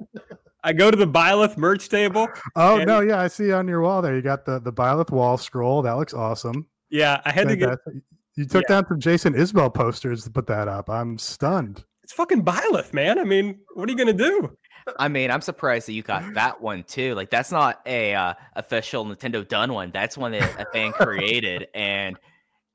I 0.63 0.73
go 0.73 0.89
to 0.89 0.97
the 0.97 1.07
Byleth 1.07 1.57
merch 1.57 1.89
table. 1.89 2.27
Oh 2.55 2.77
And- 2.77 2.87
no, 2.87 2.99
yeah, 3.01 3.19
I 3.21 3.27
see 3.27 3.51
on 3.51 3.67
your 3.67 3.81
wall 3.81 4.01
there. 4.01 4.15
You 4.15 4.21
got 4.21 4.45
the 4.45 4.59
the 4.59 4.73
Byleth 4.73 5.11
wall 5.11 5.37
scroll. 5.37 5.81
That 5.81 5.93
looks 5.93 6.13
awesome. 6.13 6.65
Yeah, 6.89 7.21
I 7.25 7.31
had 7.31 7.47
to 7.47 7.55
get 7.55 7.69
Fantastic. 7.69 7.93
You 8.37 8.45
took 8.45 8.67
down 8.67 8.85
some 8.87 8.99
Jason 8.99 9.33
Isbell 9.33 9.73
posters 9.73 10.23
to 10.25 10.29
put 10.29 10.45
that 10.47 10.67
up. 10.67 10.89
I'm 10.89 11.17
stunned. 11.17 11.85
it's 12.03 12.11
fucking 12.13 12.43
Byleth, 12.43 12.93
man. 12.93 13.17
I 13.17 13.23
mean, 13.23 13.59
what 13.75 13.87
are 13.87 13.91
you 13.91 13.97
gonna 13.97 14.11
do? 14.13 14.57
I 14.99 15.07
mean, 15.07 15.31
I'm 15.31 15.41
surprised 15.41 15.87
that 15.87 15.93
you 15.93 16.03
got 16.03 16.33
that 16.35 16.61
one 16.61 16.83
too. 16.83 17.15
Like, 17.15 17.29
that's 17.31 17.51
not 17.51 17.81
a 17.87 18.13
uh, 18.13 18.33
official 18.55 19.03
Nintendo 19.05 19.47
done 19.47 19.73
one. 19.73 19.89
That's 19.91 20.15
one 20.17 20.31
that 20.33 20.61
a 20.61 20.65
fan 20.73 20.91
created, 20.91 21.67
and 21.73 22.17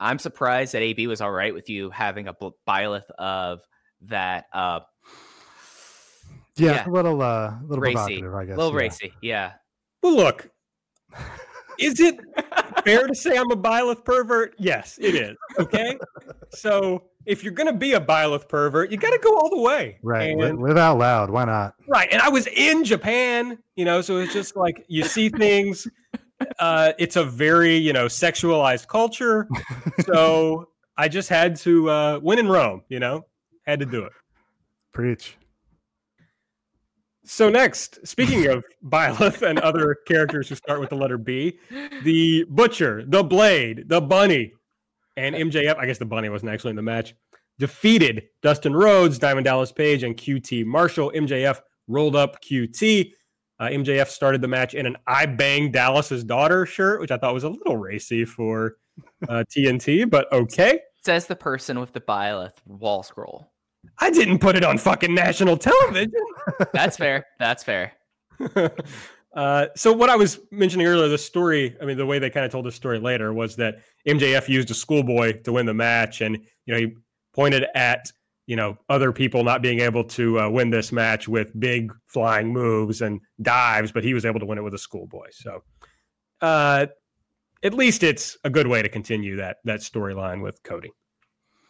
I'm 0.01 0.19
surprised 0.19 0.73
that 0.73 0.83
AB 0.83 1.07
was 1.07 1.21
all 1.21 1.31
right 1.31 1.53
with 1.55 1.69
you 1.69 1.91
having 1.91 2.27
a 2.27 2.33
bl- 2.33 2.49
Byleth 2.67 3.09
of 3.19 3.61
that 4.03 4.47
uh, 4.53 4.81
Yeah, 6.57 6.73
Yeah. 6.73 6.89
a 6.89 6.91
little 6.91 7.21
uh, 7.23 7.51
a 7.51 7.61
little 7.67 7.83
racy, 7.83 8.21
provocative, 8.21 8.35
I 8.35 8.45
guess. 8.47 8.57
little 8.57 8.73
yeah. 8.73 8.79
racy. 8.79 9.13
Yeah, 9.23 9.53
Well, 10.03 10.17
look, 10.17 10.49
is 11.79 12.01
it 12.01 12.19
fair 12.85 13.07
to 13.07 13.15
say 13.15 13.37
I'm 13.37 13.51
a 13.51 13.57
Byleth 13.57 14.05
pervert? 14.05 14.55
Yes, 14.59 14.99
it 15.01 15.15
is. 15.15 15.37
Okay. 15.59 15.99
so 16.51 17.05
if 17.27 17.45
you're 17.45 17.53
going 17.53 17.67
to 17.67 17.79
be 17.79 17.93
a 17.93 18.01
Byleth 18.01 18.49
pervert, 18.49 18.91
you 18.91 18.97
got 18.97 19.11
to 19.11 19.19
go 19.19 19.37
all 19.37 19.51
the 19.51 19.61
way. 19.61 19.99
Right. 20.03 20.31
And, 20.31 20.41
Live, 20.41 20.59
live 20.59 20.77
out 20.79 20.99
loud. 20.99 21.31
Why 21.31 21.45
not? 21.45 21.75
right. 21.89 22.09
And 22.11 22.21
I 22.23 22.29
was 22.31 22.47
in 22.47 22.85
Japan, 22.85 23.59
you 23.77 23.85
know, 23.85 24.01
so 24.01 24.17
it's 24.19 24.33
just 24.33 24.57
like 24.57 24.85
you 24.89 25.05
see 25.05 25.29
things. 25.29 25.87
Uh, 26.59 26.93
it's 26.99 27.17
a 27.17 27.25
very, 27.25 27.77
you 27.77 27.93
know, 27.93 28.07
sexualized 28.07 28.89
culture. 28.89 29.49
So 30.05 30.69
I 30.97 31.09
just 31.09 31.29
had 31.29 31.57
to 31.57 31.89
uh, 31.89 32.21
win 32.23 32.39
in 32.39 32.49
Rome, 32.49 32.83
you 32.89 33.01
know, 33.01 33.25
had 33.65 33.81
to 33.81 33.87
do 33.87 34.05
it. 34.05 34.13
Preach. 34.93 35.37
So 37.25 37.49
next, 37.49 38.07
speaking 38.07 38.47
of 38.49 38.65
Byleth 38.85 39.43
and 39.49 39.59
other 39.61 39.97
characters 40.07 40.49
who 40.49 40.57
start 40.57 40.81
with 40.81 40.91
the 40.91 40.97
letter 40.97 41.17
B, 41.17 41.59
the 42.03 42.45
Butcher, 42.49 43.05
the 43.07 43.23
Blade, 43.23 43.89
the 43.89 44.01
Bunny, 44.01 44.53
and 45.17 45.35
MJF. 45.35 45.77
I 45.79 45.87
guess 45.87 45.99
the 45.99 46.07
Bunny 46.07 46.29
wasn't 46.29 46.51
actually 46.51 46.71
in 46.71 46.77
the 46.77 46.83
match. 46.83 47.15
Defeated 47.59 48.25
Dustin 48.43 48.75
Rhodes, 48.75 49.19
Diamond 49.19 49.45
Dallas 49.45 49.71
Page, 49.71 50.03
and 50.03 50.17
QT 50.17 50.65
Marshall. 50.65 51.13
MJF 51.15 51.61
rolled 51.89 52.17
up 52.17 52.43
QT. 52.43 53.13
Uh, 53.61 53.69
MJF 53.69 54.09
started 54.09 54.41
the 54.41 54.49
match 54.49 54.73
in 54.73 54.87
an 54.87 54.97
"I 55.07 55.27
bang 55.27 55.71
Dallas's 55.71 56.25
daughter" 56.25 56.65
shirt, 56.65 57.01
which 57.01 57.11
I 57.11 57.19
thought 57.19 57.35
was 57.35 57.45
a 57.45 57.51
little 57.51 57.77
racy 57.77 58.25
for 58.25 58.79
uh, 59.29 59.45
TNT, 59.55 60.09
but 60.09 60.33
okay. 60.33 60.81
says 61.05 61.27
the 61.27 61.37
person 61.37 61.79
with 61.79 61.93
the 61.93 62.01
Byleth 62.01 62.55
wall 62.67 63.03
scroll. 63.03 63.53
I 63.99 64.11
didn't 64.11 64.39
put 64.39 64.57
it 64.57 64.65
on 64.65 64.79
fucking 64.79 65.15
national 65.15 65.59
television. 65.59 66.13
That's 66.73 66.97
fair. 66.97 67.27
That's 67.39 67.63
fair. 67.63 67.93
uh, 69.35 69.67
so 69.77 69.93
what 69.93 70.09
I 70.09 70.17
was 70.17 70.41
mentioning 70.51 70.87
earlier, 70.87 71.09
the 71.09 71.19
story, 71.19 71.77
I 71.81 71.85
mean, 71.85 71.99
the 71.99 72.07
way 72.07 72.19
they 72.19 72.31
kind 72.31 72.47
of 72.47 72.53
told 72.53 72.65
the 72.65 72.73
story 72.73 72.99
later 72.99 73.33
was 73.33 73.57
that 73.57 73.83
MJF 74.07 74.49
used 74.49 74.71
a 74.71 74.75
schoolboy 74.75 75.43
to 75.43 75.53
win 75.53 75.67
the 75.67 75.75
match, 75.75 76.23
and 76.23 76.37
you 76.65 76.73
know 76.73 76.79
he 76.79 76.95
pointed 77.35 77.67
at 77.75 78.11
you 78.51 78.57
know 78.57 78.77
other 78.89 79.13
people 79.13 79.45
not 79.45 79.63
being 79.63 79.79
able 79.79 80.03
to 80.03 80.41
uh, 80.41 80.51
win 80.51 80.71
this 80.71 80.91
match 80.91 81.29
with 81.29 81.59
big 81.61 81.93
flying 82.09 82.53
moves 82.53 83.01
and 83.01 83.21
dives, 83.41 83.93
but 83.93 84.03
he 84.03 84.13
was 84.13 84.25
able 84.25 84.41
to 84.41 84.47
win 84.47 84.59
it 84.59 84.63
with 84.63 84.75
a 84.75 84.79
schoolboy. 84.79 85.29
So 85.31 85.63
uh, 86.41 86.87
at 87.63 87.75
least 87.75 88.03
it's 88.03 88.37
a 88.43 88.51
good 88.51 88.67
way 88.67 88.83
to 88.83 88.89
continue 88.89 89.37
that 89.37 89.59
that 89.67 89.81
storyline 89.81 90.43
with 90.43 90.61
Cody. 90.65 90.91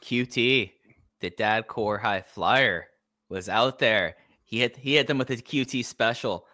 QT, 0.02 0.72
the 1.20 1.28
dad 1.28 1.66
core 1.66 1.98
high 1.98 2.22
flyer, 2.22 2.86
was 3.28 3.50
out 3.50 3.78
there. 3.78 4.16
He 4.46 4.60
hit 4.60 4.78
he 4.78 4.94
hit 4.94 5.06
them 5.06 5.18
with 5.18 5.28
his 5.28 5.42
QT 5.42 5.84
special. 5.84 6.46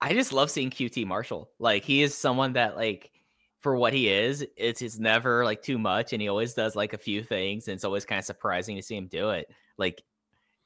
I 0.00 0.12
just 0.12 0.32
love 0.32 0.52
seeing 0.52 0.70
QT 0.70 1.04
Marshall. 1.04 1.50
Like 1.58 1.82
he 1.82 2.04
is 2.04 2.16
someone 2.16 2.52
that 2.52 2.76
like 2.76 3.10
for 3.58 3.74
what 3.74 3.92
he 3.92 4.08
is, 4.08 4.46
it's 4.56 4.82
it's 4.82 5.00
never 5.00 5.44
like 5.44 5.62
too 5.62 5.78
much, 5.78 6.12
and 6.12 6.22
he 6.22 6.28
always 6.28 6.54
does 6.54 6.76
like 6.76 6.92
a 6.92 6.98
few 6.98 7.24
things, 7.24 7.66
and 7.66 7.74
it's 7.74 7.84
always 7.84 8.04
kind 8.04 8.20
of 8.20 8.24
surprising 8.24 8.76
to 8.76 8.82
see 8.82 8.96
him 8.96 9.08
do 9.08 9.30
it. 9.30 9.48
Like 9.78 10.02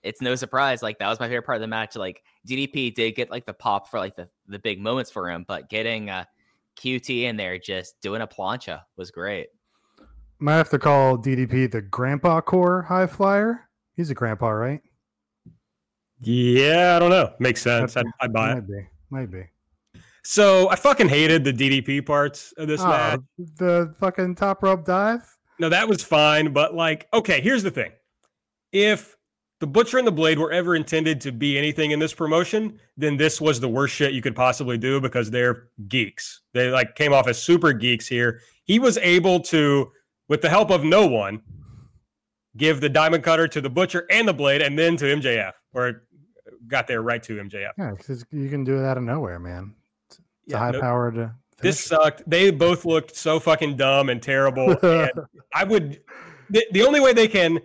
it's 0.03 0.21
no 0.23 0.35
surprise. 0.35 0.83
Like 0.83 0.99
that 0.99 1.09
was 1.09 1.19
my 1.21 1.27
favorite 1.27 1.47
part 1.47 1.57
of 1.57 1.61
the 1.63 1.67
match. 1.69 1.97
Like 1.97 2.23
DDP 2.49 2.95
did 2.95 3.13
get 3.17 3.31
like 3.31 3.47
the 3.47 3.53
pop 3.53 3.89
for 3.91 3.99
like 3.99 4.15
the 4.17 4.29
the 4.47 4.59
big 4.59 4.81
moments 4.81 5.11
for 5.11 5.31
him, 5.31 5.45
but 5.49 5.69
getting 5.69 6.11
uh 6.11 6.25
QT 6.81 7.23
in 7.23 7.37
there 7.37 7.59
just 7.59 8.01
doing 8.01 8.23
a 8.23 8.27
plancha 8.27 8.83
was 8.97 9.11
great. 9.11 9.49
Might 10.39 10.55
have 10.57 10.71
to 10.71 10.79
call 10.79 11.19
DDP 11.19 11.71
the 11.71 11.83
Grandpa 11.83 12.41
Core 12.41 12.83
High 12.83 13.09
Flyer. 13.09 13.69
He's 13.97 14.11
a 14.11 14.15
grandpa, 14.15 14.51
right? 14.51 14.81
Yeah, 16.21 16.95
I 16.97 16.99
don't 16.99 17.11
know. 17.11 17.33
Makes 17.39 17.63
sense. 17.63 17.97
I, 17.97 18.03
I 18.21 18.27
buy 18.29 18.53
it. 18.53 18.55
Might 18.55 18.67
be. 18.69 18.87
Might 19.11 19.31
be. 19.31 19.43
So 20.25 20.69
I 20.69 20.77
fucking 20.77 21.09
hated 21.09 21.45
the 21.45 21.53
DDP 21.53 22.05
parts 22.05 22.53
of 22.59 22.69
this 22.69 22.81
Oh, 22.81 22.89
match. 22.89 23.21
the 23.57 23.95
fucking 23.99 24.35
top 24.35 24.63
rope 24.63 24.85
dive. 24.85 25.23
No, 25.59 25.69
that 25.69 25.89
was 25.89 26.03
fine, 26.03 26.53
but 26.53 26.75
like, 26.75 27.09
okay, 27.15 27.41
here's 27.41 27.63
the 27.63 27.71
thing. 27.71 27.91
If 28.73 29.17
the 29.61 29.67
Butcher 29.67 29.99
and 29.99 30.07
the 30.07 30.13
Blade 30.13 30.39
were 30.39 30.53
ever 30.53 30.77
intended 30.77 31.21
to 31.23 31.33
be 31.33 31.59
anything 31.59 31.91
in 31.91 31.99
this 31.99 32.15
promotion, 32.15 32.79
then 32.97 33.17
this 33.17 33.41
was 33.41 33.59
the 33.61 33.69
worst 33.69 33.95
shit 33.95 34.13
you 34.13 34.23
could 34.23 34.37
possibly 34.37 34.79
do 34.79 35.01
because 35.01 35.31
they're 35.31 35.69
geeks. 35.89 36.43
They 36.55 36.71
like 36.71 36.95
came 36.95 37.13
off 37.13 37.27
as 37.29 37.43
super 37.43 37.73
geeks 37.73 38.07
here. 38.07 38.41
He 38.65 38.79
was 38.79 38.99
able 38.99 39.41
to, 39.41 39.91
with 40.29 40.43
the 40.43 40.49
help 40.49 40.71
of 40.71 40.85
no 40.85 41.07
one, 41.07 41.43
give 42.57 42.81
the 42.81 42.89
diamond 42.89 43.25
cutter 43.25 43.49
to 43.49 43.61
the 43.61 43.71
Butcher 43.71 44.07
and 44.11 44.29
the 44.29 44.33
Blade, 44.35 44.63
and 44.63 44.79
then 44.79 44.97
to 44.99 45.05
MJF, 45.07 45.53
or 45.73 46.05
got 46.67 46.87
there 46.87 47.03
right 47.03 47.23
to 47.23 47.37
MJF. 47.37 47.71
Yeah, 47.79 47.93
because 47.97 48.25
you 48.31 48.49
can 48.51 48.63
do 48.65 48.79
it 48.79 48.85
out 48.85 48.97
of 48.97 49.03
nowhere, 49.05 49.39
man. 49.39 49.75
It's 50.09 50.19
a 50.19 50.23
Yeah, 50.47 50.59
high 50.59 50.71
no- 50.73 50.81
powered. 50.81 51.31
This 51.61 51.81
sucked. 51.81 52.23
They 52.31 52.53
both 52.53 52.85
looked 52.85 53.17
so 53.17 53.41
fucking 53.41 53.77
dumb 53.77 54.11
and 54.11 54.23
terrible. 54.23 54.77
and 54.87 55.11
I 55.53 55.65
would. 55.65 56.01
The, 56.51 56.65
the 56.71 56.83
only 56.87 57.01
way 57.01 57.13
they 57.13 57.27
can 57.27 57.59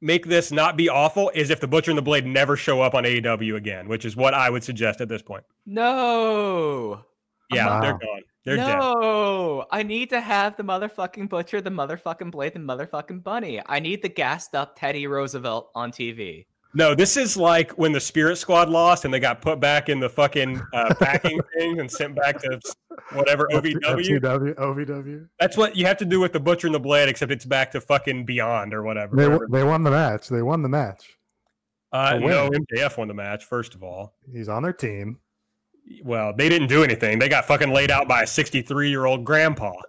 make 0.00 0.26
this 0.26 0.52
not 0.52 0.76
be 0.76 0.88
awful 0.88 1.30
is 1.34 1.50
if 1.50 1.60
the 1.60 1.68
Butcher 1.68 1.90
and 1.90 1.98
the 1.98 2.02
Blade 2.02 2.26
never 2.26 2.56
show 2.56 2.80
up 2.80 2.94
on 2.94 3.04
AEW 3.04 3.56
again, 3.56 3.88
which 3.88 4.04
is 4.04 4.16
what 4.16 4.34
I 4.34 4.50
would 4.50 4.64
suggest 4.64 5.00
at 5.00 5.08
this 5.08 5.22
point. 5.22 5.44
No. 5.66 7.04
Yeah, 7.52 7.80
they're 7.80 7.98
gone. 7.98 8.22
They're 8.44 8.56
dead. 8.56 8.78
no, 8.78 9.66
I 9.70 9.82
need 9.82 10.10
to 10.10 10.20
have 10.20 10.56
the 10.56 10.62
motherfucking 10.62 11.28
butcher, 11.28 11.60
the 11.60 11.70
motherfucking 11.70 12.30
blade, 12.30 12.54
the 12.54 12.60
motherfucking 12.60 13.22
bunny. 13.22 13.60
I 13.66 13.78
need 13.78 14.00
the 14.00 14.08
gassed 14.08 14.54
up 14.54 14.78
Teddy 14.78 15.06
Roosevelt 15.06 15.70
on 15.74 15.92
TV. 15.92 16.46
No, 16.74 16.94
this 16.94 17.16
is 17.16 17.36
like 17.36 17.72
when 17.72 17.92
the 17.92 18.00
Spirit 18.00 18.36
Squad 18.36 18.68
lost 18.68 19.04
and 19.06 19.12
they 19.12 19.20
got 19.20 19.40
put 19.40 19.58
back 19.58 19.88
in 19.88 20.00
the 20.00 20.08
fucking 20.08 20.60
uh, 20.74 20.94
packing 20.94 21.40
thing 21.58 21.80
and 21.80 21.90
sent 21.90 22.14
back 22.14 22.38
to 22.42 22.60
whatever 23.12 23.48
OVW. 23.52 23.80
FTW, 23.82 24.54
OVW. 24.54 25.28
That's 25.40 25.56
what 25.56 25.76
you 25.76 25.86
have 25.86 25.96
to 25.96 26.04
do 26.04 26.20
with 26.20 26.32
the 26.32 26.40
Butcher 26.40 26.66
and 26.66 26.74
the 26.74 26.78
Blade, 26.80 27.08
except 27.08 27.32
it's 27.32 27.46
back 27.46 27.70
to 27.72 27.80
fucking 27.80 28.26
Beyond 28.26 28.74
or 28.74 28.82
whatever. 28.82 29.16
They, 29.16 29.24
wherever- 29.26 29.46
w- 29.46 29.58
they 29.60 29.64
won 29.68 29.82
the 29.82 29.90
match. 29.90 30.28
They 30.28 30.42
won 30.42 30.62
the 30.62 30.68
match. 30.68 31.16
uh, 31.92 32.12
a 32.16 32.20
win. 32.20 32.28
no, 32.28 32.50
MJF 32.50 32.98
won 32.98 33.08
the 33.08 33.14
match 33.14 33.44
first 33.46 33.74
of 33.74 33.82
all. 33.82 34.14
He's 34.30 34.48
on 34.50 34.62
their 34.62 34.74
team. 34.74 35.20
Well, 36.04 36.34
they 36.36 36.50
didn't 36.50 36.68
do 36.68 36.84
anything. 36.84 37.18
They 37.18 37.30
got 37.30 37.46
fucking 37.46 37.70
laid 37.72 37.90
out 37.90 38.06
by 38.08 38.22
a 38.24 38.26
63 38.26 38.90
year 38.90 39.06
old 39.06 39.24
grandpa. 39.24 39.72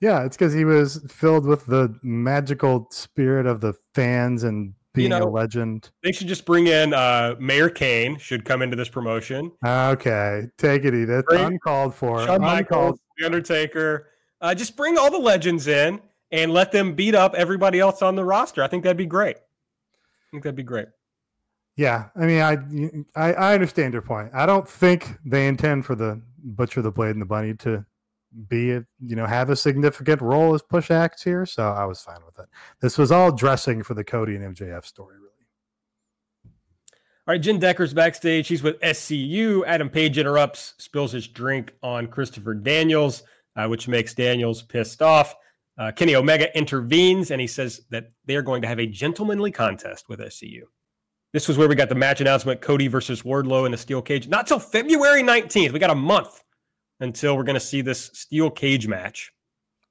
Yeah, 0.00 0.24
it's 0.24 0.36
because 0.36 0.52
he 0.52 0.64
was 0.66 1.00
filled 1.08 1.46
with 1.46 1.64
the 1.66 1.94
magical 2.02 2.88
spirit 2.90 3.46
of 3.46 3.60
the 3.62 3.72
fans 3.94 4.42
and 4.42 4.74
being 4.94 5.10
know, 5.10 5.24
a 5.24 5.28
legend. 5.28 5.90
They 6.02 6.12
should 6.12 6.28
just 6.28 6.46
bring 6.46 6.68
in 6.68 6.94
uh, 6.94 7.34
Mayor 7.38 7.68
Kane. 7.68 8.16
Should 8.18 8.44
come 8.44 8.62
into 8.62 8.76
this 8.76 8.88
promotion. 8.88 9.52
Okay, 9.66 10.46
take 10.56 10.84
it 10.84 10.94
easy. 10.94 11.04
That's 11.04 11.26
Bring 11.26 11.44
uncalled 11.44 11.94
for. 11.94 12.20
Shawn 12.20 12.36
Uncalled. 12.36 12.42
Michaels, 12.42 12.98
The 13.18 13.26
Undertaker. 13.26 14.08
Uh, 14.40 14.54
just 14.54 14.76
bring 14.76 14.96
all 14.96 15.10
the 15.10 15.18
legends 15.18 15.66
in 15.66 16.00
and 16.30 16.52
let 16.52 16.72
them 16.72 16.94
beat 16.94 17.14
up 17.14 17.34
everybody 17.34 17.80
else 17.80 18.02
on 18.02 18.14
the 18.14 18.24
roster. 18.24 18.62
I 18.62 18.68
think 18.68 18.84
that'd 18.84 18.96
be 18.96 19.06
great. 19.06 19.36
I 19.36 20.30
think 20.30 20.42
that'd 20.42 20.56
be 20.56 20.62
great. 20.62 20.88
Yeah, 21.76 22.06
I 22.14 22.26
mean, 22.26 22.40
I, 22.40 22.56
I 23.20 23.32
I 23.32 23.54
understand 23.54 23.92
your 23.94 24.02
point. 24.02 24.30
I 24.32 24.46
don't 24.46 24.68
think 24.68 25.18
they 25.24 25.48
intend 25.48 25.84
for 25.84 25.96
the 25.96 26.22
Butcher, 26.38 26.82
the 26.82 26.92
Blade, 26.92 27.10
and 27.10 27.20
the 27.20 27.26
Bunny 27.26 27.54
to 27.54 27.84
be 28.48 28.72
a, 28.72 28.84
you 29.00 29.16
know 29.16 29.26
have 29.26 29.50
a 29.50 29.56
significant 29.56 30.20
role 30.20 30.54
as 30.54 30.62
push 30.62 30.90
acts 30.90 31.22
here. 31.22 31.46
So 31.46 31.68
I 31.68 31.84
was 31.84 32.00
fine 32.00 32.24
with 32.24 32.38
it. 32.38 32.46
This 32.80 32.98
was 32.98 33.12
all 33.12 33.32
dressing 33.32 33.82
for 33.82 33.94
the 33.94 34.04
Cody 34.04 34.36
and 34.36 34.56
MJF 34.56 34.84
story, 34.84 35.16
really. 35.16 35.30
All 37.26 37.32
right, 37.32 37.40
Jenn 37.40 37.58
Decker's 37.58 37.94
backstage. 37.94 38.46
She's 38.46 38.62
with 38.62 38.78
SCU. 38.80 39.64
Adam 39.66 39.88
Page 39.88 40.18
interrupts, 40.18 40.74
spills 40.76 41.12
his 41.12 41.26
drink 41.26 41.72
on 41.82 42.06
Christopher 42.06 42.52
Daniels, 42.52 43.22
uh, 43.56 43.66
which 43.66 43.88
makes 43.88 44.12
Daniels 44.12 44.62
pissed 44.62 45.00
off. 45.00 45.34
Uh, 45.78 45.90
Kenny 45.90 46.14
Omega 46.14 46.56
intervenes 46.56 47.30
and 47.30 47.40
he 47.40 47.46
says 47.46 47.80
that 47.90 48.12
they 48.26 48.36
are 48.36 48.42
going 48.42 48.62
to 48.62 48.68
have 48.68 48.78
a 48.78 48.86
gentlemanly 48.86 49.50
contest 49.50 50.08
with 50.08 50.20
SCU. 50.20 50.62
This 51.32 51.48
was 51.48 51.58
where 51.58 51.66
we 51.66 51.74
got 51.74 51.88
the 51.88 51.96
match 51.96 52.20
announcement 52.20 52.60
Cody 52.60 52.86
versus 52.86 53.22
Wardlow 53.22 53.66
in 53.66 53.74
a 53.74 53.76
steel 53.76 54.00
cage. 54.00 54.28
Not 54.28 54.46
till 54.46 54.60
February 54.60 55.22
19th. 55.22 55.72
We 55.72 55.80
got 55.80 55.90
a 55.90 55.94
month 55.94 56.43
until 57.04 57.36
we're 57.36 57.44
going 57.44 57.54
to 57.54 57.60
see 57.60 57.80
this 57.80 58.10
steel 58.12 58.50
cage 58.50 58.88
match. 58.88 59.32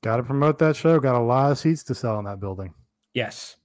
Got 0.03 0.17
to 0.17 0.23
promote 0.23 0.59
that 0.59 0.75
show. 0.75 0.99
Got 0.99 1.15
a 1.15 1.23
lot 1.23 1.51
of 1.51 1.57
seats 1.57 1.83
to 1.83 1.95
sell 1.95 2.19
in 2.19 2.25
that 2.25 2.41
building. 2.41 2.73
Yes. 3.13 3.55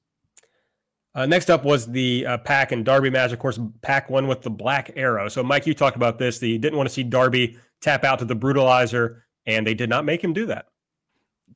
Uh, 1.15 1.27
next 1.27 1.51
up 1.51 1.65
was 1.65 1.87
the 1.87 2.25
uh, 2.27 2.39
Pac 2.39 2.71
and 2.71 2.85
Darby 2.85 3.11
match. 3.11 3.33
Of 3.33 3.41
course, 3.41 3.59
Pac 3.83 4.09
won 4.09 4.29
with 4.29 4.43
the 4.43 4.51
Black 4.51 4.93
Arrow. 4.95 5.29
So, 5.29 5.43
Mike, 5.43 5.67
you 5.67 5.75
talked 5.75 5.97
about 5.97 6.19
this. 6.19 6.39
They 6.39 6.59
didn't 6.59 6.77
want 6.77 6.89
to 6.89 6.95
see 6.95 7.03
Darby 7.03 7.59
tap 7.81 8.05
out 8.05 8.21
to 8.21 8.25
the 8.25 8.37
Brutalizer, 8.37 9.23
and 9.47 9.67
they 9.67 9.75
did 9.75 9.89
not 9.89 10.05
make 10.05 10.23
him 10.23 10.33
do 10.33 10.47
that. 10.47 10.67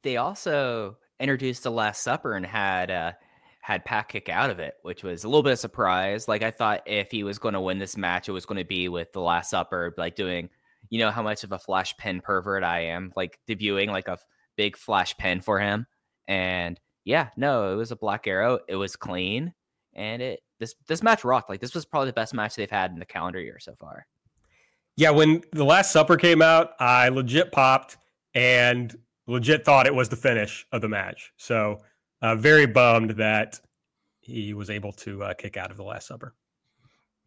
They 0.02 0.16
also 0.16 0.97
introduced 1.20 1.62
the 1.62 1.70
Last 1.70 2.02
Supper 2.02 2.35
and 2.35 2.44
had 2.44 2.90
uh, 2.90 3.12
had 3.60 3.85
Pac 3.85 4.09
kick 4.09 4.28
out 4.28 4.51
of 4.51 4.59
it, 4.59 4.74
which 4.82 5.05
was 5.05 5.23
a 5.23 5.28
little 5.28 5.44
bit 5.44 5.52
of 5.52 5.59
surprise. 5.60 6.27
Like 6.27 6.43
I 6.43 6.51
thought, 6.51 6.82
if 6.86 7.12
he 7.12 7.23
was 7.23 7.39
going 7.39 7.55
to 7.55 7.60
win 7.60 7.78
this 7.78 7.97
match, 7.97 8.28
it 8.28 8.32
was 8.32 8.47
going 8.47 8.59
to 8.59 8.64
be 8.64 8.89
with 8.89 9.12
the 9.12 9.20
Last 9.20 9.51
Supper, 9.51 9.94
like 9.97 10.16
doing, 10.16 10.48
you 10.93 10.98
know, 10.98 11.10
how 11.10 11.23
much 11.23 11.43
of 11.43 11.52
a 11.52 11.59
flash 11.59 11.97
pen 11.97 12.20
pervert 12.20 12.62
I 12.62 12.81
am, 12.81 13.14
like 13.16 13.39
debuting 13.48 13.89
like 13.89 14.09
a 14.09 14.19
big 14.59 14.77
flash 14.77 15.16
pen 15.16 15.40
for 15.40 15.59
him, 15.59 15.86
and 16.28 16.78
yeah, 17.06 17.31
no, 17.35 17.73
it 17.73 17.77
was 17.77 17.93
a 17.93 17.97
Black 17.97 18.27
Arrow. 18.27 18.59
It 18.69 18.77
was 18.77 18.94
clean, 18.94 19.55
and 19.94 20.20
it 20.20 20.40
this 20.60 20.74
this 20.89 21.02
match 21.02 21.24
rocked. 21.24 21.48
Like 21.48 21.60
this 21.60 21.74
was 21.74 21.86
probably 21.86 22.10
the 22.10 22.12
best 22.12 22.35
match 22.35 22.56
they've 22.56 22.70
had 22.70 22.90
in 22.90 22.98
the 22.98 23.06
calendar 23.06 23.40
year 23.40 23.59
so 23.59 23.74
far. 23.74 24.06
Yeah, 24.94 25.09
when 25.09 25.40
the 25.52 25.64
Last 25.64 25.93
Supper 25.93 26.19
came 26.19 26.43
out, 26.43 26.73
I 26.78 27.09
legit 27.09 27.52
popped 27.52 27.97
and 28.35 28.94
legit 29.27 29.64
thought 29.64 29.86
it 29.86 29.94
was 29.94 30.10
the 30.10 30.16
finish 30.16 30.66
of 30.73 30.82
the 30.82 30.90
match. 30.90 31.32
So, 31.39 31.78
uh, 32.20 32.36
very 32.36 32.66
bummed 32.66 33.12
that 33.12 33.59
he 34.20 34.52
was 34.52 34.69
able 34.69 34.93
to 34.93 35.23
uh, 35.23 35.32
kick 35.32 35.56
out 35.56 35.70
of 35.70 35.78
the 35.78 35.85
Last 35.85 36.06
Supper. 36.06 36.35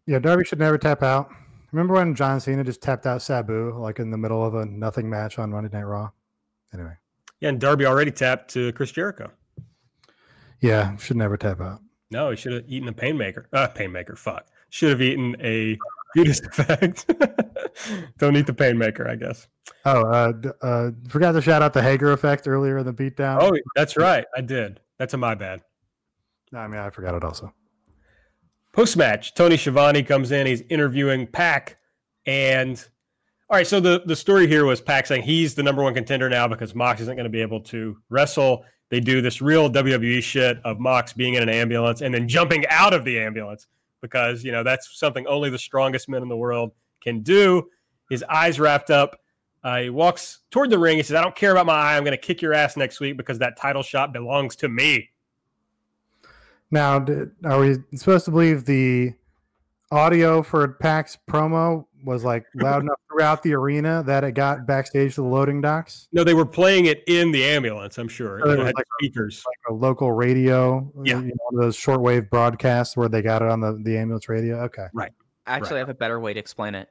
Yeah, 0.05 0.19
Darby 0.19 0.45
should 0.45 0.59
never 0.59 0.77
tap 0.77 1.01
out. 1.01 1.31
Remember 1.71 1.95
when 1.95 2.15
John 2.15 2.39
Cena 2.39 2.63
just 2.63 2.81
tapped 2.81 3.05
out 3.05 3.21
Sabu 3.21 3.77
like 3.77 3.99
in 3.99 4.11
the 4.11 4.17
middle 4.17 4.45
of 4.45 4.55
a 4.55 4.65
nothing 4.65 5.09
match 5.09 5.39
on 5.39 5.51
Monday 5.51 5.69
Night 5.75 5.83
Raw? 5.83 6.11
Anyway. 6.73 6.93
Yeah, 7.39 7.49
and 7.49 7.59
Darby 7.59 7.85
already 7.85 8.11
tapped 8.11 8.51
to 8.53 8.71
Chris 8.73 8.91
Jericho. 8.91 9.31
Yeah, 10.61 10.95
should 10.97 11.17
never 11.17 11.37
tap 11.37 11.61
out. 11.61 11.81
No, 12.11 12.29
he 12.29 12.35
should 12.35 12.53
have 12.53 12.63
eaten 12.67 12.87
a 12.87 12.93
painmaker. 12.93 13.45
Uh, 13.51 13.67
painmaker, 13.67 14.17
fuck. 14.17 14.47
Should 14.69 14.89
have 14.89 15.01
eaten 15.01 15.35
a 15.41 15.77
Judas 16.15 16.39
effect. 16.45 17.07
Don't 18.17 18.37
eat 18.37 18.47
the 18.47 18.53
painmaker, 18.53 19.09
I 19.09 19.15
guess. 19.15 19.47
Oh, 19.85 20.05
uh, 20.05 20.33
uh, 20.61 20.91
forgot 21.09 21.33
to 21.33 21.41
shout 21.41 21.61
out 21.61 21.73
the 21.73 21.81
Hager 21.81 22.11
effect 22.11 22.47
earlier 22.47 22.77
in 22.77 22.85
the 22.85 22.93
beatdown. 22.93 23.39
Oh, 23.41 23.57
that's 23.75 23.97
right. 23.97 24.25
I 24.35 24.41
did. 24.41 24.79
That's 24.97 25.13
a 25.13 25.17
my 25.17 25.35
bad. 25.35 25.61
No, 26.51 26.59
I 26.59 26.67
mean, 26.67 26.79
I 26.79 26.89
forgot 26.89 27.15
it 27.15 27.23
also. 27.23 27.53
Post 28.76 28.97
match, 28.97 29.34
Tony 29.35 29.56
Schiavone 29.56 30.03
comes 30.03 30.34
in. 30.34 30.45
He's 30.45 30.61
interviewing 30.64 31.27
Pac, 31.27 31.77
and 32.26 32.85
all 33.49 33.56
right. 33.56 33.65
So 33.65 33.80
the 33.80 34.03
the 34.06 34.18
story 34.18 34.47
here 34.47 34.65
was 34.65 34.81
Pac 34.81 35.07
saying 35.07 35.23
he's 35.23 35.56
the 35.56 35.64
number 35.64 35.81
one 35.81 35.93
contender 35.93 36.27
now 36.27 36.45
because 36.45 36.76
Mox 36.76 36.99
isn't 36.99 37.15
going 37.15 37.23
to 37.23 37.30
be 37.30 37.41
able 37.41 37.61
to 37.61 37.95
wrestle. 38.10 38.65
They 38.89 38.99
do 38.99 39.22
this 39.22 39.41
real 39.41 39.69
WWE 39.69 40.22
shit 40.22 40.60
of 40.65 40.81
Mox 40.81 41.14
being 41.14 41.35
in 41.35 41.43
an 41.43 41.47
ambulance 41.47 42.02
and 42.02 42.14
then 42.14 42.27
jumping 42.27 42.65
out 42.68 42.93
of 42.93 43.06
the 43.06 43.18
ambulance 43.18 43.68
because 44.02 44.43
you 44.43 44.52
know 44.52 44.61
that's 44.61 44.99
something 44.99 45.26
only 45.26 45.49
the 45.49 45.57
strongest 45.57 46.10
men 46.10 46.22
in 46.22 46.27
the 46.27 46.35
world 46.35 46.73
can 47.02 47.22
do. 47.22 47.69
His 48.10 48.26
eyes 48.30 48.60
wrapped 48.60 48.89
up. 48.89 49.18
Uh, 49.64 49.84
he 49.84 49.89
walks 49.89 50.41
toward 50.52 50.69
the 50.69 50.77
ring. 50.77 50.97
He 50.97 51.03
says, 51.03 51.15
"I 51.15 51.22
don't 51.22 51.35
care 51.35 51.52
about 51.52 51.65
my 51.65 51.76
eye. 51.76 51.95
I'm 51.95 52.03
going 52.03 52.11
to 52.11 52.18
kick 52.18 52.41
your 52.41 52.53
ass 52.53 52.76
next 52.76 52.99
week 52.99 53.15
because 53.15 53.39
that 53.39 53.56
title 53.56 53.84
shot 53.84 54.11
belongs 54.11 54.57
to 54.57 54.68
me." 54.68 55.11
Now, 56.76 56.99
d- 56.99 57.23
are 57.45 57.57
we 57.60 57.77
supposed 57.95 58.26
to 58.26 58.31
believe 58.31 58.65
the 58.65 59.14
audio 59.91 60.43
for 60.43 60.68
Pac's 60.68 61.18
promo 61.26 61.85
was 62.03 62.26
like 62.26 62.45
loud 62.53 62.81
enough 62.84 62.99
throughout 63.10 63.41
the 63.43 63.53
arena 63.53 64.03
that 64.06 64.26
it 64.26 64.34
got 64.34 64.68
backstage 64.68 65.15
to 65.15 65.22
the 65.22 65.27
loading 65.27 65.61
docks? 65.61 66.10
No, 66.11 66.26
they 66.26 66.34
were 66.34 66.45
playing 66.45 66.88
it 66.88 67.02
in 67.07 67.31
the 67.31 67.45
ambulance. 67.45 67.97
I'm 67.97 68.10
sure. 68.10 68.41
Oh, 68.43 68.49
It 68.49 68.53
it 68.56 68.57
was 68.57 68.65
had 68.68 68.76
like 68.76 68.85
speakers. 68.99 69.41
Like 69.47 69.73
a 69.73 69.73
local 69.73 70.11
radio, 70.11 70.91
Yeah. 71.03 71.19
you 71.22 71.27
know, 71.27 71.34
one 71.49 71.56
of 71.56 71.61
those 71.61 71.77
shortwave 71.77 72.30
broadcasts 72.30 72.97
where 72.97 73.07
they 73.07 73.22
got 73.22 73.41
it 73.41 73.47
on 73.47 73.61
the, 73.61 73.80
the 73.84 73.97
ambulance 73.97 74.27
radio. 74.27 74.57
Okay. 74.64 74.88
Right. 74.93 75.14
Actually, 75.47 75.77
I 75.77 75.80
have 75.80 75.89
a 75.89 75.93
better 75.93 76.19
way 76.19 76.34
to 76.34 76.39
explain 76.39 76.76
it. 76.76 76.89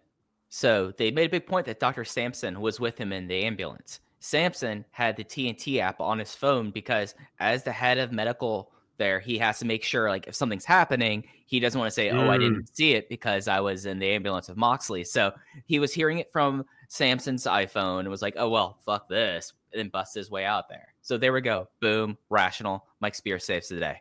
So 0.49 0.95
they 0.97 1.11
made 1.11 1.27
a 1.27 1.31
big 1.31 1.47
point 1.47 1.67
that 1.67 1.79
Dr. 1.79 2.05
Sampson 2.07 2.61
was 2.63 2.81
with 2.81 2.97
him 2.97 3.13
in 3.13 3.29
the 3.29 3.45
ambulance. 3.45 4.01
Sampson 4.21 4.87
had 4.93 5.17
the 5.17 5.25
TNT 5.25 5.79
app 5.81 6.01
on 6.01 6.19
his 6.19 6.35
phone 6.35 6.71
because, 6.71 7.15
as 7.39 7.65
the 7.65 7.73
head 7.73 7.99
of 7.99 8.13
medical 8.13 8.71
there, 8.97 9.21
he 9.21 9.39
has 9.39 9.59
to 9.59 9.67
make 9.67 9.83
sure, 9.85 10.09
like, 10.09 10.27
if 10.27 10.35
something's 10.35 10.65
happening, 10.65 11.25
he 11.47 11.61
doesn't 11.61 11.79
want 11.79 11.89
to 11.89 11.95
say, 11.95 12.11
"Oh, 12.11 12.31
I 12.31 12.39
didn't 12.39 12.75
see 12.75 12.93
it 12.93 13.09
because 13.09 13.49
I 13.49 13.61
was 13.61 13.87
in 13.87 13.99
the 13.99 14.11
ambulance 14.11 14.49
with 14.49 14.57
Moxley." 14.57 15.05
So 15.05 15.33
he 15.67 15.79
was 15.79 15.93
hearing 15.93 16.19
it 16.19 16.31
from 16.33 16.65
Sampson's 16.89 17.45
iPhone 17.45 18.01
and 18.01 18.09
was 18.09 18.23
like, 18.23 18.35
"Oh 18.37 18.49
well, 18.49 18.79
fuck 18.85 19.09
this," 19.09 19.53
and 19.73 19.79
then 19.79 19.89
busted 19.89 20.21
his 20.21 20.31
way 20.31 20.45
out 20.45 20.69
there. 20.69 20.95
So 21.03 21.19
there 21.19 21.33
we 21.33 21.41
go. 21.41 21.69
Boom, 21.81 22.17
rational. 22.31 22.87
Mike 23.01 23.15
Spear 23.15 23.39
saves 23.39 23.69
the 23.69 23.79
day. 23.79 24.01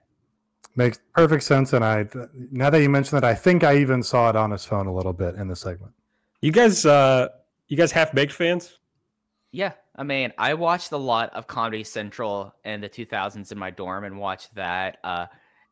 Makes 0.76 1.00
perfect 1.14 1.44
sense. 1.44 1.74
And 1.74 1.84
I, 1.84 2.08
now 2.52 2.70
that 2.70 2.82
you 2.82 2.90
mentioned 2.90 3.22
that, 3.22 3.28
I 3.28 3.36
think 3.36 3.64
I 3.64 3.78
even 3.78 4.02
saw 4.02 4.30
it 4.30 4.36
on 4.36 4.52
his 4.52 4.66
phone 4.66 4.88
a 4.88 4.94
little 4.94 5.14
bit 5.14 5.36
in 5.36 5.48
the 5.48 5.56
segment. 5.56 5.94
You 6.42 6.52
guys, 6.52 6.86
uh, 6.86 7.30
you 7.68 7.78
guys 7.78 7.92
half 7.92 8.12
baked 8.14 8.34
fans? 8.34 8.80
Yeah, 9.52 9.74
I 9.96 10.04
mean, 10.04 10.34
I 10.38 10.56
watched 10.56 10.92
a 10.92 10.98
lot 10.98 11.34
of 11.34 11.48
Comedy 11.48 11.84
Central 11.84 12.54
in 12.66 12.82
the 12.82 12.90
2000s 12.90 13.52
in 13.52 13.58
my 13.58 13.70
dorm 13.70 14.04
and 14.06 14.18
watched 14.18 14.56
that. 14.56 14.98
Uh, 15.04 15.28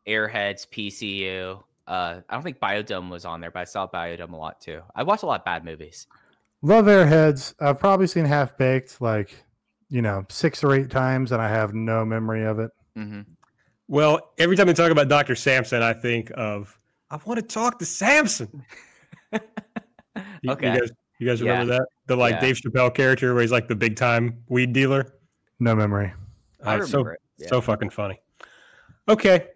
Airheads, 0.06 0.66
PCU. 0.68 1.62
Uh, 1.86 2.20
I 2.28 2.34
don't 2.34 2.42
think 2.42 2.60
Biodome 2.60 3.10
was 3.10 3.24
on 3.24 3.40
there, 3.40 3.50
but 3.50 3.60
I 3.60 3.64
saw 3.64 3.86
Biodome 3.86 4.32
a 4.32 4.36
lot 4.36 4.60
too. 4.60 4.80
I 4.94 5.02
watched 5.02 5.22
a 5.22 5.26
lot 5.26 5.40
of 5.40 5.44
bad 5.44 5.64
movies. 5.64 6.06
Love 6.62 6.86
Airheads. 6.86 7.54
I've 7.60 7.80
probably 7.80 8.06
seen 8.06 8.24
Half 8.24 8.56
Baked 8.56 9.00
like, 9.00 9.44
you 9.88 10.02
know, 10.02 10.24
six 10.28 10.62
or 10.62 10.74
eight 10.74 10.90
times, 10.90 11.32
and 11.32 11.42
I 11.42 11.48
have 11.48 11.74
no 11.74 12.04
memory 12.04 12.44
of 12.44 12.60
it. 12.60 12.70
Mm-hmm. 12.96 13.22
Well, 13.88 14.32
every 14.38 14.56
time 14.56 14.68
we 14.68 14.74
talk 14.74 14.92
about 14.92 15.08
Dr. 15.08 15.34
Sampson, 15.34 15.82
I 15.82 15.92
think 15.92 16.30
of 16.36 16.78
I 17.10 17.18
want 17.24 17.40
to 17.40 17.46
talk 17.46 17.78
to 17.80 17.84
Samson. 17.84 18.64
Okay. 20.48 20.72
You 20.72 20.80
guys, 20.80 20.90
you 21.22 21.28
guys 21.28 21.40
Yeah. 21.40 21.52
remember 21.52 21.74
that? 21.74 21.86
The 22.06 22.16
like 22.16 22.34
Yeah. 22.34 22.40
Dave 22.40 22.56
Chappelle 22.56 22.92
character 22.94 23.32
where 23.32 23.42
he's 23.42 23.52
like 23.52 23.68
the 23.68 23.74
big 23.76 23.96
time 23.96 24.42
weed 24.48 24.72
dealer. 24.72 25.14
No 25.60 25.74
memory. 25.74 26.12
I 26.64 26.80
Uh, 26.80 26.84
so 26.86 27.06
it. 27.06 27.18
Yeah. 27.38 27.48
so 27.48 27.60
fucking 27.60 27.90
funny. 27.90 28.20
Okay. 29.08 29.48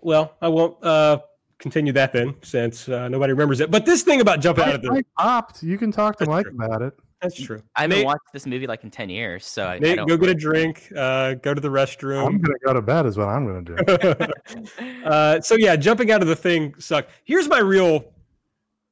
Well, 0.00 0.34
I 0.42 0.48
won't 0.48 0.82
uh 0.84 1.18
continue 1.58 1.92
that 1.92 2.12
then 2.12 2.34
since 2.42 2.88
uh, 2.88 3.08
nobody 3.08 3.32
remembers 3.32 3.60
it. 3.60 3.70
But 3.70 3.86
this 3.86 4.02
thing 4.02 4.20
about 4.20 4.40
jumping 4.40 4.64
out 4.64 4.74
of 4.74 4.82
the 4.82 4.90
Mike 4.90 5.06
popped. 5.16 5.62
You 5.62 5.78
can 5.78 5.92
talk 5.92 6.16
to 6.18 6.24
That's 6.24 6.28
Mike 6.28 6.46
true. 6.46 6.54
about 6.56 6.82
it. 6.82 6.92
that's 7.20 7.40
true. 7.40 7.62
I 7.76 7.82
haven't 7.82 7.98
Nate, 7.98 8.06
watched 8.06 8.32
this 8.32 8.46
movie 8.46 8.66
like 8.66 8.82
in 8.82 8.90
10 8.90 9.08
years, 9.10 9.46
so 9.46 9.66
I, 9.66 9.74
I 9.74 9.78
Nate, 9.78 9.96
don't 9.98 10.08
go 10.08 10.16
get 10.16 10.28
a 10.30 10.34
drink, 10.34 10.90
uh, 10.96 11.34
go 11.34 11.54
to 11.54 11.60
the 11.60 11.68
restroom. 11.68 12.26
I'm 12.26 12.40
gonna 12.40 12.58
go 12.66 12.72
to 12.72 12.82
bed. 12.82 13.06
Is 13.06 13.16
what 13.16 13.28
I'm 13.28 13.46
gonna 13.46 13.62
do. 13.62 15.04
uh, 15.04 15.40
so 15.40 15.54
yeah, 15.54 15.76
jumping 15.76 16.10
out 16.10 16.20
of 16.20 16.26
the 16.26 16.34
thing 16.34 16.74
sucked. 16.80 17.12
Here's 17.22 17.48
my 17.48 17.60
real 17.60 18.06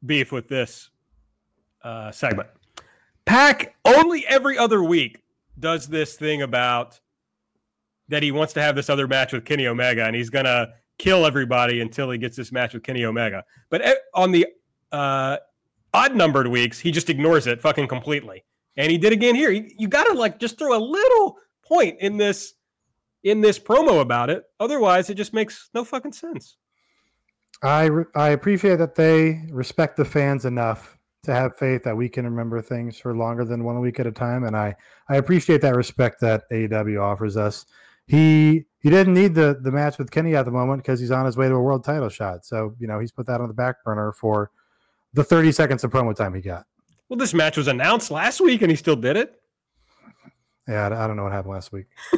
beef 0.06 0.30
with 0.30 0.48
this 0.48 0.89
uh, 1.82 2.10
segment. 2.10 2.48
Pac 3.24 3.74
only 3.84 4.26
every 4.26 4.58
other 4.58 4.82
week 4.82 5.22
does 5.58 5.86
this 5.86 6.16
thing 6.16 6.42
about 6.42 6.98
that 8.08 8.22
he 8.22 8.32
wants 8.32 8.52
to 8.54 8.62
have 8.62 8.74
this 8.74 8.90
other 8.90 9.06
match 9.06 9.32
with 9.32 9.44
Kenny 9.44 9.66
Omega, 9.66 10.04
and 10.04 10.16
he's 10.16 10.30
gonna 10.30 10.68
kill 10.98 11.24
everybody 11.24 11.80
until 11.80 12.10
he 12.10 12.18
gets 12.18 12.36
this 12.36 12.52
match 12.52 12.74
with 12.74 12.82
Kenny 12.82 13.04
Omega. 13.04 13.44
But 13.70 13.82
on 14.14 14.32
the 14.32 14.46
uh, 14.92 15.38
odd 15.94 16.14
numbered 16.14 16.48
weeks, 16.48 16.78
he 16.78 16.90
just 16.90 17.08
ignores 17.08 17.46
it 17.46 17.60
fucking 17.60 17.88
completely. 17.88 18.44
And 18.76 18.90
he 18.90 18.98
did 18.98 19.12
again 19.12 19.34
here. 19.34 19.50
You, 19.50 19.68
you 19.78 19.88
got 19.88 20.04
to 20.04 20.12
like 20.12 20.38
just 20.38 20.58
throw 20.58 20.76
a 20.76 20.78
little 20.78 21.36
point 21.64 21.98
in 22.00 22.16
this 22.16 22.54
in 23.22 23.40
this 23.40 23.58
promo 23.58 24.00
about 24.00 24.30
it. 24.30 24.44
Otherwise, 24.58 25.10
it 25.10 25.14
just 25.14 25.32
makes 25.32 25.70
no 25.74 25.84
fucking 25.84 26.12
sense. 26.12 26.56
I 27.62 27.86
re- 27.86 28.04
I 28.14 28.30
appreciate 28.30 28.76
that 28.76 28.94
they 28.94 29.42
respect 29.50 29.96
the 29.96 30.04
fans 30.04 30.44
enough 30.44 30.98
to 31.22 31.34
have 31.34 31.56
faith 31.56 31.82
that 31.84 31.96
we 31.96 32.08
can 32.08 32.24
remember 32.24 32.62
things 32.62 32.98
for 32.98 33.14
longer 33.14 33.44
than 33.44 33.64
one 33.64 33.80
week 33.80 34.00
at 34.00 34.06
a 34.06 34.12
time, 34.12 34.44
and 34.44 34.56
I 34.56 34.74
I 35.08 35.16
appreciate 35.16 35.60
that 35.62 35.76
respect 35.76 36.20
that 36.20 36.44
AEW 36.50 37.00
offers 37.00 37.36
us. 37.36 37.66
He 38.06 38.64
he 38.80 38.90
didn't 38.90 39.14
need 39.14 39.34
the 39.34 39.58
the 39.60 39.70
match 39.70 39.98
with 39.98 40.10
Kenny 40.10 40.34
at 40.34 40.44
the 40.44 40.50
moment 40.50 40.82
because 40.82 40.98
he's 41.00 41.10
on 41.10 41.26
his 41.26 41.36
way 41.36 41.48
to 41.48 41.54
a 41.54 41.60
world 41.60 41.84
title 41.84 42.08
shot. 42.08 42.44
So 42.46 42.74
you 42.78 42.86
know 42.86 42.98
he's 42.98 43.12
put 43.12 43.26
that 43.26 43.40
on 43.40 43.48
the 43.48 43.54
back 43.54 43.84
burner 43.84 44.12
for 44.12 44.50
the 45.12 45.24
30 45.24 45.52
seconds 45.52 45.84
of 45.84 45.90
promo 45.90 46.14
time 46.14 46.34
he 46.34 46.40
got. 46.40 46.66
Well, 47.08 47.18
this 47.18 47.34
match 47.34 47.56
was 47.56 47.66
announced 47.66 48.10
last 48.10 48.40
week, 48.40 48.62
and 48.62 48.70
he 48.70 48.76
still 48.76 48.96
did 48.96 49.16
it. 49.16 49.34
Yeah, 50.68 50.88
I, 50.88 51.04
I 51.04 51.06
don't 51.06 51.16
know 51.16 51.24
what 51.24 51.32
happened 51.32 51.54
last 51.54 51.72
week. 51.72 51.86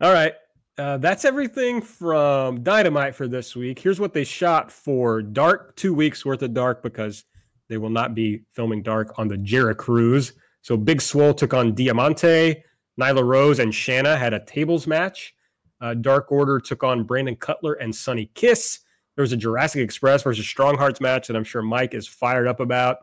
All 0.00 0.12
right. 0.12 0.34
Uh, 0.78 0.96
that's 0.96 1.24
everything 1.24 1.82
from 1.82 2.62
Dynamite 2.62 3.14
for 3.14 3.28
this 3.28 3.54
week. 3.54 3.78
Here's 3.78 4.00
what 4.00 4.14
they 4.14 4.24
shot 4.24 4.72
for 4.72 5.20
Dark, 5.20 5.76
two 5.76 5.92
weeks 5.92 6.24
worth 6.24 6.42
of 6.42 6.54
Dark 6.54 6.82
because 6.82 7.24
they 7.68 7.76
will 7.76 7.90
not 7.90 8.14
be 8.14 8.42
filming 8.52 8.82
Dark 8.82 9.18
on 9.18 9.28
the 9.28 9.36
Jera 9.36 9.76
Cruise. 9.76 10.32
So 10.62 10.76
Big 10.76 11.02
Swole 11.02 11.34
took 11.34 11.52
on 11.52 11.74
Diamante. 11.74 12.64
Nyla 12.98 13.24
Rose 13.24 13.58
and 13.58 13.74
Shanna 13.74 14.16
had 14.16 14.32
a 14.32 14.44
tables 14.44 14.86
match. 14.86 15.34
Uh, 15.80 15.94
Dark 15.94 16.30
Order 16.30 16.58
took 16.60 16.84
on 16.84 17.04
Brandon 17.04 17.36
Cutler 17.36 17.74
and 17.74 17.94
Sonny 17.94 18.30
Kiss. 18.34 18.80
There 19.16 19.22
was 19.22 19.32
a 19.32 19.36
Jurassic 19.36 19.82
Express 19.82 20.22
versus 20.22 20.46
Strong 20.46 20.78
Hearts 20.78 21.00
match 21.00 21.26
that 21.26 21.36
I'm 21.36 21.44
sure 21.44 21.60
Mike 21.60 21.92
is 21.92 22.06
fired 22.06 22.46
up 22.46 22.60
about. 22.60 22.98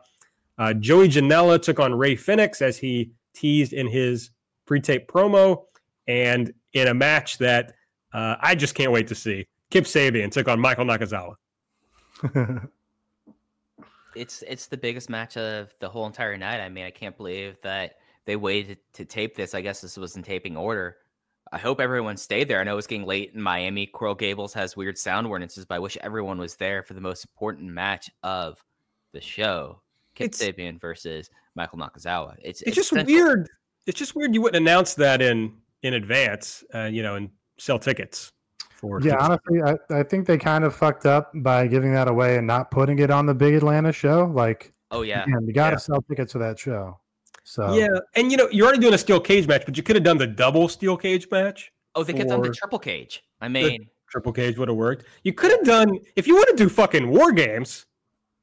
Uh, 0.58 0.74
Joey 0.74 1.08
Janela 1.08 1.60
took 1.60 1.78
on 1.78 1.94
Rey 1.94 2.16
Fenix 2.16 2.62
as 2.62 2.78
he 2.78 3.12
teased 3.32 3.72
in 3.72 3.86
his 3.86 4.30
pre-tape 4.66 5.10
promo, 5.10 5.64
and 6.06 6.52
in 6.72 6.88
a 6.88 6.94
match 6.94 7.38
that 7.38 7.74
uh, 8.12 8.36
I 8.40 8.54
just 8.54 8.74
can't 8.74 8.92
wait 8.92 9.08
to 9.08 9.14
see. 9.14 9.46
Kip 9.70 9.84
Sabian 9.84 10.30
took 10.30 10.48
on 10.48 10.60
Michael 10.60 10.84
Nakazawa. 10.84 11.34
it's 14.14 14.42
it's 14.46 14.66
the 14.66 14.76
biggest 14.76 15.08
match 15.08 15.36
of 15.36 15.74
the 15.80 15.88
whole 15.88 16.06
entire 16.06 16.36
night. 16.36 16.60
I 16.60 16.68
mean, 16.68 16.84
I 16.84 16.90
can't 16.90 17.16
believe 17.16 17.56
that 17.62 17.96
they 18.24 18.36
waited 18.36 18.78
to 18.94 19.04
tape 19.04 19.36
this. 19.36 19.54
I 19.54 19.60
guess 19.60 19.80
this 19.80 19.96
was 19.96 20.16
in 20.16 20.22
taping 20.22 20.56
order. 20.56 20.96
I 21.52 21.58
hope 21.58 21.80
everyone 21.80 22.16
stayed 22.16 22.48
there. 22.48 22.60
I 22.60 22.64
know 22.64 22.78
it's 22.78 22.86
getting 22.86 23.06
late 23.06 23.32
in 23.34 23.42
Miami. 23.42 23.86
Coral 23.86 24.14
Gables 24.14 24.54
has 24.54 24.76
weird 24.76 24.96
sound 24.96 25.26
ordinances, 25.26 25.64
but 25.64 25.74
I 25.76 25.78
wish 25.80 25.96
everyone 26.00 26.38
was 26.38 26.54
there 26.54 26.82
for 26.82 26.94
the 26.94 27.00
most 27.00 27.24
important 27.24 27.72
match 27.72 28.08
of 28.22 28.62
the 29.12 29.20
show. 29.20 29.80
Kip 30.14 30.26
it's, 30.26 30.42
Sabian 30.42 30.80
versus 30.80 31.30
Michael 31.54 31.78
Nakazawa. 31.78 32.36
It's 32.42 32.62
it's, 32.62 32.78
it's 32.78 32.90
just 32.90 33.06
weird. 33.06 33.48
It's 33.86 33.98
just 33.98 34.14
weird 34.14 34.34
you 34.34 34.42
wouldn't 34.42 34.62
announce 34.62 34.94
that 34.94 35.22
in 35.22 35.52
in 35.82 35.94
advance, 35.94 36.64
uh, 36.74 36.84
you 36.84 37.02
know, 37.02 37.16
and 37.16 37.30
sell 37.58 37.78
tickets 37.78 38.32
for. 38.80 39.00
Yeah, 39.00 39.16
honestly, 39.20 39.62
I, 39.62 39.76
I 39.90 40.02
think 40.02 40.26
they 40.26 40.38
kind 40.38 40.64
of 40.64 40.74
fucked 40.74 41.06
up 41.06 41.30
by 41.34 41.66
giving 41.66 41.92
that 41.92 42.08
away 42.08 42.36
and 42.36 42.46
not 42.46 42.70
putting 42.70 42.98
it 42.98 43.10
on 43.10 43.26
the 43.26 43.34
big 43.34 43.54
Atlanta 43.54 43.92
show. 43.92 44.30
Like, 44.34 44.72
oh 44.90 45.02
yeah, 45.02 45.24
man, 45.26 45.46
you 45.46 45.52
got 45.52 45.70
to 45.70 45.74
yeah. 45.74 45.78
sell 45.78 46.02
tickets 46.02 46.32
for 46.32 46.38
that 46.38 46.58
show. 46.58 46.98
So 47.44 47.74
yeah, 47.74 47.88
and 48.14 48.30
you 48.30 48.36
know, 48.36 48.48
you're 48.50 48.66
already 48.66 48.80
doing 48.80 48.94
a 48.94 48.98
steel 48.98 49.20
cage 49.20 49.46
match, 49.46 49.62
but 49.64 49.76
you 49.76 49.82
could 49.82 49.96
have 49.96 50.04
done 50.04 50.18
the 50.18 50.26
double 50.26 50.68
steel 50.68 50.96
cage 50.96 51.26
match. 51.30 51.72
Oh, 51.94 52.04
they 52.04 52.12
could 52.12 52.20
have 52.20 52.28
done 52.28 52.42
the 52.42 52.50
triple 52.50 52.78
cage. 52.78 53.24
I 53.40 53.48
mean, 53.48 53.88
triple 54.08 54.32
cage 54.32 54.58
would 54.58 54.68
have 54.68 54.76
worked. 54.76 55.06
You 55.24 55.32
could 55.32 55.50
have 55.50 55.64
done 55.64 55.98
if 56.16 56.26
you 56.26 56.34
want 56.34 56.48
to 56.48 56.56
do 56.56 56.68
fucking 56.68 57.08
war 57.08 57.32
games. 57.32 57.86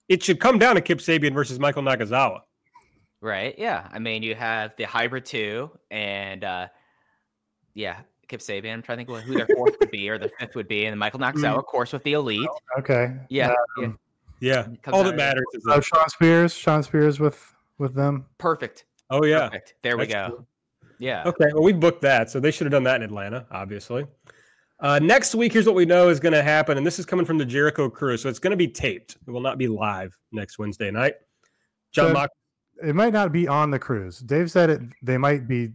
It 0.10 0.24
should 0.24 0.40
come 0.40 0.58
down 0.58 0.76
to 0.76 0.82
Kip 0.82 1.00
Sabian 1.00 1.34
versus 1.34 1.60
Michael 1.60 1.84
Nakazawa. 1.84 2.42
Right. 3.22 3.56
Yeah. 3.58 3.88
I 3.92 4.00
mean, 4.00 4.24
you 4.24 4.36
have 4.36 4.76
the 4.78 4.84
hybrid 4.84 5.26
two, 5.26 5.72
and 5.92 6.44
uh 6.44 6.68
yeah, 7.78 8.00
Kip 8.28 8.42
Sabian. 8.42 8.74
I'm 8.74 8.82
trying 8.82 8.98
to 8.98 9.06
think 9.06 9.24
who 9.24 9.36
their 9.36 9.48
fourth 9.56 9.76
would 9.80 9.92
be 9.92 10.10
or 10.10 10.18
the 10.18 10.30
fifth 10.40 10.56
would 10.56 10.68
be, 10.68 10.86
and 10.86 11.00
Michael 11.00 11.20
Nakazawa, 11.22 11.60
of 11.60 11.66
course, 11.66 11.94
with 11.94 12.04
the 12.04 12.14
elite. 12.14 12.50
Okay. 12.80 13.14
Yeah. 13.30 13.54
Um, 13.78 14.00
yeah. 14.42 14.68
yeah. 14.68 14.92
All 14.92 15.04
that 15.04 15.16
matters 15.16 15.46
is 15.54 15.66
uh, 15.70 15.80
Shawn 15.80 16.10
Spears. 16.10 16.54
Shawn 16.54 16.84
Spears 16.84 17.20
with 17.20 17.56
with 17.78 17.94
them. 17.94 18.26
Perfect. 18.40 18.86
Oh 19.12 19.24
yeah. 19.24 19.50
Perfect. 19.50 19.76
There 19.84 19.96
That's 19.96 20.08
we 20.08 20.14
go. 20.14 20.30
Cool. 20.30 20.48
Yeah. 21.00 21.24
Okay. 21.28 21.46
Well, 21.54 21.64
we 21.64 21.74
booked 21.74 22.02
that, 22.02 22.32
so 22.32 22.40
they 22.40 22.50
should 22.50 22.66
have 22.66 22.72
done 22.72 22.84
that 22.84 22.98
in 22.98 23.04
Atlanta, 23.04 23.46
obviously. 23.52 24.06
Uh, 24.80 25.00
next 25.00 25.36
week, 25.36 25.54
here's 25.54 25.66
what 25.66 25.76
we 25.76 25.86
know 25.86 26.10
is 26.10 26.20
going 26.20 26.34
to 26.34 26.44
happen, 26.44 26.78
and 26.78 26.86
this 26.86 27.00
is 27.00 27.06
coming 27.06 27.26
from 27.26 27.38
the 27.38 27.46
Jericho 27.46 27.90
crew, 27.90 28.16
so 28.18 28.30
it's 28.30 28.40
going 28.40 28.52
to 28.52 28.58
be 28.58 28.68
taped. 28.68 29.18
It 29.28 29.32
will 29.32 29.42
not 29.42 29.58
be 29.58 29.68
live 29.68 30.16
next 30.32 30.60
Wednesday 30.60 30.92
night. 30.92 31.16
John 31.92 32.10
so 32.10 32.14
Mock. 32.14 32.30
It 32.84 32.94
might 32.94 33.14
not 33.14 33.32
be 33.32 33.48
on 33.48 33.72
the 33.72 33.80
cruise. 33.80 34.20
Dave 34.20 34.52
said 34.52 34.70
it. 34.70 34.82
They 35.02 35.18
might 35.18 35.48
be 35.48 35.74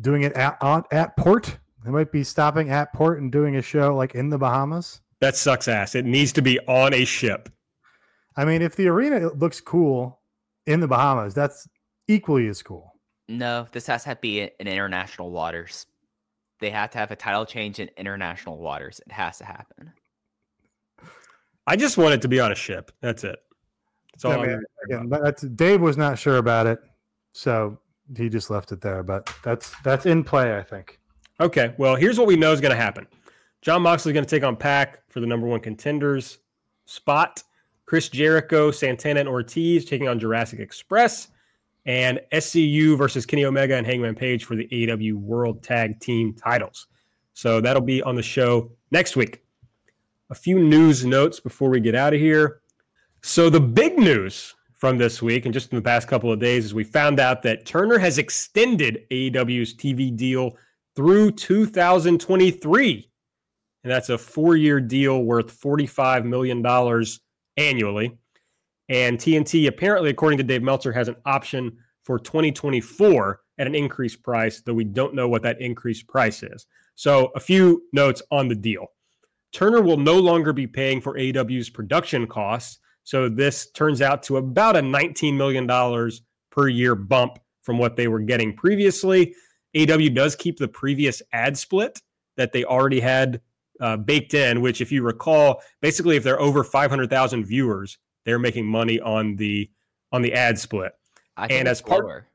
doing 0.00 0.22
it 0.22 0.32
at 0.34 0.56
on, 0.60 0.84
at 0.90 1.16
port. 1.16 1.58
They 1.84 1.90
might 1.90 2.10
be 2.10 2.24
stopping 2.24 2.70
at 2.70 2.92
port 2.92 3.20
and 3.20 3.30
doing 3.30 3.56
a 3.56 3.62
show 3.62 3.94
like 3.94 4.14
in 4.14 4.30
the 4.30 4.38
Bahamas. 4.38 5.00
That 5.20 5.36
sucks 5.36 5.68
ass. 5.68 5.94
It 5.94 6.04
needs 6.04 6.32
to 6.32 6.42
be 6.42 6.58
on 6.66 6.94
a 6.94 7.04
ship. 7.04 7.48
I 8.36 8.44
mean, 8.44 8.62
if 8.62 8.76
the 8.76 8.88
arena 8.88 9.30
looks 9.34 9.60
cool 9.60 10.20
in 10.66 10.80
the 10.80 10.88
Bahamas, 10.88 11.34
that's 11.34 11.68
equally 12.08 12.48
as 12.48 12.62
cool. 12.62 12.94
No, 13.28 13.66
this 13.72 13.86
has 13.86 14.04
to 14.04 14.16
be 14.20 14.40
in 14.40 14.50
international 14.58 15.30
waters. 15.30 15.86
They 16.60 16.70
have 16.70 16.90
to 16.90 16.98
have 16.98 17.10
a 17.10 17.16
title 17.16 17.46
change 17.46 17.78
in 17.78 17.90
international 17.96 18.58
waters. 18.58 19.00
It 19.06 19.12
has 19.12 19.38
to 19.38 19.44
happen. 19.44 19.92
I 21.66 21.76
just 21.76 21.96
want 21.96 22.14
it 22.14 22.22
to 22.22 22.28
be 22.28 22.40
on 22.40 22.52
a 22.52 22.54
ship. 22.54 22.92
That's 23.00 23.24
it. 23.24 23.38
That's 24.12 24.24
all. 24.24 24.32
I 24.32 24.46
mean, 24.46 24.62
again, 24.84 25.08
that's, 25.08 25.42
Dave 25.42 25.80
was 25.80 25.96
not 25.96 26.18
sure 26.18 26.36
about 26.36 26.66
it, 26.66 26.78
so 27.32 27.78
he 28.16 28.28
just 28.28 28.50
left 28.50 28.72
it 28.72 28.80
there. 28.80 29.02
But 29.02 29.32
that's 29.42 29.72
that's 29.82 30.06
in 30.06 30.24
play, 30.24 30.56
I 30.56 30.62
think. 30.62 30.98
Okay. 31.40 31.74
Well, 31.78 31.96
here's 31.96 32.18
what 32.18 32.26
we 32.26 32.36
know 32.36 32.52
is 32.52 32.60
going 32.60 32.74
to 32.74 32.80
happen. 32.80 33.06
Jon 33.62 33.82
Moxley 33.82 34.10
is 34.10 34.14
going 34.14 34.24
to 34.24 34.30
take 34.30 34.44
on 34.44 34.56
Pac 34.56 35.02
for 35.08 35.20
the 35.20 35.26
number 35.26 35.46
one 35.46 35.60
contenders 35.60 36.38
spot. 36.84 37.42
Chris 37.86 38.08
Jericho, 38.08 38.70
Santana, 38.70 39.20
and 39.20 39.28
Ortiz 39.28 39.84
taking 39.84 40.08
on 40.08 40.18
Jurassic 40.18 40.58
Express 40.58 41.28
and 41.86 42.20
SCU 42.32 42.96
versus 42.96 43.26
Kenny 43.26 43.44
Omega 43.44 43.76
and 43.76 43.86
Hangman 43.86 44.14
Page 44.14 44.44
for 44.44 44.56
the 44.56 44.66
AEW 44.68 45.14
World 45.14 45.62
Tag 45.62 46.00
Team 46.00 46.34
titles. 46.34 46.86
So 47.34 47.60
that'll 47.60 47.82
be 47.82 48.02
on 48.02 48.14
the 48.14 48.22
show 48.22 48.70
next 48.90 49.16
week. 49.16 49.42
A 50.30 50.34
few 50.34 50.58
news 50.58 51.04
notes 51.04 51.40
before 51.40 51.68
we 51.68 51.80
get 51.80 51.94
out 51.94 52.14
of 52.14 52.20
here. 52.20 52.60
So 53.22 53.50
the 53.50 53.60
big 53.60 53.98
news 53.98 54.54
from 54.84 54.98
this 54.98 55.22
week 55.22 55.46
and 55.46 55.54
just 55.54 55.72
in 55.72 55.76
the 55.76 55.82
past 55.82 56.06
couple 56.06 56.30
of 56.30 56.38
days 56.38 56.66
is 56.66 56.74
we 56.74 56.84
found 56.84 57.18
out 57.18 57.42
that 57.42 57.64
Turner 57.64 57.96
has 57.96 58.18
extended 58.18 59.06
AEW's 59.10 59.74
TV 59.74 60.14
deal 60.14 60.58
through 60.94 61.30
2023. 61.30 63.10
And 63.82 63.90
that's 63.90 64.10
a 64.10 64.18
four-year 64.18 64.82
deal 64.82 65.22
worth 65.22 65.58
$45 65.58 66.26
million 66.26 66.58
annually. 67.56 68.18
And 68.90 69.16
TNT, 69.16 69.68
apparently, 69.68 70.10
according 70.10 70.36
to 70.36 70.44
Dave 70.44 70.62
Meltzer, 70.62 70.92
has 70.92 71.08
an 71.08 71.16
option 71.24 71.78
for 72.02 72.18
2024 72.18 73.40
at 73.56 73.66
an 73.66 73.74
increased 73.74 74.22
price, 74.22 74.60
though 74.60 74.74
we 74.74 74.84
don't 74.84 75.14
know 75.14 75.30
what 75.30 75.40
that 75.44 75.62
increased 75.62 76.06
price 76.08 76.42
is. 76.42 76.66
So, 76.94 77.32
a 77.34 77.40
few 77.40 77.84
notes 77.94 78.20
on 78.30 78.48
the 78.48 78.54
deal. 78.54 78.88
Turner 79.50 79.80
will 79.80 79.96
no 79.96 80.18
longer 80.18 80.52
be 80.52 80.66
paying 80.66 81.00
for 81.00 81.14
AEW's 81.14 81.70
production 81.70 82.26
costs. 82.26 82.80
So, 83.04 83.28
this 83.28 83.70
turns 83.70 84.02
out 84.02 84.22
to 84.24 84.38
about 84.38 84.76
a 84.76 84.80
$19 84.80 85.34
million 85.34 86.10
per 86.50 86.68
year 86.68 86.94
bump 86.94 87.38
from 87.62 87.78
what 87.78 87.96
they 87.96 88.08
were 88.08 88.20
getting 88.20 88.54
previously. 88.54 89.34
AEW 89.76 90.14
does 90.14 90.36
keep 90.36 90.58
the 90.58 90.68
previous 90.68 91.22
ad 91.32 91.56
split 91.56 92.00
that 92.36 92.52
they 92.52 92.64
already 92.64 93.00
had 93.00 93.40
uh, 93.80 93.96
baked 93.96 94.34
in, 94.34 94.60
which, 94.60 94.80
if 94.80 94.92
you 94.92 95.02
recall, 95.02 95.62
basically, 95.80 96.16
if 96.16 96.22
they're 96.22 96.40
over 96.40 96.62
500,000 96.62 97.44
viewers, 97.44 97.98
they're 98.24 98.38
making 98.38 98.66
money 98.66 99.00
on 99.00 99.36
the 99.36 99.70
on 100.12 100.22
the 100.22 100.32
ad 100.32 100.58
split. 100.58 100.92
I 101.36 101.46
and 101.46 101.66
as 101.66 101.82
part, 101.82 102.04
lower. 102.04 102.28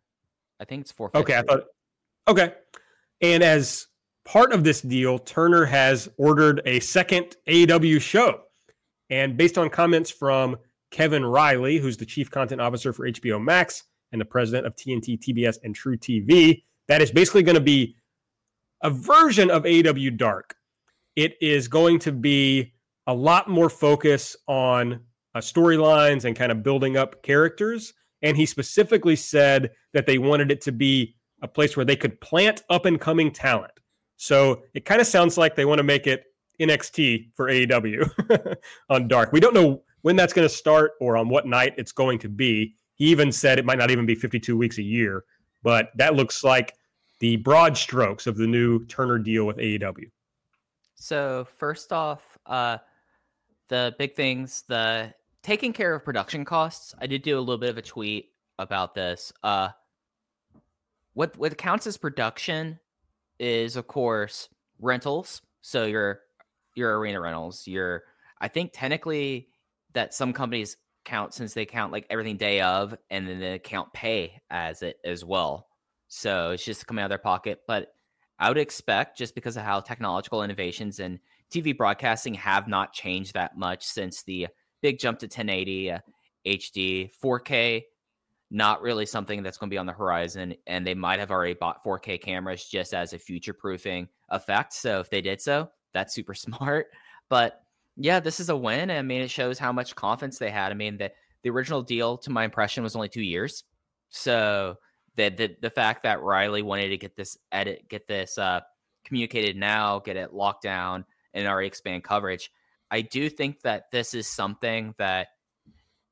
I 0.59 0.65
think 0.65 0.81
it's 0.81 0.91
four. 0.91 1.11
Okay, 1.15 1.37
I 1.37 1.41
thought. 1.41 1.63
Okay, 2.27 2.53
and 3.21 3.41
as 3.41 3.87
part 4.25 4.51
of 4.51 4.63
this 4.63 4.81
deal, 4.81 5.17
Turner 5.17 5.65
has 5.65 6.09
ordered 6.17 6.61
a 6.65 6.79
second 6.81 7.37
AEW 7.47 8.01
show, 8.01 8.41
and 9.09 9.37
based 9.37 9.57
on 9.57 9.69
comments 9.69 10.09
from 10.09 10.57
Kevin 10.91 11.25
Reilly, 11.25 11.77
who's 11.77 11.97
the 11.97 12.05
chief 12.05 12.29
content 12.31 12.61
officer 12.61 12.93
for 12.93 13.07
HBO 13.07 13.43
Max 13.43 13.83
and 14.11 14.19
the 14.19 14.25
president 14.25 14.65
of 14.65 14.75
TNT, 14.75 15.19
TBS, 15.19 15.57
and 15.63 15.77
truTV, 15.77 16.63
that 16.87 17.01
is 17.01 17.11
basically 17.11 17.43
going 17.43 17.55
to 17.55 17.61
be 17.61 17.95
a 18.83 18.89
version 18.89 19.51
of 19.51 19.63
AEW 19.63 20.17
Dark. 20.17 20.55
It 21.15 21.35
is 21.41 21.67
going 21.67 21.99
to 21.99 22.11
be 22.11 22.73
a 23.07 23.13
lot 23.13 23.49
more 23.49 23.69
focus 23.69 24.35
on 24.47 25.01
uh, 25.35 25.39
storylines 25.39 26.25
and 26.25 26.35
kind 26.35 26.51
of 26.51 26.63
building 26.63 26.97
up 26.97 27.21
characters. 27.23 27.93
And 28.21 28.35
he 28.35 28.45
specifically 28.45 29.15
said 29.15 29.71
that 29.93 30.05
they 30.05 30.17
wanted 30.17 30.51
it 30.51 30.61
to 30.61 30.71
be 30.71 31.15
a 31.41 31.47
place 31.47 31.77
where 31.77 31.85
they 31.85 31.95
could 31.95 32.19
plant 32.21 32.63
up 32.69 32.85
and 32.85 32.99
coming 32.99 33.31
talent. 33.31 33.71
So 34.17 34.63
it 34.73 34.85
kind 34.85 34.99
of 34.99 35.07
sounds 35.07 35.37
like 35.37 35.55
they 35.55 35.65
want 35.65 35.79
to 35.79 35.83
make 35.83 36.05
it 36.05 36.25
NXT 36.59 37.29
for 37.35 37.47
AEW 37.47 38.55
on 38.89 39.07
Dark. 39.07 39.31
We 39.31 39.39
don't 39.39 39.53
know 39.53 39.83
when 40.01 40.15
that's 40.15 40.33
going 40.33 40.47
to 40.47 40.53
start 40.53 40.93
or 40.99 41.17
on 41.17 41.29
what 41.29 41.45
night 41.45 41.73
it's 41.77 41.91
going 41.91 42.19
to 42.19 42.29
be. 42.29 42.75
He 42.95 43.05
even 43.05 43.31
said 43.31 43.59
it 43.59 43.65
might 43.65 43.77
not 43.77 43.91
even 43.91 44.05
be 44.05 44.15
52 44.15 44.57
weeks 44.57 44.77
a 44.77 44.83
year, 44.83 45.23
but 45.63 45.91
that 45.95 46.15
looks 46.15 46.43
like 46.43 46.75
the 47.19 47.37
broad 47.37 47.77
strokes 47.77 48.27
of 48.27 48.37
the 48.37 48.47
new 48.47 48.85
Turner 48.85 49.17
deal 49.17 49.45
with 49.45 49.57
AEW. 49.57 50.09
So 50.95 51.47
first 51.57 51.93
off, 51.93 52.37
uh, 52.45 52.77
the 53.69 53.95
big 53.97 54.15
things, 54.15 54.63
the 54.67 55.13
taking 55.43 55.71
care 55.71 55.93
of 55.93 56.03
production 56.03 56.43
costs. 56.43 56.93
I 56.99 57.07
did 57.07 57.21
do 57.21 57.37
a 57.37 57.39
little 57.39 57.57
bit 57.57 57.69
of 57.69 57.77
a 57.77 57.81
tweet 57.81 58.31
about 58.57 58.93
this. 58.95 59.31
Uh, 59.43 59.69
what 61.13 61.37
what 61.37 61.57
counts 61.57 61.87
as 61.87 61.97
production 61.97 62.79
is, 63.39 63.75
of 63.75 63.87
course, 63.87 64.49
rentals. 64.79 65.41
So 65.61 65.85
your 65.85 66.21
your 66.79 66.97
arena 66.97 67.21
rentals. 67.21 67.67
Your 67.67 68.03
I 68.41 68.47
think 68.47 68.71
technically 68.73 69.49
that 69.93 70.13
some 70.13 70.33
companies 70.33 70.77
count 71.05 71.33
since 71.33 71.53
they 71.53 71.65
count 71.65 71.91
like 71.91 72.07
everything 72.09 72.37
day 72.37 72.61
of, 72.61 72.95
and 73.09 73.27
then 73.27 73.39
they 73.39 73.59
count 73.59 73.93
pay 73.93 74.41
as 74.49 74.81
it 74.81 74.97
as 75.03 75.23
well. 75.23 75.67
So 76.07 76.51
it's 76.51 76.65
just 76.65 76.87
coming 76.87 77.03
out 77.03 77.05
of 77.07 77.09
their 77.09 77.17
pocket. 77.17 77.61
But 77.67 77.93
I 78.39 78.47
would 78.49 78.57
expect 78.57 79.17
just 79.17 79.35
because 79.35 79.57
of 79.57 79.63
how 79.63 79.81
technological 79.81 80.43
innovations 80.43 80.99
and 80.99 81.19
TV 81.51 81.75
broadcasting 81.75 82.35
have 82.35 82.67
not 82.67 82.93
changed 82.93 83.33
that 83.33 83.57
much 83.57 83.85
since 83.85 84.23
the 84.23 84.47
big 84.81 84.99
jump 84.99 85.19
to 85.19 85.25
1080 85.25 85.91
uh, 85.91 85.99
HD, 86.45 87.09
4K, 87.23 87.83
not 88.49 88.81
really 88.81 89.05
something 89.05 89.43
that's 89.43 89.57
going 89.57 89.69
to 89.69 89.73
be 89.73 89.77
on 89.77 89.85
the 89.85 89.93
horizon. 89.93 90.55
And 90.65 90.85
they 90.85 90.93
might 90.93 91.19
have 91.19 91.31
already 91.31 91.53
bought 91.53 91.83
4K 91.83 92.21
cameras 92.21 92.65
just 92.65 92.93
as 92.93 93.13
a 93.13 93.19
future 93.19 93.53
proofing 93.53 94.07
effect. 94.29 94.73
So 94.73 94.99
if 94.99 95.09
they 95.09 95.21
did 95.21 95.41
so, 95.41 95.69
that's 95.93 96.13
super 96.13 96.33
smart. 96.35 96.87
But 97.29 97.61
yeah, 97.97 98.19
this 98.19 98.39
is 98.39 98.49
a 98.49 98.55
win. 98.55 98.91
I 98.91 99.01
mean, 99.01 99.21
it 99.21 99.31
shows 99.31 99.59
how 99.59 99.71
much 99.71 99.95
confidence 99.95 100.39
they 100.39 100.49
had. 100.49 100.71
I 100.71 100.75
mean, 100.75 100.97
the, 100.97 101.11
the 101.43 101.49
original 101.49 101.81
deal, 101.81 102.17
to 102.19 102.29
my 102.29 102.45
impression, 102.45 102.83
was 102.83 102.95
only 102.95 103.09
two 103.09 103.21
years. 103.21 103.63
So 104.09 104.77
the, 105.15 105.29
the 105.29 105.55
the 105.61 105.69
fact 105.69 106.03
that 106.03 106.21
Reilly 106.21 106.61
wanted 106.61 106.89
to 106.89 106.97
get 106.97 107.15
this 107.15 107.37
edit, 107.51 107.87
get 107.89 108.07
this 108.07 108.37
uh, 108.37 108.61
communicated 109.03 109.57
now, 109.57 109.99
get 109.99 110.17
it 110.17 110.33
locked 110.33 110.63
down, 110.63 111.05
and 111.33 111.47
already 111.47 111.67
expand 111.67 112.03
coverage. 112.03 112.51
I 112.91 113.01
do 113.01 113.29
think 113.29 113.61
that 113.61 113.91
this 113.91 114.13
is 114.13 114.27
something 114.27 114.95
that 114.97 115.27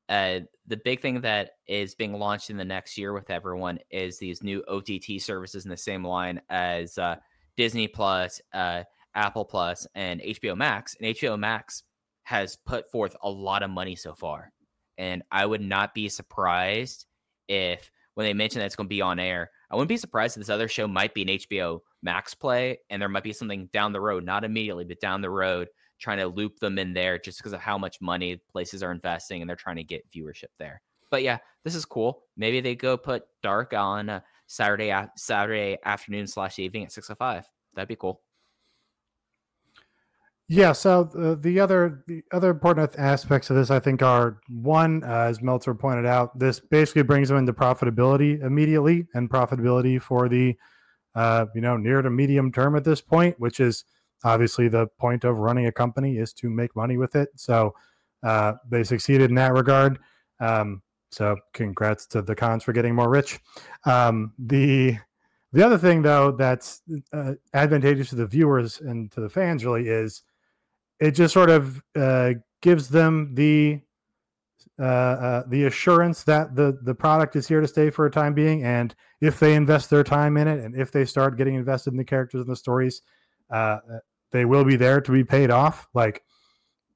uh, 0.08 0.40
the 0.66 0.76
big 0.76 1.00
thing 1.00 1.20
that 1.22 1.52
is 1.66 1.94
being 1.94 2.12
launched 2.14 2.50
in 2.50 2.56
the 2.56 2.64
next 2.64 2.96
year 2.96 3.12
with 3.12 3.30
everyone 3.30 3.78
is 3.90 4.18
these 4.18 4.42
new 4.42 4.62
OTT 4.68 5.20
services 5.20 5.64
in 5.64 5.70
the 5.70 5.76
same 5.76 6.06
line 6.06 6.40
as 6.48 6.96
uh, 6.98 7.16
Disney 7.56 7.88
Plus, 7.88 8.40
uh, 8.54 8.84
Apple 9.14 9.44
Plus, 9.44 9.86
and 9.94 10.20
HBO 10.20 10.56
Max. 10.56 10.96
And 11.00 11.14
HBO 11.14 11.38
Max 11.38 11.82
has 12.24 12.56
put 12.56 12.90
forth 12.90 13.16
a 13.22 13.30
lot 13.30 13.62
of 13.62 13.70
money 13.70 13.96
so 13.96 14.14
far. 14.14 14.52
And 14.98 15.22
I 15.30 15.46
would 15.46 15.60
not 15.60 15.94
be 15.94 16.08
surprised 16.08 17.06
if 17.48 17.90
when 18.14 18.26
they 18.26 18.34
mention 18.34 18.58
that 18.58 18.66
it's 18.66 18.76
going 18.76 18.86
to 18.86 18.94
be 18.94 19.00
on 19.00 19.18
air, 19.18 19.50
I 19.70 19.76
wouldn't 19.76 19.88
be 19.88 19.96
surprised 19.96 20.36
if 20.36 20.40
this 20.40 20.50
other 20.50 20.68
show 20.68 20.88
might 20.88 21.14
be 21.14 21.22
an 21.22 21.28
HBO 21.28 21.80
Max 22.02 22.34
play 22.34 22.80
and 22.90 23.00
there 23.00 23.08
might 23.08 23.22
be 23.22 23.32
something 23.32 23.68
down 23.72 23.92
the 23.92 24.00
road, 24.00 24.24
not 24.24 24.44
immediately, 24.44 24.84
but 24.84 25.00
down 25.00 25.20
the 25.20 25.30
road, 25.30 25.68
trying 25.98 26.18
to 26.18 26.26
loop 26.26 26.58
them 26.58 26.78
in 26.78 26.92
there 26.92 27.18
just 27.18 27.38
because 27.38 27.52
of 27.52 27.60
how 27.60 27.78
much 27.78 28.00
money 28.00 28.40
places 28.50 28.82
are 28.82 28.92
investing 28.92 29.40
and 29.40 29.48
they're 29.48 29.56
trying 29.56 29.76
to 29.76 29.84
get 29.84 30.10
viewership 30.10 30.50
there. 30.58 30.80
But 31.10 31.22
yeah, 31.22 31.38
this 31.64 31.74
is 31.74 31.84
cool. 31.84 32.24
Maybe 32.36 32.60
they 32.60 32.74
go 32.74 32.96
put 32.96 33.24
Dark 33.42 33.72
on 33.72 34.08
uh, 34.08 34.20
Saturday 34.46 34.92
Saturday 35.16 35.78
afternoon 35.84 36.26
slash 36.26 36.58
evening 36.58 36.84
at 36.84 36.92
six 36.92 37.08
o 37.10 37.12
oh 37.12 37.16
five. 37.16 37.46
That'd 37.74 37.88
be 37.88 37.96
cool. 37.96 38.20
Yeah. 40.48 40.72
So 40.72 41.04
the 41.42 41.60
other 41.60 42.04
the 42.06 42.22
other 42.32 42.50
important 42.50 42.96
aspects 42.96 43.50
of 43.50 43.56
this, 43.56 43.70
I 43.70 43.80
think, 43.80 44.02
are 44.02 44.40
one, 44.48 45.04
uh, 45.04 45.24
as 45.24 45.42
Meltzer 45.42 45.74
pointed 45.74 46.06
out, 46.06 46.38
this 46.38 46.58
basically 46.58 47.02
brings 47.02 47.28
them 47.28 47.36
into 47.36 47.52
profitability 47.52 48.42
immediately, 48.42 49.06
and 49.14 49.28
profitability 49.28 50.00
for 50.00 50.28
the 50.28 50.56
uh, 51.14 51.46
you 51.54 51.60
know 51.60 51.76
near 51.76 52.00
to 52.00 52.08
medium 52.10 52.50
term 52.50 52.76
at 52.76 52.84
this 52.84 53.02
point, 53.02 53.38
which 53.38 53.60
is 53.60 53.84
obviously 54.24 54.68
the 54.68 54.86
point 54.98 55.24
of 55.24 55.38
running 55.38 55.66
a 55.66 55.72
company 55.72 56.16
is 56.16 56.32
to 56.32 56.48
make 56.48 56.74
money 56.74 56.96
with 56.96 57.14
it. 57.14 57.28
So 57.36 57.74
uh, 58.22 58.54
they 58.68 58.84
succeeded 58.84 59.30
in 59.30 59.36
that 59.36 59.52
regard. 59.52 59.98
Um, 60.40 60.82
so 61.10 61.36
congrats 61.52 62.06
to 62.08 62.22
the 62.22 62.34
Khans 62.34 62.64
for 62.64 62.72
getting 62.72 62.94
more 62.94 63.10
rich. 63.10 63.38
Um, 63.84 64.32
the 64.38 64.96
the 65.52 65.62
other 65.64 65.78
thing 65.78 66.00
though 66.00 66.30
that's 66.32 66.82
uh, 67.12 67.34
advantageous 67.52 68.10
to 68.10 68.16
the 68.16 68.26
viewers 68.26 68.80
and 68.80 69.10
to 69.12 69.20
the 69.20 69.28
fans 69.28 69.64
really 69.64 69.88
is 69.88 70.22
it 71.00 71.12
just 71.12 71.34
sort 71.34 71.50
of 71.50 71.82
uh, 71.96 72.34
gives 72.60 72.88
them 72.88 73.34
the 73.34 73.80
uh, 74.80 74.84
uh, 74.84 75.42
the 75.48 75.64
assurance 75.64 76.22
that 76.22 76.54
the 76.54 76.78
the 76.82 76.94
product 76.94 77.34
is 77.34 77.48
here 77.48 77.60
to 77.60 77.66
stay 77.66 77.90
for 77.90 78.06
a 78.06 78.10
time 78.10 78.32
being, 78.32 78.62
and 78.62 78.94
if 79.20 79.40
they 79.40 79.54
invest 79.54 79.90
their 79.90 80.04
time 80.04 80.36
in 80.36 80.46
it, 80.46 80.60
and 80.60 80.76
if 80.76 80.92
they 80.92 81.04
start 81.04 81.36
getting 81.36 81.56
invested 81.56 81.92
in 81.92 81.96
the 81.96 82.04
characters 82.04 82.40
and 82.42 82.50
the 82.50 82.56
stories, 82.56 83.02
uh, 83.50 83.78
they 84.30 84.44
will 84.44 84.64
be 84.64 84.76
there 84.76 85.00
to 85.00 85.10
be 85.12 85.24
paid 85.24 85.50
off. 85.50 85.88
Like 85.94 86.22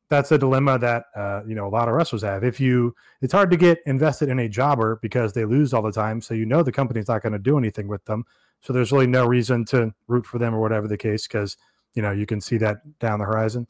that's 0.09 0.31
a 0.31 0.39
dilemma 0.39 0.79
that 0.79 1.07
uh, 1.17 1.43
you 1.45 1.57
know 1.57 1.67
a 1.67 1.71
lot 1.71 1.89
of 1.89 1.95
wrestlers 1.95 2.23
have. 2.23 2.45
If 2.45 2.61
you, 2.61 2.95
it's 3.21 3.33
hard 3.33 3.51
to 3.51 3.57
get 3.57 3.81
invested 3.87 4.29
in 4.29 4.39
a 4.39 4.49
jobber 4.49 5.01
because 5.03 5.33
they 5.33 5.45
lose 5.45 5.75
all 5.75 5.83
the 5.83 5.91
time, 5.93 6.21
so 6.21 6.35
you 6.35 6.47
know 6.47 6.63
the 6.63 6.71
company's 6.71 7.09
not 7.09 7.23
going 7.23 7.33
to 7.33 7.39
do 7.39 7.59
anything 7.59 7.89
with 7.89 8.05
them. 8.05 8.25
So 8.61 8.73
there's 8.73 8.93
really 8.93 9.09
no 9.09 9.27
reason 9.27 9.65
to 9.67 9.93
root 10.07 10.25
for 10.25 10.39
them 10.39 10.55
or 10.55 10.61
whatever 10.61 10.87
the 10.87 10.97
case, 10.97 11.27
because 11.27 11.57
you 11.95 12.03
know 12.03 12.13
you 12.13 12.27
can 12.27 12.41
see 12.41 12.59
that 12.59 12.77
down 13.01 13.19
the 13.19 13.25
horizon 13.25 13.67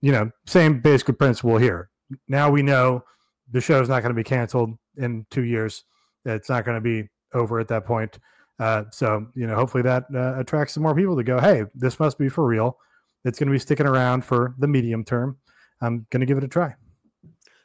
you 0.00 0.12
know, 0.12 0.30
same 0.46 0.80
basic 0.80 1.18
principle 1.18 1.58
here. 1.58 1.90
Now 2.28 2.50
we 2.50 2.62
know 2.62 3.04
the 3.50 3.60
show 3.60 3.80
is 3.80 3.88
not 3.88 4.02
going 4.02 4.14
to 4.14 4.18
be 4.18 4.24
canceled 4.24 4.76
in 4.96 5.26
two 5.30 5.44
years. 5.44 5.84
It's 6.24 6.48
not 6.48 6.64
going 6.64 6.76
to 6.76 6.80
be 6.80 7.08
over 7.34 7.60
at 7.60 7.68
that 7.68 7.84
point. 7.84 8.18
Uh, 8.58 8.84
so, 8.90 9.26
you 9.34 9.46
know, 9.46 9.54
hopefully 9.54 9.82
that 9.82 10.04
uh, 10.14 10.38
attracts 10.38 10.74
some 10.74 10.82
more 10.82 10.94
people 10.94 11.16
to 11.16 11.22
go, 11.22 11.40
hey, 11.40 11.64
this 11.74 11.98
must 11.98 12.18
be 12.18 12.28
for 12.28 12.44
real. 12.44 12.76
It's 13.24 13.38
going 13.38 13.48
to 13.48 13.52
be 13.52 13.58
sticking 13.58 13.86
around 13.86 14.24
for 14.24 14.54
the 14.58 14.68
medium 14.68 15.04
term. 15.04 15.38
I'm 15.80 16.06
going 16.10 16.20
to 16.20 16.26
give 16.26 16.38
it 16.38 16.44
a 16.44 16.48
try. 16.48 16.74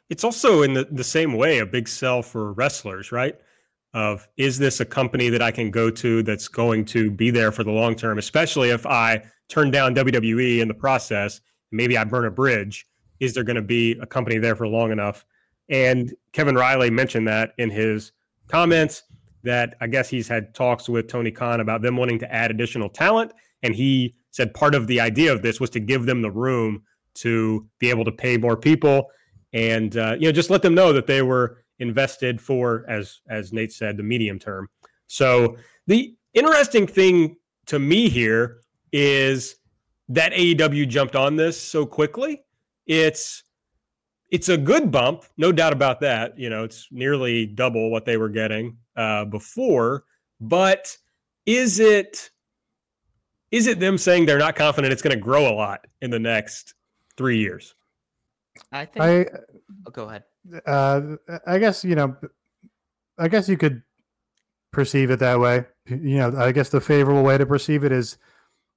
It's 0.08 0.24
also 0.24 0.62
in 0.62 0.72
the, 0.72 0.86
the 0.90 1.04
same 1.04 1.34
way 1.34 1.58
a 1.58 1.66
big 1.66 1.88
sell 1.88 2.22
for 2.22 2.52
wrestlers, 2.52 3.12
right? 3.12 3.36
Of 3.92 4.28
is 4.36 4.58
this 4.58 4.80
a 4.80 4.84
company 4.84 5.28
that 5.30 5.42
I 5.42 5.50
can 5.50 5.70
go 5.70 5.90
to 5.90 6.22
that's 6.22 6.48
going 6.48 6.84
to 6.86 7.10
be 7.10 7.30
there 7.30 7.50
for 7.50 7.64
the 7.64 7.70
long 7.70 7.94
term, 7.94 8.18
especially 8.18 8.70
if 8.70 8.86
I 8.86 9.22
turn 9.48 9.70
down 9.70 9.94
WWE 9.94 10.60
in 10.60 10.68
the 10.68 10.74
process 10.74 11.40
maybe 11.70 11.96
I 11.96 12.04
burn 12.04 12.26
a 12.26 12.30
bridge. 12.30 12.86
Is 13.20 13.34
there 13.34 13.44
going 13.44 13.56
to 13.56 13.62
be 13.62 13.92
a 14.00 14.06
company 14.06 14.38
there 14.38 14.56
for 14.56 14.68
long 14.68 14.92
enough? 14.92 15.24
And 15.68 16.14
Kevin 16.32 16.54
Reilly 16.54 16.90
mentioned 16.90 17.26
that 17.28 17.52
in 17.58 17.70
his 17.70 18.12
comments 18.48 19.04
that 19.42 19.76
I 19.80 19.86
guess 19.86 20.08
he's 20.08 20.28
had 20.28 20.54
talks 20.54 20.88
with 20.88 21.08
Tony 21.08 21.30
Khan 21.30 21.60
about 21.60 21.82
them 21.82 21.96
wanting 21.96 22.18
to 22.20 22.32
add 22.32 22.50
additional 22.50 22.88
talent. 22.88 23.32
And 23.62 23.74
he 23.74 24.14
said 24.30 24.52
part 24.54 24.74
of 24.74 24.86
the 24.86 25.00
idea 25.00 25.32
of 25.32 25.42
this 25.42 25.60
was 25.60 25.70
to 25.70 25.80
give 25.80 26.06
them 26.06 26.22
the 26.22 26.30
room 26.30 26.82
to 27.14 27.66
be 27.78 27.90
able 27.90 28.04
to 28.04 28.12
pay 28.12 28.36
more 28.36 28.56
people 28.56 29.10
and 29.52 29.96
uh, 29.96 30.14
you 30.18 30.26
know 30.26 30.32
just 30.32 30.50
let 30.50 30.62
them 30.62 30.74
know 30.74 30.92
that 30.92 31.06
they 31.06 31.22
were 31.22 31.64
invested 31.78 32.40
for 32.40 32.84
as 32.88 33.20
as 33.28 33.52
Nate 33.52 33.72
said 33.72 33.96
the 33.96 34.02
medium 34.02 34.38
term. 34.38 34.68
So 35.06 35.56
the 35.86 36.14
interesting 36.34 36.86
thing 36.86 37.36
to 37.66 37.78
me 37.78 38.08
here 38.08 38.60
is 38.92 39.56
that 40.08 40.32
AEW 40.32 40.88
jumped 40.88 41.16
on 41.16 41.36
this 41.36 41.60
so 41.60 41.84
quickly. 41.84 42.42
It's 42.86 43.42
it's 44.30 44.48
a 44.48 44.56
good 44.56 44.90
bump, 44.90 45.24
no 45.36 45.52
doubt 45.52 45.72
about 45.72 46.00
that. 46.00 46.38
You 46.38 46.50
know, 46.50 46.64
it's 46.64 46.88
nearly 46.90 47.46
double 47.46 47.90
what 47.90 48.04
they 48.04 48.16
were 48.16 48.28
getting 48.28 48.76
uh, 48.96 49.24
before. 49.24 50.04
But 50.40 50.96
is 51.46 51.80
it 51.80 52.30
is 53.50 53.66
it 53.66 53.80
them 53.80 53.98
saying 53.98 54.26
they're 54.26 54.38
not 54.38 54.56
confident 54.56 54.92
it's 54.92 55.02
going 55.02 55.16
to 55.16 55.22
grow 55.22 55.48
a 55.48 55.54
lot 55.54 55.86
in 56.02 56.10
the 56.10 56.18
next 56.18 56.74
three 57.16 57.38
years? 57.38 57.74
I 58.72 58.84
think. 58.84 59.04
I, 59.04 59.26
oh, 59.86 59.90
go 59.90 60.08
ahead. 60.08 60.24
Uh, 60.66 61.16
I 61.46 61.58
guess 61.58 61.84
you 61.84 61.94
know. 61.94 62.16
I 63.18 63.28
guess 63.28 63.48
you 63.48 63.56
could 63.56 63.82
perceive 64.72 65.10
it 65.10 65.20
that 65.20 65.40
way. 65.40 65.64
You 65.88 66.18
know, 66.18 66.36
I 66.36 66.52
guess 66.52 66.68
the 66.68 66.80
favorable 66.80 67.22
way 67.22 67.38
to 67.38 67.46
perceive 67.46 67.84
it 67.84 67.92
is 67.92 68.18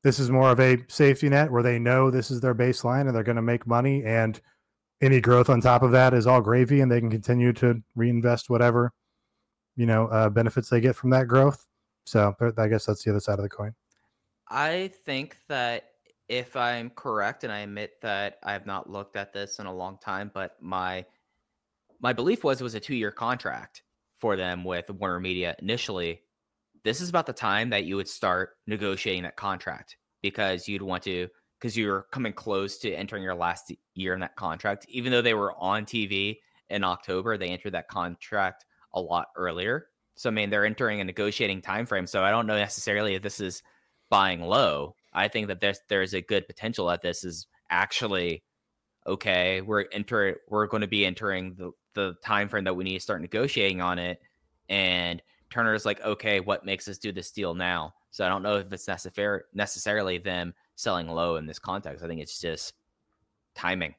this 0.03 0.19
is 0.19 0.30
more 0.30 0.49
of 0.49 0.59
a 0.59 0.77
safety 0.88 1.30
net 1.30 1.51
where 1.51 1.63
they 1.63 1.80
know 1.80 2.09
this 2.09 2.31
is 2.31 2.39
their 2.41 2.55
baseline 2.55 3.07
and 3.07 3.15
they're 3.15 3.23
going 3.23 3.35
to 3.35 3.41
make 3.41 3.67
money 3.67 4.03
and 4.05 4.39
any 5.01 5.21
growth 5.21 5.49
on 5.49 5.61
top 5.61 5.81
of 5.81 5.91
that 5.91 6.13
is 6.13 6.27
all 6.27 6.41
gravy 6.41 6.81
and 6.81 6.91
they 6.91 6.99
can 6.99 7.09
continue 7.09 7.53
to 7.53 7.81
reinvest 7.95 8.49
whatever 8.49 8.91
you 9.76 9.85
know 9.85 10.07
uh, 10.07 10.30
benefits 10.30 10.69
they 10.69 10.81
get 10.81 10.95
from 10.95 11.09
that 11.09 11.27
growth. 11.27 11.65
So 12.05 12.35
i 12.57 12.67
guess 12.67 12.85
that's 12.85 13.03
the 13.03 13.11
other 13.11 13.19
side 13.19 13.39
of 13.39 13.43
the 13.43 13.49
coin. 13.49 13.73
I 14.49 14.91
think 15.05 15.38
that 15.47 15.89
if 16.30 16.55
i'm 16.55 16.91
correct 16.91 17.43
and 17.43 17.51
i 17.51 17.59
admit 17.59 17.99
that 18.01 18.38
i 18.43 18.53
have 18.53 18.67
not 18.67 18.89
looked 18.89 19.15
at 19.15 19.34
this 19.34 19.57
in 19.57 19.65
a 19.65 19.73
long 19.73 19.97
time 19.97 20.31
but 20.34 20.55
my 20.61 21.03
my 21.99 22.13
belief 22.13 22.43
was 22.43 22.61
it 22.61 22.63
was 22.63 22.76
a 22.76 22.80
two 22.80 22.95
year 22.95 23.11
contract 23.11 23.81
for 24.19 24.35
them 24.35 24.63
with 24.63 24.89
warner 24.91 25.19
media 25.19 25.55
initially 25.59 26.21
this 26.84 27.01
is 27.01 27.10
about 27.10 27.26
the 27.26 27.34
time 27.34 27.69
that 27.72 27.85
you 27.85 27.95
would 27.95 28.07
start 28.07 28.51
negotiating 28.68 29.23
that 29.23 29.35
contract 29.35 29.97
because 30.22 30.68
you'd 30.68 30.81
want 30.81 31.03
to 31.03 31.27
because 31.60 31.76
you're 31.76 32.06
coming 32.11 32.31
close 32.31 32.77
to 32.80 32.93
entering 32.93 33.22
your 33.22 33.35
last 33.35 33.73
year 33.93 34.14
in 34.14 34.22
that 34.22 34.35
contract. 34.35 34.85
Even 34.89 35.11
though 35.11 35.22
they 35.22 35.34
were 35.34 35.53
on 35.57 35.85
TV 35.85 36.38
in 36.69 36.84
October, 36.84 37.38
they 37.38 37.49
entered 37.49 37.73
that 37.73 37.89
contract 37.89 38.65
a 38.93 39.01
lot 39.01 39.27
earlier. 39.35 39.88
So 40.15 40.30
I 40.30 40.34
mean, 40.34 40.49
they're 40.49 40.65
entering 40.65 41.01
a 41.01 41.03
negotiating 41.03 41.61
time 41.61 41.85
frame. 41.85 42.07
So 42.07 42.23
I 42.23 42.31
don't 42.31 42.47
know 42.47 42.57
necessarily 42.57 43.15
if 43.15 43.22
this 43.22 43.39
is 43.39 43.61
buying 44.10 44.41
low. 44.41 44.95
I 45.14 45.27
think 45.27 45.47
that 45.47 45.60
there's 45.60 45.80
there's 45.89 46.14
a 46.14 46.22
good 46.22 46.47
potential 46.47 46.88
that 46.88 47.01
this 47.01 47.23
is 47.23 47.47
actually 47.69 48.43
okay. 49.06 49.61
We're 49.61 49.85
enter 49.91 50.38
we're 50.47 50.68
going 50.68 50.81
to 50.81 50.88
be 50.88 51.06
entering 51.06 51.56
the 51.56 51.72
the 51.93 52.15
time 52.23 52.49
frame 52.49 52.65
that 52.65 52.76
we 52.76 52.84
need 52.84 52.95
to 52.95 52.99
start 52.99 53.22
negotiating 53.22 53.81
on 53.81 53.99
it, 53.99 54.19
and 54.68 55.22
Turner's 55.49 55.85
like, 55.85 56.01
okay, 56.01 56.39
what 56.39 56.65
makes 56.65 56.88
us 56.88 56.97
do 56.97 57.11
this 57.11 57.31
deal 57.31 57.53
now? 57.53 57.93
So 58.11 58.26
I 58.26 58.30
don't 58.30 58.43
know 58.43 58.57
if 58.57 58.71
it's 58.71 58.88
necessary 58.88 59.41
necessarily 59.53 60.17
them 60.17 60.53
selling 60.76 61.07
low 61.07 61.35
in 61.35 61.45
this 61.45 61.59
context. 61.59 62.03
I 62.03 62.07
think 62.07 62.21
it's 62.21 62.39
just 62.39 62.73
timing. 63.55 63.95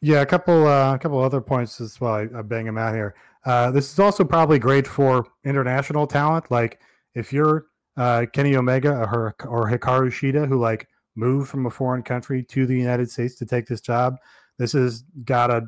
Yeah, 0.00 0.20
a 0.20 0.26
couple 0.26 0.66
uh, 0.66 0.94
a 0.94 0.98
couple 0.98 1.18
other 1.20 1.40
points 1.40 1.80
as 1.80 2.00
well. 2.00 2.14
I, 2.14 2.26
I 2.38 2.42
bang 2.42 2.64
them 2.64 2.78
out 2.78 2.94
here. 2.94 3.14
Uh, 3.44 3.70
this 3.70 3.92
is 3.92 3.98
also 3.98 4.24
probably 4.24 4.58
great 4.58 4.86
for 4.86 5.26
international 5.44 6.06
talent. 6.06 6.50
Like 6.50 6.80
if 7.14 7.32
you're 7.32 7.66
uh, 7.96 8.26
Kenny 8.32 8.56
Omega 8.56 8.92
or, 8.92 9.34
or 9.46 9.70
Hikaru 9.70 10.08
Shida, 10.08 10.48
who 10.48 10.58
like 10.58 10.88
moved 11.14 11.48
from 11.48 11.66
a 11.66 11.70
foreign 11.70 12.02
country 12.02 12.42
to 12.42 12.66
the 12.66 12.76
United 12.76 13.10
States 13.10 13.36
to 13.36 13.46
take 13.46 13.66
this 13.66 13.80
job, 13.80 14.16
this 14.58 14.72
has 14.72 15.04
gotta 15.24 15.66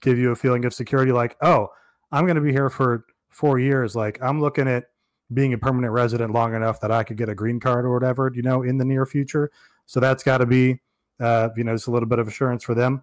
give 0.00 0.18
you 0.18 0.30
a 0.30 0.36
feeling 0.36 0.64
of 0.64 0.74
security. 0.74 1.12
Like, 1.12 1.36
oh, 1.42 1.68
I'm 2.12 2.24
going 2.24 2.36
to 2.36 2.42
be 2.42 2.52
here 2.52 2.70
for 2.70 3.04
four 3.30 3.58
years. 3.58 3.96
Like 3.96 4.18
I'm 4.22 4.40
looking 4.40 4.68
at 4.68 4.84
being 5.32 5.52
a 5.52 5.58
permanent 5.58 5.92
resident 5.92 6.32
long 6.32 6.54
enough 6.54 6.80
that 6.80 6.90
I 6.90 7.04
could 7.04 7.16
get 7.16 7.28
a 7.28 7.34
green 7.34 7.60
card 7.60 7.84
or 7.84 7.94
whatever, 7.94 8.30
you 8.34 8.42
know, 8.42 8.62
in 8.62 8.78
the 8.78 8.84
near 8.84 9.06
future. 9.06 9.50
So 9.86 10.00
that's 10.00 10.22
got 10.22 10.38
to 10.38 10.46
be, 10.46 10.80
uh, 11.20 11.50
you 11.56 11.64
know, 11.64 11.74
just 11.74 11.86
a 11.86 11.90
little 11.90 12.08
bit 12.08 12.18
of 12.18 12.28
assurance 12.28 12.64
for 12.64 12.74
them. 12.74 13.02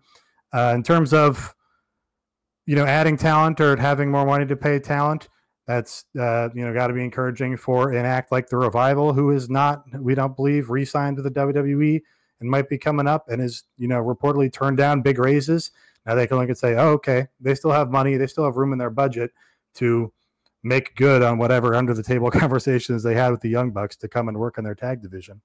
Uh, 0.54 0.74
in 0.76 0.84
terms 0.84 1.14
of, 1.14 1.56
you 2.66 2.76
know, 2.76 2.86
adding 2.86 3.18
talent 3.18 3.62
or 3.62 3.78
having 3.78 4.12
more 4.12 4.26
money 4.26 4.46
to 4.46 4.56
pay 4.56 4.80
talent, 4.80 5.30
that's, 5.68 6.06
uh, 6.20 6.50
you 6.54 6.66
know, 6.66 6.74
got 6.74 6.88
to 6.88 6.94
be 6.94 7.04
encouraging 7.04 7.58
for 7.58 7.92
an 7.92 8.06
act 8.06 8.32
like 8.32 8.48
the 8.48 8.58
Revival, 8.58 9.14
who 9.14 9.32
is 9.32 9.50
not, 9.50 9.84
we 10.00 10.16
don't 10.16 10.36
believe, 10.36 10.70
re 10.70 10.86
signed 10.86 11.18
to 11.18 11.24
the 11.24 11.32
WWE 11.32 12.02
and 12.40 12.50
might 12.50 12.70
be 12.70 12.78
coming 12.78 13.08
up 13.08 13.30
and 13.30 13.42
is, 13.42 13.64
you 13.78 13.88
know, 13.88 14.02
reportedly 14.02 14.52
turned 14.52 14.78
down 14.78 15.02
big 15.02 15.20
raises. 15.20 15.72
Now 16.06 16.16
they 16.16 16.28
can 16.28 16.38
look 16.38 16.48
and 16.48 16.58
say, 16.58 16.76
oh, 16.76 16.92
okay, 16.94 17.28
they 17.40 17.54
still 17.56 17.72
have 17.72 17.90
money, 17.90 18.16
they 18.16 18.28
still 18.28 18.46
have 18.46 18.56
room 18.56 18.72
in 18.72 18.80
their 18.80 18.90
budget 18.90 19.32
to 19.78 20.12
make 20.64 20.96
good 20.96 21.22
on 21.22 21.38
whatever 21.38 21.76
under 21.76 21.94
the 21.94 22.04
table 22.04 22.30
conversations 22.32 23.04
they 23.04 23.16
had 23.16 23.32
with 23.32 23.42
the 23.42 23.50
Young 23.50 23.72
Bucks 23.72 23.96
to 23.98 24.08
come 24.08 24.28
and 24.28 24.38
work 24.38 24.58
in 24.58 24.64
their 24.64 24.76
tag 24.76 25.02
division. 25.02 25.42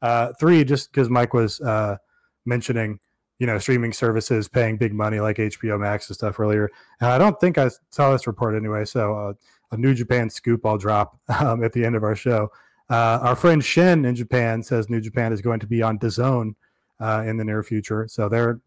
Uh, 0.00 0.32
three, 0.38 0.64
just 0.64 0.92
because 0.92 1.08
Mike 1.08 1.34
was 1.34 1.60
uh, 1.60 1.96
mentioning, 2.44 3.00
you 3.38 3.46
know, 3.46 3.58
streaming 3.58 3.92
services 3.92 4.48
paying 4.48 4.76
big 4.76 4.92
money 4.92 5.20
like 5.20 5.36
HBO 5.36 5.78
Max 5.78 6.08
and 6.08 6.16
stuff 6.16 6.38
earlier. 6.38 6.70
And 7.00 7.10
I 7.10 7.18
don't 7.18 7.38
think 7.40 7.58
I 7.58 7.70
saw 7.90 8.12
this 8.12 8.26
report 8.26 8.54
anyway. 8.54 8.84
So 8.84 9.14
uh, 9.14 9.32
a 9.72 9.76
New 9.76 9.94
Japan 9.94 10.30
scoop 10.30 10.64
I'll 10.64 10.78
drop 10.78 11.18
um, 11.40 11.64
at 11.64 11.72
the 11.72 11.84
end 11.84 11.96
of 11.96 12.04
our 12.04 12.14
show. 12.14 12.50
Uh, 12.90 13.18
our 13.22 13.36
friend 13.36 13.62
Shen 13.62 14.04
in 14.04 14.14
Japan 14.14 14.62
says 14.62 14.88
New 14.88 15.00
Japan 15.00 15.32
is 15.32 15.42
going 15.42 15.60
to 15.60 15.66
be 15.66 15.82
on 15.82 15.98
DAZN 15.98 16.54
uh, 17.00 17.22
in 17.26 17.36
the 17.36 17.44
near 17.44 17.62
future. 17.62 18.06
So 18.08 18.28
they're 18.28 18.60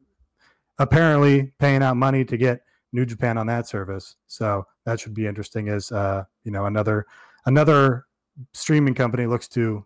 apparently 0.78 1.52
paying 1.60 1.82
out 1.82 1.98
money 1.98 2.24
to 2.26 2.38
get 2.38 2.62
New 2.94 3.06
Japan 3.06 3.38
on 3.38 3.48
that 3.48 3.68
service. 3.68 4.16
So 4.28 4.66
that 4.86 5.00
should 5.00 5.14
be 5.14 5.28
interesting 5.28 5.70
as 5.70 5.92
uh, 5.92 6.24
you 6.44 6.52
know 6.52 6.66
another 6.66 7.06
another 7.46 8.06
streaming 8.54 8.94
company 8.94 9.26
looks 9.26 9.48
to 9.50 9.86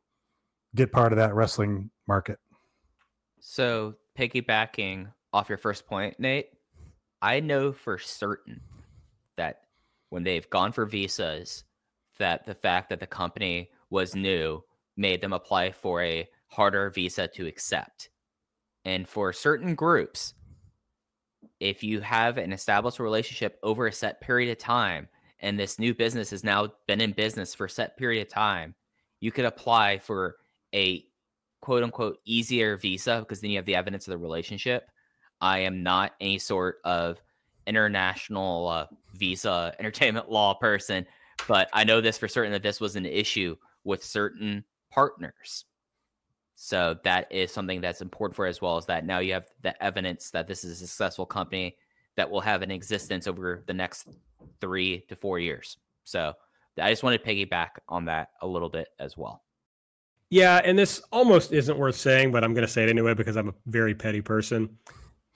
get 0.75 0.91
part 0.91 1.11
of 1.13 1.17
that 1.17 1.33
wrestling 1.33 1.89
market. 2.07 2.39
So 3.39 3.95
piggybacking 4.17 5.07
off 5.33 5.49
your 5.49 5.57
first 5.57 5.85
point, 5.85 6.19
Nate, 6.19 6.49
I 7.21 7.39
know 7.39 7.71
for 7.71 7.97
certain 7.97 8.61
that 9.37 9.61
when 10.09 10.23
they've 10.23 10.49
gone 10.49 10.71
for 10.71 10.85
visas, 10.85 11.63
that 12.17 12.45
the 12.45 12.55
fact 12.55 12.89
that 12.89 12.99
the 12.99 13.07
company 13.07 13.69
was 13.89 14.15
new 14.15 14.63
made 14.97 15.21
them 15.21 15.33
apply 15.33 15.71
for 15.71 16.01
a 16.01 16.27
harder 16.47 16.89
visa 16.89 17.27
to 17.27 17.47
accept. 17.47 18.09
And 18.85 19.07
for 19.07 19.33
certain 19.33 19.75
groups, 19.75 20.33
if 21.59 21.83
you 21.83 22.01
have 22.01 22.37
an 22.37 22.53
established 22.53 22.99
relationship 22.99 23.59
over 23.63 23.87
a 23.87 23.91
set 23.91 24.21
period 24.21 24.51
of 24.51 24.57
time 24.57 25.07
and 25.39 25.59
this 25.59 25.79
new 25.79 25.93
business 25.93 26.29
has 26.31 26.43
now 26.43 26.67
been 26.87 27.01
in 27.01 27.11
business 27.11 27.53
for 27.53 27.65
a 27.65 27.69
set 27.69 27.97
period 27.97 28.21
of 28.21 28.33
time, 28.33 28.75
you 29.19 29.31
could 29.31 29.45
apply 29.45 29.97
for 29.97 30.35
a 30.73 31.05
quote 31.61 31.83
unquote 31.83 32.19
easier 32.25 32.77
visa 32.77 33.19
because 33.19 33.41
then 33.41 33.51
you 33.51 33.57
have 33.57 33.65
the 33.65 33.75
evidence 33.75 34.07
of 34.07 34.11
the 34.11 34.17
relationship. 34.17 34.89
I 35.41 35.59
am 35.59 35.83
not 35.83 36.13
any 36.21 36.39
sort 36.39 36.77
of 36.83 37.19
international 37.67 38.67
uh, 38.67 38.85
visa 39.15 39.73
entertainment 39.79 40.29
law 40.29 40.53
person, 40.53 41.05
but 41.47 41.69
I 41.73 41.83
know 41.83 42.01
this 42.01 42.17
for 42.17 42.27
certain 42.27 42.51
that 42.51 42.63
this 42.63 42.79
was 42.79 42.95
an 42.95 43.05
issue 43.05 43.55
with 43.83 44.03
certain 44.03 44.63
partners. 44.91 45.65
So 46.55 46.97
that 47.03 47.31
is 47.31 47.51
something 47.51 47.81
that's 47.81 48.01
important 48.01 48.35
for 48.35 48.45
as 48.45 48.61
well 48.61 48.77
as 48.77 48.85
that 48.85 49.05
now 49.05 49.19
you 49.19 49.33
have 49.33 49.47
the 49.61 49.81
evidence 49.83 50.31
that 50.31 50.47
this 50.47 50.63
is 50.63 50.81
a 50.81 50.87
successful 50.87 51.25
company 51.25 51.75
that 52.15 52.29
will 52.29 52.41
have 52.41 52.61
an 52.61 52.71
existence 52.71 53.27
over 53.27 53.63
the 53.67 53.73
next 53.73 54.07
three 54.61 55.01
to 55.09 55.15
four 55.15 55.37
years. 55.37 55.77
So 56.05 56.33
I 56.79 56.89
just 56.89 57.03
wanted 57.03 57.23
to 57.23 57.29
piggyback 57.29 57.69
on 57.89 58.05
that 58.05 58.29
a 58.41 58.47
little 58.47 58.69
bit 58.69 58.87
as 58.99 59.17
well. 59.17 59.43
Yeah, 60.29 60.61
and 60.63 60.77
this 60.77 61.01
almost 61.11 61.51
isn't 61.51 61.77
worth 61.77 61.95
saying, 61.95 62.31
but 62.31 62.43
I'm 62.43 62.53
going 62.53 62.65
to 62.65 62.71
say 62.71 62.83
it 62.83 62.89
anyway 62.89 63.13
because 63.13 63.35
I'm 63.35 63.49
a 63.49 63.53
very 63.67 63.93
petty 63.93 64.21
person. 64.21 64.69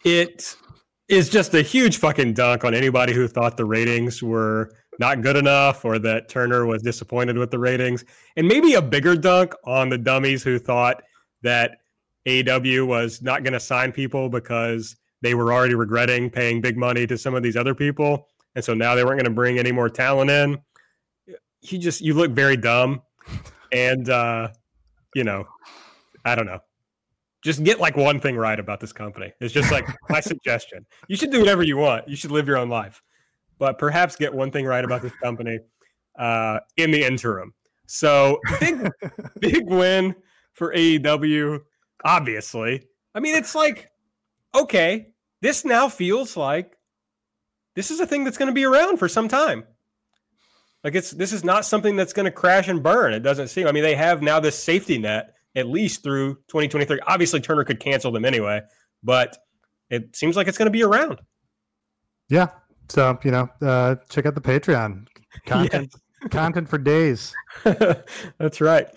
It 0.03 0.55
is 1.09 1.29
just 1.29 1.53
a 1.53 1.61
huge 1.61 1.97
fucking 1.97 2.33
dunk 2.33 2.63
on 2.63 2.73
anybody 2.73 3.13
who 3.13 3.27
thought 3.27 3.57
the 3.57 3.65
ratings 3.65 4.23
were 4.23 4.71
not 4.99 5.21
good 5.21 5.35
enough 5.35 5.85
or 5.85 5.99
that 5.99 6.27
Turner 6.29 6.65
was 6.65 6.81
disappointed 6.81 7.37
with 7.37 7.51
the 7.51 7.59
ratings. 7.59 8.03
And 8.35 8.47
maybe 8.47 8.73
a 8.73 8.81
bigger 8.81 9.15
dunk 9.15 9.53
on 9.65 9.89
the 9.89 9.97
dummies 9.97 10.43
who 10.43 10.59
thought 10.59 11.03
that 11.41 11.79
AEW 12.25 12.85
was 12.85 13.21
not 13.21 13.43
going 13.43 13.53
to 13.53 13.59
sign 13.59 13.91
people 13.91 14.29
because 14.29 14.95
they 15.21 15.33
were 15.33 15.51
already 15.51 15.75
regretting 15.75 16.29
paying 16.29 16.61
big 16.61 16.77
money 16.77 17.05
to 17.07 17.17
some 17.17 17.35
of 17.35 17.43
these 17.43 17.57
other 17.57 17.75
people. 17.75 18.27
And 18.55 18.63
so 18.63 18.73
now 18.73 18.95
they 18.95 19.03
weren't 19.03 19.17
going 19.17 19.25
to 19.29 19.35
bring 19.35 19.59
any 19.59 19.71
more 19.71 19.89
talent 19.89 20.29
in. 20.29 20.59
You 21.61 21.77
just, 21.77 22.01
you 22.01 22.13
look 22.13 22.31
very 22.31 22.57
dumb. 22.57 23.01
And, 23.71 24.09
uh, 24.09 24.47
you 25.13 25.23
know, 25.23 25.45
I 26.25 26.33
don't 26.33 26.47
know. 26.47 26.59
Just 27.43 27.63
get 27.63 27.79
like 27.79 27.95
one 27.95 28.19
thing 28.19 28.35
right 28.35 28.59
about 28.59 28.79
this 28.79 28.91
company. 28.91 29.31
It's 29.39 29.53
just 29.53 29.71
like 29.71 29.87
my 30.09 30.19
suggestion. 30.19 30.87
You 31.07 31.15
should 31.15 31.31
do 31.31 31.39
whatever 31.39 31.61
you 31.63 31.77
want. 31.77 32.07
You 32.09 32.15
should 32.15 32.31
live 32.31 32.47
your 32.47 32.57
own 32.57 32.69
life, 32.69 33.03
but 33.59 33.77
perhaps 33.77 34.15
get 34.15 34.33
one 34.33 34.49
thing 34.49 34.65
right 34.65 34.83
about 34.83 35.03
this 35.03 35.13
company 35.21 35.59
uh, 36.17 36.61
in 36.77 36.89
the 36.89 37.03
interim. 37.03 37.53
So 37.85 38.39
big, 38.59 38.89
big 39.39 39.69
win 39.69 40.15
for 40.59 40.73
AEW, 40.73 41.61
obviously. 42.05 42.83
I 43.15 43.19
mean, 43.19 43.35
it's 43.35 43.55
like, 43.55 43.89
okay, 44.53 45.07
this 45.41 45.65
now 45.65 45.89
feels 45.89 46.37
like 46.37 46.77
this 47.75 47.89
is 47.89 47.99
a 47.99 48.05
thing 48.05 48.23
that's 48.23 48.37
going 48.37 48.47
to 48.47 48.53
be 48.53 48.65
around 48.65 48.97
for 48.97 49.07
some 49.07 49.27
time. 49.27 49.63
Like 50.83 50.95
it's 50.95 51.11
this 51.11 51.33
is 51.33 51.43
not 51.43 51.65
something 51.65 51.95
that's 51.95 52.13
going 52.13 52.25
to 52.25 52.31
crash 52.31 52.67
and 52.67 52.83
burn. 52.83 53.13
It 53.13 53.21
doesn't 53.21 53.47
seem. 53.49 53.67
I 53.67 53.71
mean, 53.71 53.83
they 53.83 53.95
have 53.95 54.21
now 54.21 54.39
this 54.39 54.61
safety 54.61 54.97
net 54.97 55.33
at 55.55 55.67
least 55.67 56.03
through 56.03 56.35
2023. 56.47 56.99
Obviously, 57.07 57.41
Turner 57.41 57.63
could 57.63 57.79
cancel 57.79 58.11
them 58.11 58.23
anyway, 58.23 58.61
but 59.03 59.37
it 59.89 60.15
seems 60.15 60.37
like 60.37 60.47
it's 60.47 60.57
going 60.57 60.67
to 60.67 60.71
be 60.71 60.83
around. 60.83 61.19
Yeah. 62.29 62.47
So 62.87 63.17
you 63.23 63.31
know, 63.31 63.49
uh, 63.61 63.95
check 64.09 64.25
out 64.25 64.35
the 64.35 64.41
Patreon 64.41 65.07
content. 65.45 65.93
Yes. 66.21 66.31
content 66.31 66.69
for 66.69 66.77
days. 66.77 67.33
that's 67.63 68.61
right. 68.61 68.87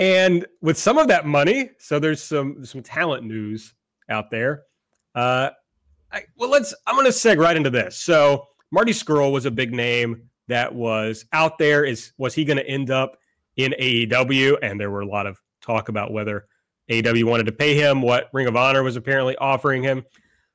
And 0.00 0.46
with 0.62 0.78
some 0.78 0.96
of 0.96 1.08
that 1.08 1.26
money, 1.26 1.70
so 1.78 1.98
there's 1.98 2.22
some 2.22 2.64
some 2.64 2.82
talent 2.82 3.22
news 3.24 3.74
out 4.08 4.30
there. 4.30 4.62
Uh, 5.14 5.50
I, 6.10 6.22
well, 6.36 6.48
let's. 6.48 6.74
I'm 6.86 6.94
going 6.94 7.04
to 7.04 7.12
seg 7.12 7.38
right 7.38 7.54
into 7.54 7.68
this. 7.68 7.98
So 7.98 8.46
Marty 8.72 8.92
Scurll 8.92 9.30
was 9.30 9.44
a 9.44 9.50
big 9.50 9.74
name 9.74 10.22
that 10.48 10.74
was 10.74 11.26
out 11.34 11.58
there. 11.58 11.84
Is 11.84 12.12
was 12.16 12.34
he 12.34 12.46
going 12.46 12.56
to 12.56 12.66
end 12.66 12.90
up 12.90 13.18
in 13.56 13.74
AEW? 13.78 14.56
And 14.62 14.80
there 14.80 14.90
were 14.90 15.02
a 15.02 15.06
lot 15.06 15.26
of 15.26 15.38
talk 15.60 15.90
about 15.90 16.12
whether 16.12 16.46
AEW 16.90 17.24
wanted 17.24 17.44
to 17.46 17.52
pay 17.52 17.74
him, 17.74 18.00
what 18.00 18.30
Ring 18.32 18.46
of 18.46 18.56
Honor 18.56 18.82
was 18.82 18.96
apparently 18.96 19.36
offering 19.36 19.82
him. 19.82 20.02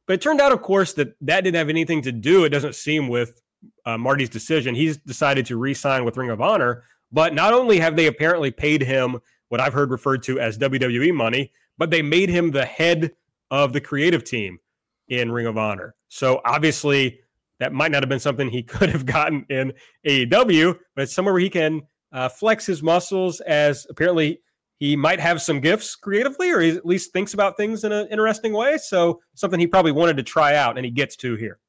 But 0.07 0.13
it 0.13 0.21
turned 0.21 0.41
out, 0.41 0.53
of 0.53 0.63
course, 0.63 0.93
that 0.93 1.15
that 1.21 1.41
didn't 1.41 1.57
have 1.57 1.69
anything 1.69 2.01
to 2.01 2.11
do. 2.11 2.45
It 2.45 2.49
doesn't 2.49 2.73
seem 2.73 3.09
with 3.09 3.39
uh, 3.85 3.99
Marty's 3.99 4.29
decision. 4.29 4.73
He's 4.73 4.97
decided 4.97 5.45
to 5.45 5.57
re-sign 5.57 6.03
with 6.03 6.17
Ring 6.17 6.31
of 6.31 6.41
Honor 6.41 6.83
but 7.11 7.33
not 7.33 7.53
only 7.53 7.79
have 7.79 7.95
they 7.95 8.07
apparently 8.07 8.51
paid 8.51 8.81
him 8.81 9.17
what 9.49 9.61
I've 9.61 9.73
heard 9.73 9.91
referred 9.91 10.23
to 10.23 10.39
as 10.39 10.57
WWE 10.57 11.13
money, 11.13 11.51
but 11.77 11.89
they 11.89 12.01
made 12.01 12.29
him 12.29 12.51
the 12.51 12.65
head 12.65 13.11
of 13.51 13.73
the 13.73 13.81
creative 13.81 14.23
team 14.23 14.59
in 15.07 15.31
Ring 15.31 15.45
of 15.45 15.57
Honor. 15.57 15.95
So 16.07 16.41
obviously, 16.45 17.19
that 17.59 17.73
might 17.73 17.91
not 17.91 18.03
have 18.03 18.09
been 18.09 18.19
something 18.19 18.49
he 18.49 18.63
could 18.63 18.89
have 18.89 19.05
gotten 19.05 19.45
in 19.49 19.73
AEW, 20.07 20.77
but 20.95 21.03
it's 21.03 21.13
somewhere 21.13 21.33
where 21.33 21.41
he 21.41 21.49
can 21.49 21.81
uh, 22.11 22.29
flex 22.29 22.65
his 22.65 22.81
muscles 22.81 23.39
as 23.41 23.85
apparently 23.89 24.39
he 24.77 24.95
might 24.95 25.19
have 25.19 25.41
some 25.41 25.59
gifts 25.59 25.95
creatively, 25.95 26.51
or 26.51 26.59
he 26.59 26.71
at 26.71 26.85
least 26.85 27.13
thinks 27.13 27.33
about 27.33 27.55
things 27.55 27.83
in 27.83 27.91
an 27.91 28.07
interesting 28.09 28.53
way. 28.53 28.77
So 28.77 29.21
something 29.33 29.59
he 29.59 29.67
probably 29.67 29.93
wanted 29.93 30.17
to 30.17 30.23
try 30.23 30.55
out, 30.55 30.77
and 30.77 30.85
he 30.85 30.91
gets 30.91 31.15
to 31.17 31.35
here. 31.35 31.59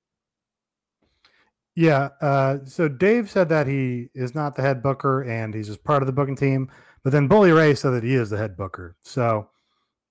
Yeah. 1.77 2.09
Uh, 2.23 2.59
so 2.65 2.89
Dave 2.89 3.31
said 3.31 3.49
that 3.51 3.67
he 3.67 4.09
is 4.15 4.35
not 4.35 4.57
the 4.57 4.63
head 4.63 4.83
booker 4.83 5.23
and 5.23 5.55
he's 5.55 5.67
just 5.69 5.85
part 5.85 6.03
of 6.03 6.07
the 6.07 6.13
booking 6.13 6.35
team. 6.35 6.71
But 7.07 7.13
then 7.13 7.29
Bully 7.29 7.53
Ray 7.53 7.77
said 7.77 7.91
that 7.91 8.03
he 8.03 8.17
is 8.17 8.31
the 8.31 8.37
head 8.37 8.57
booker. 8.57 8.97
So, 9.05 9.49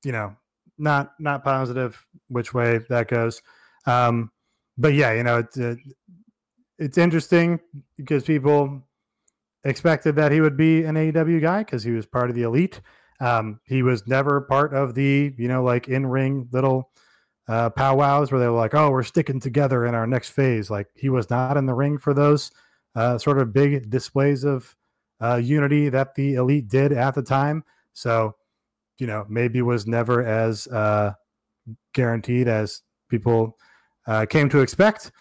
you 0.06 0.14
know, 0.14 0.34
not 0.78 1.12
not 1.20 1.44
positive 1.44 2.02
which 2.30 2.54
way 2.54 2.80
that 2.88 3.10
goes. 3.10 3.42
Um, 3.86 4.32
but 4.78 4.94
yeah, 4.94 5.12
you 5.12 5.24
know, 5.24 5.40
it's 5.40 5.58
uh, 5.58 5.76
it's 6.80 6.98
interesting 6.98 7.60
because 7.98 8.24
people 8.24 8.82
expected 9.66 10.16
that 10.16 10.32
he 10.32 10.40
would 10.40 10.56
be 10.56 10.86
an 10.86 10.96
AEW 10.96 11.42
guy 11.42 11.64
because 11.64 11.84
he 11.84 11.92
was 11.92 12.06
part 12.06 12.30
of 12.30 12.36
the 12.38 12.44
elite. 12.44 12.80
Um, 13.20 13.60
he 13.66 13.84
was 13.84 14.08
never 14.08 14.40
part 14.40 14.74
of 14.74 14.96
the, 14.96 15.34
you 15.38 15.50
know, 15.50 15.66
like 15.66 15.90
in 15.90 16.06
ring 16.06 16.48
little 16.54 16.92
uh, 17.50 17.72
powwows 17.72 18.32
where 18.32 18.40
they 18.40 18.48
were 18.48 18.56
like, 18.56 18.74
"Oh, 18.74 18.90
we're 18.90 19.04
sticking 19.04 19.42
together 19.42 19.86
in 19.86 19.96
our 19.96 20.08
next 20.08 20.30
phase." 20.30 20.70
Like 20.70 20.88
he 20.96 21.10
was 21.10 21.30
not 21.30 21.58
in 21.58 21.66
the 21.66 21.74
ring 21.74 21.98
for 21.98 22.14
those 22.14 22.52
uh, 22.96 23.18
sort 23.18 23.38
of 23.38 23.52
big 23.52 23.90
displays 23.90 24.46
of 24.46 24.74
uh, 25.22 25.36
unity 25.36 25.90
that 25.90 26.16
the 26.16 26.36
elite 26.36 26.68
did 26.68 26.92
at 26.92 27.16
the 27.16 27.22
time. 27.22 27.64
So, 27.94 28.36
you 28.98 29.08
know, 29.08 29.26
maybe 29.30 29.62
was 29.62 29.88
never 29.88 30.26
as 30.26 30.68
uh, 30.68 31.14
guaranteed 31.94 32.48
as 32.48 32.82
people 33.10 33.58
uh, 34.08 34.26
came 34.26 34.50
to 34.50 34.60
expect. 34.60 35.12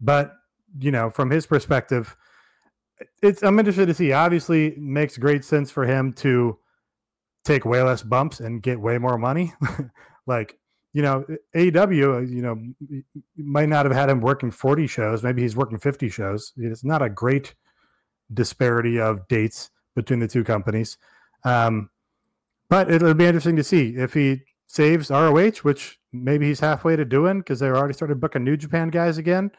But 0.00 0.34
you 0.78 0.90
know, 0.90 1.10
from 1.10 1.30
his 1.30 1.46
perspective, 1.46 2.16
it's 3.22 3.42
I'm 3.42 3.58
interested 3.58 3.86
to 3.86 3.94
see. 3.94 4.12
Obviously, 4.12 4.74
makes 4.76 5.18
great 5.18 5.44
sense 5.44 5.70
for 5.70 5.84
him 5.84 6.12
to 6.14 6.58
take 7.44 7.64
way 7.64 7.82
less 7.82 8.02
bumps 8.02 8.40
and 8.40 8.62
get 8.62 8.80
way 8.80 8.98
more 8.98 9.18
money. 9.18 9.52
like 10.26 10.58
you 10.92 11.02
know, 11.02 11.24
AEW, 11.54 12.16
uh, 12.16 12.20
you 12.20 12.42
know, 12.42 13.04
might 13.36 13.68
not 13.68 13.86
have 13.86 13.94
had 13.94 14.10
him 14.10 14.20
working 14.20 14.50
40 14.50 14.86
shows. 14.88 15.22
Maybe 15.22 15.42
he's 15.42 15.54
working 15.54 15.78
50 15.78 16.08
shows. 16.08 16.52
It's 16.56 16.84
not 16.84 17.00
a 17.00 17.08
great 17.08 17.54
disparity 18.32 19.00
of 19.00 19.26
dates 19.28 19.70
between 19.94 20.20
the 20.20 20.28
two 20.28 20.44
companies. 20.44 20.98
Um, 21.44 21.90
but 22.68 22.90
it'll 22.90 23.14
be 23.14 23.26
interesting 23.26 23.56
to 23.56 23.64
see 23.64 23.96
if 23.96 24.14
he 24.14 24.42
saves 24.66 25.10
ROH, 25.10 25.58
which 25.62 25.98
maybe 26.12 26.46
he's 26.46 26.60
halfway 26.60 26.96
to 26.96 27.04
doing 27.04 27.38
because 27.38 27.58
they're 27.58 27.76
already 27.76 27.94
started 27.94 28.20
booking 28.20 28.44
New 28.44 28.56
Japan 28.56 28.88
guys 28.88 29.18
again. 29.18 29.50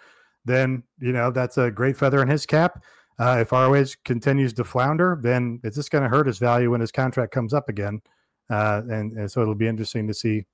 Then, 0.45 0.83
you 0.99 1.11
know, 1.11 1.31
that's 1.31 1.57
a 1.57 1.69
great 1.69 1.97
feather 1.97 2.21
in 2.21 2.27
his 2.27 2.45
cap. 2.45 2.83
Uh, 3.19 3.39
if 3.41 3.51
ROH 3.51 3.93
continues 4.05 4.53
to 4.53 4.63
flounder, 4.63 5.19
then 5.21 5.59
it's 5.63 5.75
just 5.75 5.91
going 5.91 6.03
to 6.03 6.09
hurt 6.09 6.27
his 6.27 6.39
value 6.39 6.71
when 6.71 6.81
his 6.81 6.91
contract 6.91 7.31
comes 7.31 7.53
up 7.53 7.69
again. 7.69 8.01
Uh, 8.49 8.81
and, 8.89 9.11
and 9.13 9.31
so 9.31 9.41
it'll 9.41 9.53
be 9.53 9.67
interesting 9.67 10.07
to 10.07 10.13
see 10.13 10.45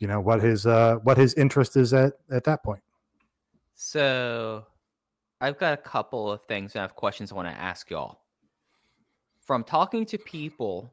you 0.00 0.08
know 0.08 0.18
what 0.18 0.42
his 0.42 0.66
uh 0.66 0.96
what 1.04 1.16
his 1.16 1.34
interest 1.34 1.76
is 1.76 1.92
at 1.94 2.14
at 2.32 2.42
that 2.44 2.64
point 2.64 2.82
so 3.74 4.66
i've 5.40 5.58
got 5.58 5.74
a 5.74 5.76
couple 5.76 6.30
of 6.30 6.42
things 6.44 6.74
and 6.74 6.80
i 6.80 6.82
have 6.82 6.94
questions 6.94 7.32
i 7.32 7.34
want 7.34 7.48
to 7.48 7.54
ask 7.54 7.90
y'all. 7.90 8.20
From 9.46 9.64
talking 9.64 10.06
to 10.06 10.18
people 10.18 10.92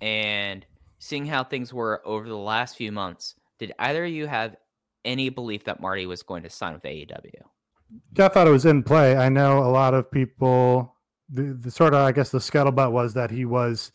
and 0.00 0.64
seeing 0.98 1.26
how 1.26 1.44
things 1.44 1.74
were 1.74 2.00
over 2.06 2.26
the 2.26 2.36
last 2.36 2.76
few 2.76 2.92
months 2.92 3.34
did 3.58 3.72
either 3.78 4.04
of 4.04 4.10
you 4.10 4.26
have 4.26 4.56
any 5.04 5.28
belief 5.28 5.64
that 5.64 5.80
marty 5.80 6.06
was 6.06 6.22
going 6.22 6.42
to 6.42 6.50
sign 6.50 6.74
with 6.74 6.82
aew 6.82 7.42
i 8.18 8.28
thought 8.28 8.46
it 8.46 8.50
was 8.50 8.66
in 8.66 8.82
play. 8.82 9.16
I 9.16 9.28
know 9.28 9.58
a 9.58 9.70
lot 9.70 9.94
of 9.94 10.10
people 10.10 10.96
the, 11.28 11.58
the 11.60 11.70
sort 11.70 11.94
of 11.94 12.00
i 12.00 12.12
guess 12.12 12.30
the 12.30 12.38
scuttlebutt 12.38 12.92
was 12.92 13.14
that 13.14 13.30
he 13.30 13.44
was 13.44 13.92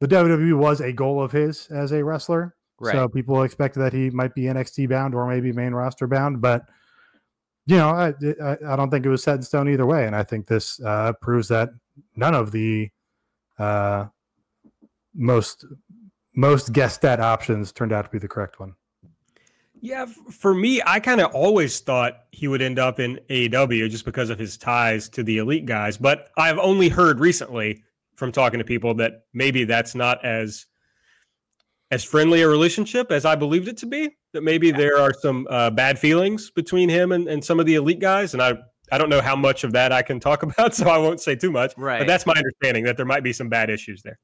the 0.00 0.08
wwe 0.08 0.56
was 0.56 0.80
a 0.80 0.92
goal 0.92 1.22
of 1.22 1.32
his 1.32 1.68
as 1.68 1.92
a 1.92 2.04
wrestler. 2.04 2.54
Right. 2.80 2.92
So 2.92 3.08
people 3.08 3.42
expected 3.42 3.80
that 3.80 3.92
he 3.92 4.10
might 4.10 4.34
be 4.34 4.42
NXT 4.42 4.88
bound 4.88 5.14
or 5.14 5.26
maybe 5.28 5.52
main 5.52 5.72
roster 5.72 6.06
bound, 6.06 6.40
but 6.40 6.66
you 7.66 7.76
know, 7.76 7.88
I, 7.88 8.14
I, 8.42 8.56
I 8.68 8.76
don't 8.76 8.90
think 8.90 9.06
it 9.06 9.08
was 9.08 9.22
set 9.22 9.36
in 9.36 9.42
stone 9.42 9.68
either 9.68 9.86
way, 9.86 10.06
and 10.06 10.14
I 10.14 10.22
think 10.22 10.46
this 10.46 10.80
uh, 10.80 11.12
proves 11.20 11.48
that 11.48 11.70
none 12.16 12.34
of 12.34 12.52
the 12.52 12.90
uh, 13.58 14.06
most 15.14 15.64
most 16.34 16.72
guest 16.72 16.96
stat 16.96 17.20
options 17.20 17.72
turned 17.72 17.92
out 17.92 18.04
to 18.04 18.10
be 18.10 18.18
the 18.18 18.28
correct 18.28 18.58
one. 18.58 18.74
Yeah, 19.80 20.06
for 20.06 20.54
me, 20.54 20.80
I 20.84 20.98
kind 20.98 21.20
of 21.20 21.32
always 21.34 21.78
thought 21.80 22.24
he 22.32 22.48
would 22.48 22.62
end 22.62 22.78
up 22.78 22.98
in 22.98 23.20
AEW 23.28 23.90
just 23.90 24.06
because 24.06 24.30
of 24.30 24.38
his 24.38 24.56
ties 24.56 25.08
to 25.10 25.22
the 25.22 25.38
elite 25.38 25.66
guys. 25.66 25.98
But 25.98 26.30
I've 26.38 26.58
only 26.58 26.88
heard 26.88 27.20
recently 27.20 27.84
from 28.16 28.32
talking 28.32 28.58
to 28.58 28.64
people 28.64 28.94
that 28.94 29.24
maybe 29.34 29.64
that's 29.64 29.94
not 29.94 30.24
as 30.24 30.66
as 31.90 32.02
friendly 32.02 32.42
a 32.42 32.48
relationship 32.48 33.12
as 33.12 33.24
I 33.24 33.34
believed 33.34 33.68
it 33.68 33.76
to 33.78 33.86
be. 33.86 34.16
That 34.34 34.42
maybe 34.42 34.70
there 34.70 34.98
are 34.98 35.14
some 35.14 35.46
uh, 35.48 35.70
bad 35.70 35.98
feelings 35.98 36.50
between 36.50 36.88
him 36.88 37.12
and, 37.12 37.28
and 37.28 37.42
some 37.42 37.58
of 37.58 37.66
the 37.66 37.76
elite 37.76 38.00
guys, 38.00 38.34
and 38.34 38.42
I 38.42 38.54
I 38.92 38.98
don't 38.98 39.08
know 39.08 39.20
how 39.20 39.36
much 39.36 39.64
of 39.64 39.72
that 39.72 39.92
I 39.92 40.02
can 40.02 40.20
talk 40.20 40.42
about, 40.44 40.74
so 40.74 40.88
I 40.88 40.98
won't 40.98 41.20
say 41.20 41.34
too 41.34 41.50
much. 41.50 41.72
Right. 41.76 41.98
But 42.00 42.06
that's 42.06 42.26
my 42.26 42.34
understanding 42.34 42.84
that 42.84 42.96
there 42.96 43.06
might 43.06 43.22
be 43.22 43.32
some 43.32 43.48
bad 43.48 43.70
issues 43.70 44.02
there. 44.02 44.18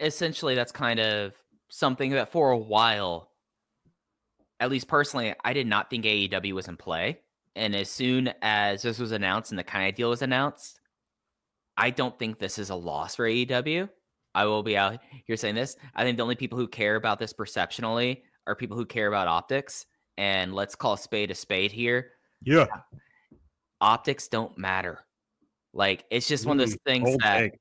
Essentially, 0.00 0.54
that's 0.54 0.72
kind 0.72 1.00
of 1.00 1.34
something 1.68 2.10
that 2.12 2.30
for 2.30 2.50
a 2.50 2.58
while, 2.58 3.30
at 4.60 4.70
least 4.70 4.88
personally, 4.88 5.34
I 5.44 5.52
did 5.52 5.66
not 5.66 5.90
think 5.90 6.04
AEW 6.04 6.52
was 6.52 6.68
in 6.68 6.76
play. 6.76 7.20
And 7.54 7.74
as 7.74 7.90
soon 7.90 8.32
as 8.42 8.82
this 8.82 8.98
was 8.98 9.12
announced 9.12 9.50
and 9.50 9.58
the 9.58 9.64
kind 9.64 9.88
of 9.88 9.94
deal 9.94 10.10
was 10.10 10.22
announced, 10.22 10.80
I 11.76 11.90
don't 11.90 12.18
think 12.18 12.38
this 12.38 12.58
is 12.58 12.70
a 12.70 12.74
loss 12.74 13.16
for 13.16 13.28
AEW. 13.28 13.88
I 14.34 14.44
will 14.44 14.62
be 14.62 14.76
out 14.76 15.00
here 15.24 15.36
saying 15.36 15.54
this. 15.54 15.76
I 15.94 16.04
think 16.04 16.18
the 16.18 16.22
only 16.22 16.36
people 16.36 16.58
who 16.58 16.68
care 16.68 16.96
about 16.96 17.18
this 17.18 17.32
perceptionally 17.32 18.22
are 18.46 18.54
people 18.54 18.76
who 18.76 18.86
care 18.86 19.08
about 19.08 19.28
optics. 19.28 19.86
And 20.18 20.54
let's 20.54 20.74
call 20.74 20.96
spade 20.96 21.30
a 21.30 21.34
spade 21.34 21.72
here. 21.72 22.12
Yeah. 22.42 22.66
Optics 23.80 24.28
don't 24.28 24.56
matter. 24.56 25.00
Like 25.72 26.04
it's 26.10 26.26
just 26.26 26.46
one 26.46 26.58
of 26.58 26.66
those 26.66 26.78
things 26.86 27.16
that 27.18 27.38
take. 27.38 27.58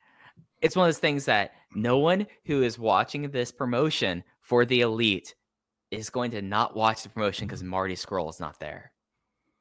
it's 0.62 0.76
one 0.76 0.88
of 0.88 0.94
those 0.94 1.00
things 1.00 1.26
that 1.26 1.52
no 1.74 1.98
one 1.98 2.28
who 2.46 2.64
is 2.64 2.80
watching 2.80 3.30
this 3.30 3.52
promotion 3.52 4.24
for 4.40 4.66
the 4.66 4.82
elite 4.82 5.36
is 5.92 6.10
going 6.10 6.32
to 6.32 6.42
not 6.42 6.76
watch 6.76 7.04
the 7.04 7.10
promotion 7.10 7.48
because 7.48 7.62
Marty 7.62 7.96
Scurll 7.96 8.30
is 8.30 8.40
not 8.40 8.60
there. 8.60 8.92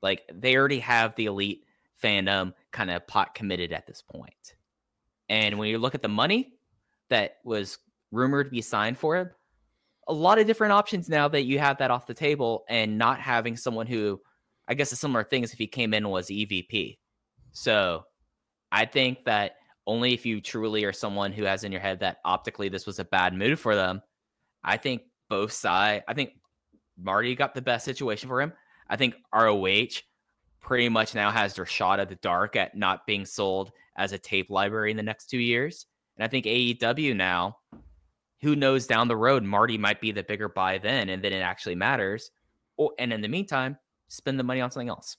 Like 0.02 0.22
they 0.32 0.56
already 0.56 0.78
have 0.80 1.14
the 1.16 1.26
elite 1.26 1.64
fandom 2.02 2.52
kind 2.70 2.90
of 2.90 3.06
pot 3.06 3.34
committed 3.34 3.72
at 3.72 3.86
this 3.86 4.02
point. 4.02 4.54
And 5.28 5.58
when 5.58 5.68
you 5.68 5.78
look 5.78 5.94
at 5.94 6.02
the 6.02 6.08
money, 6.08 6.54
that 7.10 7.38
was 7.44 7.78
rumored 8.12 8.46
to 8.46 8.50
be 8.50 8.62
signed 8.62 8.98
for 8.98 9.16
him. 9.16 9.30
A 10.08 10.12
lot 10.12 10.38
of 10.38 10.46
different 10.46 10.72
options 10.72 11.08
now 11.08 11.28
that 11.28 11.44
you 11.44 11.58
have 11.58 11.78
that 11.78 11.90
off 11.90 12.06
the 12.06 12.14
table 12.14 12.64
and 12.68 12.98
not 12.98 13.20
having 13.20 13.56
someone 13.56 13.86
who, 13.86 14.20
I 14.68 14.74
guess, 14.74 14.92
a 14.92 14.96
similar 14.96 15.24
thing 15.24 15.42
is 15.44 15.52
if 15.52 15.58
he 15.58 15.66
came 15.66 15.94
in 15.94 16.08
was 16.08 16.28
EVP. 16.28 16.98
So 17.52 18.04
I 18.70 18.84
think 18.84 19.24
that 19.24 19.56
only 19.86 20.14
if 20.14 20.26
you 20.26 20.40
truly 20.40 20.84
are 20.84 20.92
someone 20.92 21.32
who 21.32 21.44
has 21.44 21.64
in 21.64 21.72
your 21.72 21.80
head 21.80 22.00
that 22.00 22.18
optically 22.24 22.68
this 22.68 22.86
was 22.86 22.98
a 22.98 23.04
bad 23.04 23.34
move 23.34 23.60
for 23.60 23.74
them, 23.74 24.02
I 24.62 24.76
think 24.76 25.02
both 25.28 25.52
side 25.52 26.02
I 26.06 26.14
think 26.14 26.32
Marty 26.98 27.34
got 27.34 27.54
the 27.54 27.62
best 27.62 27.84
situation 27.84 28.28
for 28.28 28.40
him. 28.40 28.52
I 28.88 28.96
think 28.96 29.14
ROH 29.34 30.00
pretty 30.60 30.88
much 30.88 31.14
now 31.14 31.30
has 31.30 31.54
their 31.54 31.66
shot 31.66 32.00
at 32.00 32.08
the 32.08 32.14
dark 32.16 32.56
at 32.56 32.76
not 32.76 33.06
being 33.06 33.24
sold 33.24 33.72
as 33.96 34.12
a 34.12 34.18
tape 34.18 34.50
library 34.50 34.90
in 34.90 34.96
the 34.96 35.02
next 35.02 35.26
two 35.26 35.38
years. 35.38 35.86
And 36.16 36.24
I 36.24 36.28
think 36.28 36.46
AEW 36.46 37.14
now, 37.16 37.58
who 38.44 38.54
knows 38.54 38.86
down 38.86 39.08
the 39.08 39.16
road, 39.16 39.42
Marty 39.42 39.78
might 39.78 40.00
be 40.00 40.12
the 40.12 40.22
bigger 40.22 40.48
buy 40.48 40.78
then, 40.78 41.08
and 41.08 41.24
then 41.24 41.32
it 41.32 41.40
actually 41.40 41.74
matters. 41.74 42.30
Oh, 42.78 42.92
and 42.98 43.12
in 43.12 43.22
the 43.22 43.28
meantime, 43.28 43.78
spend 44.08 44.38
the 44.38 44.44
money 44.44 44.60
on 44.60 44.70
something 44.70 44.90
else. 44.90 45.16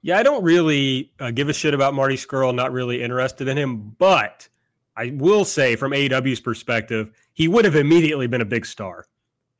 Yeah, 0.00 0.18
I 0.18 0.22
don't 0.22 0.42
really 0.42 1.12
uh, 1.20 1.30
give 1.30 1.48
a 1.48 1.52
shit 1.52 1.74
about 1.74 1.94
Marty 1.94 2.16
Scurll. 2.16 2.54
Not 2.54 2.72
really 2.72 3.02
interested 3.02 3.46
in 3.46 3.58
him, 3.58 3.94
but 3.98 4.48
I 4.96 5.12
will 5.16 5.44
say, 5.44 5.76
from 5.76 5.92
AEW's 5.92 6.40
perspective, 6.40 7.10
he 7.34 7.46
would 7.46 7.64
have 7.64 7.76
immediately 7.76 8.26
been 8.26 8.40
a 8.40 8.46
big 8.46 8.64
star. 8.64 9.04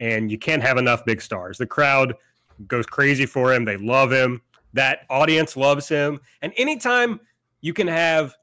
And 0.00 0.30
you 0.30 0.38
can't 0.38 0.62
have 0.62 0.78
enough 0.78 1.04
big 1.04 1.20
stars. 1.20 1.58
The 1.58 1.66
crowd 1.66 2.14
goes 2.66 2.86
crazy 2.86 3.26
for 3.26 3.52
him. 3.52 3.64
They 3.64 3.76
love 3.76 4.10
him. 4.10 4.40
That 4.72 5.00
audience 5.10 5.56
loves 5.56 5.88
him. 5.88 6.20
And 6.40 6.52
anytime 6.56 7.20
you 7.60 7.72
can 7.74 7.88
have 7.88 8.34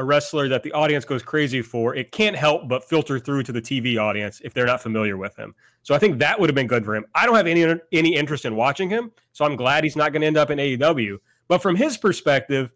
a 0.00 0.04
wrestler 0.04 0.48
that 0.48 0.62
the 0.62 0.72
audience 0.72 1.04
goes 1.04 1.22
crazy 1.22 1.60
for, 1.60 1.94
it 1.94 2.10
can't 2.10 2.34
help 2.34 2.68
but 2.68 2.82
filter 2.82 3.18
through 3.18 3.42
to 3.44 3.52
the 3.52 3.60
TV 3.60 3.98
audience 3.98 4.40
if 4.42 4.54
they're 4.54 4.66
not 4.66 4.80
familiar 4.80 5.18
with 5.18 5.36
him. 5.36 5.54
So 5.82 5.94
I 5.94 5.98
think 5.98 6.18
that 6.18 6.40
would 6.40 6.48
have 6.48 6.54
been 6.54 6.66
good 6.66 6.84
for 6.84 6.96
him. 6.96 7.04
I 7.14 7.26
don't 7.26 7.36
have 7.36 7.46
any 7.46 7.78
any 7.92 8.16
interest 8.16 8.46
in 8.46 8.56
watching 8.56 8.88
him, 8.88 9.12
so 9.32 9.44
I'm 9.44 9.56
glad 9.56 9.84
he's 9.84 9.96
not 9.96 10.12
going 10.12 10.22
to 10.22 10.26
end 10.26 10.38
up 10.38 10.50
in 10.50 10.58
AEW. 10.58 11.18
But 11.48 11.60
from 11.62 11.76
his 11.76 11.98
perspective, 11.98 12.72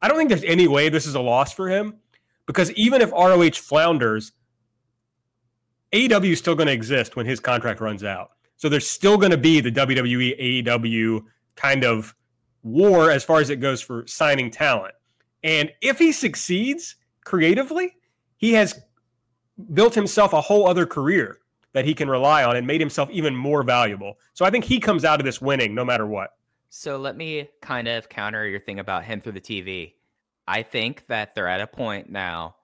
I 0.00 0.08
don't 0.08 0.16
think 0.16 0.28
there's 0.28 0.44
any 0.44 0.68
way 0.68 0.88
this 0.88 1.06
is 1.06 1.16
a 1.16 1.20
loss 1.20 1.52
for 1.52 1.68
him 1.68 1.96
because 2.46 2.70
even 2.72 3.02
if 3.02 3.10
ROH 3.10 3.50
flounders, 3.52 4.32
AEW 5.92 6.32
is 6.32 6.38
still 6.38 6.54
going 6.54 6.68
to 6.68 6.72
exist 6.72 7.16
when 7.16 7.26
his 7.26 7.40
contract 7.40 7.80
runs 7.80 8.04
out. 8.04 8.30
So 8.56 8.68
there's 8.68 8.88
still 8.88 9.18
going 9.18 9.32
to 9.32 9.36
be 9.36 9.60
the 9.60 9.72
WWE 9.72 10.64
AEW 10.64 11.24
kind 11.56 11.84
of 11.84 12.14
war 12.62 13.10
as 13.10 13.24
far 13.24 13.40
as 13.40 13.50
it 13.50 13.56
goes 13.56 13.82
for 13.82 14.06
signing 14.06 14.50
talent. 14.50 14.94
And 15.44 15.70
if 15.82 15.98
he 15.98 16.10
succeeds 16.10 16.96
creatively, 17.24 17.96
he 18.38 18.54
has 18.54 18.82
built 19.74 19.94
himself 19.94 20.32
a 20.32 20.40
whole 20.40 20.66
other 20.66 20.86
career 20.86 21.38
that 21.74 21.84
he 21.84 21.94
can 21.94 22.08
rely 22.08 22.44
on 22.44 22.56
and 22.56 22.66
made 22.66 22.80
himself 22.80 23.10
even 23.10 23.36
more 23.36 23.62
valuable. 23.62 24.18
So 24.32 24.44
I 24.44 24.50
think 24.50 24.64
he 24.64 24.80
comes 24.80 25.04
out 25.04 25.20
of 25.20 25.26
this 25.26 25.40
winning 25.40 25.74
no 25.74 25.84
matter 25.84 26.06
what. 26.06 26.30
So 26.70 26.96
let 26.96 27.16
me 27.16 27.48
kind 27.60 27.86
of 27.86 28.08
counter 28.08 28.48
your 28.48 28.58
thing 28.58 28.80
about 28.80 29.04
him 29.04 29.20
through 29.20 29.32
the 29.32 29.40
TV. 29.40 29.92
I 30.48 30.62
think 30.62 31.06
that 31.06 31.34
they're 31.34 31.46
at 31.46 31.60
a 31.60 31.66
point 31.66 32.10
now, 32.10 32.56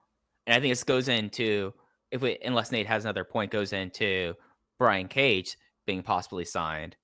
and 0.45 0.55
I 0.55 0.59
think 0.59 0.71
this 0.71 0.83
goes 0.83 1.07
into 1.07 1.73
if 2.11 2.21
we 2.21 2.37
unless 2.43 2.71
Nate 2.71 2.87
has 2.87 3.05
another 3.05 3.23
point 3.23 3.51
goes 3.51 3.73
into 3.73 4.33
Brian 4.77 5.07
Cage 5.07 5.57
being 5.85 6.03
possibly 6.03 6.45
signed, 6.45 6.95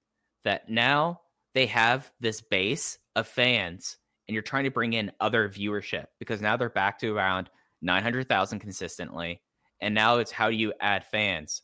that 0.43 0.69
now 0.69 1.21
they 1.53 1.65
have 1.67 2.11
this 2.19 2.41
base 2.41 2.97
of 3.15 3.27
fans 3.27 3.97
and 4.27 4.33
you're 4.33 4.43
trying 4.43 4.65
to 4.65 4.71
bring 4.71 4.93
in 4.93 5.11
other 5.19 5.49
viewership 5.49 6.05
because 6.19 6.41
now 6.41 6.57
they're 6.57 6.69
back 6.69 6.99
to 6.99 7.15
around 7.15 7.49
900,000 7.81 8.59
consistently. 8.59 9.41
And 9.81 9.93
now 9.93 10.17
it's 10.17 10.31
how 10.31 10.49
do 10.49 10.55
you 10.55 10.73
add 10.81 11.05
fans? 11.05 11.61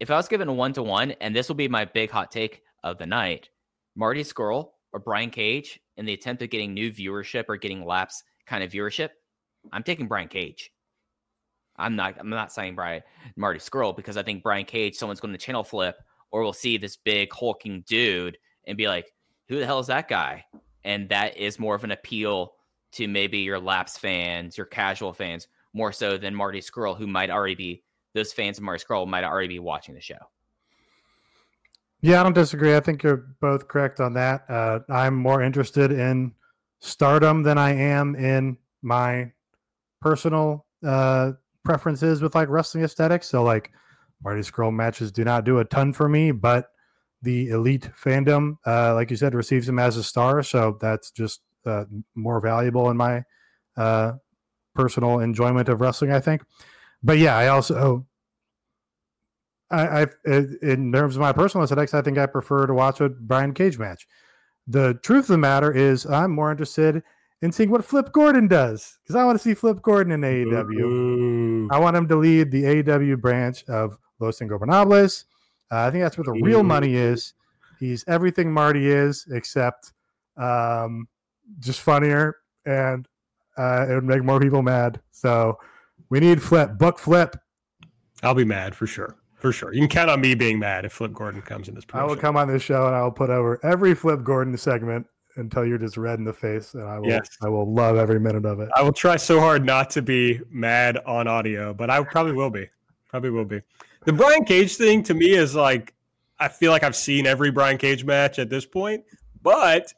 If 0.00 0.10
I 0.10 0.16
was 0.16 0.28
given 0.28 0.48
a 0.48 0.52
one 0.52 0.72
to 0.74 0.82
one, 0.82 1.12
and 1.20 1.34
this 1.34 1.48
will 1.48 1.56
be 1.56 1.68
my 1.68 1.84
big 1.84 2.10
hot 2.10 2.30
take 2.30 2.62
of 2.84 2.98
the 2.98 3.06
night, 3.06 3.48
Marty 3.96 4.22
Scurll 4.22 4.70
or 4.92 5.00
Brian 5.00 5.30
Cage 5.30 5.80
in 5.96 6.06
the 6.06 6.14
attempt 6.14 6.42
of 6.42 6.50
getting 6.50 6.72
new 6.72 6.92
viewership 6.92 7.44
or 7.48 7.56
getting 7.56 7.84
laps 7.84 8.22
kind 8.46 8.62
of 8.62 8.70
viewership, 8.70 9.10
I'm 9.72 9.82
taking 9.82 10.06
Brian 10.06 10.28
Cage. 10.28 10.70
I'm 11.76 11.94
not 11.94 12.16
I'm 12.18 12.30
not 12.30 12.52
saying 12.52 12.74
Brian 12.74 13.02
Marty 13.36 13.60
Scurll 13.60 13.94
because 13.94 14.16
I 14.16 14.22
think 14.22 14.42
Brian 14.42 14.64
Cage, 14.64 14.96
someone's 14.96 15.20
going 15.20 15.32
to 15.32 15.38
channel 15.38 15.62
flip 15.62 15.96
or 16.30 16.42
we'll 16.42 16.52
see 16.52 16.76
this 16.76 16.96
big 16.96 17.32
hulking 17.32 17.84
dude 17.86 18.38
and 18.66 18.76
be 18.76 18.88
like, 18.88 19.12
who 19.48 19.58
the 19.58 19.66
hell 19.66 19.78
is 19.78 19.86
that 19.86 20.08
guy? 20.08 20.44
And 20.84 21.08
that 21.08 21.36
is 21.36 21.58
more 21.58 21.74
of 21.74 21.84
an 21.84 21.90
appeal 21.90 22.54
to 22.92 23.08
maybe 23.08 23.38
your 23.38 23.58
laps 23.58 23.98
fans, 23.98 24.56
your 24.56 24.66
casual 24.66 25.12
fans, 25.12 25.48
more 25.72 25.92
so 25.92 26.16
than 26.16 26.34
Marty 26.34 26.60
Scurll, 26.60 26.96
who 26.96 27.06
might 27.06 27.30
already 27.30 27.54
be 27.54 27.82
those 28.14 28.32
fans 28.32 28.58
of 28.58 28.64
Marty 28.64 28.82
Scurll 28.84 29.06
might 29.06 29.24
already 29.24 29.48
be 29.48 29.58
watching 29.58 29.94
the 29.94 30.00
show. 30.00 30.18
Yeah, 32.00 32.20
I 32.20 32.22
don't 32.22 32.32
disagree. 32.32 32.76
I 32.76 32.80
think 32.80 33.02
you're 33.02 33.26
both 33.40 33.68
correct 33.68 34.00
on 34.00 34.14
that. 34.14 34.44
Uh, 34.48 34.80
I'm 34.88 35.16
more 35.16 35.42
interested 35.42 35.90
in 35.92 36.32
stardom 36.80 37.42
than 37.42 37.58
I 37.58 37.74
am 37.74 38.14
in 38.14 38.56
my 38.82 39.32
personal 40.00 40.64
uh, 40.86 41.32
preferences 41.64 42.22
with 42.22 42.34
like 42.34 42.48
wrestling 42.48 42.84
aesthetics. 42.84 43.28
So 43.28 43.42
like 43.42 43.72
Marty 44.22 44.42
Scurll 44.42 44.72
matches 44.72 45.10
do 45.10 45.24
not 45.24 45.44
do 45.44 45.58
a 45.58 45.64
ton 45.64 45.92
for 45.92 46.08
me, 46.08 46.30
but 46.30 46.70
the 47.22 47.48
elite 47.48 47.90
fandom, 48.00 48.56
uh, 48.66 48.94
like 48.94 49.10
you 49.10 49.16
said, 49.16 49.34
receives 49.34 49.68
him 49.68 49.78
as 49.78 49.96
a 49.96 50.04
star. 50.04 50.42
So 50.42 50.78
that's 50.80 51.10
just 51.10 51.40
uh, 51.66 51.84
more 52.14 52.40
valuable 52.40 52.90
in 52.90 52.96
my 52.96 53.24
uh, 53.76 54.12
personal 54.74 55.20
enjoyment 55.20 55.68
of 55.68 55.80
wrestling, 55.80 56.12
I 56.12 56.20
think. 56.20 56.42
But 57.02 57.18
yeah, 57.18 57.36
I 57.36 57.48
also, 57.48 58.06
I, 59.70 60.02
I 60.02 60.06
in 60.62 60.92
terms 60.92 61.16
of 61.16 61.20
my 61.20 61.32
personal 61.32 61.64
aesthetics, 61.64 61.94
I 61.94 62.02
think 62.02 62.18
I 62.18 62.26
prefer 62.26 62.66
to 62.66 62.74
watch 62.74 63.00
a 63.00 63.08
Brian 63.08 63.54
Cage 63.54 63.78
match. 63.78 64.06
The 64.66 64.94
truth 65.02 65.24
of 65.24 65.28
the 65.28 65.38
matter 65.38 65.72
is, 65.72 66.06
I'm 66.06 66.32
more 66.32 66.50
interested 66.50 67.02
in 67.40 67.52
seeing 67.52 67.70
what 67.70 67.84
Flip 67.84 68.12
Gordon 68.12 68.48
does 68.48 68.98
because 69.02 69.16
I 69.16 69.24
want 69.24 69.38
to 69.38 69.42
see 69.42 69.54
Flip 69.54 69.80
Gordon 69.82 70.12
in 70.12 70.20
AEW. 70.20 70.80
Ooh. 70.80 71.68
I 71.70 71.78
want 71.78 71.96
him 71.96 72.08
to 72.08 72.16
lead 72.16 72.50
the 72.50 72.64
AEW 72.64 73.20
branch 73.20 73.64
of 73.68 73.98
Los 74.18 74.40
Ingobernables. 74.40 75.24
Uh, 75.70 75.86
I 75.86 75.90
think 75.90 76.02
that's 76.02 76.16
where 76.16 76.24
the 76.24 76.40
real 76.42 76.62
money 76.62 76.94
is. 76.94 77.34
He's 77.78 78.04
everything 78.08 78.50
Marty 78.50 78.88
is, 78.88 79.26
except 79.30 79.92
um, 80.36 81.08
just 81.60 81.80
funnier, 81.80 82.36
and 82.66 83.06
uh, 83.56 83.86
it 83.88 83.94
would 83.94 84.04
make 84.04 84.24
more 84.24 84.40
people 84.40 84.62
mad. 84.62 85.00
So 85.10 85.58
we 86.08 86.20
need 86.20 86.42
Flip. 86.42 86.78
Book 86.78 86.98
Flip. 86.98 87.36
I'll 88.22 88.34
be 88.34 88.44
mad 88.44 88.74
for 88.74 88.86
sure. 88.86 89.16
For 89.36 89.52
sure. 89.52 89.72
You 89.72 89.80
can 89.80 89.88
count 89.88 90.10
on 90.10 90.20
me 90.20 90.34
being 90.34 90.58
mad 90.58 90.84
if 90.84 90.92
Flip 90.92 91.12
Gordon 91.12 91.42
comes 91.42 91.68
in 91.68 91.74
this 91.74 91.84
promotion. 91.84 92.08
I 92.08 92.12
will 92.12 92.20
come 92.20 92.36
on 92.36 92.48
this 92.48 92.62
show 92.62 92.86
and 92.88 92.96
I 92.96 93.02
will 93.02 93.12
put 93.12 93.30
over 93.30 93.60
every 93.62 93.94
Flip 93.94 94.24
Gordon 94.24 94.56
segment 94.56 95.06
until 95.36 95.64
you're 95.64 95.78
just 95.78 95.96
red 95.96 96.18
in 96.18 96.24
the 96.24 96.32
face, 96.32 96.74
and 96.74 96.82
I 96.82 96.98
will 96.98 97.08
yes. 97.08 97.28
I 97.42 97.48
will 97.48 97.72
love 97.72 97.96
every 97.96 98.18
minute 98.18 98.44
of 98.44 98.58
it. 98.58 98.68
I 98.74 98.82
will 98.82 98.92
try 98.92 99.16
so 99.16 99.38
hard 99.38 99.64
not 99.64 99.90
to 99.90 100.02
be 100.02 100.40
mad 100.50 100.98
on 101.06 101.28
audio, 101.28 101.72
but 101.72 101.90
I 101.90 102.02
probably 102.02 102.32
will 102.32 102.50
be. 102.50 102.68
Probably 103.08 103.30
will 103.30 103.44
be. 103.44 103.60
The 104.04 104.12
Brian 104.12 104.44
Cage 104.44 104.76
thing 104.76 105.02
to 105.04 105.14
me 105.14 105.30
is 105.30 105.54
like 105.54 105.94
I 106.38 106.48
feel 106.48 106.70
like 106.70 106.84
I've 106.84 106.96
seen 106.96 107.26
every 107.26 107.50
Brian 107.50 107.78
Cage 107.78 108.04
match 108.04 108.38
at 108.38 108.48
this 108.48 108.64
point, 108.64 109.04
but 109.42 109.92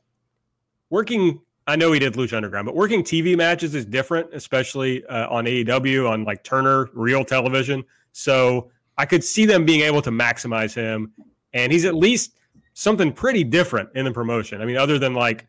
working 0.89 1.41
I 1.67 1.77
know 1.77 1.93
he 1.93 2.01
did 2.01 2.15
Lucha 2.15 2.33
Underground, 2.33 2.67
but 2.67 2.75
working 2.75 3.03
TV 3.03 3.37
matches 3.37 3.75
is 3.75 3.85
different, 3.85 4.29
especially 4.33 5.05
uh, 5.07 5.29
on 5.29 5.45
AEW 5.45 6.11
on 6.11 6.25
like 6.25 6.43
Turner 6.43 6.89
real 6.95 7.25
television. 7.25 7.85
So 8.13 8.71
I 8.99 9.07
could 9.07 9.23
see 9.23 9.45
them 9.45 9.65
being 9.65 9.83
able 9.83 10.03
to 10.03 10.11
maximize 10.11 10.75
him, 10.75 11.13
and 11.53 11.71
he's 11.71 11.85
at 11.85 11.95
least 11.95 12.33
something 12.75 13.13
pretty 13.13 13.45
different 13.45 13.91
in 13.95 14.05
the 14.05 14.11
promotion. 14.11 14.61
I 14.61 14.65
mean, 14.65 14.77
other 14.77 14.99
than 14.99 15.15
like 15.15 15.47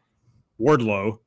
Wardlow, 0.60 1.20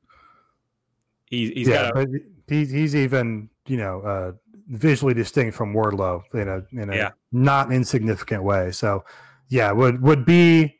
he's 1.25 1.49
he's 1.49 1.67
yeah, 1.67 1.91
got 1.91 2.03
a, 2.03 2.21
he's 2.47 2.71
he's 2.71 2.95
even 2.95 3.49
you 3.67 3.77
know 3.77 4.01
uh, 4.01 4.31
visually 4.67 5.13
distinct 5.13 5.55
from 5.55 5.73
Wardlow 5.73 6.23
in 6.33 6.47
a 6.47 6.63
in 6.81 6.89
a 6.89 6.95
yeah. 6.95 7.11
not 7.31 7.71
insignificant 7.71 8.43
way. 8.43 8.71
So 8.71 9.03
yeah, 9.49 9.71
would 9.71 10.01
would 10.01 10.25
be 10.25 10.79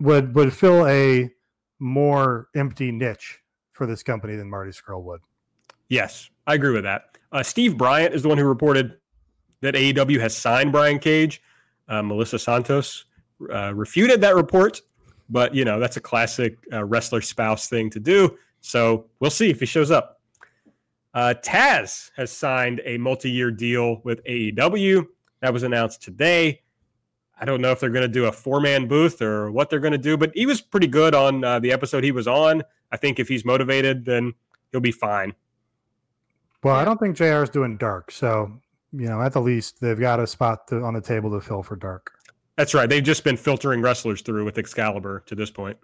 would 0.00 0.34
would 0.34 0.52
fill 0.52 0.86
a 0.86 1.30
more 1.78 2.48
empty 2.54 2.92
niche 2.92 3.40
for 3.72 3.86
this 3.86 4.02
company 4.02 4.36
than 4.36 4.48
Marty 4.48 4.70
Scurll 4.70 5.02
would. 5.02 5.20
Yes, 5.88 6.30
I 6.46 6.54
agree 6.54 6.72
with 6.72 6.84
that. 6.84 7.18
Uh, 7.32 7.42
Steve 7.42 7.76
Bryant 7.76 8.14
is 8.14 8.22
the 8.22 8.28
one 8.28 8.38
who 8.38 8.44
reported 8.44 8.98
that 9.60 9.74
AEW 9.74 10.20
has 10.20 10.36
signed 10.36 10.72
Brian 10.72 10.98
Cage. 10.98 11.42
Uh, 11.88 12.02
Melissa 12.02 12.38
Santos 12.38 13.06
uh, 13.52 13.74
refuted 13.74 14.20
that 14.20 14.34
report, 14.36 14.80
but 15.28 15.54
you 15.54 15.64
know 15.64 15.80
that's 15.80 15.96
a 15.96 16.00
classic 16.00 16.56
uh, 16.72 16.84
wrestler 16.84 17.20
spouse 17.20 17.68
thing 17.68 17.90
to 17.90 18.00
do. 18.00 18.36
So 18.60 19.06
we'll 19.20 19.30
see 19.30 19.50
if 19.50 19.60
he 19.60 19.66
shows 19.66 19.90
up. 19.90 20.19
Uh, 21.12 21.34
Taz 21.42 22.10
has 22.16 22.30
signed 22.30 22.80
a 22.84 22.98
multi-year 22.98 23.50
deal 23.50 24.00
with 24.04 24.24
AEW. 24.24 25.06
That 25.40 25.52
was 25.52 25.62
announced 25.62 26.02
today. 26.02 26.62
I 27.40 27.44
don't 27.44 27.60
know 27.60 27.72
if 27.72 27.80
they're 27.80 27.90
going 27.90 28.02
to 28.02 28.08
do 28.08 28.26
a 28.26 28.32
four-man 28.32 28.86
booth 28.86 29.22
or 29.22 29.50
what 29.50 29.70
they're 29.70 29.80
going 29.80 29.92
to 29.92 29.98
do, 29.98 30.16
but 30.16 30.30
he 30.34 30.46
was 30.46 30.60
pretty 30.60 30.86
good 30.86 31.14
on 31.14 31.42
uh, 31.42 31.58
the 31.58 31.72
episode 31.72 32.04
he 32.04 32.12
was 32.12 32.28
on. 32.28 32.62
I 32.92 32.96
think 32.96 33.18
if 33.18 33.28
he's 33.28 33.44
motivated, 33.44 34.04
then 34.04 34.34
he'll 34.70 34.80
be 34.80 34.92
fine. 34.92 35.34
Well, 36.62 36.76
I 36.76 36.84
don't 36.84 36.98
think 36.98 37.16
JR 37.16 37.42
is 37.42 37.48
doing 37.48 37.78
dark, 37.78 38.10
so 38.10 38.52
you 38.92 39.06
know 39.06 39.22
at 39.22 39.32
the 39.32 39.40
least 39.40 39.80
they've 39.80 39.98
got 39.98 40.20
a 40.20 40.26
spot 40.26 40.68
to, 40.68 40.82
on 40.82 40.92
the 40.92 41.00
table 41.00 41.30
to 41.30 41.40
fill 41.40 41.62
for 41.62 41.76
dark. 41.76 42.12
That's 42.60 42.74
right. 42.74 42.86
They've 42.90 43.02
just 43.02 43.24
been 43.24 43.38
filtering 43.38 43.80
wrestlers 43.80 44.20
through 44.20 44.44
with 44.44 44.58
Excalibur 44.58 45.22
to 45.24 45.34
this 45.34 45.50
point. 45.50 45.78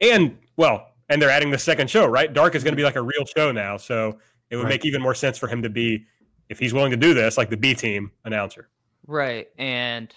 And, 0.00 0.38
well, 0.56 0.92
and 1.10 1.20
they're 1.20 1.28
adding 1.28 1.50
the 1.50 1.58
second 1.58 1.90
show, 1.90 2.06
right? 2.06 2.32
Dark 2.32 2.54
is 2.54 2.64
going 2.64 2.72
to 2.72 2.76
be 2.76 2.82
like 2.82 2.96
a 2.96 3.02
real 3.02 3.26
show 3.26 3.52
now. 3.52 3.76
So 3.76 4.18
it 4.50 4.56
would 4.56 4.64
right. 4.64 4.70
make 4.70 4.84
even 4.84 5.02
more 5.02 5.14
sense 5.14 5.38
for 5.38 5.48
him 5.48 5.62
to 5.62 5.68
be, 5.68 6.04
if 6.48 6.58
he's 6.58 6.72
willing 6.72 6.90
to 6.90 6.96
do 6.96 7.14
this, 7.14 7.36
like 7.36 7.50
the 7.50 7.56
B 7.56 7.74
team 7.74 8.10
announcer. 8.24 8.68
Right. 9.06 9.48
And 9.58 10.14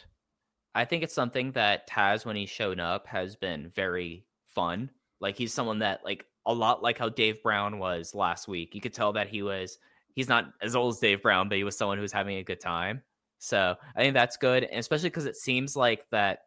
I 0.76 0.86
think 0.86 1.04
it's 1.04 1.14
something 1.14 1.52
that 1.54 1.90
Taz, 1.90 2.26
when 2.26 2.36
he's 2.36 2.50
shown 2.50 2.80
up, 2.80 3.08
has 3.08 3.36
been 3.36 3.72
very 3.76 4.26
fun. 4.48 4.90
Like 5.20 5.38
he's 5.38 5.54
someone 5.54 5.80
that, 5.80 6.02
like, 6.04 6.26
a 6.46 6.54
lot 6.54 6.82
like 6.82 6.98
how 6.98 7.08
Dave 7.08 7.44
Brown 7.44 7.78
was 7.78 8.16
last 8.16 8.48
week. 8.48 8.74
You 8.74 8.82
could 8.82 8.96
tell 8.96 9.14
that 9.14 9.28
he 9.28 9.44
was, 9.44 9.78
he's 10.16 10.28
not 10.28 10.52
as 10.62 10.76
old 10.76 10.96
as 10.96 11.00
Dave 11.00 11.22
Brown, 11.22 11.50
but 11.50 11.58
he 11.58 11.64
was 11.64 11.78
someone 11.78 11.98
who 11.98 12.02
was 12.02 12.12
having 12.12 12.38
a 12.38 12.44
good 12.44 12.60
time. 12.60 13.04
So 13.38 13.76
I 13.96 14.02
think 14.02 14.14
that's 14.14 14.38
good, 14.38 14.64
and 14.64 14.80
especially 14.80 15.10
because 15.10 15.26
it 15.26 15.36
seems 15.36 15.76
like 15.76 16.10
that 16.12 16.46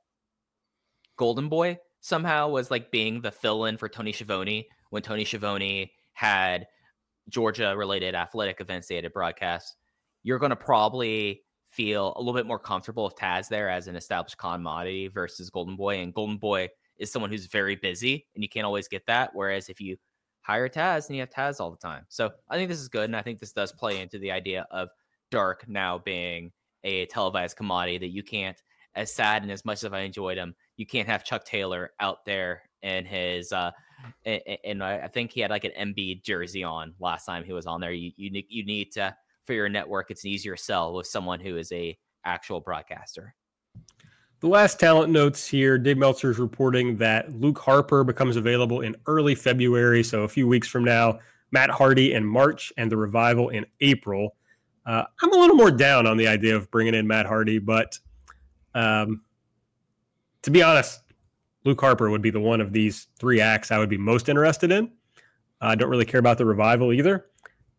Golden 1.17 1.49
Boy 1.49 1.79
somehow 2.01 2.49
was 2.49 2.71
like 2.71 2.91
being 2.91 3.21
the 3.21 3.31
fill-in 3.31 3.77
for 3.77 3.89
Tony 3.89 4.13
Schiavone 4.13 4.69
when 4.91 5.03
Tony 5.03 5.25
Schiavone 5.25 5.93
had 6.13 6.67
Georgia-related 7.29 8.15
athletic 8.15 8.61
events 8.61 8.89
they 8.89 8.97
had 8.97 9.05
to 9.05 9.11
broadcast. 9.11 9.77
You're 10.23 10.39
going 10.39 10.51
to 10.51 10.57
probably 10.57 11.43
feel 11.67 12.13
a 12.17 12.21
little 12.21 12.35
bit 12.35 12.47
more 12.47 12.59
comfortable 12.59 13.05
with 13.05 13.17
Taz 13.17 13.49
there 13.49 13.69
as 13.69 13.89
an 13.89 13.97
established 13.97 14.39
commodity 14.39 15.09
versus 15.09 15.51
Golden 15.51 15.77
Boy, 15.77 15.99
and 15.99 16.15
Golden 16.15 16.37
Boy 16.37 16.69
is 16.99 17.11
someone 17.11 17.31
who's 17.31 17.47
very 17.47 17.77
busy, 17.77 18.27
and 18.35 18.43
you 18.43 18.49
can't 18.49 18.67
always 18.67 18.89
get 18.89 19.05
that. 19.07 19.31
Whereas 19.35 19.69
if 19.69 19.81
you 19.81 19.97
hire 20.43 20.69
Taz, 20.69 21.09
and 21.09 21.17
you 21.17 21.23
have 21.23 21.31
Taz 21.31 21.61
all 21.61 21.71
the 21.71 21.77
time. 21.77 22.05
So 22.09 22.31
I 22.49 22.57
think 22.57 22.69
this 22.69 22.79
is 22.79 22.89
good, 22.89 23.05
and 23.05 23.17
I 23.17 23.23
think 23.23 23.39
this 23.39 23.53
does 23.53 23.73
play 23.73 24.01
into 24.01 24.19
the 24.19 24.31
idea 24.31 24.67
of 24.71 24.91
Dark 25.31 25.65
now 25.67 25.99
being 25.99 26.53
a 26.85 27.07
televised 27.07 27.57
commodity 27.57 27.99
that 27.99 28.11
you 28.11 28.23
can't 28.23 28.63
as 28.95 29.13
sad 29.13 29.43
and 29.43 29.51
as 29.51 29.65
much 29.65 29.83
as 29.83 29.93
I 29.93 30.01
enjoyed 30.01 30.39
him, 30.39 30.55
you 30.77 30.87
can't 30.87 31.09
have 31.09 31.25
Chuck 31.25 31.45
Taylor 31.45 31.93
out 31.99 32.25
there 32.25 32.63
in 32.83 33.05
his 33.05 33.51
uh 33.53 33.71
and, 34.25 34.41
and 34.65 34.85
I 34.85 35.09
think 35.09 35.33
he 35.33 35.41
had 35.41 35.51
like 35.51 35.65
an 35.65 35.95
MB 35.95 36.23
jersey 36.23 36.65
on 36.65 36.95
last 36.99 37.25
time 37.25 37.45
he 37.45 37.53
was 37.53 37.67
on 37.67 37.81
there. 37.81 37.93
You 37.93 38.13
you 38.17 38.43
you 38.49 38.65
need 38.65 38.93
to 38.93 39.15
for 39.45 39.53
your 39.53 39.69
network, 39.69 40.11
it's 40.11 40.25
an 40.25 40.31
easier 40.31 40.57
sell 40.57 40.95
with 40.95 41.07
someone 41.07 41.41
who 41.41 41.57
is 41.57 41.71
a 41.73 41.97
actual 42.25 42.61
broadcaster. 42.61 43.35
The 44.41 44.49
last 44.49 44.79
talent 44.81 45.13
notes 45.13 45.47
here, 45.47 45.79
Dave 45.79 45.97
Meltzer 45.97 46.31
is 46.31 46.39
reporting 46.39 46.97
that 46.99 47.33
Luke 47.33 47.59
Harper 47.59 48.05
becomes 48.05 48.37
available 48.37 48.83
in 48.83 48.97
early 49.07 49.35
February, 49.35 50.03
so 50.03 50.23
a 50.23 50.29
few 50.29 50.47
weeks 50.47 50.69
from 50.69 50.85
now. 50.85 51.19
Matt 51.51 51.71
Hardy 51.71 52.15
in 52.15 52.27
March 52.27 52.73
and 52.77 52.91
the 52.91 52.97
revival 52.97 53.51
in 53.51 53.65
April. 53.81 54.35
Uh, 54.87 55.05
I'm 55.23 55.33
a 55.33 55.37
little 55.37 55.57
more 55.57 55.71
down 55.71 56.07
on 56.07 56.17
the 56.17 56.27
idea 56.27 56.57
of 56.57 56.71
bringing 56.71 56.95
in 56.95 57.07
Matt 57.07 57.27
Hardy, 57.27 57.59
but 57.59 57.99
um, 58.75 59.23
to 60.43 60.51
be 60.51 60.63
honest, 60.63 61.01
Luke 61.65 61.81
Harper 61.81 62.11
would 62.11 62.23
be 62.23 62.31
the 62.31 62.41
one 62.41 62.61
of 62.61 62.73
these 62.73 63.09
three 63.19 63.41
acts 63.41 63.71
I 63.71 63.79
would 63.79 63.89
be 63.89 63.99
most 63.99 64.29
interested 64.29 64.71
in. 64.71 64.91
I 65.61 65.75
don't 65.75 65.89
really 65.89 66.05
care 66.05 66.21
about 66.21 66.39
the 66.39 66.45
revival 66.45 66.93
either, 66.93 67.27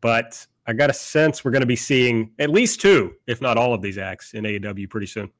but 0.02 0.45
I 0.66 0.74
got 0.74 0.90
a 0.90 0.94
sense 0.94 1.45
we're 1.45 1.52
going 1.52 1.62
to 1.62 1.68
be 1.68 1.76
seeing 1.76 2.32
at 2.40 2.49
least 2.49 2.82
two, 2.82 3.14
if 3.28 3.41
not 3.41 3.57
all 3.57 3.74
of 3.74 3.82
these 3.82 3.98
acts 3.98 4.34
in 4.34 4.44
AEW 4.44 4.90
pretty 4.90 5.07
soon. 5.07 5.32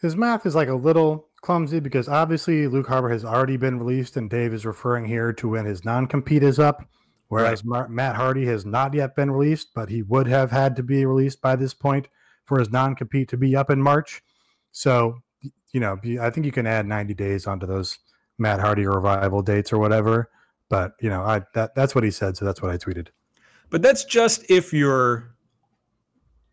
His 0.00 0.16
math 0.16 0.46
is 0.46 0.54
like 0.54 0.68
a 0.68 0.74
little 0.74 1.28
clumsy 1.42 1.78
because 1.78 2.08
obviously 2.08 2.66
Luke 2.66 2.88
Harper 2.88 3.10
has 3.10 3.24
already 3.24 3.56
been 3.56 3.78
released, 3.78 4.16
and 4.16 4.28
Dave 4.28 4.52
is 4.52 4.66
referring 4.66 5.04
here 5.04 5.32
to 5.34 5.48
when 5.48 5.66
his 5.66 5.84
non 5.84 6.06
compete 6.06 6.42
is 6.42 6.58
up, 6.58 6.84
whereas 7.28 7.64
right. 7.64 7.88
Matt 7.88 8.16
Hardy 8.16 8.46
has 8.46 8.66
not 8.66 8.94
yet 8.94 9.14
been 9.14 9.30
released, 9.30 9.68
but 9.74 9.88
he 9.88 10.02
would 10.02 10.26
have 10.26 10.50
had 10.50 10.74
to 10.76 10.82
be 10.82 11.04
released 11.04 11.40
by 11.40 11.54
this 11.54 11.74
point 11.74 12.08
for 12.44 12.58
his 12.58 12.70
non 12.70 12.96
compete 12.96 13.28
to 13.28 13.36
be 13.36 13.54
up 13.54 13.70
in 13.70 13.80
March. 13.80 14.22
So, 14.72 15.20
you 15.72 15.80
know, 15.80 15.98
I 16.20 16.30
think 16.30 16.46
you 16.46 16.52
can 16.52 16.66
add 16.66 16.86
90 16.86 17.14
days 17.14 17.46
onto 17.46 17.66
those 17.66 17.98
Matt 18.38 18.60
Hardy 18.60 18.86
revival 18.86 19.42
dates 19.42 19.72
or 19.72 19.78
whatever. 19.78 20.30
But 20.68 20.94
you 21.00 21.10
know, 21.10 21.22
I 21.22 21.42
that 21.54 21.74
that's 21.74 21.94
what 21.94 22.04
he 22.04 22.10
said, 22.10 22.36
so 22.36 22.44
that's 22.44 22.62
what 22.62 22.70
I 22.70 22.78
tweeted. 22.78 23.08
But 23.70 23.82
that's 23.82 24.04
just 24.04 24.48
if 24.48 24.72
you're 24.72 25.34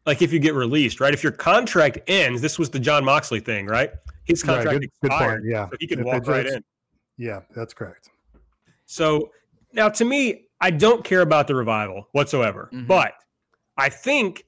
like 0.05 0.21
if 0.21 0.33
you 0.33 0.39
get 0.39 0.55
released, 0.55 0.99
right? 0.99 1.13
If 1.13 1.21
your 1.23 1.31
contract 1.31 1.99
ends, 2.07 2.41
this 2.41 2.57
was 2.57 2.69
the 2.69 2.79
Jon 2.79 3.05
Moxley 3.05 3.39
thing, 3.39 3.67
right? 3.67 3.91
His 4.25 4.41
contract 4.41 4.67
right, 4.67 4.81
good, 4.81 4.89
expired, 5.03 5.43
good 5.43 5.51
yeah. 5.51 5.69
So 5.69 5.75
he 5.79 5.87
could 5.87 5.99
if 5.99 6.05
walk 6.05 6.27
right 6.27 6.47
in. 6.47 6.63
Yeah, 7.17 7.41
that's 7.55 7.73
correct. 7.73 8.09
So 8.85 9.31
now 9.71 9.87
to 9.89 10.03
me, 10.03 10.47
I 10.59 10.71
don't 10.71 11.03
care 11.03 11.21
about 11.21 11.47
the 11.47 11.55
revival 11.55 12.07
whatsoever. 12.13 12.69
Mm-hmm. 12.73 12.87
But 12.87 13.13
I 13.77 13.89
think 13.89 14.45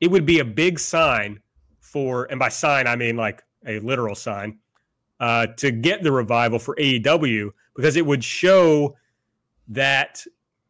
it 0.00 0.10
would 0.10 0.26
be 0.26 0.40
a 0.40 0.44
big 0.44 0.78
sign 0.78 1.40
for, 1.80 2.26
and 2.30 2.38
by 2.38 2.50
sign 2.50 2.86
I 2.86 2.96
mean 2.96 3.16
like 3.16 3.42
a 3.66 3.78
literal 3.80 4.14
sign, 4.14 4.58
uh, 5.20 5.46
to 5.58 5.70
get 5.70 6.02
the 6.02 6.12
revival 6.12 6.58
for 6.58 6.76
AEW 6.76 7.50
because 7.74 7.96
it 7.96 8.04
would 8.06 8.22
show 8.22 8.96
that 9.68 10.22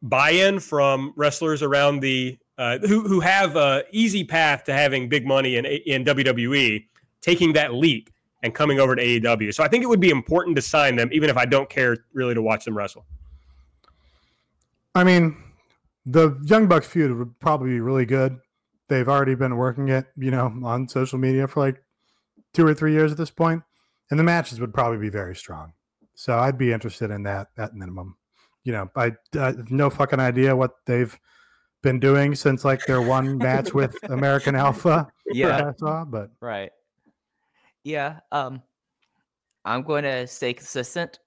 buy-in 0.02 0.60
from 0.60 1.12
wrestlers 1.16 1.62
around 1.62 2.00
the 2.00 2.38
uh, 2.58 2.78
who 2.78 3.02
who 3.02 3.20
have 3.20 3.56
a 3.56 3.84
easy 3.90 4.24
path 4.24 4.64
to 4.64 4.72
having 4.72 5.08
big 5.08 5.26
money 5.26 5.56
in 5.56 5.66
in 5.66 6.04
WWE, 6.04 6.84
taking 7.20 7.52
that 7.52 7.74
leap 7.74 8.10
and 8.42 8.54
coming 8.54 8.80
over 8.80 8.94
to 8.94 9.02
AEW. 9.02 9.52
So 9.52 9.62
I 9.62 9.68
think 9.68 9.82
it 9.82 9.88
would 9.88 10.00
be 10.00 10.10
important 10.10 10.56
to 10.56 10.62
sign 10.62 10.96
them, 10.96 11.10
even 11.12 11.28
if 11.28 11.36
I 11.36 11.44
don't 11.44 11.68
care 11.68 11.98
really 12.12 12.34
to 12.34 12.42
watch 12.42 12.64
them 12.64 12.76
wrestle. 12.76 13.04
I 14.94 15.04
mean, 15.04 15.36
the 16.06 16.38
Young 16.44 16.68
Bucks 16.68 16.86
feud 16.86 17.12
would 17.16 17.38
probably 17.40 17.70
be 17.70 17.80
really 17.80 18.06
good. 18.06 18.38
They've 18.88 19.08
already 19.08 19.34
been 19.34 19.56
working 19.56 19.88
it, 19.88 20.06
you 20.16 20.30
know, 20.30 20.54
on 20.62 20.88
social 20.88 21.18
media 21.18 21.48
for 21.48 21.60
like 21.60 21.82
two 22.56 22.66
or 22.66 22.74
three 22.74 22.92
years 22.92 23.12
at 23.12 23.18
this 23.18 23.30
point, 23.30 23.62
and 24.10 24.18
the 24.18 24.24
matches 24.24 24.60
would 24.60 24.74
probably 24.74 24.98
be 24.98 25.10
very 25.10 25.36
strong. 25.36 25.72
So 26.14 26.38
I'd 26.38 26.58
be 26.58 26.72
interested 26.72 27.10
in 27.10 27.22
that 27.24 27.48
at 27.58 27.74
minimum 27.74 28.16
you 28.66 28.72
know, 28.72 28.90
I, 28.96 29.12
I 29.38 29.46
have 29.46 29.70
no 29.70 29.88
fucking 29.88 30.18
idea 30.18 30.54
what 30.54 30.72
they've 30.86 31.16
been 31.82 32.00
doing 32.00 32.34
since 32.34 32.64
like 32.64 32.84
their 32.84 33.00
one 33.00 33.38
match 33.38 33.72
with 33.72 33.96
American 34.10 34.56
Alpha. 34.56 35.06
Yeah, 35.26 35.68
I 35.68 35.72
saw, 35.78 36.04
but 36.04 36.30
right. 36.40 36.72
Yeah, 37.84 38.18
um, 38.32 38.60
I'm 39.64 39.82
going 39.82 40.02
to 40.02 40.26
stay 40.26 40.52
consistent. 40.52 41.20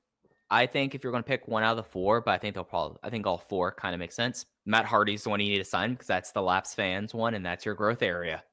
I 0.52 0.66
think 0.66 0.96
if 0.96 1.04
you're 1.04 1.14
going 1.14 1.24
to 1.24 1.28
pick 1.28 1.48
one 1.48 1.64
out 1.64 1.72
of 1.72 1.78
the 1.78 1.90
four, 1.90 2.20
but 2.20 2.32
I 2.32 2.38
think 2.38 2.56
they'll 2.56 2.66
probably, 2.66 2.98
I 3.04 3.10
think 3.10 3.26
all 3.26 3.38
four 3.38 3.72
kind 3.72 3.94
of 3.94 4.00
make 4.00 4.12
sense. 4.12 4.46
Matt 4.66 4.84
Hardy's 4.84 5.24
the 5.24 5.30
one 5.30 5.40
you 5.40 5.50
need 5.50 5.60
to 5.60 5.64
sign 5.64 5.92
because 5.92 6.08
that's 6.08 6.34
the 6.34 6.42
Laps 6.42 6.74
fans 6.74 7.14
one, 7.14 7.36
and 7.36 7.46
that's 7.46 7.66
your 7.66 7.76
growth 7.76 8.02
area. 8.02 8.44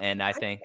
And 0.00 0.22
I 0.22 0.32
think. 0.32 0.60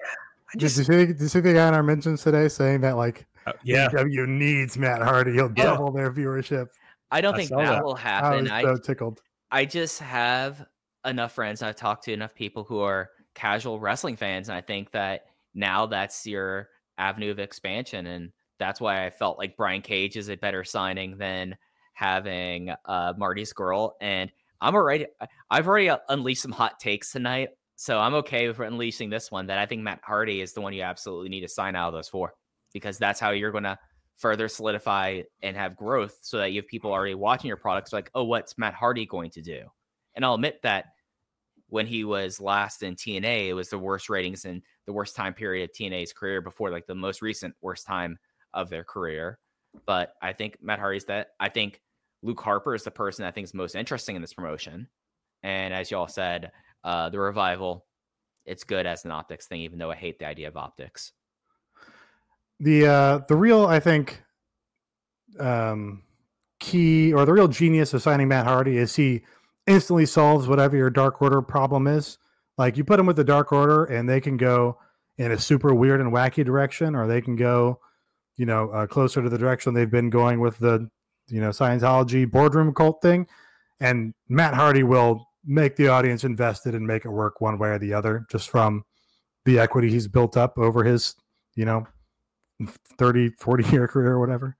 I 0.54 0.58
just, 0.58 0.76
did, 0.76 0.88
you 0.88 0.98
see, 0.98 1.06
did 1.06 1.20
you 1.20 1.28
see 1.28 1.40
the 1.40 1.52
guy 1.52 1.68
in 1.68 1.74
our 1.74 1.82
mentions 1.82 2.22
today 2.22 2.48
saying 2.48 2.80
that 2.80 2.96
like 2.96 3.26
uh, 3.46 3.52
yeah, 3.62 3.88
AEW 3.90 4.26
needs 4.26 4.78
Matt 4.78 5.02
Hardy, 5.02 5.32
he'll 5.32 5.52
yeah. 5.56 5.64
double 5.64 5.90
their 5.90 6.10
viewership. 6.10 6.68
I 7.10 7.20
don't 7.20 7.34
I 7.34 7.38
think 7.38 7.50
that, 7.50 7.58
that, 7.58 7.84
will 7.84 7.94
happen. 7.94 8.50
I 8.50 8.64
was 8.64 8.78
so 8.78 8.82
tickled. 8.82 9.20
I 9.50 9.64
just 9.64 9.98
have 10.00 10.66
enough 11.04 11.32
friends. 11.32 11.62
I've 11.62 11.76
talked 11.76 12.04
to 12.04 12.12
enough 12.12 12.34
people 12.34 12.64
who 12.64 12.80
are 12.80 13.10
casual 13.34 13.80
wrestling 13.80 14.16
fans, 14.16 14.48
and 14.48 14.56
I 14.56 14.60
think 14.60 14.90
that 14.92 15.26
now 15.54 15.86
that's 15.86 16.26
your 16.26 16.68
avenue 16.98 17.30
of 17.30 17.38
expansion, 17.38 18.06
and 18.06 18.32
that's 18.58 18.80
why 18.80 19.06
I 19.06 19.10
felt 19.10 19.38
like 19.38 19.56
Brian 19.56 19.82
Cage 19.82 20.16
is 20.16 20.28
a 20.28 20.36
better 20.36 20.64
signing 20.64 21.16
than 21.16 21.56
having 21.94 22.70
uh, 22.84 23.14
Marty 23.16 23.42
Scurll. 23.42 23.92
And 24.00 24.30
I'm 24.60 24.74
already, 24.74 25.06
I've 25.50 25.66
already 25.66 25.90
unleashed 26.08 26.42
some 26.42 26.52
hot 26.52 26.78
takes 26.80 27.12
tonight, 27.12 27.50
so 27.80 28.00
I'm 28.00 28.14
okay 28.14 28.48
with 28.48 28.58
unleashing 28.58 29.08
this 29.08 29.30
one. 29.30 29.46
That 29.46 29.58
I 29.58 29.64
think 29.64 29.82
Matt 29.82 30.00
Hardy 30.02 30.40
is 30.40 30.52
the 30.52 30.60
one 30.60 30.72
you 30.72 30.82
absolutely 30.82 31.28
need 31.28 31.42
to 31.42 31.48
sign 31.48 31.76
out 31.76 31.86
of 31.86 31.94
those 31.94 32.08
four 32.08 32.34
because 32.72 32.98
that's 32.98 33.20
how 33.20 33.30
you're 33.30 33.52
gonna 33.52 33.78
further 34.16 34.48
solidify 34.48 35.22
and 35.42 35.56
have 35.56 35.76
growth 35.76 36.18
so 36.20 36.38
that 36.38 36.50
you 36.50 36.60
have 36.60 36.66
people 36.66 36.92
already 36.92 37.14
watching 37.14 37.46
your 37.46 37.56
products 37.56 37.92
like, 37.92 38.10
oh, 38.16 38.24
what's 38.24 38.58
Matt 38.58 38.74
Hardy 38.74 39.06
going 39.06 39.30
to 39.30 39.40
do? 39.40 39.62
And 40.16 40.24
I'll 40.24 40.34
admit 40.34 40.60
that 40.64 40.86
when 41.68 41.86
he 41.86 42.02
was 42.02 42.40
last 42.40 42.82
in 42.82 42.96
TNA, 42.96 43.46
it 43.46 43.54
was 43.54 43.70
the 43.70 43.78
worst 43.78 44.08
ratings 44.08 44.44
and 44.44 44.60
the 44.86 44.92
worst 44.92 45.14
time 45.14 45.32
period 45.32 45.70
of 45.70 45.76
TNA's 45.76 46.12
career 46.12 46.40
before 46.40 46.72
like 46.72 46.88
the 46.88 46.96
most 46.96 47.22
recent 47.22 47.54
worst 47.60 47.86
time 47.86 48.18
of 48.54 48.70
their 48.70 48.82
career. 48.82 49.38
But 49.86 50.14
I 50.20 50.32
think 50.32 50.58
Matt 50.60 50.80
Hardy's 50.80 51.04
that. 51.04 51.28
I 51.38 51.48
think 51.48 51.80
Luke 52.24 52.40
Harper 52.40 52.74
is 52.74 52.82
the 52.82 52.90
person 52.90 53.24
I 53.24 53.30
think 53.30 53.44
is 53.44 53.54
most 53.54 53.76
interesting 53.76 54.16
in 54.16 54.22
this 54.22 54.34
promotion. 54.34 54.88
And 55.44 55.72
as 55.72 55.92
y'all 55.92 56.08
said, 56.08 56.50
uh, 56.84 57.08
the 57.10 57.18
revival, 57.18 57.84
it's 58.44 58.64
good 58.64 58.86
as 58.86 59.04
an 59.04 59.10
optics 59.10 59.46
thing, 59.46 59.60
even 59.60 59.78
though 59.78 59.90
I 59.90 59.96
hate 59.96 60.18
the 60.18 60.26
idea 60.26 60.48
of 60.48 60.56
optics. 60.56 61.12
The 62.60 62.86
uh 62.86 63.20
the 63.28 63.36
real 63.36 63.66
i 63.66 63.78
think 63.78 64.20
um 65.38 66.02
key 66.58 67.12
or 67.12 67.24
the 67.24 67.32
real 67.32 67.46
genius 67.46 67.94
of 67.94 68.02
signing 68.02 68.26
matt 68.26 68.46
hardy 68.46 68.78
is 68.78 68.96
he 68.96 69.22
instantly 69.68 70.06
solves 70.06 70.48
whatever 70.48 70.76
your 70.76 70.90
dark 70.90 71.20
order 71.22 71.42
problem 71.42 71.86
is. 71.86 72.18
Like 72.56 72.76
you 72.76 72.84
put 72.84 72.98
him 72.98 73.06
with 73.06 73.16
the 73.16 73.22
dark 73.24 73.52
order 73.52 73.84
and 73.84 74.08
they 74.08 74.20
can 74.20 74.36
go 74.36 74.78
in 75.18 75.30
a 75.30 75.38
super 75.38 75.74
weird 75.74 76.00
and 76.00 76.12
wacky 76.12 76.44
direction 76.44 76.94
or 76.94 77.06
they 77.06 77.20
can 77.20 77.36
go 77.36 77.78
you 78.36 78.46
know 78.46 78.70
uh, 78.70 78.86
closer 78.86 79.22
to 79.22 79.28
the 79.28 79.38
direction 79.38 79.74
they've 79.74 79.90
been 79.90 80.10
going 80.10 80.40
with 80.40 80.58
the 80.58 80.88
you 81.28 81.40
know 81.40 81.50
scientology 81.50 82.28
boardroom 82.28 82.72
cult 82.72 83.02
thing 83.02 83.26
and 83.80 84.14
matt 84.28 84.54
hardy 84.54 84.82
will 84.82 85.27
make 85.44 85.76
the 85.76 85.88
audience 85.88 86.24
invested 86.24 86.74
and 86.74 86.86
make 86.86 87.04
it 87.04 87.10
work 87.10 87.40
one 87.40 87.58
way 87.58 87.70
or 87.70 87.78
the 87.78 87.92
other 87.94 88.26
just 88.30 88.50
from 88.50 88.84
the 89.44 89.58
equity 89.58 89.90
he's 89.90 90.08
built 90.08 90.36
up 90.36 90.58
over 90.58 90.84
his 90.84 91.14
you 91.54 91.64
know 91.64 91.86
30, 92.98 93.30
40 93.38 93.70
year 93.70 93.88
career 93.88 94.12
or 94.12 94.20
whatever. 94.20 94.56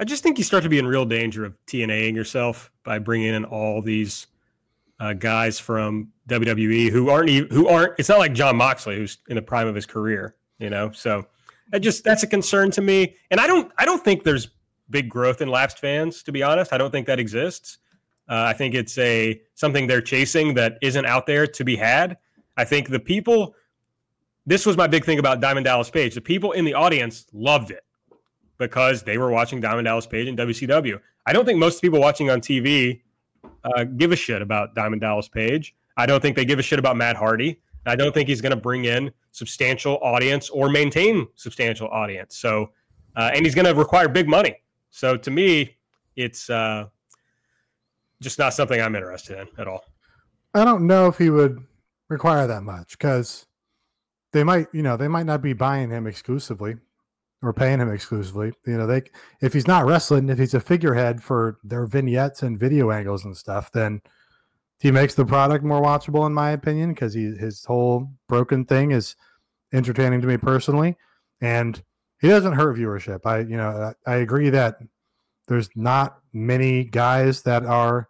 I 0.00 0.04
just 0.04 0.22
think 0.22 0.38
you 0.38 0.44
start 0.44 0.62
to 0.62 0.68
be 0.68 0.78
in 0.78 0.86
real 0.86 1.04
danger 1.04 1.44
of 1.44 1.56
TNAing 1.66 2.14
yourself 2.14 2.70
by 2.84 2.98
bringing 2.98 3.34
in 3.34 3.44
all 3.44 3.82
these 3.82 4.28
uh, 5.00 5.12
guys 5.12 5.58
from 5.58 6.12
WWE 6.28 6.90
who 6.90 7.10
aren't 7.10 7.30
even, 7.30 7.50
who 7.50 7.68
aren't. 7.68 7.94
It's 7.98 8.08
not 8.08 8.18
like 8.18 8.32
Jon 8.32 8.56
Moxley 8.56 8.96
who's 8.96 9.18
in 9.28 9.36
the 9.36 9.42
prime 9.42 9.66
of 9.66 9.74
his 9.74 9.86
career, 9.86 10.36
you 10.58 10.70
know. 10.70 10.92
So 10.92 11.26
that 11.70 11.80
just 11.80 12.04
that's 12.04 12.22
a 12.22 12.26
concern 12.26 12.70
to 12.72 12.80
me. 12.80 13.16
And 13.30 13.40
I 13.40 13.46
don't 13.46 13.72
I 13.78 13.84
don't 13.84 14.04
think 14.04 14.22
there's 14.22 14.48
big 14.90 15.08
growth 15.08 15.40
in 15.40 15.48
lapsed 15.48 15.78
fans. 15.78 16.22
To 16.24 16.32
be 16.32 16.42
honest, 16.42 16.72
I 16.72 16.78
don't 16.78 16.90
think 16.90 17.06
that 17.06 17.18
exists. 17.18 17.78
Uh, 18.28 18.44
I 18.48 18.52
think 18.52 18.74
it's 18.74 18.98
a 18.98 19.40
something 19.54 19.86
they're 19.86 20.02
chasing 20.02 20.54
that 20.54 20.78
isn't 20.82 21.06
out 21.06 21.26
there 21.26 21.46
to 21.46 21.64
be 21.64 21.76
had. 21.76 22.18
I 22.56 22.64
think 22.64 22.88
the 22.88 23.00
people 23.00 23.54
this 24.46 24.64
was 24.64 24.78
my 24.78 24.86
big 24.86 25.04
thing 25.04 25.18
about 25.18 25.40
Diamond 25.40 25.64
Dallas 25.64 25.90
Page. 25.90 26.14
The 26.14 26.22
people 26.22 26.52
in 26.52 26.64
the 26.64 26.72
audience 26.72 27.26
loved 27.34 27.70
it 27.70 27.84
because 28.56 29.02
they 29.02 29.18
were 29.18 29.30
watching 29.30 29.60
Diamond 29.60 29.84
Dallas 29.84 30.06
Page 30.06 30.26
and 30.26 30.38
WCW. 30.38 30.98
I 31.26 31.34
don't 31.34 31.44
think 31.44 31.58
most 31.58 31.82
people 31.82 32.00
watching 32.00 32.30
on 32.30 32.40
TV 32.40 33.02
uh, 33.62 33.84
give 33.84 34.10
a 34.10 34.16
shit 34.16 34.40
about 34.40 34.74
Diamond 34.74 35.02
Dallas 35.02 35.28
Page. 35.28 35.74
I 35.98 36.06
don't 36.06 36.20
think 36.20 36.34
they 36.34 36.46
give 36.46 36.58
a 36.58 36.62
shit 36.62 36.78
about 36.78 36.96
Matt 36.96 37.16
Hardy. 37.16 37.60
I 37.84 37.94
don't 37.94 38.12
think 38.12 38.28
he's 38.28 38.40
going 38.40 38.50
to 38.50 38.56
bring 38.56 38.86
in 38.86 39.12
substantial 39.32 39.98
audience 40.02 40.48
or 40.48 40.70
maintain 40.70 41.26
substantial 41.34 41.88
audience. 41.88 42.36
So, 42.36 42.70
uh, 43.16 43.30
and 43.34 43.44
he's 43.44 43.54
going 43.54 43.66
to 43.66 43.74
require 43.74 44.08
big 44.08 44.28
money. 44.28 44.56
So 44.90 45.16
to 45.18 45.30
me, 45.30 45.76
it's 46.16 46.48
uh, 46.48 46.86
just 48.20 48.38
not 48.38 48.54
something 48.54 48.80
I'm 48.80 48.96
interested 48.96 49.38
in 49.38 49.48
at 49.58 49.68
all. 49.68 49.84
I 50.54 50.64
don't 50.64 50.86
know 50.86 51.06
if 51.06 51.18
he 51.18 51.30
would 51.30 51.64
require 52.08 52.46
that 52.46 52.62
much 52.62 52.98
because 52.98 53.46
they 54.32 54.44
might, 54.44 54.66
you 54.72 54.82
know, 54.82 54.96
they 54.96 55.08
might 55.08 55.26
not 55.26 55.42
be 55.42 55.52
buying 55.52 55.90
him 55.90 56.06
exclusively 56.06 56.76
or 57.42 57.52
paying 57.52 57.80
him 57.80 57.92
exclusively. 57.92 58.52
You 58.66 58.78
know, 58.78 58.86
they 58.86 59.02
if 59.40 59.52
he's 59.52 59.68
not 59.68 59.86
wrestling, 59.86 60.28
if 60.28 60.38
he's 60.38 60.54
a 60.54 60.60
figurehead 60.60 61.22
for 61.22 61.58
their 61.62 61.86
vignettes 61.86 62.42
and 62.42 62.58
video 62.58 62.90
angles 62.90 63.24
and 63.24 63.36
stuff, 63.36 63.70
then 63.72 64.00
he 64.80 64.90
makes 64.90 65.14
the 65.14 65.24
product 65.24 65.64
more 65.64 65.82
watchable, 65.82 66.26
in 66.26 66.32
my 66.32 66.50
opinion, 66.50 66.90
because 66.94 67.14
he 67.14 67.34
his 67.36 67.64
whole 67.64 68.10
broken 68.28 68.64
thing 68.64 68.92
is 68.92 69.16
entertaining 69.72 70.20
to 70.20 70.26
me 70.26 70.36
personally, 70.36 70.96
and 71.40 71.82
he 72.20 72.28
doesn't 72.28 72.54
hurt 72.54 72.76
viewership. 72.76 73.20
I, 73.24 73.40
you 73.40 73.56
know, 73.56 73.94
I, 74.06 74.12
I 74.12 74.16
agree 74.16 74.50
that 74.50 74.78
there's 75.48 75.68
not 75.74 76.20
many 76.32 76.84
guys 76.84 77.42
that 77.42 77.64
are, 77.64 78.08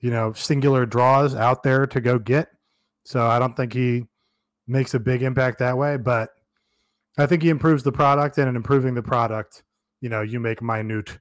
you 0.00 0.10
know, 0.10 0.32
singular 0.32 0.86
draws 0.86 1.34
out 1.34 1.62
there 1.62 1.86
to 1.86 2.00
go 2.00 2.18
get 2.18 2.48
So 3.04 3.26
I 3.26 3.38
don't 3.38 3.56
think 3.56 3.72
he 3.72 4.04
makes 4.66 4.94
a 4.94 5.00
big 5.00 5.22
impact 5.22 5.58
that 5.58 5.76
way, 5.76 5.96
but 5.96 6.30
I 7.18 7.26
think 7.26 7.42
he 7.42 7.48
improves 7.48 7.82
the 7.82 7.92
product, 7.92 8.38
and 8.38 8.48
in 8.48 8.56
improving 8.56 8.94
the 8.94 9.02
product, 9.02 9.62
you 10.00 10.08
know, 10.08 10.22
you 10.22 10.38
make 10.40 10.62
minute 10.62 11.18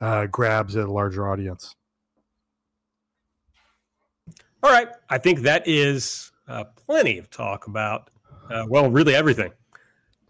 uh, 0.00 0.26
grabs 0.26 0.76
at 0.76 0.84
a 0.84 0.92
larger 0.92 1.28
audience. 1.28 1.74
All 4.62 4.70
right. 4.70 4.88
I 5.10 5.18
think 5.18 5.40
that 5.40 5.66
is 5.66 6.30
uh, 6.48 6.64
plenty 6.64 7.18
of 7.18 7.30
talk 7.30 7.66
about, 7.66 8.10
uh, 8.48 8.64
well, 8.68 8.90
really 8.90 9.14
everything. 9.14 9.52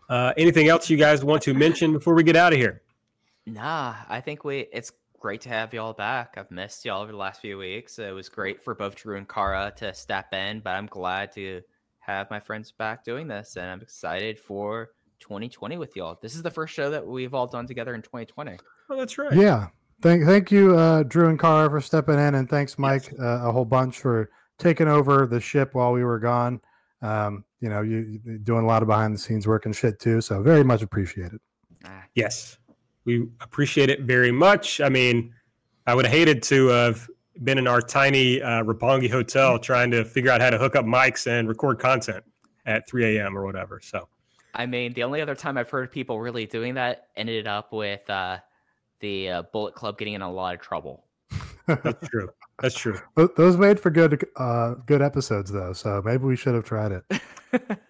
Uh, 0.09 0.33
anything 0.37 0.69
else 0.69 0.91
you 0.91 0.97
guys 0.97 1.25
want 1.25 1.43
to 1.43 1.55
mention 1.55 1.93
before 1.93 2.15
we 2.15 2.23
get 2.23 2.35
out 2.35 2.53
of 2.53 2.59
here? 2.59 2.83
Nah, 3.47 3.95
I 4.09 4.21
think 4.21 4.45
we. 4.45 4.67
It's 4.73 4.93
great 5.21 5.41
to 5.43 5.49
have 5.49 5.73
y'all 5.73 5.93
back. 5.93 6.35
I've 6.37 6.51
missed 6.51 6.85
y'all 6.85 7.03
over 7.03 7.13
the 7.13 7.19
last 7.19 7.41
few 7.41 7.59
weeks. 7.59 7.99
It 7.99 8.15
was 8.15 8.29
great 8.29 8.63
for 8.63 8.75
both 8.75 8.95
Drew 8.95 9.17
and 9.17 9.29
Kara 9.29 9.73
to 9.77 9.95
step 9.95 10.33
in, 10.33 10.61
but 10.61 10.71
I'm 10.71 10.87
glad 10.87 11.33
to 11.33 11.63
have 12.01 12.31
my 12.31 12.41
friends 12.41 12.73
back 12.73 13.05
doing 13.05 13.27
this, 13.27 13.57
and 13.57 13.67
I'm 13.67 13.81
excited 13.81 14.39
for 14.39 14.91
2020 15.21 15.79
with 15.79 15.97
y'all. 15.97 16.19
This 16.21 16.35
is 16.35 16.43
the 16.43 16.51
first 16.51 16.75
show 16.75 16.91
that 16.91 17.07
we've 17.07 17.35
all 17.35 17.47
done 17.47 17.67
together 17.67 17.95
in 17.95 18.03
2020. 18.03 18.59
Oh, 18.91 18.97
that's 18.97 19.17
right. 19.17 19.33
Yeah. 19.33 19.69
Thank, 20.03 20.25
thank 20.25 20.51
you, 20.51 20.77
uh, 20.77 21.03
Drew 21.05 21.29
and 21.29 21.39
Kara, 21.39 21.71
for 21.71 21.81
stepping 21.81 22.19
in, 22.19 22.35
and 22.35 22.49
thanks, 22.49 22.79
Mike, 22.79 23.11
yes. 23.11 23.21
uh, 23.21 23.49
a 23.49 23.53
whole 23.53 23.65
bunch 23.65 24.01
for 24.01 24.31
taking 24.59 24.89
over 24.89 25.27
the 25.27 25.41
ship 25.41 25.75
while 25.75 25.93
we 25.93 26.05
were 26.05 26.19
gone. 26.19 26.61
Um, 27.01 27.45
you 27.61 27.69
know, 27.71 27.81
you 27.81 28.21
you 28.25 28.39
doing 28.39 28.65
a 28.65 28.67
lot 28.67 28.83
of 28.83 28.89
behind 28.89 29.15
the 29.15 29.19
scenes 29.19 29.47
work 29.47 29.65
and 29.65 29.75
shit 29.75 29.99
too. 29.99 30.21
So 30.21 30.43
very 30.43 30.65
much 30.65 30.83
appreciated. 30.83 31.39
Ah. 31.85 32.05
Yes, 32.15 32.59
we 33.05 33.27
appreciate 33.41 33.91
it 33.91 34.03
very 34.03 34.33
much. 34.33 34.81
I 34.81 34.89
mean, 34.89 35.33
I 35.87 35.95
would 35.95 36.07
have 36.07 36.15
hated 36.15 36.43
to 36.45 36.69
have 36.69 37.09
been 37.43 37.59
in 37.59 37.67
our 37.67 37.81
tiny 37.81 38.41
uh, 38.41 38.63
Roppongi 38.63 39.11
hotel 39.11 39.59
trying 39.59 39.91
to 39.91 40.05
figure 40.05 40.31
out 40.31 40.41
how 40.41 40.51
to 40.51 40.59
hook 40.59 40.77
up 40.77 40.85
mics 40.85 41.27
and 41.27 41.49
record 41.49 41.79
content 41.79 42.25
at 42.67 42.89
3 42.89 43.17
a.m. 43.17 43.37
or 43.37 43.45
whatever. 43.45 43.81
So, 43.83 44.09
I 44.55 44.67
mean, 44.67 44.93
the 44.93 45.03
only 45.03 45.21
other 45.21 45.35
time 45.35 45.59
I've 45.59 45.69
heard 45.69 45.91
people 45.91 46.21
really 46.21 46.47
doing 46.47 46.75
that 46.75 47.09
ended 47.17 47.47
up 47.47 47.73
with 47.73 48.09
uh, 48.09 48.39
the 49.01 49.29
uh, 49.29 49.43
Bullet 49.53 49.75
Club 49.75 49.99
getting 49.99 50.15
in 50.15 50.23
a 50.23 50.31
lot 50.31 50.55
of 50.55 50.61
trouble. 50.61 51.05
That's 51.67 52.09
true. 52.09 52.29
That's 52.61 52.75
true. 52.75 52.99
Those 53.37 53.57
made 53.57 53.81
for 53.81 53.91
good, 53.91 54.25
uh, 54.37 54.75
good 54.87 55.03
episodes 55.03 55.51
though. 55.51 55.73
So 55.73 56.03
maybe 56.05 56.25
we 56.25 56.37
should 56.37 56.55
have 56.55 56.65
tried 56.65 56.93
it. 56.93 57.05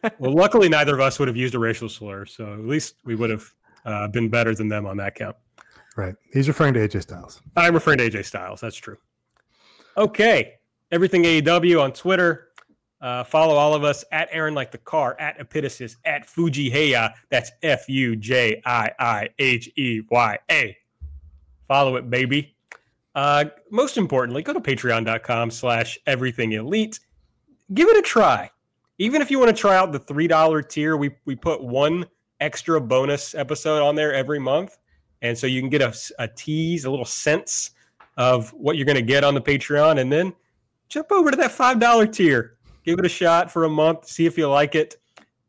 well, 0.19 0.32
luckily, 0.32 0.69
neither 0.69 0.95
of 0.95 1.01
us 1.01 1.19
would 1.19 1.28
have 1.28 1.36
used 1.36 1.55
a 1.55 1.59
racial 1.59 1.89
slur, 1.89 2.24
so 2.27 2.53
at 2.53 2.61
least 2.61 2.97
we 3.05 3.15
would 3.15 3.31
have 3.31 3.53
uh, 3.85 4.09
been 4.09 4.28
better 4.28 4.55
than 4.55 4.69
them 4.69 4.86
on 4.86 4.97
that 4.98 5.15
count. 5.15 5.36
Right. 5.97 6.15
He's 6.32 6.48
referring 6.48 6.74
to 6.74 6.81
AJ 6.81 7.02
Styles. 7.02 7.40
I'm 7.56 7.74
referring 7.74 7.98
to 7.98 8.11
AJ 8.11 8.24
Styles. 8.24 8.61
That's 8.61 8.77
true. 8.77 8.97
Okay. 9.97 10.55
Everything 10.90 11.23
AEW 11.23 11.82
on 11.82 11.93
Twitter. 11.93 12.48
Uh, 13.01 13.23
follow 13.23 13.55
all 13.55 13.74
of 13.74 13.85
us 13.85 14.02
at 14.12 14.28
Aaron 14.32 14.55
like 14.55 14.70
the 14.70 14.78
car, 14.78 15.15
at 15.20 15.39
Epitasis, 15.39 15.97
at 16.06 16.24
Fuji 16.24 16.70
Heya. 16.70 17.12
That's 17.28 17.51
F 17.62 17.86
U 17.89 18.16
J 18.16 18.62
I 18.65 18.90
I 18.98 19.28
H 19.39 19.70
E 19.77 20.01
Y 20.11 20.39
A. 20.51 20.77
Follow 21.69 21.97
it, 21.97 22.09
baby. 22.09 22.56
Uh, 23.15 23.44
most 23.70 23.97
importantly, 23.97 24.43
go 24.43 24.52
to 24.52 24.61
patreon.com 24.61 25.51
slash 25.51 25.98
everything 26.06 26.52
elite. 26.52 26.98
Give 27.73 27.89
it 27.89 27.97
a 27.97 28.02
try. 28.02 28.51
Even 28.98 29.23
if 29.23 29.31
you 29.31 29.39
want 29.39 29.55
to 29.55 29.61
try 29.61 29.77
out 29.77 29.93
the 29.93 30.01
$3 30.01 30.69
tier, 30.69 30.97
we, 30.97 31.11
we 31.24 31.35
put 31.35 31.62
one 31.62 32.06
extra 32.45 32.79
bonus 32.79 33.35
episode 33.35 33.83
on 33.83 33.95
there 33.95 34.12
every 34.12 34.39
month. 34.39 34.77
And 35.23 35.37
so 35.37 35.47
you 35.47 35.62
can 35.62 35.71
get 35.71 35.81
a, 35.81 35.95
a 36.19 36.29
tease, 36.29 36.85
a 36.85 36.91
little 36.91 37.07
sense 37.07 37.71
of 38.19 38.51
what 38.51 38.77
you're 38.77 38.85
going 38.85 38.97
to 38.97 39.03
get 39.03 39.25
on 39.25 39.33
the 39.33 39.41
Patreon. 39.41 39.99
And 39.99 40.12
then 40.12 40.35
jump 40.89 41.11
over 41.11 41.31
to 41.31 41.37
that 41.39 41.51
$5 41.51 42.12
tier. 42.12 42.59
Give 42.85 42.99
it 42.99 43.07
a 43.07 43.09
shot 43.09 43.51
for 43.51 43.65
a 43.65 43.69
month, 43.69 44.07
see 44.07 44.27
if 44.27 44.37
you 44.37 44.47
like 44.47 44.75
it. 44.75 44.97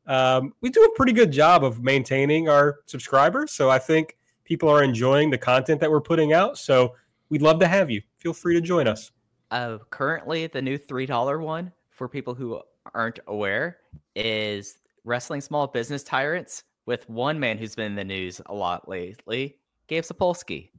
Um, 0.07 0.53
we 0.61 0.69
do 0.69 0.81
a 0.83 0.95
pretty 0.95 1.11
good 1.11 1.31
job 1.31 1.65
of 1.65 1.83
maintaining 1.83 2.47
our 2.47 2.79
subscribers. 2.85 3.51
So 3.51 3.69
I 3.69 3.77
think 3.77 4.15
people 4.45 4.69
are 4.69 4.81
enjoying 4.81 5.29
the 5.29 5.37
content 5.37 5.81
that 5.81 5.91
we're 5.91 5.99
putting 5.99 6.31
out. 6.31 6.57
So 6.57 6.95
we'd 7.27 7.41
love 7.41 7.59
to 7.59 7.67
have 7.67 7.91
you. 7.91 8.01
Feel 8.19 8.31
free 8.31 8.53
to 8.53 8.61
join 8.61 8.87
us. 8.87 9.11
Uh, 9.51 9.79
currently, 9.89 10.47
the 10.47 10.61
new 10.61 10.77
$3 10.77 11.41
one 11.41 11.73
for 11.89 12.07
people 12.07 12.33
who 12.33 12.61
aren't 12.93 13.19
aware 13.27 13.79
is 14.15 14.77
Wrestling 15.03 15.41
Small 15.41 15.67
Business 15.67 16.01
Tyrants 16.01 16.63
with 16.85 17.09
one 17.09 17.39
man 17.39 17.57
who's 17.57 17.75
been 17.75 17.87
in 17.87 17.95
the 17.95 18.03
news 18.03 18.41
a 18.45 18.53
lot 18.53 18.87
lately, 18.87 19.57
Gabe 19.87 20.03
Sapolsky. 20.03 20.69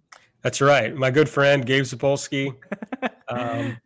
That's 0.42 0.60
right. 0.60 0.94
My 0.94 1.10
good 1.10 1.28
friend, 1.28 1.66
Gabe 1.66 1.84
Sapolsky. 1.84 2.54
um, 3.28 3.76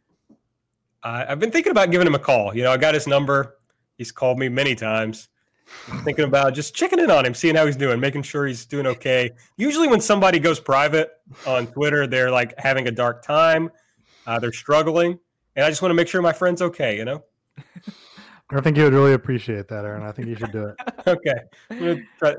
I, 1.02 1.26
I've 1.26 1.38
been 1.38 1.50
thinking 1.50 1.70
about 1.70 1.90
giving 1.90 2.06
him 2.06 2.14
a 2.14 2.18
call. 2.18 2.54
You 2.54 2.62
know, 2.62 2.72
I 2.72 2.76
got 2.76 2.94
his 2.94 3.06
number. 3.06 3.58
He's 3.96 4.12
called 4.12 4.38
me 4.38 4.48
many 4.48 4.74
times. 4.74 5.28
I'm 5.90 6.02
thinking 6.02 6.24
about 6.24 6.52
just 6.54 6.74
checking 6.74 6.98
in 6.98 7.10
on 7.10 7.24
him, 7.24 7.32
seeing 7.32 7.54
how 7.54 7.64
he's 7.64 7.76
doing, 7.76 8.00
making 8.00 8.22
sure 8.22 8.46
he's 8.46 8.66
doing 8.66 8.86
okay. 8.86 9.30
Usually, 9.56 9.88
when 9.88 10.00
somebody 10.00 10.38
goes 10.38 10.58
private 10.58 11.12
on 11.46 11.68
Twitter, 11.68 12.06
they're 12.06 12.30
like 12.30 12.58
having 12.58 12.88
a 12.88 12.90
dark 12.90 13.22
time, 13.22 13.70
uh, 14.26 14.38
they're 14.38 14.52
struggling, 14.52 15.18
and 15.54 15.64
I 15.64 15.68
just 15.68 15.80
want 15.80 15.90
to 15.90 15.94
make 15.94 16.08
sure 16.08 16.20
my 16.22 16.32
friend's 16.32 16.60
okay. 16.60 16.96
You 16.96 17.04
know. 17.04 17.24
I 18.52 18.60
think 18.60 18.76
you 18.76 18.84
would 18.84 18.92
really 18.92 19.12
appreciate 19.12 19.68
that, 19.68 19.84
Aaron. 19.84 20.02
I 20.02 20.12
think 20.12 20.28
you 20.28 20.34
should 20.34 20.52
do 20.52 20.66
it. 20.66 20.76
okay, 21.06 21.34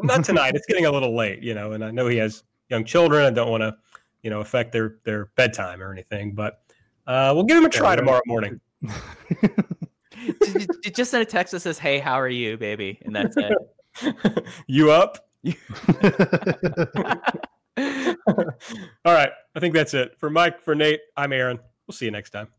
not 0.01 0.25
tonight. 0.25 0.55
It's 0.55 0.65
getting 0.65 0.85
a 0.85 0.91
little 0.91 1.15
late, 1.15 1.41
you 1.41 1.53
know, 1.53 1.71
and 1.71 1.83
I 1.83 1.91
know 1.91 2.07
he 2.07 2.17
has 2.17 2.43
young 2.69 2.83
children. 2.83 3.25
I 3.25 3.29
don't 3.29 3.49
want 3.49 3.61
to, 3.61 3.75
you 4.21 4.29
know, 4.29 4.41
affect 4.41 4.71
their 4.71 4.97
their 5.03 5.27
bedtime 5.38 5.81
or 5.81 5.91
anything, 5.91 6.33
but 6.33 6.61
uh, 7.07 7.31
we'll 7.33 7.45
give 7.45 7.57
him 7.57 7.65
a 7.65 7.69
try 7.69 7.95
tomorrow 7.95 8.21
morning. 8.25 8.59
just 10.93 11.11
send 11.11 11.21
a 11.21 11.25
text 11.25 11.51
that 11.51 11.61
says, 11.61 11.79
"Hey, 11.79 11.99
how 11.99 12.19
are 12.19 12.29
you, 12.29 12.57
baby?" 12.57 12.99
And 13.03 13.15
that's 13.15 13.38
it. 13.38 14.45
you 14.67 14.91
up? 14.91 15.29
All 19.05 19.13
right, 19.13 19.31
I 19.55 19.59
think 19.59 19.73
that's 19.73 19.93
it 19.93 20.17
for 20.17 20.29
Mike. 20.29 20.59
For 20.61 20.75
Nate, 20.75 20.99
I'm 21.15 21.31
Aaron. 21.31 21.59
We'll 21.88 21.95
see 21.95 22.05
you 22.05 22.11
next 22.11 22.31
time. 22.31 22.49